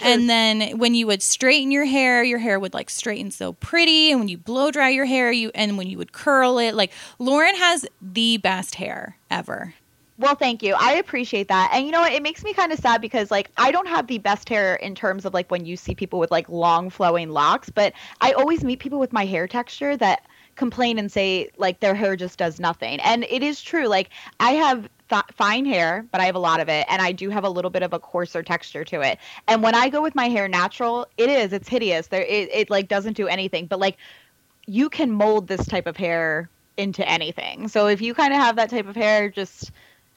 And 0.04 0.30
then 0.30 0.78
when 0.78 0.96
you 0.96 1.06
would 1.08 1.22
straighten 1.22 1.70
your 1.70 1.86
hair 1.86 2.24
your 2.24 2.40
hair 2.40 2.60
would 2.60 2.74
like 2.74 2.90
straighten 2.90 3.30
so 3.30 3.54
pretty. 3.54 4.12
And 4.12 4.20
when 4.20 4.30
you 4.30 4.38
blow 4.38 4.72
dry 4.72 4.90
your 4.90 5.06
hair 5.06 5.32
you 5.32 5.52
and 5.54 5.78
when 5.78 5.88
you 5.88 5.98
would 5.98 6.12
curl 6.12 6.58
it 6.58 6.74
like 6.74 6.92
lauren 7.20 7.56
has 7.56 7.86
the 8.02 8.38
best 8.38 8.76
hair 8.76 9.18
ever 9.30 9.76
well, 10.22 10.36
thank 10.36 10.64
you. 10.64 10.76
I 10.78 10.94
appreciate 10.94 11.48
that. 11.48 11.72
And 11.74 11.86
you 11.86 11.92
know 11.92 12.02
what? 12.02 12.14
It 12.14 12.24
makes 12.24 12.44
me 12.44 12.54
kind 12.54 12.72
of 12.72 12.80
sad 12.80 13.02
because 13.02 13.32
like 13.32 13.50
I 13.58 13.72
don't 13.72 13.88
have 13.88 14.08
the 14.08 14.20
best 14.20 14.48
hair 14.48 14.76
in 14.76 14.96
terms 14.96 15.26
of 15.26 15.34
like 15.34 15.50
when 15.50 15.66
you 15.66 15.76
see 15.76 15.96
people 15.96 16.20
with 16.20 16.32
like 16.32 16.48
long 16.48 16.90
flowing 16.90 17.30
locks, 17.30 17.70
but 17.70 17.94
I 18.22 18.34
always 18.34 18.64
meet 18.64 18.80
people 18.80 19.00
with 19.00 19.12
my 19.12 19.26
hair 19.26 19.48
texture 19.48 19.98
that 19.98 20.26
complain 20.56 21.00
and 21.00 21.12
say 21.12 21.50
like 21.58 21.80
their 21.80 21.96
hair 21.96 22.16
just 22.16 22.38
does 22.38 22.60
nothing. 22.60 23.00
And 23.02 23.26
it 23.30 23.42
is 23.44 23.62
true. 23.62 23.88
Like 23.88 24.10
I 24.40 24.52
have 24.52 24.90
fine 25.34 25.66
hair, 25.66 26.06
but 26.12 26.22
I 26.22 26.26
have 26.26 26.36
a 26.36 26.40
lot 26.40 26.60
of 26.60 26.70
it 26.70 26.86
and 26.88 27.02
I 27.02 27.12
do 27.12 27.30
have 27.30 27.44
a 27.44 27.50
little 27.50 27.72
bit 27.72 27.84
of 27.84 27.94
a 27.94 28.00
coarser 28.00 28.44
texture 28.44 28.84
to 28.86 29.02
it. 29.02 29.18
And 29.48 29.64
when 29.64 29.76
I 29.76 29.90
go 29.90 30.02
with 30.02 30.16
my 30.16 30.30
hair 30.30 30.48
natural, 30.48 31.08
it 31.18 31.30
is 31.30 31.52
it's 31.52 31.68
hideous. 31.68 32.08
There 32.08 32.22
it, 32.22 32.50
it 32.54 32.70
like 32.70 32.88
doesn't 32.88 33.18
do 33.18 33.28
anything. 33.28 33.66
But 33.66 33.80
like 33.80 33.98
you 34.68 34.90
can 34.90 35.12
mold 35.12 35.48
this 35.48 35.66
type 35.66 35.88
of 35.88 35.98
hair 35.98 36.50
into 36.78 37.08
anything. 37.08 37.68
So 37.68 37.88
if 37.88 38.02
you 38.02 38.14
kind 38.14 38.34
of 38.34 38.40
have 38.40 38.56
that 38.56 38.70
type 38.70 38.88
of 38.88 38.96
hair, 38.96 39.30
just 39.30 39.72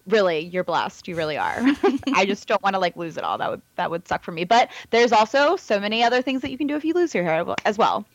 really 0.07 0.41
you're 0.41 0.65
blessed. 0.65 1.09
You 1.09 1.17
really 1.17 1.37
are. 1.37 1.57
I 2.15 2.27
just 2.27 2.47
don't 2.47 2.63
want 2.63 2.75
to 2.75 2.81
like 2.81 2.97
lose 2.97 3.17
it 3.17 3.25
all. 3.25 3.39
That 3.39 3.51
would 3.51 3.63
that 3.77 3.91
would 3.91 4.07
suck 4.07 4.23
for 4.23 4.33
me. 4.33 4.45
But 4.45 4.71
there's 4.91 5.13
also 5.13 5.57
so 5.57 5.81
many 5.81 6.03
other 6.03 6.23
things 6.23 6.43
that 6.43 6.51
you 6.51 6.59
can 6.59 6.67
do 6.67 6.77
if 6.77 6.85
you 6.85 6.95
lose 6.95 7.15
your 7.15 7.25
hair 7.25 7.45
as 7.65 7.79
well. 7.79 8.05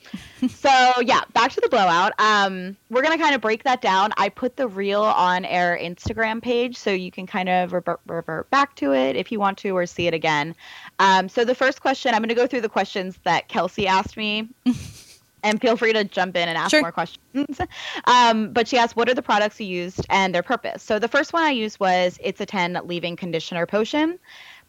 So 0.49 0.69
yeah 1.01 1.21
back 1.33 1.51
to 1.51 1.61
the 1.61 1.69
blowout. 1.69 2.13
Um 2.17 2.77
we're 2.89 3.01
gonna 3.01 3.17
kind 3.17 3.35
of 3.35 3.41
break 3.41 3.63
that 3.63 3.81
down. 3.81 4.13
I 4.17 4.29
put 4.29 4.55
the 4.55 4.67
reel 4.67 5.01
on 5.03 5.45
our 5.45 5.77
instagram 5.77 6.41
page 6.41 6.77
so 6.77 6.91
you 6.91 7.11
can 7.11 7.27
kind 7.27 7.49
of 7.49 7.73
revert, 7.73 7.99
revert 8.07 8.49
back 8.49 8.75
to 8.75 8.93
it 8.93 9.15
if 9.15 9.31
you 9.31 9.39
want 9.39 9.57
to 9.59 9.71
or 9.71 9.85
see 9.85 10.07
it 10.07 10.13
again. 10.13 10.55
Um 10.99 11.27
so 11.27 11.43
the 11.43 11.55
first 11.55 11.81
question 11.81 12.13
i'm 12.13 12.21
gonna 12.21 12.35
go 12.35 12.47
through 12.47 12.61
the 12.61 12.69
questions 12.69 13.19
that 13.23 13.47
kelsey 13.49 13.85
asked 13.85 14.15
me 14.15 14.47
and 15.43 15.61
feel 15.61 15.77
free 15.77 15.93
to 15.93 16.03
jump 16.03 16.35
in 16.35 16.47
and 16.49 16.57
ask 16.57 16.71
sure. 16.71 16.81
more 16.81 16.91
questions. 16.91 17.59
um, 18.05 18.51
but 18.51 18.67
she 18.67 18.77
asked, 18.77 18.95
what 18.95 19.09
are 19.09 19.13
the 19.13 19.21
products 19.21 19.59
you 19.59 19.67
used 19.67 20.05
and 20.09 20.33
their 20.33 20.43
purpose? 20.43 20.83
So 20.83 20.99
the 20.99 21.07
first 21.07 21.33
one 21.33 21.43
I 21.43 21.51
used 21.51 21.79
was 21.79 22.17
It's 22.21 22.41
a 22.41 22.45
10 22.45 22.81
leave-in 22.85 23.15
conditioner 23.15 23.65
potion 23.65 24.19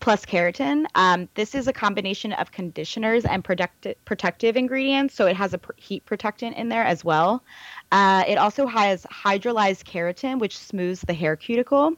plus 0.00 0.24
keratin. 0.24 0.86
Um, 0.94 1.28
this 1.34 1.54
is 1.54 1.68
a 1.68 1.72
combination 1.72 2.32
of 2.32 2.50
conditioners 2.50 3.24
and 3.24 3.44
protect- 3.44 3.86
protective 4.04 4.56
ingredients, 4.56 5.14
so 5.14 5.26
it 5.26 5.36
has 5.36 5.54
a 5.54 5.58
pr- 5.58 5.72
heat 5.76 6.04
protectant 6.06 6.56
in 6.56 6.70
there 6.70 6.84
as 6.84 7.04
well. 7.04 7.44
Uh, 7.92 8.24
it 8.26 8.38
also 8.38 8.66
has 8.66 9.04
hydrolyzed 9.04 9.84
keratin, 9.84 10.38
which 10.38 10.58
smooths 10.58 11.02
the 11.02 11.14
hair 11.14 11.36
cuticle. 11.36 11.94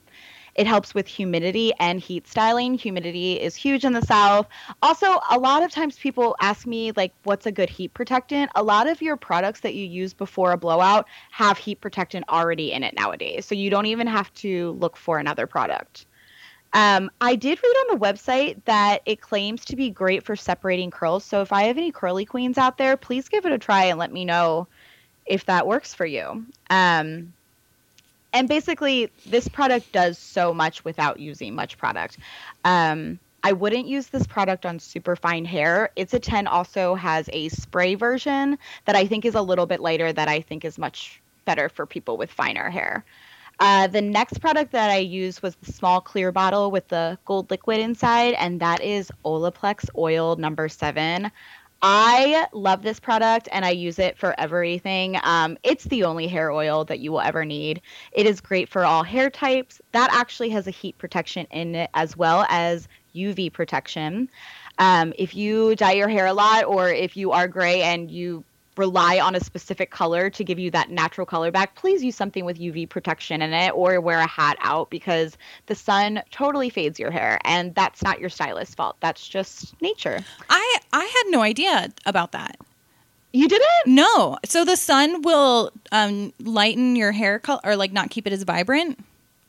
It 0.54 0.66
helps 0.66 0.94
with 0.94 1.06
humidity 1.06 1.72
and 1.80 2.00
heat 2.00 2.26
styling. 2.28 2.74
Humidity 2.74 3.40
is 3.40 3.54
huge 3.54 3.84
in 3.84 3.92
the 3.92 4.02
South. 4.02 4.46
Also, 4.82 5.06
a 5.30 5.38
lot 5.38 5.62
of 5.62 5.70
times 5.70 5.98
people 5.98 6.36
ask 6.40 6.66
me, 6.66 6.92
like, 6.92 7.12
what's 7.24 7.46
a 7.46 7.52
good 7.52 7.70
heat 7.70 7.94
protectant? 7.94 8.50
A 8.54 8.62
lot 8.62 8.86
of 8.86 9.00
your 9.00 9.16
products 9.16 9.60
that 9.60 9.74
you 9.74 9.86
use 9.86 10.12
before 10.12 10.52
a 10.52 10.58
blowout 10.58 11.06
have 11.30 11.56
heat 11.56 11.80
protectant 11.80 12.26
already 12.28 12.72
in 12.72 12.82
it 12.82 12.94
nowadays. 12.94 13.46
So 13.46 13.54
you 13.54 13.70
don't 13.70 13.86
even 13.86 14.06
have 14.06 14.32
to 14.34 14.72
look 14.72 14.96
for 14.96 15.18
another 15.18 15.46
product. 15.46 16.06
Um, 16.74 17.10
I 17.20 17.34
did 17.34 17.58
read 17.62 17.76
on 17.90 17.98
the 17.98 18.04
website 18.04 18.62
that 18.64 19.02
it 19.04 19.20
claims 19.20 19.64
to 19.66 19.76
be 19.76 19.90
great 19.90 20.24
for 20.24 20.36
separating 20.36 20.90
curls. 20.90 21.24
So 21.24 21.42
if 21.42 21.52
I 21.52 21.64
have 21.64 21.76
any 21.76 21.92
curly 21.92 22.24
queens 22.24 22.56
out 22.56 22.78
there, 22.78 22.96
please 22.96 23.28
give 23.28 23.44
it 23.44 23.52
a 23.52 23.58
try 23.58 23.84
and 23.84 23.98
let 23.98 24.12
me 24.12 24.24
know 24.24 24.68
if 25.26 25.44
that 25.46 25.66
works 25.66 25.92
for 25.92 26.06
you. 26.06 26.46
Um, 26.70 27.34
and 28.32 28.48
basically 28.48 29.10
this 29.26 29.48
product 29.48 29.92
does 29.92 30.18
so 30.18 30.54
much 30.54 30.84
without 30.84 31.20
using 31.20 31.54
much 31.54 31.78
product. 31.78 32.18
Um, 32.64 33.18
i 33.44 33.52
wouldn't 33.52 33.86
use 33.86 34.06
this 34.06 34.26
product 34.26 34.64
on 34.64 34.78
super 34.78 35.16
fine 35.16 35.44
hair. 35.44 35.90
It's 35.96 36.14
a 36.14 36.20
10 36.20 36.46
also 36.46 36.94
has 36.94 37.28
a 37.32 37.48
spray 37.48 37.94
version 37.94 38.58
that 38.84 38.96
i 38.96 39.06
think 39.06 39.24
is 39.24 39.34
a 39.34 39.42
little 39.42 39.66
bit 39.66 39.80
lighter 39.80 40.12
that 40.12 40.28
i 40.28 40.40
think 40.40 40.64
is 40.64 40.78
much 40.78 41.20
better 41.44 41.68
for 41.68 41.86
people 41.86 42.16
with 42.16 42.30
finer 42.30 42.70
hair. 42.70 43.04
Uh, 43.60 43.86
the 43.86 44.00
next 44.00 44.40
product 44.40 44.72
that 44.72 44.90
I 44.90 44.96
used 44.96 45.42
was 45.42 45.54
the 45.56 45.72
small 45.72 46.00
clear 46.00 46.32
bottle 46.32 46.70
with 46.70 46.88
the 46.88 47.18
gold 47.24 47.50
liquid 47.50 47.78
inside, 47.78 48.34
and 48.34 48.58
that 48.60 48.80
is 48.80 49.12
Olaplex 49.24 49.88
Oil 49.96 50.34
number 50.36 50.68
seven. 50.68 51.30
I 51.82 52.46
love 52.52 52.82
this 52.82 53.00
product 53.00 53.48
and 53.50 53.64
I 53.64 53.70
use 53.70 53.98
it 53.98 54.16
for 54.16 54.38
everything. 54.38 55.18
Um, 55.24 55.58
it's 55.64 55.84
the 55.84 56.04
only 56.04 56.28
hair 56.28 56.52
oil 56.52 56.84
that 56.84 57.00
you 57.00 57.10
will 57.10 57.20
ever 57.20 57.44
need. 57.44 57.82
It 58.12 58.24
is 58.24 58.40
great 58.40 58.68
for 58.68 58.84
all 58.84 59.02
hair 59.02 59.30
types. 59.30 59.80
That 59.90 60.10
actually 60.12 60.50
has 60.50 60.68
a 60.68 60.70
heat 60.70 60.96
protection 60.98 61.46
in 61.50 61.74
it 61.74 61.90
as 61.94 62.16
well 62.16 62.46
as 62.48 62.86
UV 63.16 63.52
protection. 63.52 64.30
Um, 64.78 65.12
if 65.18 65.34
you 65.34 65.74
dye 65.74 65.92
your 65.92 66.08
hair 66.08 66.26
a 66.26 66.32
lot 66.32 66.64
or 66.64 66.88
if 66.88 67.16
you 67.16 67.32
are 67.32 67.48
gray 67.48 67.82
and 67.82 68.10
you 68.10 68.44
rely 68.76 69.20
on 69.20 69.34
a 69.34 69.40
specific 69.40 69.90
color 69.90 70.30
to 70.30 70.44
give 70.44 70.58
you 70.58 70.70
that 70.70 70.90
natural 70.90 71.26
color 71.26 71.50
back, 71.50 71.74
please 71.74 72.02
use 72.02 72.16
something 72.16 72.44
with 72.44 72.58
UV 72.58 72.88
protection 72.88 73.42
in 73.42 73.52
it 73.52 73.70
or 73.74 74.00
wear 74.00 74.18
a 74.18 74.26
hat 74.26 74.56
out 74.60 74.90
because 74.90 75.36
the 75.66 75.74
sun 75.74 76.22
totally 76.30 76.70
fades 76.70 76.98
your 76.98 77.10
hair 77.10 77.38
and 77.44 77.74
that's 77.74 78.02
not 78.02 78.20
your 78.20 78.30
stylist's 78.30 78.74
fault. 78.74 78.96
That's 79.00 79.26
just 79.28 79.80
nature. 79.82 80.20
I 80.48 80.78
I 80.92 81.04
had 81.04 81.30
no 81.30 81.42
idea 81.42 81.88
about 82.06 82.32
that. 82.32 82.56
You 83.32 83.48
didn't? 83.48 83.86
No. 83.86 84.38
So 84.44 84.64
the 84.64 84.76
sun 84.76 85.22
will 85.22 85.72
um, 85.90 86.32
lighten 86.40 86.96
your 86.96 87.12
hair 87.12 87.38
color 87.38 87.60
or 87.64 87.76
like 87.76 87.92
not 87.92 88.10
keep 88.10 88.26
it 88.26 88.32
as 88.32 88.42
vibrant? 88.42 88.98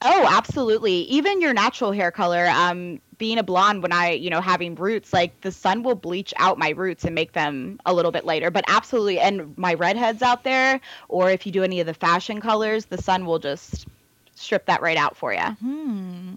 Oh, 0.02 0.28
absolutely. 0.30 1.02
Even 1.04 1.42
your 1.42 1.54
natural 1.54 1.92
hair 1.92 2.12
color. 2.12 2.48
Um, 2.48 3.00
being 3.24 3.38
a 3.38 3.44
blonde, 3.44 3.82
when 3.82 3.94
I, 3.94 4.12
you 4.12 4.30
know, 4.30 4.42
having 4.42 4.76
roots, 4.76 5.14
like 5.14 5.40
the 5.40 5.52
sun 5.54 5.82
will 5.82 5.96
bleach 5.96 6.34
out 6.36 6.58
my 6.58 6.72
roots 6.72 7.06
and 7.06 7.16
make 7.16 7.32
them 7.32 7.80
a 7.86 7.94
little 7.94 8.12
bit 8.12 8.26
lighter. 8.26 8.52
But 8.52 8.66
absolutely, 8.68 9.18
and 9.18 9.58
my 9.58 9.76
redheads 9.76 10.22
out 10.22 10.44
there, 10.44 10.82
or 11.08 11.32
if 11.32 11.46
you 11.46 11.54
do 11.54 11.64
any 11.64 11.80
of 11.80 11.88
the 11.88 11.94
fashion 11.94 12.42
colors, 12.42 12.84
the 12.84 13.02
sun 13.02 13.26
will 13.26 13.40
just 13.40 13.88
strip 14.36 14.66
that 14.66 14.82
right 14.82 14.98
out 14.98 15.16
for 15.16 15.34
you. 15.34 15.40
Hmm. 15.40 16.36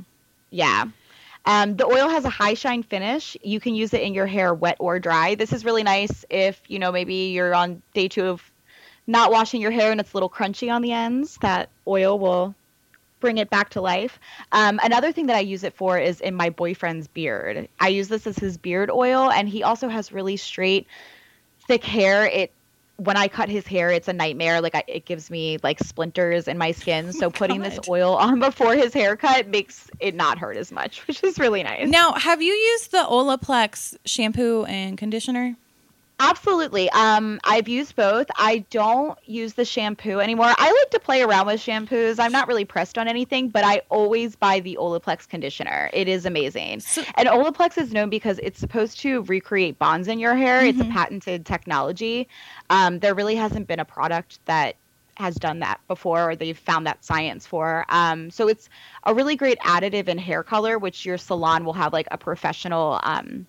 Yeah. 0.51 0.84
Um, 1.45 1.74
the 1.74 1.87
oil 1.87 2.09
has 2.09 2.24
a 2.24 2.30
high 2.30 2.55
shine 2.55 2.84
finish. 2.84 3.37
You 3.43 3.59
can 3.59 3.74
use 3.74 3.93
it 3.93 4.03
in 4.03 4.14
your 4.14 4.26
hair 4.26 4.55
wet 4.55 4.76
or 4.78 5.01
dry. 5.01 5.34
This 5.34 5.53
is 5.53 5.64
really 5.64 5.82
nice 5.82 6.24
if, 6.30 6.62
you 6.68 6.78
know, 6.78 6.93
maybe 6.93 7.32
you're 7.34 7.53
on 7.53 7.82
day 7.95 8.07
two 8.07 8.26
of 8.26 8.49
not 9.09 9.32
washing 9.32 9.61
your 9.61 9.72
hair 9.72 9.91
and 9.91 9.99
it's 10.01 10.12
a 10.12 10.16
little 10.16 10.30
crunchy 10.30 10.72
on 10.72 10.82
the 10.82 10.93
ends. 10.93 11.37
That 11.43 11.68
oil 11.89 12.16
will 12.16 12.55
bring 13.27 13.39
it 13.39 13.51
back 13.51 13.70
to 13.70 13.81
life. 13.81 14.20
Um, 14.53 14.79
another 14.85 15.11
thing 15.11 15.27
that 15.27 15.35
I 15.35 15.41
use 15.41 15.64
it 15.64 15.74
for 15.74 15.99
is 15.99 16.20
in 16.20 16.37
my 16.37 16.49
boyfriend's 16.49 17.09
beard. 17.09 17.68
I 17.81 17.89
use 17.89 18.07
this 18.07 18.24
as 18.24 18.39
his 18.39 18.57
beard 18.57 18.89
oil, 18.89 19.33
and 19.33 19.49
he 19.49 19.64
also 19.64 19.89
has 19.89 20.12
really 20.12 20.37
straight, 20.37 20.87
thick 21.66 21.83
hair. 21.83 22.27
It 22.27 22.53
when 22.99 23.16
I 23.16 23.27
cut 23.27 23.49
his 23.49 23.66
hair, 23.66 23.91
it's 23.91 24.07
a 24.07 24.12
nightmare. 24.12 24.61
Like 24.61 24.77
I, 24.77 24.85
it 24.87 25.07
gives 25.07 25.29
me 25.29 25.59
like 25.64 25.81
splinters 25.81 26.47
in 26.47 26.57
my 26.57 26.70
skin. 26.70 27.12
So 27.12 27.27
oh 27.27 27.31
putting 27.31 27.62
God. 27.62 27.72
this 27.72 27.81
oil 27.89 28.14
on 28.14 28.39
before 28.49 28.74
his 28.74 28.95
haircut 28.95 29.49
makes 29.49 29.91
it 29.99 30.14
not 30.14 30.39
hurt 30.39 30.57
as 30.57 30.70
much, 30.70 31.01
which 31.09 31.24
is 31.24 31.41
really 31.41 31.64
nice. 31.64 31.89
Now, 31.89 32.12
have 32.12 32.41
you 32.41 32.53
used 32.53 32.93
the 32.93 33.05
Olaplex 33.09 33.97
shampoo 34.05 34.66
and 34.66 34.97
conditioner? 34.97 35.57
Absolutely. 36.19 36.89
Um, 36.91 37.41
I've 37.45 37.69
used 37.69 37.95
both. 37.95 38.27
I 38.37 38.64
don't 38.71 39.19
use 39.27 39.53
the 39.53 39.67
shampoo 39.67 40.19
anymore. 40.21 40.53
I 40.57 40.73
like 40.73 40.91
to 40.93 41.01
play 41.01 41.21
around 41.21 41.47
with 41.47 41.61
shampoos. 41.61 42.19
I'm 42.19 42.33
not 42.33 42.49
really 42.49 42.64
pressed 42.64 42.97
on 42.97 43.07
anything, 43.07 43.51
but 43.51 43.64
I 43.64 43.83
always 43.91 44.35
buy 44.35 44.61
the 44.61 44.79
Olaplex 44.81 45.29
conditioner. 45.29 45.91
It 45.93 46.09
is 46.09 46.25
amazing. 46.25 46.81
So, 46.81 47.03
and 47.17 47.29
Olaplex 47.29 47.77
is 47.77 47.93
known 47.93 48.09
because 48.09 48.41
it's 48.43 48.59
supposed 48.59 48.99
to 49.01 49.23
recreate 49.25 49.79
bonds 49.79 50.09
in 50.09 50.19
your 50.19 50.35
hair. 50.35 50.61
Mm-hmm. 50.61 50.69
It's 50.69 50.81
a 50.81 50.85
mm-hmm. 50.85 50.93
patented 50.93 51.45
technology. 51.45 52.29
Um, 52.71 52.99
there 53.01 53.14
really 53.14 53.37
hasn't 53.37 53.67
been 53.67 53.81
a 53.81 53.85
product 53.85 54.39
that 54.47 54.77
has 55.17 55.35
done 55.35 55.59
that 55.61 55.81
before 55.89 56.31
or 56.31 56.37
they've 56.37 56.59
found 56.59 56.87
that 56.87 57.05
science 57.05 57.47
for. 57.47 57.85
Um, 57.91 58.31
so 58.31 58.49
it's 58.49 58.71
a 59.05 59.14
really 59.14 59.37
great 59.37 59.59
additive 59.61 60.09
in 60.09 60.17
hair 60.17 60.43
color, 60.43 60.79
which 60.79 61.05
your 61.05 61.19
salon 61.19 61.64
will 61.64 61.73
have 61.75 61.93
like 61.93 62.09
a 62.11 62.19
professional 62.19 63.01
um, 63.03 63.47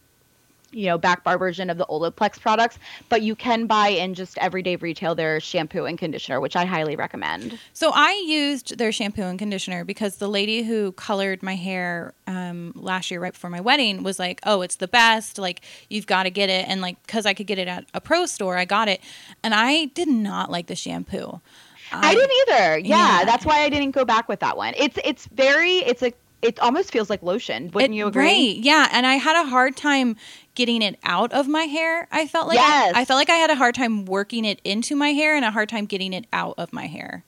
you 0.72 0.86
know, 0.88 0.98
back 0.98 1.24
bar 1.24 1.38
version 1.38 1.70
of 1.70 1.78
the 1.78 1.86
Olaplex 1.86 2.40
products, 2.40 2.78
but 3.10 3.22
you 3.22 3.36
can 3.36 3.68
buy 3.68 3.88
in 3.88 4.14
just 4.14 4.38
everyday 4.40 4.76
retail 4.76 5.16
their 5.16 5.40
shampoo 5.40 5.86
and 5.86 5.98
conditioner, 5.98 6.40
which 6.40 6.56
I 6.56 6.66
highly 6.66 6.96
recommend. 6.96 7.58
So 7.74 7.92
I 7.94 8.24
used 8.28 8.78
their 8.78 8.92
shampoo 8.92 9.24
and 9.24 9.40
conditioner 9.40 9.86
because 9.86 10.18
the 10.18 10.28
lady 10.28 10.64
who 10.64 10.92
colored 10.94 11.42
my 11.42 11.56
hair 11.56 12.14
um, 12.28 12.74
last 12.76 13.10
year, 13.10 13.20
right 13.20 13.34
before 13.34 13.50
my 13.50 13.62
wedding, 13.62 14.04
was 14.04 14.20
like, 14.20 14.42
"Oh, 14.46 14.62
it's 14.62 14.76
the 14.76 14.88
best! 14.88 15.38
Like 15.38 15.62
you've 15.90 16.08
got 16.08 16.24
to 16.24 16.30
get 16.30 16.50
it." 16.50 16.68
And 16.68 16.82
like, 16.82 17.02
because 17.06 17.26
I 17.26 17.34
could 17.34 17.48
get 17.48 17.60
it 17.60 17.68
at 17.68 17.86
a 17.94 18.02
pro 18.02 18.26
store, 18.26 18.58
I 18.58 18.66
got 18.66 18.90
it, 18.90 19.02
and 19.44 19.54
I 19.54 19.86
did 19.86 20.08
not 20.08 20.52
like 20.52 20.68
the 20.68 20.76
shampoo. 20.76 21.42
I, 21.92 22.10
I 22.10 22.16
didn't 22.16 22.32
either. 22.42 22.78
Yeah, 22.80 23.20
yeah, 23.20 23.26
that's 23.26 23.46
why 23.46 23.62
I 23.62 23.70
didn't 23.70 23.92
go 23.92 24.04
back 24.04 24.28
with 24.28 24.42
that 24.42 24.58
one. 24.58 24.74
It's 24.78 24.98
it's 25.04 25.26
very 25.28 25.78
it's 25.78 26.04
a 26.04 26.12
it 26.42 26.60
almost 26.60 26.92
feels 26.92 27.10
like 27.10 27.24
lotion. 27.24 27.72
Wouldn't 27.74 27.94
it, 27.94 27.98
you 27.98 28.08
agree? 28.08 28.24
Right. 28.24 28.58
Yeah. 28.58 28.88
And 28.92 29.06
I 29.06 29.16
had 29.16 29.42
a 29.42 29.50
hard 29.50 29.76
time 29.76 30.16
getting 30.58 30.82
it 30.82 30.98
out 31.04 31.32
of 31.32 31.48
my 31.48 31.64
hair. 31.64 32.08
I 32.12 32.26
felt 32.26 32.48
like 32.48 32.58
yes. 32.58 32.96
I, 32.96 33.02
I 33.02 33.06
felt 33.06 33.18
like 33.18 33.30
I 33.30 33.36
had 33.36 33.52
a 33.52 33.56
hard 33.56 33.76
time 33.76 34.06
working 34.06 34.44
it 34.44 34.60
into 34.64 34.96
my 34.96 35.10
hair 35.10 35.36
and 35.36 35.46
a 35.46 35.52
hard 35.52 35.70
time 35.70 35.86
getting 35.86 36.14
it 36.14 36.26
out 36.34 36.56
of 36.58 36.74
my 36.74 36.88
hair. 36.88 37.24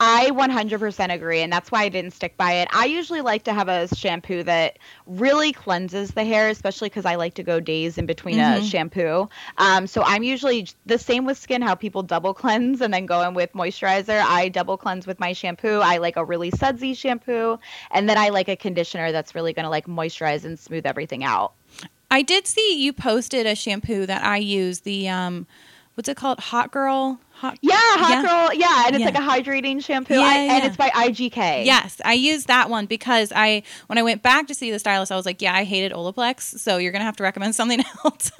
I 0.00 0.30
100% 0.32 1.14
agree, 1.14 1.40
and 1.40 1.52
that's 1.52 1.70
why 1.70 1.84
I 1.84 1.88
didn't 1.88 2.10
stick 2.10 2.36
by 2.36 2.54
it. 2.54 2.68
I 2.72 2.86
usually 2.86 3.20
like 3.20 3.44
to 3.44 3.54
have 3.54 3.68
a 3.68 3.86
shampoo 3.94 4.42
that 4.42 4.80
really 5.06 5.52
cleanses 5.52 6.10
the 6.10 6.24
hair, 6.24 6.48
especially 6.48 6.88
because 6.88 7.06
I 7.06 7.14
like 7.14 7.34
to 7.34 7.44
go 7.44 7.60
days 7.60 7.96
in 7.96 8.04
between 8.04 8.38
mm-hmm. 8.38 8.60
a 8.60 8.66
shampoo. 8.66 9.28
Um, 9.58 9.86
so 9.86 10.02
I'm 10.04 10.24
usually 10.24 10.66
the 10.84 10.98
same 10.98 11.24
with 11.24 11.38
skin, 11.38 11.62
how 11.62 11.76
people 11.76 12.02
double 12.02 12.34
cleanse 12.42 12.80
and 12.80 12.92
then 12.92 13.06
go 13.06 13.22
in 13.22 13.34
with 13.34 13.52
moisturizer. 13.52 14.20
I 14.20 14.48
double 14.48 14.76
cleanse 14.76 15.06
with 15.06 15.20
my 15.20 15.32
shampoo. 15.32 15.78
I 15.78 15.98
like 15.98 16.16
a 16.16 16.24
really 16.24 16.50
sudsy 16.50 16.94
shampoo, 16.94 17.60
and 17.92 18.08
then 18.08 18.18
I 18.18 18.30
like 18.30 18.48
a 18.48 18.56
conditioner 18.56 19.12
that's 19.12 19.36
really 19.36 19.52
going 19.52 19.64
to 19.64 19.70
like 19.70 19.86
moisturize 19.86 20.44
and 20.44 20.58
smooth 20.58 20.86
everything 20.86 21.22
out. 21.22 21.52
I 22.14 22.22
did 22.22 22.46
see 22.46 22.80
you 22.80 22.92
posted 22.92 23.44
a 23.44 23.56
shampoo 23.56 24.06
that 24.06 24.22
I 24.22 24.36
use. 24.36 24.82
The 24.82 25.08
um, 25.08 25.48
what's 25.94 26.08
it 26.08 26.16
called? 26.16 26.38
Hot 26.38 26.70
Girl. 26.70 27.18
Hot, 27.36 27.58
yeah, 27.62 27.74
Hot 27.76 28.10
yeah. 28.10 28.22
Girl. 28.22 28.54
Yeah, 28.54 28.86
and 28.86 28.94
it's 28.94 29.00
yeah. 29.00 29.10
like 29.10 29.18
a 29.18 29.50
hydrating 29.50 29.84
shampoo. 29.84 30.14
Yeah, 30.14 30.20
I, 30.20 30.38
and 30.38 30.64
it's 30.64 30.76
by 30.76 30.88
IGK. 30.90 31.64
Yes, 31.64 32.00
I 32.04 32.12
used 32.12 32.46
that 32.46 32.70
one 32.70 32.86
because 32.86 33.32
I 33.34 33.64
when 33.88 33.98
I 33.98 34.02
went 34.02 34.22
back 34.22 34.46
to 34.46 34.54
see 34.54 34.70
the 34.70 34.78
stylist, 34.78 35.10
I 35.10 35.16
was 35.16 35.26
like, 35.26 35.42
yeah, 35.42 35.52
I 35.52 35.64
hated 35.64 35.92
Olaplex, 35.92 36.58
so 36.60 36.76
you're 36.76 36.92
gonna 36.92 37.04
have 37.04 37.16
to 37.16 37.24
recommend 37.24 37.54
something 37.56 37.82
else. 38.04 38.30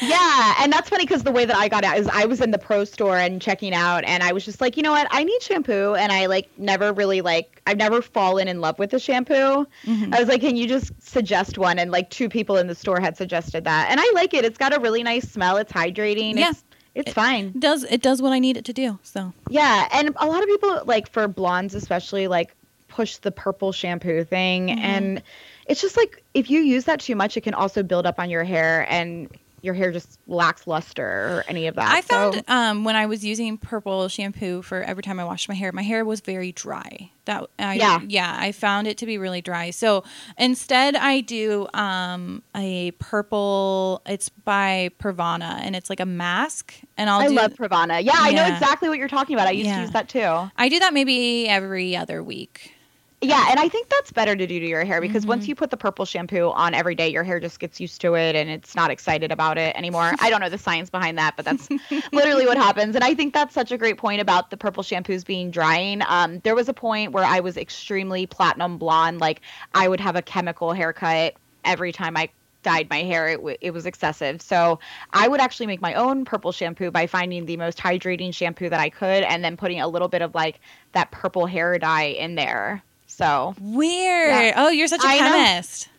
yeah, 0.00 0.54
and 0.60 0.72
that's 0.72 0.88
funny 0.88 1.04
because 1.04 1.24
the 1.24 1.30
way 1.30 1.44
that 1.44 1.56
I 1.56 1.68
got 1.68 1.84
it 1.84 1.98
is 1.98 2.08
I 2.08 2.24
was 2.24 2.40
in 2.40 2.50
the 2.50 2.58
pro 2.58 2.84
store 2.84 3.18
and 3.18 3.40
checking 3.40 3.74
out, 3.74 4.04
and 4.04 4.22
I 4.22 4.32
was 4.32 4.46
just 4.46 4.62
like, 4.62 4.76
you 4.78 4.82
know 4.82 4.92
what, 4.92 5.06
I 5.10 5.24
need 5.24 5.42
shampoo, 5.42 5.94
and 5.94 6.10
I 6.10 6.26
like 6.26 6.48
never 6.58 6.92
really 6.94 7.20
like 7.20 7.60
I've 7.66 7.76
never 7.76 8.00
fallen 8.00 8.48
in 8.48 8.62
love 8.62 8.78
with 8.78 8.90
the 8.90 8.98
shampoo. 8.98 9.66
Mm-hmm. 9.84 10.14
I 10.14 10.20
was 10.20 10.28
like, 10.28 10.40
can 10.40 10.56
you 10.56 10.66
just 10.66 10.92
suggest 11.02 11.58
one? 11.58 11.78
And 11.78 11.90
like 11.90 12.08
two 12.08 12.30
people 12.30 12.56
in 12.56 12.66
the 12.66 12.74
store 12.74 12.98
had 12.98 13.16
suggested 13.16 13.64
that, 13.64 13.90
and 13.90 14.00
I 14.00 14.10
like 14.14 14.32
it. 14.32 14.46
It's 14.46 14.58
got 14.58 14.74
a 14.74 14.80
really 14.80 15.02
nice 15.02 15.30
smell. 15.30 15.58
It's 15.58 15.72
hydrating. 15.72 16.38
Yeah. 16.38 16.50
It's, 16.50 16.64
it's 17.06 17.14
fine. 17.14 17.46
It 17.46 17.60
does 17.60 17.84
it 17.84 18.02
does 18.02 18.20
what 18.20 18.32
I 18.32 18.38
need 18.38 18.56
it 18.56 18.64
to 18.66 18.72
do. 18.72 18.98
So 19.02 19.32
yeah, 19.48 19.88
and 19.92 20.14
a 20.16 20.26
lot 20.26 20.42
of 20.42 20.48
people 20.48 20.82
like 20.84 21.10
for 21.10 21.26
blondes 21.28 21.74
especially 21.74 22.28
like 22.28 22.54
push 22.88 23.18
the 23.18 23.30
purple 23.30 23.72
shampoo 23.72 24.24
thing, 24.24 24.68
mm-hmm. 24.68 24.78
and 24.78 25.22
it's 25.66 25.80
just 25.80 25.96
like 25.96 26.22
if 26.34 26.50
you 26.50 26.60
use 26.60 26.84
that 26.84 27.00
too 27.00 27.16
much, 27.16 27.36
it 27.36 27.42
can 27.42 27.54
also 27.54 27.82
build 27.82 28.06
up 28.06 28.18
on 28.18 28.30
your 28.30 28.44
hair 28.44 28.86
and 28.90 29.28
your 29.62 29.74
hair 29.74 29.90
just 29.92 30.18
lacks 30.26 30.66
luster 30.66 31.04
or 31.04 31.44
any 31.48 31.66
of 31.66 31.74
that. 31.76 31.90
I 31.90 32.00
found 32.02 32.34
so. 32.34 32.42
um, 32.48 32.84
when 32.84 32.96
I 32.96 33.06
was 33.06 33.24
using 33.24 33.58
purple 33.58 34.08
shampoo 34.08 34.62
for 34.62 34.82
every 34.82 35.02
time 35.02 35.18
I 35.18 35.24
washed 35.24 35.48
my 35.48 35.54
hair, 35.54 35.72
my 35.72 35.82
hair 35.82 36.04
was 36.04 36.20
very 36.20 36.52
dry. 36.52 37.10
That 37.24 37.48
I, 37.58 37.74
yeah, 37.74 38.00
yeah, 38.06 38.36
I 38.38 38.52
found 38.52 38.86
it 38.86 38.98
to 38.98 39.06
be 39.06 39.18
really 39.18 39.42
dry. 39.42 39.70
So 39.70 40.04
instead, 40.38 40.96
I 40.96 41.20
do 41.20 41.68
um, 41.74 42.42
a 42.56 42.92
purple. 42.92 44.02
It's 44.06 44.28
by 44.28 44.90
Pravana, 44.98 45.60
and 45.60 45.76
it's 45.76 45.90
like 45.90 46.00
a 46.00 46.06
mask. 46.06 46.74
And 46.96 47.10
I'll 47.10 47.20
I 47.20 47.28
do, 47.28 47.34
love 47.34 47.52
Pravana. 47.52 48.02
Yeah, 48.02 48.12
yeah, 48.12 48.14
I 48.16 48.32
know 48.32 48.46
exactly 48.46 48.88
what 48.88 48.98
you're 48.98 49.08
talking 49.08 49.34
about. 49.34 49.48
I 49.48 49.50
used 49.50 49.66
yeah. 49.66 49.76
to 49.76 49.82
use 49.82 49.90
that 49.90 50.08
too. 50.08 50.50
I 50.56 50.68
do 50.68 50.78
that 50.78 50.94
maybe 50.94 51.48
every 51.48 51.96
other 51.96 52.22
week. 52.22 52.74
Yeah, 53.20 53.46
and 53.50 53.58
I 53.58 53.68
think 53.68 53.88
that's 53.88 54.12
better 54.12 54.36
to 54.36 54.46
do 54.46 54.60
to 54.60 54.66
your 54.66 54.84
hair 54.84 55.00
because 55.00 55.22
mm-hmm. 55.22 55.30
once 55.30 55.48
you 55.48 55.56
put 55.56 55.70
the 55.70 55.76
purple 55.76 56.04
shampoo 56.04 56.50
on 56.50 56.72
every 56.72 56.94
day, 56.94 57.08
your 57.08 57.24
hair 57.24 57.40
just 57.40 57.58
gets 57.58 57.80
used 57.80 58.00
to 58.02 58.14
it 58.14 58.36
and 58.36 58.48
it's 58.48 58.76
not 58.76 58.92
excited 58.92 59.32
about 59.32 59.58
it 59.58 59.74
anymore. 59.74 60.12
I 60.20 60.30
don't 60.30 60.40
know 60.40 60.48
the 60.48 60.58
science 60.58 60.88
behind 60.88 61.18
that, 61.18 61.34
but 61.34 61.44
that's 61.44 61.68
literally 62.12 62.46
what 62.46 62.56
happens. 62.56 62.94
And 62.94 63.02
I 63.02 63.14
think 63.14 63.34
that's 63.34 63.54
such 63.54 63.72
a 63.72 63.78
great 63.78 63.98
point 63.98 64.20
about 64.20 64.50
the 64.50 64.56
purple 64.56 64.84
shampoos 64.84 65.26
being 65.26 65.50
drying. 65.50 66.00
Um, 66.06 66.38
there 66.40 66.54
was 66.54 66.68
a 66.68 66.74
point 66.74 67.10
where 67.10 67.24
I 67.24 67.40
was 67.40 67.56
extremely 67.56 68.26
platinum 68.26 68.78
blonde, 68.78 69.18
like 69.18 69.40
I 69.74 69.88
would 69.88 70.00
have 70.00 70.14
a 70.14 70.22
chemical 70.22 70.72
haircut 70.72 71.34
every 71.64 71.90
time 71.90 72.16
I 72.16 72.28
dyed 72.62 72.88
my 72.88 73.02
hair. 73.02 73.28
It, 73.28 73.36
w- 73.38 73.56
it 73.60 73.72
was 73.72 73.84
excessive. 73.84 74.40
So 74.42 74.78
I 75.12 75.26
would 75.26 75.40
actually 75.40 75.66
make 75.66 75.80
my 75.80 75.94
own 75.94 76.24
purple 76.24 76.52
shampoo 76.52 76.92
by 76.92 77.08
finding 77.08 77.46
the 77.46 77.56
most 77.56 77.78
hydrating 77.78 78.32
shampoo 78.32 78.68
that 78.68 78.78
I 78.78 78.90
could 78.90 79.24
and 79.24 79.42
then 79.42 79.56
putting 79.56 79.80
a 79.80 79.88
little 79.88 80.08
bit 80.08 80.22
of 80.22 80.36
like 80.36 80.60
that 80.92 81.10
purple 81.10 81.46
hair 81.46 81.78
dye 81.78 82.04
in 82.04 82.36
there. 82.36 82.82
So 83.18 83.56
weird. 83.60 84.30
Yeah. 84.30 84.52
Oh, 84.56 84.68
you're 84.68 84.86
such 84.86 85.02
a 85.02 85.08
I 85.08 85.18
chemist. 85.18 85.88
Know. 85.88 85.92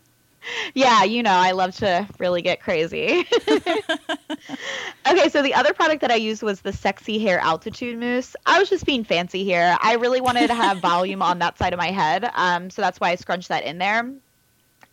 Yeah, 0.72 1.04
you 1.04 1.22
know, 1.22 1.34
I 1.34 1.50
love 1.50 1.76
to 1.76 2.08
really 2.18 2.40
get 2.40 2.62
crazy. 2.62 3.26
okay, 3.50 5.28
so 5.28 5.42
the 5.42 5.52
other 5.52 5.74
product 5.74 6.00
that 6.00 6.10
I 6.10 6.14
used 6.14 6.42
was 6.42 6.62
the 6.62 6.72
Sexy 6.72 7.18
Hair 7.18 7.40
Altitude 7.40 7.98
Mousse. 7.98 8.34
I 8.46 8.58
was 8.58 8.70
just 8.70 8.86
being 8.86 9.04
fancy 9.04 9.44
here. 9.44 9.76
I 9.82 9.96
really 9.96 10.22
wanted 10.22 10.46
to 10.46 10.54
have 10.54 10.78
volume 10.78 11.20
on 11.20 11.40
that 11.40 11.58
side 11.58 11.74
of 11.74 11.78
my 11.78 11.90
head, 11.90 12.30
um, 12.36 12.70
so 12.70 12.80
that's 12.80 12.98
why 12.98 13.10
I 13.10 13.16
scrunched 13.16 13.48
that 13.48 13.64
in 13.64 13.76
there. 13.76 14.10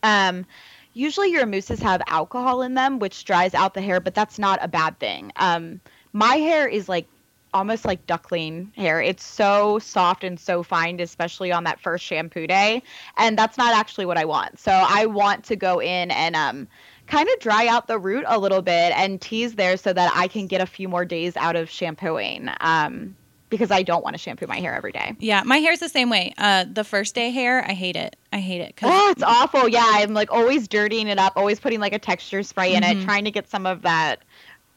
Um, 0.02 0.44
usually 0.92 1.30
your 1.30 1.46
mousses 1.46 1.80
have 1.80 2.02
alcohol 2.08 2.60
in 2.60 2.74
them, 2.74 2.98
which 2.98 3.24
dries 3.24 3.54
out 3.54 3.72
the 3.72 3.80
hair, 3.80 4.00
but 4.00 4.14
that's 4.14 4.38
not 4.38 4.58
a 4.60 4.68
bad 4.68 4.98
thing. 4.98 5.32
Um, 5.36 5.80
my 6.12 6.34
hair 6.34 6.68
is 6.68 6.90
like 6.90 7.08
almost 7.54 7.84
like 7.84 8.06
duckling 8.06 8.72
hair. 8.76 9.00
It's 9.00 9.24
so 9.24 9.78
soft 9.78 10.24
and 10.24 10.38
so 10.38 10.62
fine, 10.62 11.00
especially 11.00 11.52
on 11.52 11.64
that 11.64 11.80
first 11.80 12.04
shampoo 12.04 12.46
day. 12.46 12.82
And 13.16 13.38
that's 13.38 13.58
not 13.58 13.74
actually 13.74 14.06
what 14.06 14.18
I 14.18 14.24
want. 14.24 14.58
So 14.58 14.72
I 14.72 15.06
want 15.06 15.44
to 15.44 15.56
go 15.56 15.80
in 15.80 16.10
and 16.10 16.36
um 16.36 16.68
kind 17.06 17.28
of 17.28 17.40
dry 17.40 17.66
out 17.66 17.86
the 17.86 17.98
root 17.98 18.24
a 18.28 18.38
little 18.38 18.60
bit 18.60 18.92
and 18.94 19.20
tease 19.20 19.54
there 19.54 19.76
so 19.78 19.92
that 19.92 20.12
I 20.14 20.28
can 20.28 20.46
get 20.46 20.60
a 20.60 20.66
few 20.66 20.88
more 20.88 21.04
days 21.04 21.36
out 21.36 21.56
of 21.56 21.70
shampooing. 21.70 22.50
Um 22.60 23.16
because 23.50 23.70
I 23.70 23.82
don't 23.82 24.04
want 24.04 24.14
to 24.14 24.18
shampoo 24.18 24.46
my 24.46 24.58
hair 24.60 24.74
every 24.74 24.92
day. 24.92 25.16
Yeah, 25.18 25.42
my 25.44 25.58
hair's 25.58 25.80
the 25.80 25.88
same 25.88 26.10
way. 26.10 26.34
Uh, 26.36 26.66
the 26.70 26.84
first 26.84 27.14
day 27.14 27.30
hair, 27.30 27.64
I 27.66 27.72
hate 27.72 27.96
it. 27.96 28.16
I 28.32 28.40
hate 28.40 28.60
it. 28.60 28.76
Cause 28.76 28.90
oh, 28.92 29.10
it's 29.10 29.22
awful. 29.22 29.68
Yeah, 29.68 29.84
I'm 29.84 30.12
like 30.12 30.30
always 30.30 30.68
dirtying 30.68 31.08
it 31.08 31.18
up, 31.18 31.32
always 31.36 31.58
putting 31.60 31.80
like 31.80 31.92
a 31.92 31.98
texture 31.98 32.42
spray 32.42 32.74
in 32.74 32.82
mm-hmm. 32.82 33.00
it, 33.00 33.04
trying 33.04 33.24
to 33.24 33.30
get 33.30 33.48
some 33.48 33.66
of 33.66 33.82
that 33.82 34.22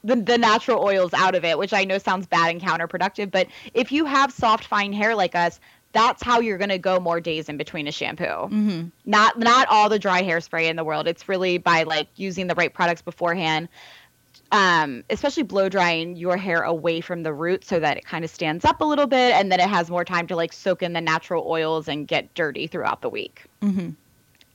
the, 0.04 0.16
the 0.16 0.38
natural 0.38 0.84
oils 0.84 1.14
out 1.14 1.36
of 1.36 1.46
it, 1.46 1.58
which 1.58 1.74
I 1.74 1.84
know 1.84 1.98
sounds 1.98 2.28
bad 2.28 2.50
and 2.50 2.62
counterproductive. 2.62 3.32
But 3.32 3.48
if 3.74 3.92
you 3.92 4.06
have 4.06 4.32
soft, 4.32 4.66
fine 4.66 4.94
hair 4.94 5.16
like 5.16 5.36
us, 5.36 5.60
that's 5.94 6.24
how 6.24 6.40
you're 6.40 6.58
going 6.58 6.70
to 6.70 6.78
go 6.78 7.00
more 7.00 7.20
days 7.20 7.50
in 7.50 7.58
between 7.58 7.88
a 7.88 7.92
shampoo. 7.92 8.24
Mm-hmm. 8.26 8.88
Not 9.06 9.38
not 9.38 9.68
all 9.68 9.90
the 9.90 10.00
dry 10.00 10.24
hairspray 10.24 10.70
in 10.70 10.76
the 10.76 10.84
world. 10.84 11.08
It's 11.08 11.28
really 11.28 11.58
by 11.58 11.84
like 11.84 12.08
using 12.16 12.48
the 12.48 12.56
right 12.56 12.74
products 12.74 13.02
beforehand. 13.02 13.70
Um, 14.54 15.06
especially 15.10 15.44
blow 15.44 15.70
drying 15.70 16.18
your 16.18 16.36
hair 16.36 16.62
away 16.62 17.00
from 17.00 17.24
the 17.24 17.34
root 17.34 17.64
so 17.64 17.80
that 17.80 17.96
it 17.96 18.06
kind 18.06 18.26
of 18.26 18.32
stands 18.32 18.66
up 18.66 18.82
a 18.82 18.84
little 18.84 19.08
bit 19.08 19.34
and 19.34 19.50
then 19.50 19.62
it 19.62 19.70
has 19.70 19.90
more 19.90 20.04
time 20.04 20.28
to 20.28 20.36
like 20.36 20.52
soak 20.52 20.84
in 20.84 20.92
the 20.92 21.00
natural 21.00 21.46
oils 21.48 21.88
and 21.88 22.06
get 22.06 22.34
dirty 22.34 22.68
throughout 22.68 23.02
the 23.02 23.08
week. 23.08 23.46
Mm-hmm. 23.62 23.92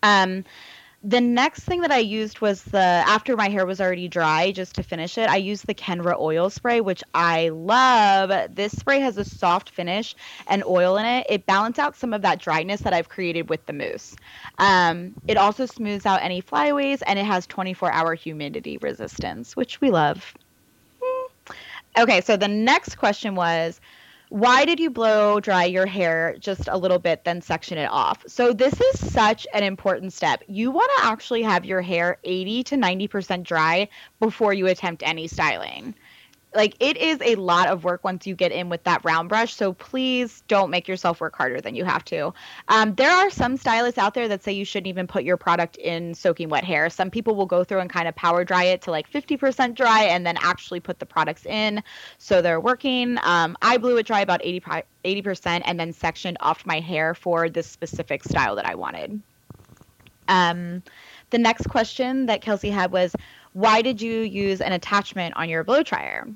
Um, 0.02 0.44
the 1.06 1.20
next 1.20 1.62
thing 1.62 1.82
that 1.82 1.92
I 1.92 1.98
used 1.98 2.40
was 2.40 2.64
the 2.64 2.78
after 2.78 3.36
my 3.36 3.48
hair 3.48 3.64
was 3.64 3.80
already 3.80 4.08
dry, 4.08 4.50
just 4.50 4.74
to 4.74 4.82
finish 4.82 5.16
it, 5.16 5.30
I 5.30 5.36
used 5.36 5.68
the 5.68 5.74
Kenra 5.74 6.18
oil 6.18 6.50
spray, 6.50 6.80
which 6.80 7.04
I 7.14 7.50
love. 7.50 8.56
This 8.56 8.76
spray 8.76 8.98
has 8.98 9.16
a 9.16 9.24
soft 9.24 9.70
finish 9.70 10.16
and 10.48 10.64
oil 10.64 10.96
in 10.96 11.06
it. 11.06 11.24
It 11.30 11.46
balances 11.46 11.78
out 11.78 11.94
some 11.94 12.12
of 12.12 12.22
that 12.22 12.40
dryness 12.40 12.80
that 12.80 12.92
I've 12.92 13.08
created 13.08 13.48
with 13.48 13.64
the 13.66 13.72
mousse. 13.72 14.16
Um, 14.58 15.14
it 15.28 15.36
also 15.36 15.64
smooths 15.64 16.06
out 16.06 16.22
any 16.22 16.40
flyaways 16.40 17.02
and 17.02 17.20
it 17.20 17.24
has 17.24 17.46
24 17.46 17.92
hour 17.92 18.14
humidity 18.14 18.76
resistance, 18.78 19.54
which 19.54 19.80
we 19.80 19.92
love. 19.92 20.34
Hmm. 21.00 21.52
Okay, 21.98 22.20
so 22.20 22.36
the 22.36 22.48
next 22.48 22.96
question 22.96 23.36
was 23.36 23.80
why 24.28 24.64
did 24.64 24.80
you 24.80 24.90
blow 24.90 25.40
dry 25.40 25.64
your 25.64 25.86
hair 25.86 26.36
just 26.38 26.68
a 26.68 26.76
little 26.76 26.98
bit, 26.98 27.24
then 27.24 27.40
section 27.40 27.78
it 27.78 27.90
off? 27.90 28.24
So, 28.26 28.52
this 28.52 28.80
is 28.80 29.12
such 29.12 29.46
an 29.54 29.62
important 29.62 30.12
step. 30.12 30.42
You 30.48 30.70
want 30.70 30.90
to 30.98 31.06
actually 31.06 31.42
have 31.42 31.64
your 31.64 31.80
hair 31.80 32.18
80 32.24 32.64
to 32.64 32.76
90% 32.76 33.42
dry 33.44 33.88
before 34.20 34.52
you 34.52 34.66
attempt 34.66 35.02
any 35.04 35.28
styling. 35.28 35.94
Like 36.56 36.74
it 36.80 36.96
is 36.96 37.18
a 37.22 37.36
lot 37.36 37.68
of 37.68 37.84
work 37.84 38.02
once 38.02 38.26
you 38.26 38.34
get 38.34 38.50
in 38.50 38.68
with 38.68 38.82
that 38.84 39.04
round 39.04 39.28
brush. 39.28 39.54
So 39.54 39.72
please 39.72 40.42
don't 40.48 40.70
make 40.70 40.88
yourself 40.88 41.20
work 41.20 41.36
harder 41.36 41.60
than 41.60 41.74
you 41.74 41.84
have 41.84 42.04
to. 42.06 42.32
Um, 42.68 42.94
there 42.94 43.10
are 43.10 43.30
some 43.30 43.56
stylists 43.56 43.98
out 43.98 44.14
there 44.14 44.28
that 44.28 44.42
say 44.42 44.52
you 44.52 44.64
shouldn't 44.64 44.88
even 44.88 45.06
put 45.06 45.24
your 45.24 45.36
product 45.36 45.76
in 45.76 46.14
soaking 46.14 46.48
wet 46.48 46.64
hair. 46.64 46.90
Some 46.90 47.10
people 47.10 47.34
will 47.34 47.46
go 47.46 47.62
through 47.62 47.80
and 47.80 47.90
kind 47.90 48.08
of 48.08 48.16
power 48.16 48.44
dry 48.44 48.64
it 48.64 48.82
to 48.82 48.90
like 48.90 49.10
50% 49.10 49.74
dry 49.74 50.04
and 50.04 50.26
then 50.26 50.36
actually 50.40 50.80
put 50.80 50.98
the 50.98 51.06
products 51.06 51.46
in 51.46 51.82
so 52.18 52.42
they're 52.42 52.60
working. 52.60 53.18
Um, 53.22 53.56
I 53.62 53.76
blew 53.76 53.96
it 53.98 54.06
dry 54.06 54.20
about 54.20 54.40
80 54.42 54.56
80% 55.04 55.62
and 55.64 55.78
then 55.78 55.92
sectioned 55.92 56.36
off 56.40 56.66
my 56.66 56.80
hair 56.80 57.14
for 57.14 57.48
this 57.48 57.68
specific 57.68 58.24
style 58.24 58.56
that 58.56 58.66
I 58.66 58.74
wanted. 58.74 59.20
Um, 60.28 60.82
the 61.30 61.38
next 61.38 61.68
question 61.68 62.26
that 62.26 62.40
Kelsey 62.40 62.70
had 62.70 62.90
was, 62.90 63.14
why 63.52 63.82
did 63.82 64.02
you 64.02 64.20
use 64.20 64.60
an 64.60 64.72
attachment 64.72 65.36
on 65.36 65.48
your 65.48 65.64
blow 65.64 65.82
dryer? 65.82 66.26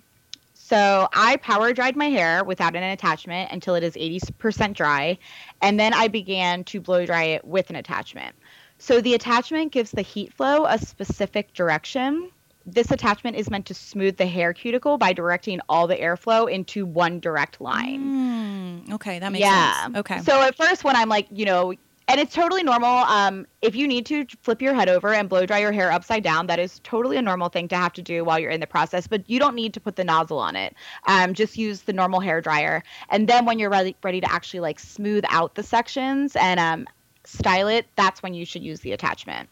So 0.71 1.09
I 1.13 1.37
power 1.39 1.73
dried 1.73 1.97
my 1.97 2.11
hair 2.11 2.45
without 2.45 2.77
an 2.77 2.85
attachment 2.85 3.51
until 3.51 3.75
it 3.75 3.83
is 3.83 3.95
80% 3.95 4.73
dry, 4.75 5.19
and 5.61 5.81
then 5.81 5.93
I 5.93 6.07
began 6.07 6.63
to 6.63 6.81
blow 6.81 7.05
dry 7.05 7.25
it 7.25 7.45
with 7.45 7.71
an 7.71 7.77
attachment. 7.77 8.37
So 8.79 9.01
the 9.01 9.15
attachment 9.15 9.73
gives 9.73 9.91
the 9.91 10.03
heat 10.03 10.33
flow 10.33 10.67
a 10.67 10.79
specific 10.79 11.55
direction. 11.55 12.31
This 12.67 12.93
attachment 12.93 13.37
is 13.37 13.51
meant 13.51 13.67
to 13.67 13.75
smooth 13.75 14.17
the 14.17 14.27
hair 14.27 14.53
cuticle 14.53 14.97
by 14.97 15.13
directing 15.13 15.61
all 15.69 15.89
the 15.89 15.97
airflow 15.97 16.49
into 16.49 16.87
one 16.87 17.19
direct 17.19 17.61
line. 17.61 18.85
Mm, 18.87 18.93
okay, 18.93 19.19
that 19.19 19.33
makes 19.33 19.41
yeah. 19.41 19.83
sense. 19.83 19.97
Okay. 19.97 20.21
So 20.21 20.41
at 20.41 20.55
first, 20.57 20.85
when 20.85 20.95
I'm 20.95 21.09
like, 21.09 21.27
you 21.33 21.47
know, 21.47 21.75
and 22.11 22.19
it's 22.19 22.35
totally 22.35 22.65
normal. 22.65 22.89
Um, 22.89 23.47
if 23.63 23.77
you 23.77 23.87
need 23.87 24.05
to 24.07 24.27
flip 24.43 24.61
your 24.61 24.75
head 24.75 24.89
over 24.89 25.15
and 25.15 25.29
blow 25.29 25.47
dry 25.47 25.61
your 25.61 25.71
hair 25.71 25.93
upside 25.93 26.25
down, 26.25 26.49
that 26.49 26.59
is 26.59 26.81
totally 26.83 27.17
a 27.17 27.23
normal 27.23 27.49
thing 27.49 27.69
to 27.69 27.77
have 27.77 27.93
to 27.93 28.03
do 28.03 28.25
while 28.25 28.37
you're 28.37 28.51
in 28.51 28.59
the 28.59 28.67
process. 28.67 29.07
But 29.07 29.31
you 29.31 29.39
don't 29.39 29.55
need 29.55 29.73
to 29.75 29.81
put 29.81 29.95
the 29.95 30.03
nozzle 30.03 30.41
on 30.41 30.57
it. 30.57 30.75
Um, 31.07 31.35
just 31.35 31.57
use 31.57 31.83
the 31.83 31.93
normal 31.93 32.19
hair 32.19 32.41
dryer, 32.41 32.83
and 33.11 33.29
then 33.29 33.45
when 33.45 33.61
you're 33.61 33.71
ready 33.71 33.95
ready 34.03 34.21
to 34.21 34.33
actually 34.33 34.59
like 34.59 34.81
smooth 34.81 35.25
out 35.29 35.55
the 35.55 35.63
sections 35.63 36.35
and 36.35 36.59
um, 36.59 36.89
style 37.23 37.69
it, 37.69 37.87
that's 37.95 38.25
when 38.25 38.35
you 38.35 38.45
should 38.45 38.65
use 38.65 38.81
the 38.81 38.91
attachment. 38.91 39.49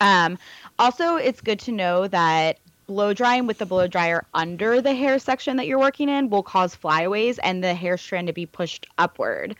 Um, 0.00 0.38
also, 0.80 1.14
it's 1.14 1.40
good 1.40 1.60
to 1.60 1.70
know 1.70 2.08
that 2.08 2.58
blow 2.86 3.12
drying 3.12 3.46
with 3.46 3.58
the 3.58 3.66
blow 3.66 3.86
dryer 3.86 4.24
under 4.34 4.80
the 4.80 4.94
hair 4.94 5.18
section 5.18 5.56
that 5.56 5.66
you're 5.66 5.78
working 5.78 6.08
in 6.08 6.30
will 6.30 6.42
cause 6.42 6.74
flyaways 6.74 7.38
and 7.40 7.62
the 7.62 7.74
hair 7.74 7.96
strand 7.96 8.26
to 8.26 8.32
be 8.32 8.46
pushed 8.46 8.86
upward. 8.98 9.56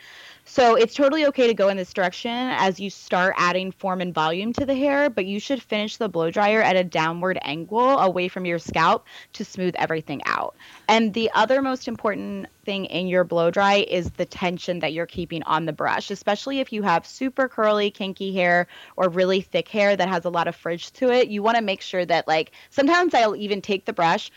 So 0.49 0.77
it's 0.77 0.95
totally 0.95 1.27
okay 1.27 1.49
to 1.49 1.55
go 1.55 1.69
in 1.69 1.77
this 1.77 1.93
direction 1.93 2.31
as 2.31 2.79
you 2.79 2.89
start 2.89 3.35
adding 3.37 3.73
form 3.73 4.01
and 4.01 4.15
volume 4.15 4.53
to 4.53 4.65
the 4.65 4.77
hair, 4.77 5.11
but 5.11 5.27
you 5.27 5.41
should 5.41 5.61
finish 5.61 5.97
the 5.97 6.09
blow 6.09 6.31
dryer 6.31 6.63
at 6.63 6.77
a 6.77 6.85
downward 6.85 7.37
angle 7.43 7.99
away 7.99 8.29
from 8.29 8.47
your 8.47 8.61
scalp 8.61 9.07
to 9.33 9.45
smooth 9.45 9.75
everything 9.77 10.23
out. 10.25 10.55
And 10.89 11.15
the 11.15 11.33
other 11.35 11.63
most 11.63 11.89
important 11.89 12.47
thing 12.65 12.85
in 12.85 13.09
your 13.09 13.25
blow 13.25 13.51
dry 13.51 13.87
is 13.89 14.13
the 14.13 14.25
tension 14.25 14.79
that 14.79 14.93
you're 14.93 15.07
keeping 15.07 15.43
on 15.43 15.67
the 15.67 15.73
brush, 15.73 16.13
especially 16.13 16.61
if 16.61 16.73
you 16.73 16.83
have 16.83 17.05
super 17.07 17.49
curly, 17.49 17.91
kinky 17.91 18.33
hair 18.33 18.69
or 18.97 19.09
really 19.09 19.41
thick 19.41 19.67
hair 19.67 19.97
that 19.97 20.09
has 20.09 20.25
a 20.25 20.31
lot 20.31 20.47
of 20.47 20.55
fridge 20.55 20.93
to 20.93 21.11
it. 21.11 21.29
You 21.29 21.43
want 21.43 21.57
to 21.57 21.63
make 21.63 21.81
sure 21.81 22.07
that, 22.07 22.29
like, 22.29 22.53
sometimes 22.71 23.15
I'll 23.15 23.35
even 23.35 23.61
take 23.61 23.85
the 23.85 23.93
brush 23.93 24.31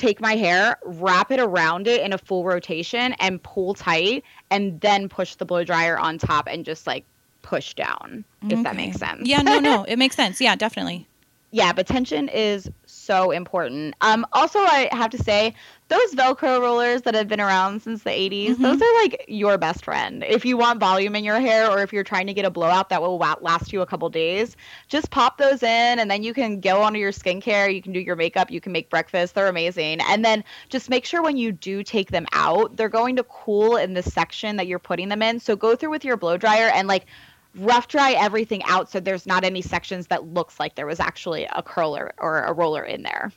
take 0.00 0.20
my 0.20 0.34
hair, 0.34 0.78
wrap 0.84 1.30
it 1.30 1.38
around 1.38 1.86
it 1.86 2.00
in 2.00 2.12
a 2.12 2.18
full 2.18 2.44
rotation, 2.44 3.14
and 3.20 3.42
pull 3.42 3.74
tight, 3.74 4.24
and 4.50 4.80
then 4.80 5.08
push 5.08 5.34
the 5.36 5.44
blow 5.44 5.62
dryer 5.62 5.98
on 5.98 6.18
top 6.18 6.48
and 6.48 6.64
just 6.64 6.86
like 6.86 7.04
push 7.42 7.74
down, 7.74 8.24
if 8.44 8.52
okay. 8.52 8.62
that 8.62 8.76
makes 8.76 8.96
sense. 8.96 9.28
Yeah, 9.28 9.42
no, 9.42 9.58
no, 9.58 9.84
it 9.88 9.96
makes 9.96 10.16
sense. 10.16 10.40
Yeah, 10.40 10.56
definitely. 10.56 11.06
Yeah, 11.52 11.72
but 11.72 11.86
tension 11.86 12.28
is 12.28 12.70
so 13.10 13.32
important. 13.32 13.96
Um, 14.02 14.24
also, 14.32 14.60
I 14.60 14.88
have 14.92 15.10
to 15.10 15.18
say, 15.18 15.54
those 15.88 16.14
Velcro 16.14 16.60
rollers 16.60 17.02
that 17.02 17.14
have 17.14 17.26
been 17.26 17.40
around 17.40 17.82
since 17.82 18.04
the 18.04 18.10
80s, 18.10 18.50
mm-hmm. 18.50 18.62
those 18.62 18.80
are 18.80 18.94
like 19.02 19.24
your 19.26 19.58
best 19.58 19.84
friend. 19.84 20.22
If 20.22 20.44
you 20.44 20.56
want 20.56 20.78
volume 20.78 21.16
in 21.16 21.24
your 21.24 21.40
hair 21.40 21.68
or 21.68 21.82
if 21.82 21.92
you're 21.92 22.04
trying 22.04 22.28
to 22.28 22.32
get 22.32 22.44
a 22.44 22.50
blowout 22.50 22.88
that 22.90 23.02
will 23.02 23.18
last 23.18 23.72
you 23.72 23.80
a 23.80 23.86
couple 23.86 24.08
days, 24.08 24.56
just 24.86 25.10
pop 25.10 25.38
those 25.38 25.64
in 25.64 25.98
and 25.98 26.08
then 26.08 26.22
you 26.22 26.32
can 26.32 26.60
go 26.60 26.82
onto 26.82 27.00
your 27.00 27.10
skincare, 27.10 27.74
you 27.74 27.82
can 27.82 27.92
do 27.92 27.98
your 27.98 28.14
makeup, 28.14 28.52
you 28.52 28.60
can 28.60 28.70
make 28.70 28.88
breakfast. 28.88 29.34
They're 29.34 29.48
amazing. 29.48 29.98
And 30.02 30.24
then 30.24 30.44
just 30.68 30.88
make 30.88 31.04
sure 31.04 31.20
when 31.20 31.36
you 31.36 31.50
do 31.50 31.82
take 31.82 32.12
them 32.12 32.26
out, 32.32 32.76
they're 32.76 32.88
going 32.88 33.16
to 33.16 33.24
cool 33.24 33.76
in 33.76 33.94
the 33.94 34.02
section 34.04 34.54
that 34.58 34.68
you're 34.68 34.78
putting 34.78 35.08
them 35.08 35.22
in. 35.22 35.40
So 35.40 35.56
go 35.56 35.74
through 35.74 35.90
with 35.90 36.04
your 36.04 36.16
blow 36.16 36.36
dryer 36.36 36.70
and 36.72 36.86
like 36.86 37.06
rough 37.56 37.88
dry 37.88 38.12
everything 38.12 38.62
out 38.64 38.90
so 38.90 39.00
there's 39.00 39.26
not 39.26 39.44
any 39.44 39.62
sections 39.62 40.06
that 40.06 40.24
looks 40.28 40.60
like 40.60 40.74
there 40.76 40.86
was 40.86 41.00
actually 41.00 41.46
a 41.52 41.62
curler 41.62 42.12
or 42.18 42.42
a 42.42 42.52
roller 42.52 42.82
in 42.82 43.02
there. 43.02 43.32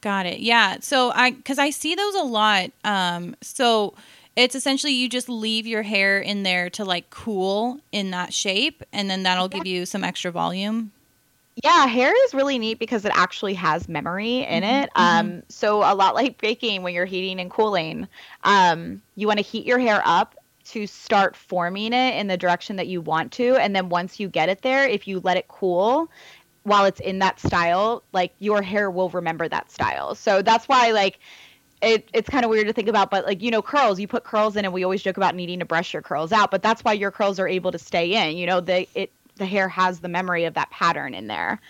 Got 0.00 0.26
it. 0.26 0.40
Yeah. 0.40 0.78
So 0.80 1.12
I 1.14 1.32
cuz 1.32 1.58
I 1.58 1.70
see 1.70 1.94
those 1.94 2.14
a 2.14 2.22
lot. 2.22 2.70
Um 2.84 3.36
so 3.42 3.94
it's 4.36 4.54
essentially 4.54 4.92
you 4.92 5.08
just 5.08 5.28
leave 5.28 5.66
your 5.66 5.82
hair 5.82 6.20
in 6.20 6.44
there 6.44 6.70
to 6.70 6.84
like 6.84 7.10
cool 7.10 7.80
in 7.92 8.12
that 8.12 8.32
shape 8.32 8.82
and 8.92 9.10
then 9.10 9.24
that'll 9.24 9.48
give 9.48 9.66
you 9.66 9.84
some 9.84 10.04
extra 10.04 10.30
volume. 10.30 10.92
Yeah, 11.64 11.86
hair 11.86 12.12
is 12.26 12.34
really 12.34 12.58
neat 12.58 12.78
because 12.78 13.04
it 13.04 13.10
actually 13.14 13.54
has 13.54 13.88
memory 13.88 14.44
in 14.44 14.62
mm-hmm. 14.62 14.82
it. 14.84 14.90
Um, 14.94 15.28
mm-hmm. 15.28 15.40
so 15.48 15.78
a 15.78 15.94
lot 15.94 16.14
like 16.14 16.40
baking 16.40 16.82
when 16.82 16.94
you're 16.94 17.04
heating 17.04 17.40
and 17.40 17.50
cooling. 17.50 18.06
Um, 18.44 19.02
you 19.16 19.26
want 19.26 19.40
to 19.40 19.44
heat 19.44 19.66
your 19.66 19.80
hair 19.80 20.00
up 20.04 20.36
to 20.70 20.86
start 20.86 21.36
forming 21.36 21.92
it 21.92 22.14
in 22.16 22.26
the 22.26 22.36
direction 22.36 22.76
that 22.76 22.86
you 22.86 23.00
want 23.00 23.32
to. 23.32 23.56
And 23.56 23.74
then 23.74 23.88
once 23.88 24.20
you 24.20 24.28
get 24.28 24.48
it 24.48 24.62
there, 24.62 24.86
if 24.86 25.08
you 25.08 25.20
let 25.20 25.36
it 25.36 25.48
cool 25.48 26.10
while 26.64 26.84
it's 26.84 27.00
in 27.00 27.20
that 27.20 27.40
style, 27.40 28.02
like 28.12 28.32
your 28.38 28.62
hair 28.62 28.90
will 28.90 29.08
remember 29.10 29.48
that 29.48 29.70
style. 29.70 30.14
So 30.14 30.42
that's 30.42 30.68
why, 30.68 30.90
like, 30.90 31.18
it, 31.80 32.08
it's 32.12 32.28
kind 32.28 32.44
of 32.44 32.50
weird 32.50 32.66
to 32.66 32.72
think 32.72 32.88
about, 32.88 33.10
but 33.10 33.24
like, 33.24 33.40
you 33.40 33.50
know, 33.50 33.62
curls, 33.62 34.00
you 34.00 34.08
put 34.08 34.24
curls 34.24 34.56
in 34.56 34.64
and 34.64 34.74
we 34.74 34.84
always 34.84 35.02
joke 35.02 35.16
about 35.16 35.34
needing 35.34 35.60
to 35.60 35.64
brush 35.64 35.92
your 35.92 36.02
curls 36.02 36.32
out, 36.32 36.50
but 36.50 36.62
that's 36.62 36.82
why 36.82 36.92
your 36.92 37.10
curls 37.10 37.38
are 37.38 37.48
able 37.48 37.72
to 37.72 37.78
stay 37.78 38.14
in. 38.14 38.36
You 38.36 38.46
know, 38.46 38.60
the, 38.60 38.86
it, 38.94 39.12
the 39.36 39.46
hair 39.46 39.68
has 39.68 40.00
the 40.00 40.08
memory 40.08 40.44
of 40.44 40.54
that 40.54 40.70
pattern 40.70 41.14
in 41.14 41.28
there. 41.28 41.60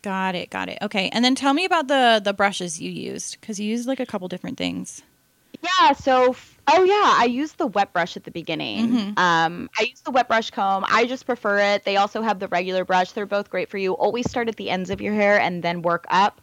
Got 0.00 0.34
it. 0.34 0.50
Got 0.50 0.68
it. 0.68 0.78
Okay. 0.82 1.10
And 1.12 1.24
then 1.24 1.34
tell 1.34 1.54
me 1.54 1.64
about 1.64 1.86
the, 1.86 2.20
the 2.24 2.32
brushes 2.32 2.80
you 2.80 2.90
used 2.90 3.40
because 3.40 3.60
you 3.60 3.68
used 3.68 3.86
like 3.86 4.00
a 4.00 4.06
couple 4.06 4.26
different 4.26 4.58
things. 4.58 5.02
Yeah. 5.60 5.92
So 5.92 6.34
Oh 6.68 6.84
yeah, 6.84 7.16
I 7.18 7.24
use 7.24 7.52
the 7.52 7.66
wet 7.66 7.92
brush 7.92 8.16
at 8.16 8.24
the 8.24 8.30
beginning. 8.30 8.88
Mm-hmm. 8.88 9.18
Um, 9.18 9.68
I 9.78 9.82
use 9.82 10.00
the 10.02 10.12
wet 10.12 10.28
brush 10.28 10.50
comb. 10.50 10.84
I 10.88 11.06
just 11.06 11.26
prefer 11.26 11.58
it. 11.58 11.84
They 11.84 11.96
also 11.96 12.22
have 12.22 12.38
the 12.38 12.48
regular 12.48 12.84
brush. 12.84 13.12
They're 13.12 13.26
both 13.26 13.50
great 13.50 13.68
for 13.68 13.78
you. 13.78 13.94
Always 13.94 14.30
start 14.30 14.48
at 14.48 14.56
the 14.56 14.70
ends 14.70 14.88
of 14.88 15.00
your 15.00 15.12
hair 15.12 15.40
and 15.40 15.62
then 15.62 15.82
work 15.82 16.04
up. 16.08 16.40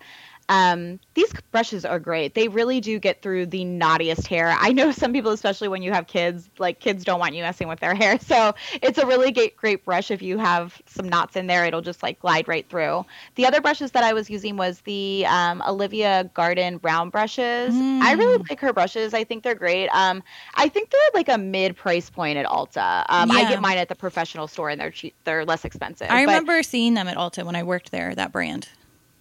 Um, 0.50 1.00
these 1.14 1.32
brushes 1.52 1.86
are 1.86 2.00
great. 2.00 2.34
They 2.34 2.48
really 2.48 2.82
do 2.82 3.00
get 3.00 3.22
through 3.22 3.46
the 3.46 3.64
naughtiest 3.64 4.28
hair. 4.28 4.56
I 4.60 4.74
know 4.74 4.92
some 5.00 5.14
people, 5.14 5.32
especially 5.32 5.68
when 5.68 5.82
you 5.82 5.94
have 5.94 6.08
kids, 6.08 6.50
like 6.58 6.80
kids 6.80 7.06
don't 7.06 7.20
want 7.20 7.36
you 7.36 7.44
messing 7.44 7.68
with 7.68 7.80
their 7.80 7.96
hair. 7.96 8.20
So 8.20 8.54
it's 8.82 8.98
a 8.98 9.06
really 9.06 9.32
great, 9.32 9.56
great 9.56 9.86
brush. 9.86 10.12
If 10.12 10.22
you 10.22 10.38
have 10.40 10.82
some 10.88 11.08
knots 11.08 11.36
in 11.36 11.48
there, 11.48 11.66
it'll 11.66 11.82
just 11.82 12.04
like 12.04 12.20
glide 12.20 12.48
right 12.48 12.68
through. 12.68 13.06
The 13.36 13.46
other 13.46 13.62
brushes 13.62 13.92
that 13.92 14.04
I 14.04 14.14
was 14.14 14.30
using 14.30 14.58
was 14.58 14.82
the 14.82 15.26
um, 15.28 15.64
Olivia 15.68 16.30
Garden 16.34 16.80
round 16.84 17.12
brushes. 17.12 17.74
Mm. 17.74 18.02
I 18.02 18.14
really 18.14 18.38
like 18.50 18.60
her 18.60 18.74
brushes. 18.74 19.14
I 19.14 19.24
think 19.24 19.44
they're 19.44 19.56
great. 19.56 19.88
Um, 19.90 20.24
I 20.56 20.68
think 20.68 20.90
they're 20.90 21.00
like 21.14 21.30
a 21.30 21.38
mid 21.38 21.78
price 21.78 22.10
point 22.10 22.38
at 22.38 22.48
Ulta. 22.48 23.06
Um, 23.10 23.30
yeah. 23.30 23.36
I 23.36 23.50
get 23.50 23.62
mine 23.62 23.78
at 23.78 23.88
the 23.88 23.96
professional 23.96 24.48
store 24.48 24.70
and 24.70 24.82
they're 24.82 24.90
cheap. 24.90 25.14
They're 25.26 25.46
less 25.46 25.64
expensive. 25.64 26.08
I 26.10 26.22
remember 26.22 26.64
seeing 26.64 26.96
them 26.96 27.08
at 27.08 27.18
Ulta 27.18 27.46
when 27.46 27.56
I 27.56 27.64
worked 27.64 27.92
there. 27.92 28.16
That 28.16 28.32
brand. 28.32 28.68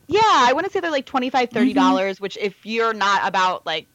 Yeah, 0.08 0.20
I 0.24 0.52
want 0.54 0.66
to 0.66 0.72
say 0.72 0.80
they're 0.80 0.90
like 0.90 1.06
25 1.06 1.50
30 1.50 1.70
mm-hmm. 1.70 1.78
dollars, 1.78 2.16
mm-hmm. 2.16 2.22
which 2.22 2.36
if 2.38 2.66
you're 2.66 2.94
not 2.94 3.28
about 3.28 3.64
like 3.66 3.86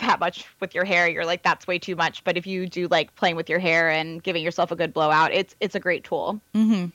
that 0.00 0.18
much 0.18 0.46
with 0.60 0.74
your 0.74 0.84
hair, 0.84 1.08
you're 1.08 1.26
like 1.26 1.42
that's 1.42 1.66
way 1.66 1.78
too 1.78 1.94
much. 1.94 2.24
But 2.24 2.36
if 2.36 2.46
you 2.46 2.66
do 2.66 2.88
like 2.88 3.14
playing 3.14 3.36
with 3.36 3.48
your 3.48 3.58
hair 3.58 3.88
and 3.88 4.22
giving 4.22 4.42
yourself 4.42 4.70
a 4.70 4.76
good 4.76 4.92
blowout, 4.92 5.32
it's 5.32 5.54
it's 5.60 5.74
a 5.74 5.80
great 5.80 6.04
tool. 6.04 6.40
Mm-hmm. 6.54 6.86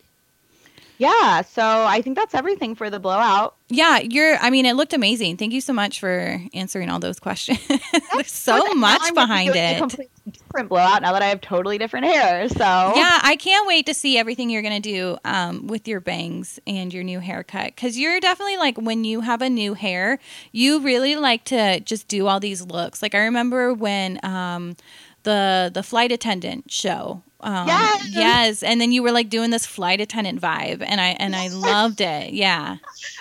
Yeah, 1.00 1.42
so 1.42 1.64
I 1.64 2.02
think 2.02 2.16
that's 2.16 2.36
everything 2.36 2.76
for 2.76 2.90
the 2.90 3.00
blowout. 3.00 3.56
Yeah, 3.70 4.00
you're. 4.00 4.38
I 4.38 4.50
mean, 4.50 4.66
it 4.66 4.76
looked 4.76 4.94
amazing. 4.94 5.38
Thank 5.38 5.54
you 5.54 5.62
so 5.62 5.74
much 5.74 6.00
for 6.00 6.40
answering 6.54 6.90
all 6.90 7.00
those 7.00 7.20
questions. 7.20 7.60
There's 8.14 8.32
so 8.32 8.74
much 8.76 9.14
behind 9.14 9.54
it. 9.56 10.10
Different 10.54 10.70
blowout 10.70 11.02
now 11.02 11.14
that 11.14 11.24
I 11.24 11.28
have 11.28 11.42
totally 11.42 11.80
different 11.80 12.06
hair. 12.06 12.48
So 12.48 12.60
yeah, 12.64 13.20
I 13.24 13.36
can't 13.40 13.68
wait 13.68 13.88
to 13.88 13.94
see 13.94 14.18
everything 14.20 14.52
you're 14.52 14.62
gonna 14.62 14.80
do 14.80 15.18
um, 15.26 15.66
with 15.66 15.88
your 15.88 16.00
bangs 16.00 16.60
and 16.68 16.94
your 16.94 17.04
new 17.04 17.20
haircut 17.20 17.68
because 17.68 17.98
you're 17.98 18.20
definitely 18.20 18.58
like 18.58 18.78
when 18.78 19.04
you 19.04 19.22
have 19.22 19.42
a 19.42 19.50
new 19.50 19.74
hair, 19.74 20.20
you 20.52 20.80
really 20.80 21.16
like 21.16 21.44
to 21.46 21.80
just 21.80 22.08
do 22.08 22.28
all 22.28 22.40
these 22.40 22.62
looks. 22.62 23.02
Like 23.02 23.16
I 23.16 23.20
remember 23.20 23.74
when. 23.74 24.20
Um, 24.24 24.76
the 25.24 25.72
the 25.74 25.84
flight 25.84 26.12
attendant 26.12 26.70
show 26.70 27.24
um, 27.44 27.68
yes. 27.68 28.10
yes. 28.10 28.64
And 28.64 28.80
then 28.80 28.92
you 28.92 29.04
were 29.04 29.12
like 29.12 29.30
doing 29.30 29.50
this 29.50 29.66
flight 29.66 30.00
attendant 30.00 30.42
vibe 30.42 30.82
and 30.86 31.00
I 31.00 31.10
and 31.20 31.36
I 31.36 31.50
loved 31.50 32.02
it. 32.02 32.34
Yeah. 32.34 32.78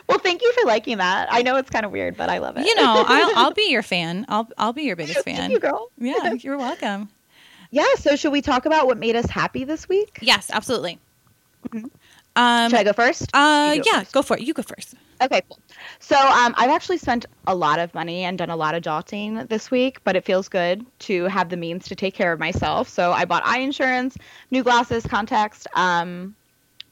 Well, 0.08 0.18
thank 0.18 0.42
you 0.42 0.52
for 0.52 0.66
liking 0.66 0.98
that. 0.98 1.28
I 1.30 1.42
know 1.42 1.56
it's 1.56 1.70
kind 1.70 1.84
of 1.84 1.90
weird, 1.90 2.16
but 2.16 2.30
I 2.30 2.38
love 2.38 2.56
it. 2.56 2.66
You 2.66 2.74
know, 2.76 3.04
I'll 3.06 3.32
I'll 3.36 3.52
be 3.52 3.66
your 3.70 3.82
fan. 3.82 4.24
I'll 4.28 4.48
I'll 4.56 4.72
be 4.72 4.84
your 4.84 4.96
biggest 4.96 5.24
fan. 5.24 5.36
Thank 5.36 5.52
you, 5.52 5.58
girl. 5.58 5.90
Yeah, 5.98 6.32
you're 6.38 6.58
welcome. 6.58 7.08
Yeah, 7.72 7.86
so 7.96 8.16
should 8.16 8.32
we 8.32 8.42
talk 8.42 8.66
about 8.66 8.86
what 8.86 8.98
made 8.98 9.16
us 9.16 9.28
happy 9.28 9.64
this 9.64 9.88
week? 9.88 10.18
Yes, 10.20 10.50
absolutely. 10.52 10.98
Mm-hmm. 11.70 11.86
Um, 12.36 12.70
should 12.70 12.78
I 12.78 12.84
go 12.84 12.92
first? 12.92 13.30
Uh, 13.34 13.76
go 13.76 13.82
yeah, 13.84 14.00
first. 14.00 14.12
go 14.12 14.22
for 14.22 14.36
it. 14.36 14.42
You 14.42 14.52
go 14.52 14.62
first. 14.62 14.94
Okay, 15.22 15.40
cool. 15.48 15.58
So 15.98 16.16
um, 16.16 16.54
I've 16.58 16.70
actually 16.70 16.98
spent 16.98 17.24
a 17.46 17.54
lot 17.54 17.78
of 17.78 17.94
money 17.94 18.24
and 18.24 18.36
done 18.36 18.50
a 18.50 18.56
lot 18.56 18.74
of 18.74 18.82
jotting 18.82 19.46
this 19.46 19.70
week, 19.70 20.04
but 20.04 20.16
it 20.16 20.24
feels 20.24 20.48
good 20.48 20.84
to 21.00 21.24
have 21.24 21.48
the 21.48 21.56
means 21.56 21.88
to 21.88 21.94
take 21.94 22.14
care 22.14 22.32
of 22.32 22.38
myself. 22.38 22.88
So 22.88 23.12
I 23.12 23.24
bought 23.24 23.42
eye 23.46 23.60
insurance, 23.60 24.18
new 24.50 24.62
glasses, 24.62 25.06
contacts, 25.06 25.66
um, 25.74 26.34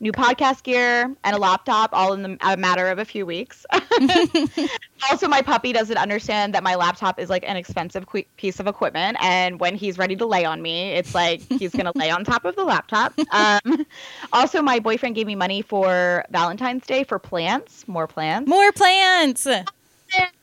new 0.00 0.12
podcast 0.12 0.62
gear, 0.62 1.14
and 1.24 1.36
a 1.36 1.38
laptop, 1.38 1.90
all 1.92 2.12
in 2.14 2.22
the, 2.22 2.38
a 2.40 2.56
matter 2.56 2.88
of 2.88 2.98
a 2.98 3.04
few 3.04 3.26
weeks. 3.26 3.64
also, 5.10 5.28
my 5.28 5.42
puppy 5.42 5.72
doesn't 5.72 5.98
understand 5.98 6.54
that 6.54 6.62
my 6.62 6.74
laptop 6.74 7.20
is 7.20 7.28
like 7.28 7.44
an 7.46 7.56
expensive 7.56 8.06
piece 8.36 8.58
of 8.58 8.66
equipment, 8.66 9.18
and 9.20 9.60
when 9.60 9.74
he's 9.74 9.98
ready 9.98 10.16
to 10.16 10.26
lay 10.26 10.44
on 10.44 10.62
me, 10.62 10.92
it's 10.92 11.14
like 11.14 11.42
he's 11.42 11.74
gonna 11.74 11.92
lay 11.94 12.10
on 12.10 12.24
top 12.24 12.44
of 12.44 12.56
the 12.56 12.64
laptop. 12.64 13.12
Um, 13.32 13.86
also, 14.32 14.60
my 14.60 14.80
boyfriend 14.80 15.14
gave 15.14 15.26
me 15.26 15.34
money 15.34 15.62
for 15.62 16.24
Valentine's 16.30 16.84
Day 16.84 17.04
for 17.04 17.18
plants, 17.18 17.86
more 17.86 18.06
plants. 18.06 18.48
More 18.48 18.72
plants. 18.72 19.46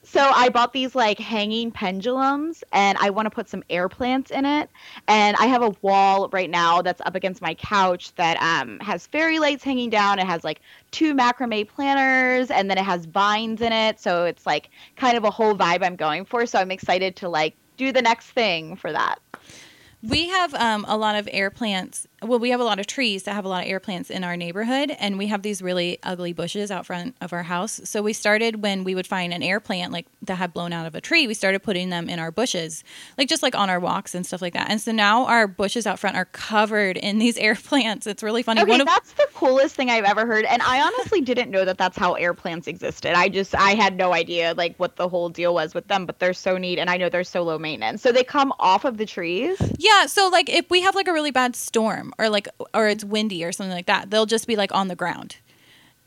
So 0.04 0.32
I 0.34 0.48
bought 0.50 0.72
these 0.72 0.96
like 0.96 1.20
hanging 1.20 1.70
pendulums 1.70 2.64
and 2.72 2.98
I 3.00 3.10
want 3.10 3.26
to 3.26 3.30
put 3.30 3.50
some 3.50 3.62
air 3.70 3.90
plants 3.90 4.32
in 4.32 4.46
it. 4.46 4.70
And 5.08 5.36
I 5.38 5.48
have 5.48 5.62
a 5.62 5.76
wall 5.82 6.30
right 6.30 6.50
now 6.50 6.82
that's 6.82 7.02
up 7.02 7.16
against 7.16 7.42
my 7.42 7.54
couch 7.56 8.16
that 8.16 8.42
um, 8.42 8.80
has 8.80 9.06
fairy 9.06 9.40
lights 9.40 9.66
hanging 9.66 9.90
down. 9.90 10.18
It 10.18 10.26
has 10.26 10.46
like 10.46 10.62
two 10.92 11.14
macrame 11.14 11.68
planters 11.68 12.50
and 12.50 12.70
then 12.70 12.78
it 12.78 12.86
has 12.86 13.06
vines 13.06 13.62
in 13.62 13.74
it. 13.74 14.00
So 14.00 14.24
it's 14.24 14.46
like 14.46 14.70
kind 14.96 15.18
of 15.18 15.26
a 15.26 15.30
whole 15.30 15.56
vibe 15.56 15.84
I'm 15.84 15.98
going 15.98 16.24
for. 16.24 16.46
So 16.46 16.58
I'm 16.58 16.72
excited 16.72 17.18
to 17.18 17.30
like 17.30 17.56
do 17.76 17.92
the 17.92 18.02
next 18.02 18.28
thing 18.28 18.78
for 18.78 18.92
that. 18.92 19.20
We 20.04 20.28
have 20.30 20.54
um, 20.54 20.86
a 20.88 20.96
lot 20.96 21.16
of 21.16 21.28
air 21.32 21.50
plants. 21.50 22.06
Well, 22.22 22.38
we 22.40 22.52
have 22.52 22.60
a 22.60 22.64
lot 22.64 22.80
of 22.80 22.86
trees 22.88 23.24
that 23.24 23.34
have 23.34 23.46
a 23.46 23.48
lot 23.48 23.64
of 23.64 23.70
air 23.70 23.80
plants 23.80 24.10
in 24.12 24.24
our 24.24 24.38
neighborhood, 24.38 24.92
and 25.00 25.18
we 25.18 25.28
have 25.28 25.42
these 25.42 25.62
really 25.62 25.98
ugly 26.04 26.34
bushes 26.34 26.70
out 26.72 26.86
front 26.86 27.16
of 27.20 27.34
our 27.34 27.44
house. 27.44 27.82
So 27.84 28.02
we 28.04 28.14
started 28.14 28.62
when 28.62 28.84
we 28.84 28.94
would 28.96 29.08
find 29.08 29.34
an 29.34 29.42
air 29.44 29.60
plant 29.60 29.92
like 29.92 30.06
that 30.24 30.36
had 30.36 30.54
blown 30.54 30.72
out 30.72 30.86
of 30.86 30.94
a 30.96 31.02
tree. 31.02 31.26
We 31.28 31.34
started 31.34 31.62
putting 31.64 31.90
them 31.90 32.10
in 32.10 32.20
our 32.20 32.32
bushes, 32.32 32.84
like 33.18 33.28
just 33.28 33.42
like 33.44 33.56
on 33.56 33.70
our 33.72 33.80
walks 33.80 34.14
and 34.16 34.26
stuff 34.26 34.42
like 34.42 34.54
that. 34.54 34.70
And 34.70 34.80
so 34.80 34.92
now 34.92 35.26
our 35.26 35.48
bushes 35.48 35.88
out 35.88 35.98
front 36.00 36.16
are 36.16 36.26
covered 36.26 36.98
in 36.98 37.18
these 37.18 37.38
air 37.38 37.56
plants. 37.56 38.06
It's 38.08 38.22
really 38.24 38.44
funny. 38.44 38.62
Okay, 38.62 38.70
One 38.70 38.82
of- 38.82 38.88
that's 38.88 39.14
the 39.14 39.28
coolest 39.34 39.76
thing 39.76 39.90
I've 39.90 40.06
ever 40.06 40.26
heard, 40.28 40.46
and 40.46 40.62
I 40.62 40.82
honestly 40.82 41.22
didn't 41.22 41.50
know 41.50 41.66
that 41.66 41.78
that's 41.80 41.98
how 41.98 42.14
air 42.14 42.34
plants 42.36 42.68
existed. 42.68 43.14
I 43.16 43.30
just 43.30 43.56
I 43.56 43.74
had 43.74 43.96
no 43.98 44.14
idea 44.14 44.54
like 44.56 44.76
what 44.78 44.96
the 44.96 45.10
whole 45.10 45.30
deal 45.30 45.56
was 45.56 45.74
with 45.74 45.88
them, 45.88 46.06
but 46.06 46.20
they're 46.20 46.34
so 46.34 46.58
neat, 46.58 46.78
and 46.80 46.90
I 46.90 46.98
know 46.98 47.10
they're 47.10 47.24
so 47.24 47.42
low 47.44 47.58
maintenance. 47.58 48.02
So 48.04 48.12
they 48.12 48.24
come 48.24 48.54
off 48.60 48.86
of 48.86 48.98
the 48.98 49.06
trees. 49.06 49.58
Yeah, 49.78 49.87
so 50.08 50.30
like 50.30 50.50
if 50.50 50.70
we 50.70 50.82
have 50.82 50.96
like 50.96 51.08
a 51.08 51.14
really 51.14 51.32
bad 51.32 51.56
storm 51.56 52.14
or 52.18 52.30
like 52.30 52.48
or 52.74 52.88
it's 52.88 53.04
windy 53.04 53.44
or 53.44 53.52
something 53.52 53.74
like 53.74 53.88
that, 53.88 54.10
they'll 54.10 54.26
just 54.26 54.48
be 54.48 54.56
like 54.56 54.74
on 54.74 54.88
the 54.88 54.96
ground. 54.96 55.38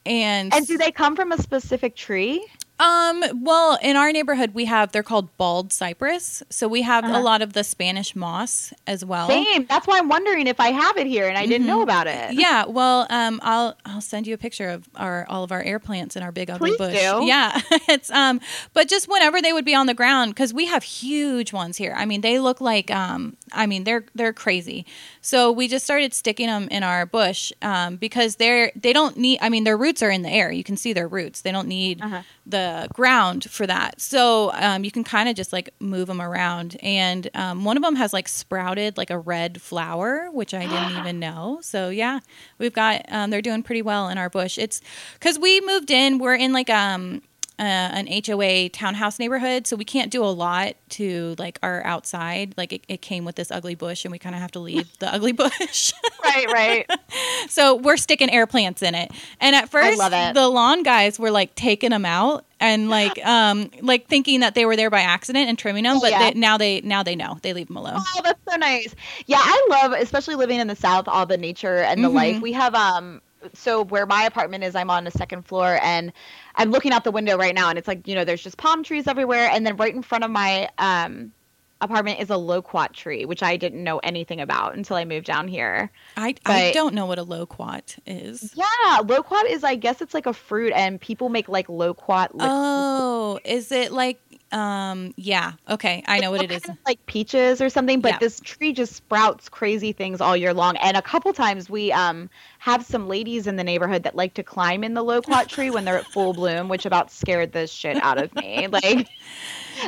And 0.06 0.52
And 0.54 0.66
do 0.66 0.78
they 0.78 0.90
come 0.90 1.14
from 1.14 1.32
a 1.32 1.38
specific 1.38 1.94
tree? 1.94 2.46
Um 2.80 3.22
well, 3.44 3.78
in 3.82 3.96
our 3.96 4.10
neighborhood 4.12 4.54
we 4.54 4.64
have 4.64 4.92
they're 4.92 5.02
called 5.02 5.36
bald 5.36 5.72
cypress. 5.72 6.42
So 6.50 6.66
we 6.66 6.82
have 6.82 7.04
Uh-huh. 7.04 7.18
a 7.18 7.22
lot 7.22 7.42
of 7.42 7.52
the 7.52 7.62
Spanish 7.62 8.16
moss 8.16 8.72
as 8.86 9.04
well. 9.04 9.28
Same. 9.28 9.66
That's 9.66 9.86
why 9.86 9.98
I'm 9.98 10.08
wondering 10.08 10.46
if 10.46 10.58
I 10.60 10.68
have 10.72 10.96
it 10.96 11.06
here 11.06 11.28
and 11.28 11.36
I 11.38 11.46
didn't 11.46 11.66
know 11.66 11.82
about 11.82 12.06
it. 12.06 12.32
Yeah, 12.32 12.64
well, 12.66 13.06
um, 13.10 13.40
I'll 13.42 13.76
I'll 13.84 14.00
send 14.00 14.26
you 14.26 14.34
a 14.34 14.38
picture 14.38 14.68
of 14.70 14.88
our 14.96 15.26
all 15.28 15.44
of 15.44 15.52
our 15.52 15.62
air 15.62 15.78
plants 15.78 16.16
in 16.16 16.22
our 16.22 16.32
big 16.32 16.50
ugly 16.50 16.70
Please 16.70 16.78
bush. 16.78 16.92
do. 17.00 17.24
Yeah, 17.26 17.60
it's 17.88 18.10
um, 18.10 18.40
but 18.72 18.88
just 18.88 19.08
whenever 19.08 19.40
they 19.42 19.52
would 19.52 19.64
be 19.64 19.74
on 19.74 19.86
the 19.86 19.94
ground 19.94 20.32
because 20.34 20.52
we 20.54 20.66
have 20.66 20.82
huge 20.82 21.52
ones 21.52 21.76
here. 21.76 21.94
I 21.96 22.04
mean, 22.06 22.22
they 22.22 22.38
look 22.38 22.60
like 22.60 22.90
um, 22.90 23.36
I 23.52 23.66
mean 23.66 23.84
they're 23.84 24.04
they're 24.14 24.32
crazy. 24.32 24.86
So 25.20 25.52
we 25.52 25.68
just 25.68 25.84
started 25.84 26.14
sticking 26.14 26.46
them 26.46 26.66
in 26.70 26.82
our 26.82 27.04
bush 27.06 27.52
um, 27.62 27.96
because 27.96 28.36
they're 28.36 28.72
they 28.74 28.92
don't 28.92 29.16
need. 29.16 29.38
I 29.42 29.48
mean, 29.50 29.64
their 29.64 29.76
roots 29.76 30.02
are 30.02 30.10
in 30.10 30.22
the 30.22 30.30
air. 30.30 30.50
You 30.50 30.64
can 30.64 30.76
see 30.76 30.92
their 30.92 31.08
roots. 31.08 31.42
They 31.42 31.52
don't 31.52 31.68
need 31.68 32.00
Uh-huh. 32.02 32.22
The 32.50 32.88
ground 32.92 33.44
for 33.50 33.66
that. 33.66 34.00
So 34.00 34.52
um, 34.54 34.84
you 34.84 34.90
can 34.90 35.04
kind 35.04 35.28
of 35.28 35.36
just 35.36 35.52
like 35.52 35.70
move 35.80 36.06
them 36.06 36.20
around. 36.20 36.76
And 36.82 37.28
um, 37.34 37.64
one 37.64 37.76
of 37.76 37.82
them 37.82 37.96
has 37.96 38.12
like 38.12 38.28
sprouted 38.28 38.96
like 38.96 39.10
a 39.10 39.18
red 39.18 39.60
flower, 39.60 40.28
which 40.32 40.54
I 40.54 40.66
didn't 40.66 40.98
even 40.98 41.18
know. 41.26 41.58
So 41.62 41.88
yeah, 41.88 42.20
we've 42.58 42.72
got 42.72 43.04
um, 43.08 43.30
they're 43.30 43.42
doing 43.42 43.62
pretty 43.62 43.82
well 43.82 44.08
in 44.08 44.18
our 44.18 44.30
bush. 44.30 44.58
It's 44.58 44.80
because 45.14 45.38
we 45.38 45.60
moved 45.60 45.90
in. 45.90 46.18
We're 46.18 46.36
in 46.36 46.52
like 46.52 46.70
um. 46.70 47.22
Uh, 47.60 47.62
an 47.92 48.08
HOA 48.26 48.70
townhouse 48.70 49.18
neighborhood, 49.18 49.66
so 49.66 49.76
we 49.76 49.84
can't 49.84 50.10
do 50.10 50.24
a 50.24 50.32
lot 50.32 50.76
to 50.88 51.34
like 51.38 51.58
our 51.62 51.84
outside. 51.84 52.54
Like 52.56 52.72
it, 52.72 52.84
it 52.88 53.02
came 53.02 53.26
with 53.26 53.36
this 53.36 53.50
ugly 53.50 53.74
bush, 53.74 54.06
and 54.06 54.10
we 54.12 54.18
kind 54.18 54.34
of 54.34 54.40
have 54.40 54.50
to 54.52 54.60
leave 54.60 54.88
the 54.98 55.12
ugly 55.14 55.32
bush. 55.32 55.92
Right, 56.24 56.46
right. 56.50 56.90
So 57.48 57.74
we're 57.74 57.96
sticking 57.96 58.30
air 58.30 58.46
plants 58.46 58.80
in 58.80 58.94
it. 58.94 59.10
And 59.40 59.56
at 59.56 59.68
first, 59.68 59.98
love 59.98 60.12
it. 60.14 60.34
the 60.34 60.48
lawn 60.48 60.84
guys 60.84 61.18
were 61.18 61.32
like 61.32 61.54
taking 61.56 61.90
them 61.90 62.04
out 62.06 62.44
and 62.60 62.88
like 62.88 63.18
um 63.26 63.70
like 63.82 64.06
thinking 64.06 64.40
that 64.40 64.54
they 64.54 64.64
were 64.64 64.76
there 64.76 64.88
by 64.90 65.00
accident 65.00 65.48
and 65.48 65.58
trimming 65.58 65.82
them, 65.84 65.98
but 66.00 66.10
Yeah. 66.10 66.30
they, 66.30 66.38
now 66.38 66.56
they 66.56 66.80
now 66.82 67.02
they 67.02 67.16
know 67.16 67.38
they 67.42 67.52
leave 67.52 67.66
them 67.66 67.76
alone. 67.76 67.96
Oh, 67.98 68.20
that's 68.22 68.38
so 68.48 68.56
nice. 68.56 68.94
Yeah, 69.26 69.40
I 69.42 69.66
love, 69.68 69.92
especially 70.00 70.36
living 70.36 70.60
in 70.60 70.68
the 70.68 70.76
South, 70.76 71.08
all 71.08 71.26
the 71.26 71.36
nature 71.38 71.78
and 71.78 72.04
the 72.04 72.08
Mhm. 72.08 72.14
life. 72.14 72.40
We 72.42 72.52
have 72.52 72.74
um 72.74 73.20
so 73.54 73.84
where 73.84 74.06
my 74.06 74.24
apartment 74.24 74.64
is, 74.64 74.74
I'm 74.74 74.90
on 74.90 75.04
the 75.04 75.10
second 75.10 75.42
floor 75.42 75.78
and 75.82 76.12
I'm 76.56 76.70
looking 76.70 76.92
out 76.92 77.04
the 77.04 77.10
window 77.10 77.36
right 77.36 77.54
now 77.54 77.68
and 77.68 77.78
it's 77.78 77.88
like, 77.88 78.06
you 78.06 78.14
know, 78.14 78.24
there's 78.24 78.42
just 78.42 78.56
palm 78.56 78.82
trees 78.82 79.06
everywhere 79.06 79.48
and 79.52 79.66
then 79.66 79.76
right 79.76 79.94
in 79.94 80.02
front 80.02 80.24
of 80.24 80.30
my 80.30 80.68
um 80.78 81.32
apartment 81.80 82.20
is 82.20 82.30
a 82.30 82.36
loquat 82.36 82.92
tree, 82.92 83.24
which 83.24 83.42
I 83.42 83.56
didn't 83.56 83.82
know 83.82 83.98
anything 84.00 84.40
about 84.40 84.74
until 84.74 84.96
I 84.96 85.04
moved 85.04 85.26
down 85.26 85.48
here. 85.48 85.90
I 86.16 86.34
I 86.44 86.72
don't 86.72 86.94
know 86.94 87.06
what 87.06 87.18
a 87.18 87.22
loquat 87.22 87.96
is. 88.06 88.54
Yeah, 88.54 89.00
loquat 89.04 89.46
is 89.46 89.64
I 89.64 89.76
guess 89.76 90.00
it's 90.00 90.14
like 90.14 90.26
a 90.26 90.34
fruit 90.34 90.72
and 90.74 91.00
people 91.00 91.28
make 91.28 91.48
like 91.48 91.68
loquat 91.68 92.34
liquid 92.34 92.50
Oh, 92.52 93.40
is 93.44 93.72
it 93.72 93.92
like 93.92 94.20
um 94.52 95.14
yeah, 95.16 95.52
okay, 95.68 96.02
I 96.06 96.20
know 96.20 96.30
what 96.30 96.42
it 96.42 96.50
is. 96.50 96.64
of 96.68 96.76
like 96.86 97.04
peaches 97.06 97.60
or 97.60 97.68
something 97.68 98.00
but 98.00 98.10
Yeah. 98.10 98.18
this 98.18 98.40
tree 98.40 98.72
just 98.72 98.94
sprouts 98.94 99.48
crazy 99.48 99.92
things 99.92 100.20
all 100.20 100.36
year 100.36 100.52
long. 100.54 100.76
And 100.78 100.96
a 100.96 101.02
couple 101.02 101.32
times 101.32 101.70
we 101.70 101.92
um 101.92 102.28
have 102.58 102.84
some 102.84 103.08
ladies 103.08 103.46
in 103.46 103.56
the 103.56 103.64
neighborhood 103.64 104.02
that 104.02 104.14
like 104.16 104.34
to 104.34 104.42
climb 104.42 104.82
in 104.84 104.94
the 104.94 105.02
loquat 105.02 105.48
tree 105.48 105.70
when 105.70 105.84
they're 105.84 105.98
at 105.98 106.06
full 106.06 106.32
bloom 106.40 106.68
which 106.68 106.86
about 106.86 107.10
scared 107.10 107.52
the 107.52 107.66
shit 107.66 107.96
out 108.02 108.18
of 108.18 108.34
me. 108.34 108.66
Like 108.82 109.08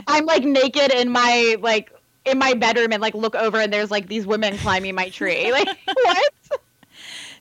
i'm 0.07 0.27
like 0.27 0.45
naked 0.45 0.93
in 0.93 1.11
my 1.11 1.57
like 1.61 1.93
in 2.25 2.39
my 2.39 2.55
bedroom 2.55 2.93
and 2.93 3.03
like 3.03 3.15
look 3.15 3.35
over 3.35 3.59
and 3.61 3.73
there's 3.73 3.91
like 3.91 4.09
these 4.09 4.27
women 4.27 4.57
climbing 4.59 4.95
my 4.95 5.09
tree. 5.09 5.51
Like 5.53 5.69
what? 5.95 6.33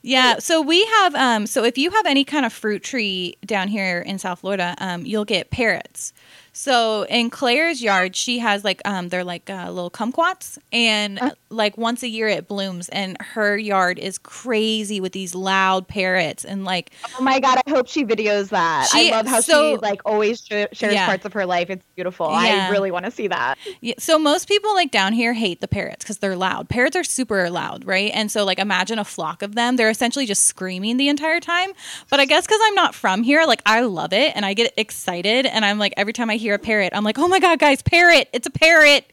Yeah, 0.02 0.38
so 0.38 0.60
we 0.60 0.84
have 0.84 1.14
um 1.14 1.46
so 1.46 1.62
if 1.64 1.78
you 1.78 1.90
have 1.90 2.06
any 2.06 2.24
kind 2.24 2.44
of 2.44 2.52
fruit 2.52 2.82
tree 2.82 3.36
down 3.46 3.68
here 3.68 4.00
in 4.00 4.18
South 4.18 4.40
Florida, 4.40 4.74
um 4.78 5.06
you'll 5.06 5.24
get 5.24 5.50
parrots. 5.50 6.12
So 6.54 7.04
in 7.08 7.30
Claire's 7.30 7.82
yard, 7.82 8.14
she 8.14 8.38
has 8.40 8.62
like 8.64 8.80
um 8.84 9.08
they're 9.08 9.24
like 9.24 9.48
uh, 9.48 9.70
little 9.70 9.90
kumquats 9.90 10.58
and 10.72 11.18
Uh. 11.20 11.30
like 11.48 11.78
once 11.78 12.02
a 12.02 12.08
year 12.08 12.28
it 12.28 12.46
blooms 12.48 12.88
and 12.90 13.16
her 13.20 13.56
yard 13.56 13.98
is 13.98 14.18
crazy 14.18 15.00
with 15.00 15.12
these 15.12 15.34
loud 15.34 15.88
parrots 15.88 16.44
and 16.44 16.64
like 16.64 16.90
oh 17.18 17.22
my 17.22 17.40
god 17.40 17.58
i 17.66 17.70
hope 17.70 17.86
she 17.88 18.04
videos 18.04 18.48
that 18.50 18.88
She- 18.92 19.10
i 19.12 19.16
love 19.16 19.26
how 19.26 19.40
so- 19.40 19.72
she 19.72 19.76
like 19.78 20.00
always 20.04 20.40
sh- 20.40 20.66
shares 20.72 20.94
Yeah. 20.94 21.06
parts 21.06 21.24
of 21.24 21.32
her 21.34 21.46
life 21.46 21.68
it's 21.70 21.84
beautiful 21.94 22.30
Yeah. 22.30 22.66
i 22.68 22.70
really 22.70 22.90
want 22.90 23.04
to 23.04 23.10
see 23.10 23.28
that 23.28 23.58
Yeah, 23.80 23.94
so 23.98 24.18
most 24.18 24.48
people 24.48 24.74
like 24.74 24.90
down 24.90 25.12
here 25.12 25.32
hate 25.34 25.60
the 25.60 25.68
parrots 25.68 26.04
because 26.04 26.18
they're 26.18 26.36
loud. 26.36 26.68
Parrots 26.68 26.96
are 26.96 27.04
super 27.04 27.48
loud, 27.50 27.84
right? 27.86 28.10
And 28.14 28.30
so 28.30 28.44
like 28.44 28.58
imagine 28.58 28.98
a 28.98 29.04
flock 29.04 29.42
of 29.42 29.54
them. 29.54 29.76
They're 29.76 29.90
essentially 29.90 30.26
just 30.26 30.44
screaming 30.46 30.96
the 30.96 31.08
entire 31.08 31.40
time. 31.40 31.72
But 32.10 32.20
I 32.20 32.24
guess 32.26 32.46
because 32.46 32.60
I'm 32.64 32.74
not 32.74 32.94
from 32.94 33.22
here, 33.22 33.44
like 33.46 33.62
I 33.66 33.80
love 33.82 34.12
it 34.12 34.32
and 34.36 34.44
I 34.44 34.54
get 34.54 34.72
excited 34.76 35.46
and 35.46 35.64
I'm 35.64 35.78
like 35.78 35.94
every 35.96 36.12
time 36.12 36.30
I 36.30 36.36
hear 36.42 36.54
a 36.54 36.58
parrot, 36.58 36.92
I'm 36.94 37.04
like, 37.04 37.18
oh 37.18 37.28
my 37.28 37.38
god, 37.40 37.58
guys, 37.58 37.82
parrot! 37.82 38.28
It's 38.32 38.46
a 38.46 38.50
parrot. 38.50 39.06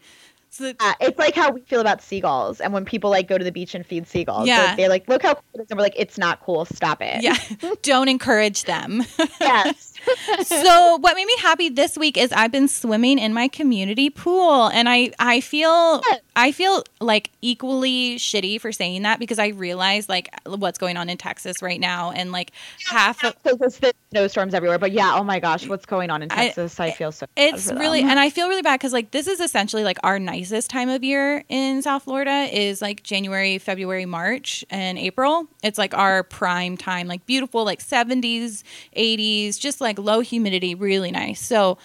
So 0.51 0.73
Yeah, 0.81 0.93
it's 0.99 1.18
like 1.19 1.35
how 1.35 1.51
we 1.51 1.61
feel 1.61 1.80
about 1.80 2.01
seagulls, 2.01 2.60
and 2.60 2.73
when 2.73 2.84
people 2.84 3.11
like 3.11 3.27
go 3.27 3.38
to 3.38 3.43
the 3.43 3.51
beach 3.51 3.76
and 3.76 3.85
feed 3.85 4.07
seagulls, 4.07 4.47
Yeah. 4.47 4.76
they're 4.76 4.89
like, 4.89 5.07
"Look 5.07 5.22
how 5.22 5.35
cool 5.35 5.43
it 5.53 5.61
is," 5.61 5.68
and 5.69 5.77
we're 5.77 5.84
like, 5.84 5.93
"It's 5.95 6.18
not 6.18 6.41
cool. 6.41 6.65
Stop 6.65 7.01
it." 7.03 7.22
yeah, 7.22 7.38
don't 7.84 8.10
encourage 8.10 8.64
them. 8.64 9.03
yes. 9.39 9.93
so 10.43 10.97
what 10.97 11.15
made 11.15 11.26
me 11.26 11.35
happy 11.39 11.69
this 11.69 11.97
week 11.97 12.18
is 12.18 12.31
I've 12.31 12.51
been 12.51 12.68
swimming 12.68 13.19
in 13.19 13.34
my 13.34 13.47
community 13.47 14.10
pool 14.10 14.68
and 14.68 14.88
I 14.88 15.11
I 15.19 15.41
feel 15.41 16.01
I 16.35 16.51
feel 16.51 16.84
like 17.01 17.31
equally 17.41 18.15
shitty 18.15 18.61
for 18.61 18.72
saying 18.72 19.03
that 19.03 19.19
because 19.19 19.39
I 19.39 19.47
realize 19.49 20.07
like 20.07 20.30
what's 20.45 20.77
going 20.77 20.95
on 20.97 21.10
in 21.10 21.18
Texas 21.18 21.61
right 21.61 21.80
now 21.81 22.11
and 22.11 22.31
like 22.31 22.53
half 22.88 23.23
of 23.26 23.35
So 23.45 23.56
there's 23.56 23.77
the 23.77 23.93
snowstorms 24.11 24.53
everywhere, 24.53 24.80
but 24.80 24.91
yeah, 24.91 25.15
oh 25.15 25.23
my 25.23 25.40
gosh, 25.40 25.68
what's 25.68 25.86
going 25.86 26.10
on 26.10 26.23
in 26.23 26.30
Texas? 26.30 26.80
I, 26.80 26.91
feel 26.91 27.11
so. 27.11 27.27
bad 27.36 27.53
it's 27.53 27.72
really 27.72 28.02
and 28.02 28.19
I 28.19 28.30
feel 28.31 28.48
really 28.48 28.64
bad 28.64 28.80
cuz 28.80 28.91
like 28.91 29.11
this 29.11 29.27
is 29.27 29.40
essentially 29.40 29.84
like 29.84 29.98
our 30.03 30.18
nicest 30.18 30.69
time 30.69 30.90
of 30.90 31.03
year 31.03 31.44
in 31.48 31.81
South 31.81 32.03
Florida 32.03 32.48
is 32.52 32.81
like 32.81 33.03
January, 33.03 33.60
February, 33.60 34.06
March 34.06 34.65
and 34.69 34.98
April. 34.98 35.48
It's 35.61 35.77
like 35.77 35.94
our 35.94 36.23
prime 36.23 36.76
time, 36.76 37.07
like 37.07 37.26
beautiful 37.26 37.64
like 37.64 37.80
70s, 37.80 38.64
80s, 38.98 39.60
just 39.60 39.80
like 39.80 39.99
low 39.99 40.22
humidity, 40.22 40.73
really 40.73 41.11
nice. 41.11 41.41
So 41.41 41.77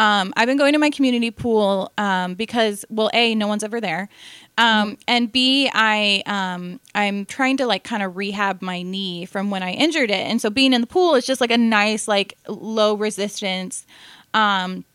Um, 0.00 0.32
I've 0.34 0.46
been 0.46 0.56
going 0.56 0.72
to 0.72 0.78
my 0.78 0.88
community 0.88 1.30
pool 1.30 1.92
um, 1.98 2.32
because, 2.32 2.86
well, 2.88 3.10
a 3.12 3.34
no 3.34 3.46
one's 3.46 3.62
ever 3.62 3.82
there, 3.82 4.08
um, 4.56 4.96
and 5.06 5.30
b 5.30 5.70
I 5.74 6.22
um, 6.24 6.80
I'm 6.94 7.26
trying 7.26 7.58
to 7.58 7.66
like 7.66 7.84
kind 7.84 8.02
of 8.02 8.16
rehab 8.16 8.62
my 8.62 8.80
knee 8.80 9.26
from 9.26 9.50
when 9.50 9.62
I 9.62 9.72
injured 9.72 10.10
it, 10.10 10.26
and 10.26 10.40
so 10.40 10.48
being 10.48 10.72
in 10.72 10.80
the 10.80 10.86
pool 10.86 11.16
is 11.16 11.26
just 11.26 11.42
like 11.42 11.50
a 11.50 11.58
nice 11.58 12.08
like 12.08 12.38
low 12.48 12.94
resistance. 12.94 13.84
Um, 14.32 14.86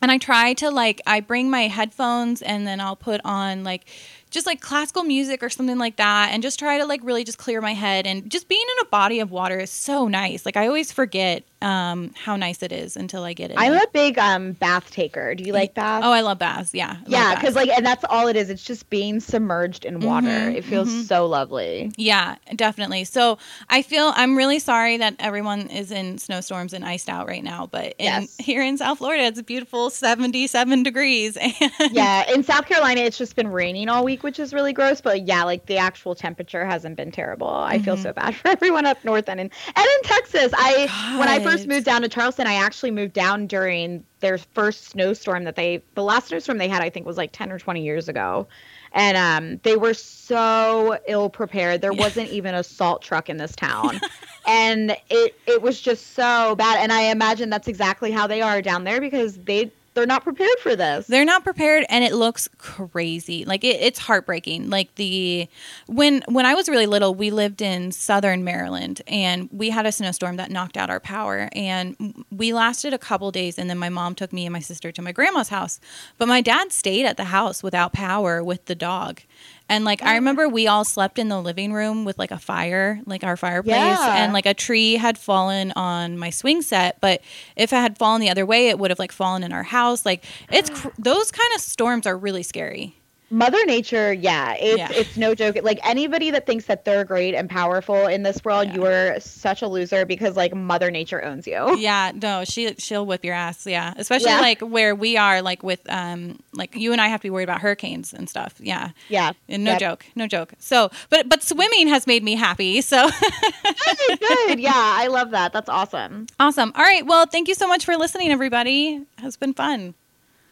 and 0.00 0.10
I 0.10 0.16
try 0.16 0.54
to 0.54 0.70
like 0.70 1.02
I 1.06 1.20
bring 1.20 1.50
my 1.50 1.68
headphones 1.68 2.40
and 2.40 2.66
then 2.66 2.80
I'll 2.80 2.96
put 2.96 3.20
on 3.24 3.62
like 3.62 3.86
just 4.30 4.46
like 4.46 4.60
classical 4.60 5.02
music 5.02 5.42
or 5.42 5.48
something 5.50 5.78
like 5.78 5.96
that 5.96 6.30
and 6.32 6.42
just 6.42 6.58
try 6.58 6.78
to 6.78 6.86
like 6.86 7.00
really 7.02 7.24
just 7.24 7.38
clear 7.38 7.60
my 7.60 7.74
head 7.74 8.06
and 8.06 8.30
just 8.30 8.48
being 8.48 8.64
in 8.78 8.86
a 8.86 8.88
body 8.88 9.20
of 9.20 9.30
water 9.30 9.58
is 9.58 9.70
so 9.70 10.08
nice. 10.08 10.44
Like 10.44 10.56
I 10.56 10.66
always 10.66 10.92
forget 10.92 11.44
um 11.62 12.12
how 12.14 12.36
nice 12.36 12.62
it 12.62 12.70
is 12.70 12.96
until 12.96 13.24
I 13.24 13.32
get 13.32 13.50
it. 13.50 13.54
I'm 13.58 13.72
a 13.72 13.86
big 13.92 14.18
um 14.18 14.52
bath 14.52 14.90
taker. 14.90 15.34
Do 15.34 15.42
you 15.44 15.52
like 15.52 15.74
baths? 15.74 16.04
Oh, 16.06 16.12
I 16.12 16.20
love 16.20 16.38
baths. 16.38 16.74
Yeah. 16.74 16.96
I 16.98 17.02
yeah, 17.06 17.34
because 17.34 17.54
like, 17.56 17.70
and 17.70 17.84
that's 17.84 18.04
all 18.10 18.28
it 18.28 18.36
is. 18.36 18.50
It's 18.50 18.62
just 18.62 18.90
being 18.90 19.20
submerged 19.20 19.84
in 19.84 20.00
water. 20.00 20.26
Mhm, 20.26 20.54
It 20.56 20.64
feels 20.64 20.88
mhm. 20.90 21.04
so 21.04 21.26
lovely. 21.26 21.92
Yeah, 21.96 22.36
definitely. 22.54 23.04
So 23.04 23.38
I 23.70 23.82
feel 23.82 24.12
I'm 24.14 24.36
really 24.36 24.58
sorry 24.58 24.98
that 24.98 25.16
everyone 25.18 25.68
is 25.68 25.90
in 25.90 26.18
snowstorms 26.18 26.72
and 26.74 26.84
iced 26.84 27.08
out 27.08 27.26
right 27.26 27.42
now, 27.42 27.66
but 27.70 27.86
in, 27.98 28.04
Yes. 28.06 28.36
here 28.38 28.62
in 28.62 28.76
South 28.76 28.98
Florida, 28.98 29.24
it's 29.24 29.38
a 29.38 29.42
beautiful 29.42 29.88
77 29.90 30.82
degrees. 30.82 31.36
And 31.36 31.54
yeah, 31.92 32.30
in 32.32 32.42
South 32.42 32.66
Carolina, 32.66 33.00
it's 33.00 33.16
just 33.18 33.34
been 33.34 33.48
raining 33.48 33.88
all 33.88 34.04
week, 34.04 34.22
which 34.22 34.38
is 34.38 34.52
really 34.52 34.72
gross. 34.72 35.00
But 35.00 35.26
yeah, 35.26 35.44
like 35.44 35.66
the 35.66 35.78
actual 35.78 36.14
temperature 36.14 36.66
hasn't 36.66 36.96
been 36.96 37.10
terrible. 37.12 37.48
I 37.48 37.78
feel 37.78 37.96
Mhm. 37.96 38.02
so 38.02 38.12
bad 38.12 38.34
for 38.36 38.48
everyone 38.48 38.84
up 38.86 39.02
north 39.04 39.28
and 39.28 39.40
in 39.40 39.50
and 39.74 39.86
in 39.86 40.02
Texas. 40.04 40.52
I 40.54 41.16
when 41.18 41.28
I 41.28 41.38
first 41.50 41.66
moved 41.66 41.86
down 41.86 42.02
to 42.02 42.08
Charleston, 42.08 42.46
I 42.46 42.54
actually 42.54 42.90
moved 42.90 43.12
down 43.12 43.46
during 43.46 44.04
their 44.20 44.38
first 44.38 44.84
snowstorm 44.88 45.44
that 45.44 45.56
they 45.56 45.82
the 45.94 46.02
last 46.02 46.28
snowstorm 46.28 46.58
they 46.58 46.68
had, 46.68 46.82
I 46.82 46.90
think, 46.90 47.06
was 47.06 47.16
like 47.16 47.32
ten 47.32 47.52
or 47.52 47.58
twenty 47.58 47.82
years 47.82 48.08
ago. 48.08 48.46
And 48.92 49.16
um, 49.16 49.60
they 49.62 49.76
were 49.76 49.94
so 49.94 50.98
ill 51.06 51.28
prepared. 51.28 51.82
There 51.82 51.92
wasn't 51.92 52.30
even 52.30 52.54
a 52.54 52.64
salt 52.64 53.02
truck 53.02 53.28
in 53.28 53.36
this 53.36 53.54
town. 53.54 54.00
and 54.46 54.96
it 55.10 55.38
it 55.46 55.62
was 55.62 55.80
just 55.80 56.14
so 56.14 56.54
bad. 56.56 56.78
And 56.78 56.92
I 56.92 57.02
imagine 57.02 57.50
that's 57.50 57.68
exactly 57.68 58.10
how 58.10 58.26
they 58.26 58.42
are 58.42 58.62
down 58.62 58.84
there 58.84 59.00
because 59.00 59.36
they 59.38 59.70
they're 59.96 60.06
not 60.06 60.24
prepared 60.24 60.58
for 60.62 60.76
this. 60.76 61.06
They're 61.06 61.24
not 61.24 61.42
prepared, 61.42 61.86
and 61.88 62.04
it 62.04 62.12
looks 62.12 62.48
crazy. 62.58 63.46
Like 63.46 63.64
it, 63.64 63.80
it's 63.80 63.98
heartbreaking. 63.98 64.68
Like 64.68 64.94
the 64.96 65.48
when 65.86 66.22
when 66.28 66.44
I 66.44 66.54
was 66.54 66.68
really 66.68 66.84
little, 66.84 67.14
we 67.14 67.30
lived 67.30 67.62
in 67.62 67.90
southern 67.92 68.44
Maryland, 68.44 69.00
and 69.08 69.48
we 69.50 69.70
had 69.70 69.86
a 69.86 69.92
snowstorm 69.92 70.36
that 70.36 70.50
knocked 70.50 70.76
out 70.76 70.90
our 70.90 71.00
power. 71.00 71.48
And 71.52 72.24
we 72.30 72.52
lasted 72.52 72.92
a 72.92 72.98
couple 72.98 73.30
days, 73.30 73.58
and 73.58 73.70
then 73.70 73.78
my 73.78 73.88
mom 73.88 74.14
took 74.14 74.34
me 74.34 74.44
and 74.44 74.52
my 74.52 74.60
sister 74.60 74.92
to 74.92 75.00
my 75.00 75.12
grandma's 75.12 75.48
house. 75.48 75.80
But 76.18 76.28
my 76.28 76.42
dad 76.42 76.72
stayed 76.72 77.06
at 77.06 77.16
the 77.16 77.24
house 77.24 77.62
without 77.62 77.94
power 77.94 78.44
with 78.44 78.66
the 78.66 78.74
dog. 78.74 79.22
And 79.68 79.84
like 79.84 80.02
I 80.02 80.14
remember 80.14 80.48
we 80.48 80.66
all 80.68 80.84
slept 80.84 81.18
in 81.18 81.28
the 81.28 81.40
living 81.40 81.72
room 81.72 82.04
with 82.04 82.18
like 82.18 82.30
a 82.30 82.38
fire, 82.38 83.00
like 83.04 83.24
our 83.24 83.36
fireplace, 83.36 83.74
Yeah. 83.74 84.22
and 84.24 84.32
like 84.32 84.46
a 84.46 84.54
tree 84.54 84.94
had 84.94 85.18
fallen 85.18 85.72
on 85.74 86.16
my 86.18 86.30
swing 86.30 86.62
set, 86.62 87.00
but 87.00 87.20
if 87.56 87.72
it 87.72 87.76
had 87.76 87.98
fallen 87.98 88.20
the 88.20 88.30
other 88.30 88.46
way, 88.46 88.68
it 88.68 88.78
would 88.78 88.90
have 88.90 88.98
like 89.00 89.10
fallen 89.12 89.42
in 89.42 89.52
our 89.52 89.64
house. 89.64 90.06
Like 90.06 90.24
it's 90.52 90.70
cr- 90.70 90.88
those 90.98 91.30
kind 91.32 91.48
of 91.56 91.60
storms 91.60 92.06
are 92.06 92.16
really 92.16 92.44
scary. 92.44 92.96
Mother 93.28 93.64
Nature, 93.66 94.12
yeah, 94.12 94.54
it's 94.54 94.78
Yeah. 94.78 94.88
it's 94.92 95.16
no 95.16 95.34
joke. 95.34 95.56
Like 95.62 95.80
anybody 95.84 96.30
that 96.30 96.46
thinks 96.46 96.66
that 96.66 96.84
they're 96.84 97.04
great 97.04 97.34
and 97.34 97.50
powerful 97.50 98.06
in 98.06 98.22
this 98.22 98.44
world, 98.44 98.68
Yeah. 98.68 98.74
you 98.74 98.86
are 98.86 99.18
such 99.20 99.62
a 99.62 99.68
loser 99.68 100.06
because 100.06 100.36
like 100.36 100.54
Mother 100.54 100.90
Nature 100.92 101.24
owns 101.24 101.44
you. 101.46 101.76
Yeah, 101.86 102.12
no, 102.14 102.44
she 102.44 102.74
she'll 102.78 103.04
whip 103.04 103.24
your 103.24 103.34
ass. 103.34 103.66
Yeah, 103.66 103.94
especially 103.96 104.30
Yeah. 104.30 104.40
like 104.40 104.60
where 104.60 104.94
we 104.94 105.16
are, 105.16 105.42
like 105.42 105.64
with 105.64 105.80
um, 105.90 106.38
like 106.52 106.76
you 106.76 106.92
and 106.92 107.00
I 107.00 107.08
have 107.08 107.20
to 107.20 107.24
be 107.24 107.30
worried 107.30 107.44
about 107.48 107.60
hurricanes 107.60 108.12
and 108.12 108.28
stuff. 108.30 108.54
Yeah, 108.60 108.90
Yeah. 109.08 109.32
and 109.48 109.64
no 109.64 109.72
Yep. 109.72 109.80
joke, 109.80 110.06
no 110.14 110.26
joke. 110.28 110.52
So, 110.60 110.90
but 111.10 111.28
but 111.28 111.42
swimming 111.42 111.88
has 111.88 112.06
made 112.06 112.22
me 112.22 112.36
happy. 112.36 112.80
So 112.80 113.08
Good, 114.08 114.20
good. 114.20 114.60
Yeah, 114.60 114.72
I 114.74 115.08
love 115.08 115.30
that. 115.32 115.52
That's 115.52 115.68
awesome. 115.68 116.26
awesome. 116.38 116.72
All 116.76 116.84
right, 116.84 117.04
well, 117.04 117.26
thank 117.26 117.48
you 117.48 117.54
so 117.54 117.66
much 117.66 117.84
for 117.84 117.96
listening, 117.96 118.30
everybody. 118.30 119.04
It 119.18 119.20
has 119.22 119.36
been 119.36 119.52
fun. 119.52 119.94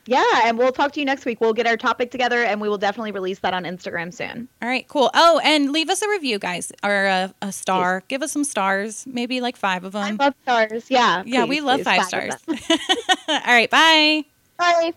Yeah, 0.06 0.42
and 0.44 0.58
we'll 0.58 0.72
talk 0.72 0.92
to 0.92 1.00
you 1.00 1.06
next 1.06 1.24
week. 1.24 1.40
We'll 1.40 1.52
get 1.52 1.66
our 1.66 1.76
topic 1.76 2.10
together 2.10 2.42
and 2.42 2.60
we 2.60 2.68
will 2.68 2.78
definitely 2.78 3.12
release 3.12 3.38
that 3.40 3.54
on 3.54 3.64
Instagram 3.64 4.12
soon. 4.12 4.48
All 4.62 4.68
right, 4.68 4.86
cool. 4.88 5.10
Oh, 5.14 5.40
and 5.44 5.72
leave 5.72 5.88
us 5.88 6.02
a 6.02 6.08
review, 6.08 6.38
guys, 6.38 6.72
or 6.82 7.06
a, 7.06 7.34
a 7.42 7.52
star. 7.52 8.02
Give 8.08 8.22
us 8.22 8.32
some 8.32 8.44
stars, 8.44 9.06
maybe 9.06 9.40
like 9.40 9.56
five 9.56 9.84
of 9.84 9.92
them. 9.92 10.18
I 10.20 10.24
love 10.24 10.34
stars. 10.42 10.90
Yeah. 10.90 11.22
yeah, 11.26 11.44
please, 11.44 11.48
we 11.48 11.60
love 11.60 11.78
please, 11.78 11.84
five 11.84 12.00
of 12.00 12.06
stars. 12.06 12.34
All 13.28 13.40
right, 13.46 13.70
bye. 13.70 14.24
Bye. 14.58 14.92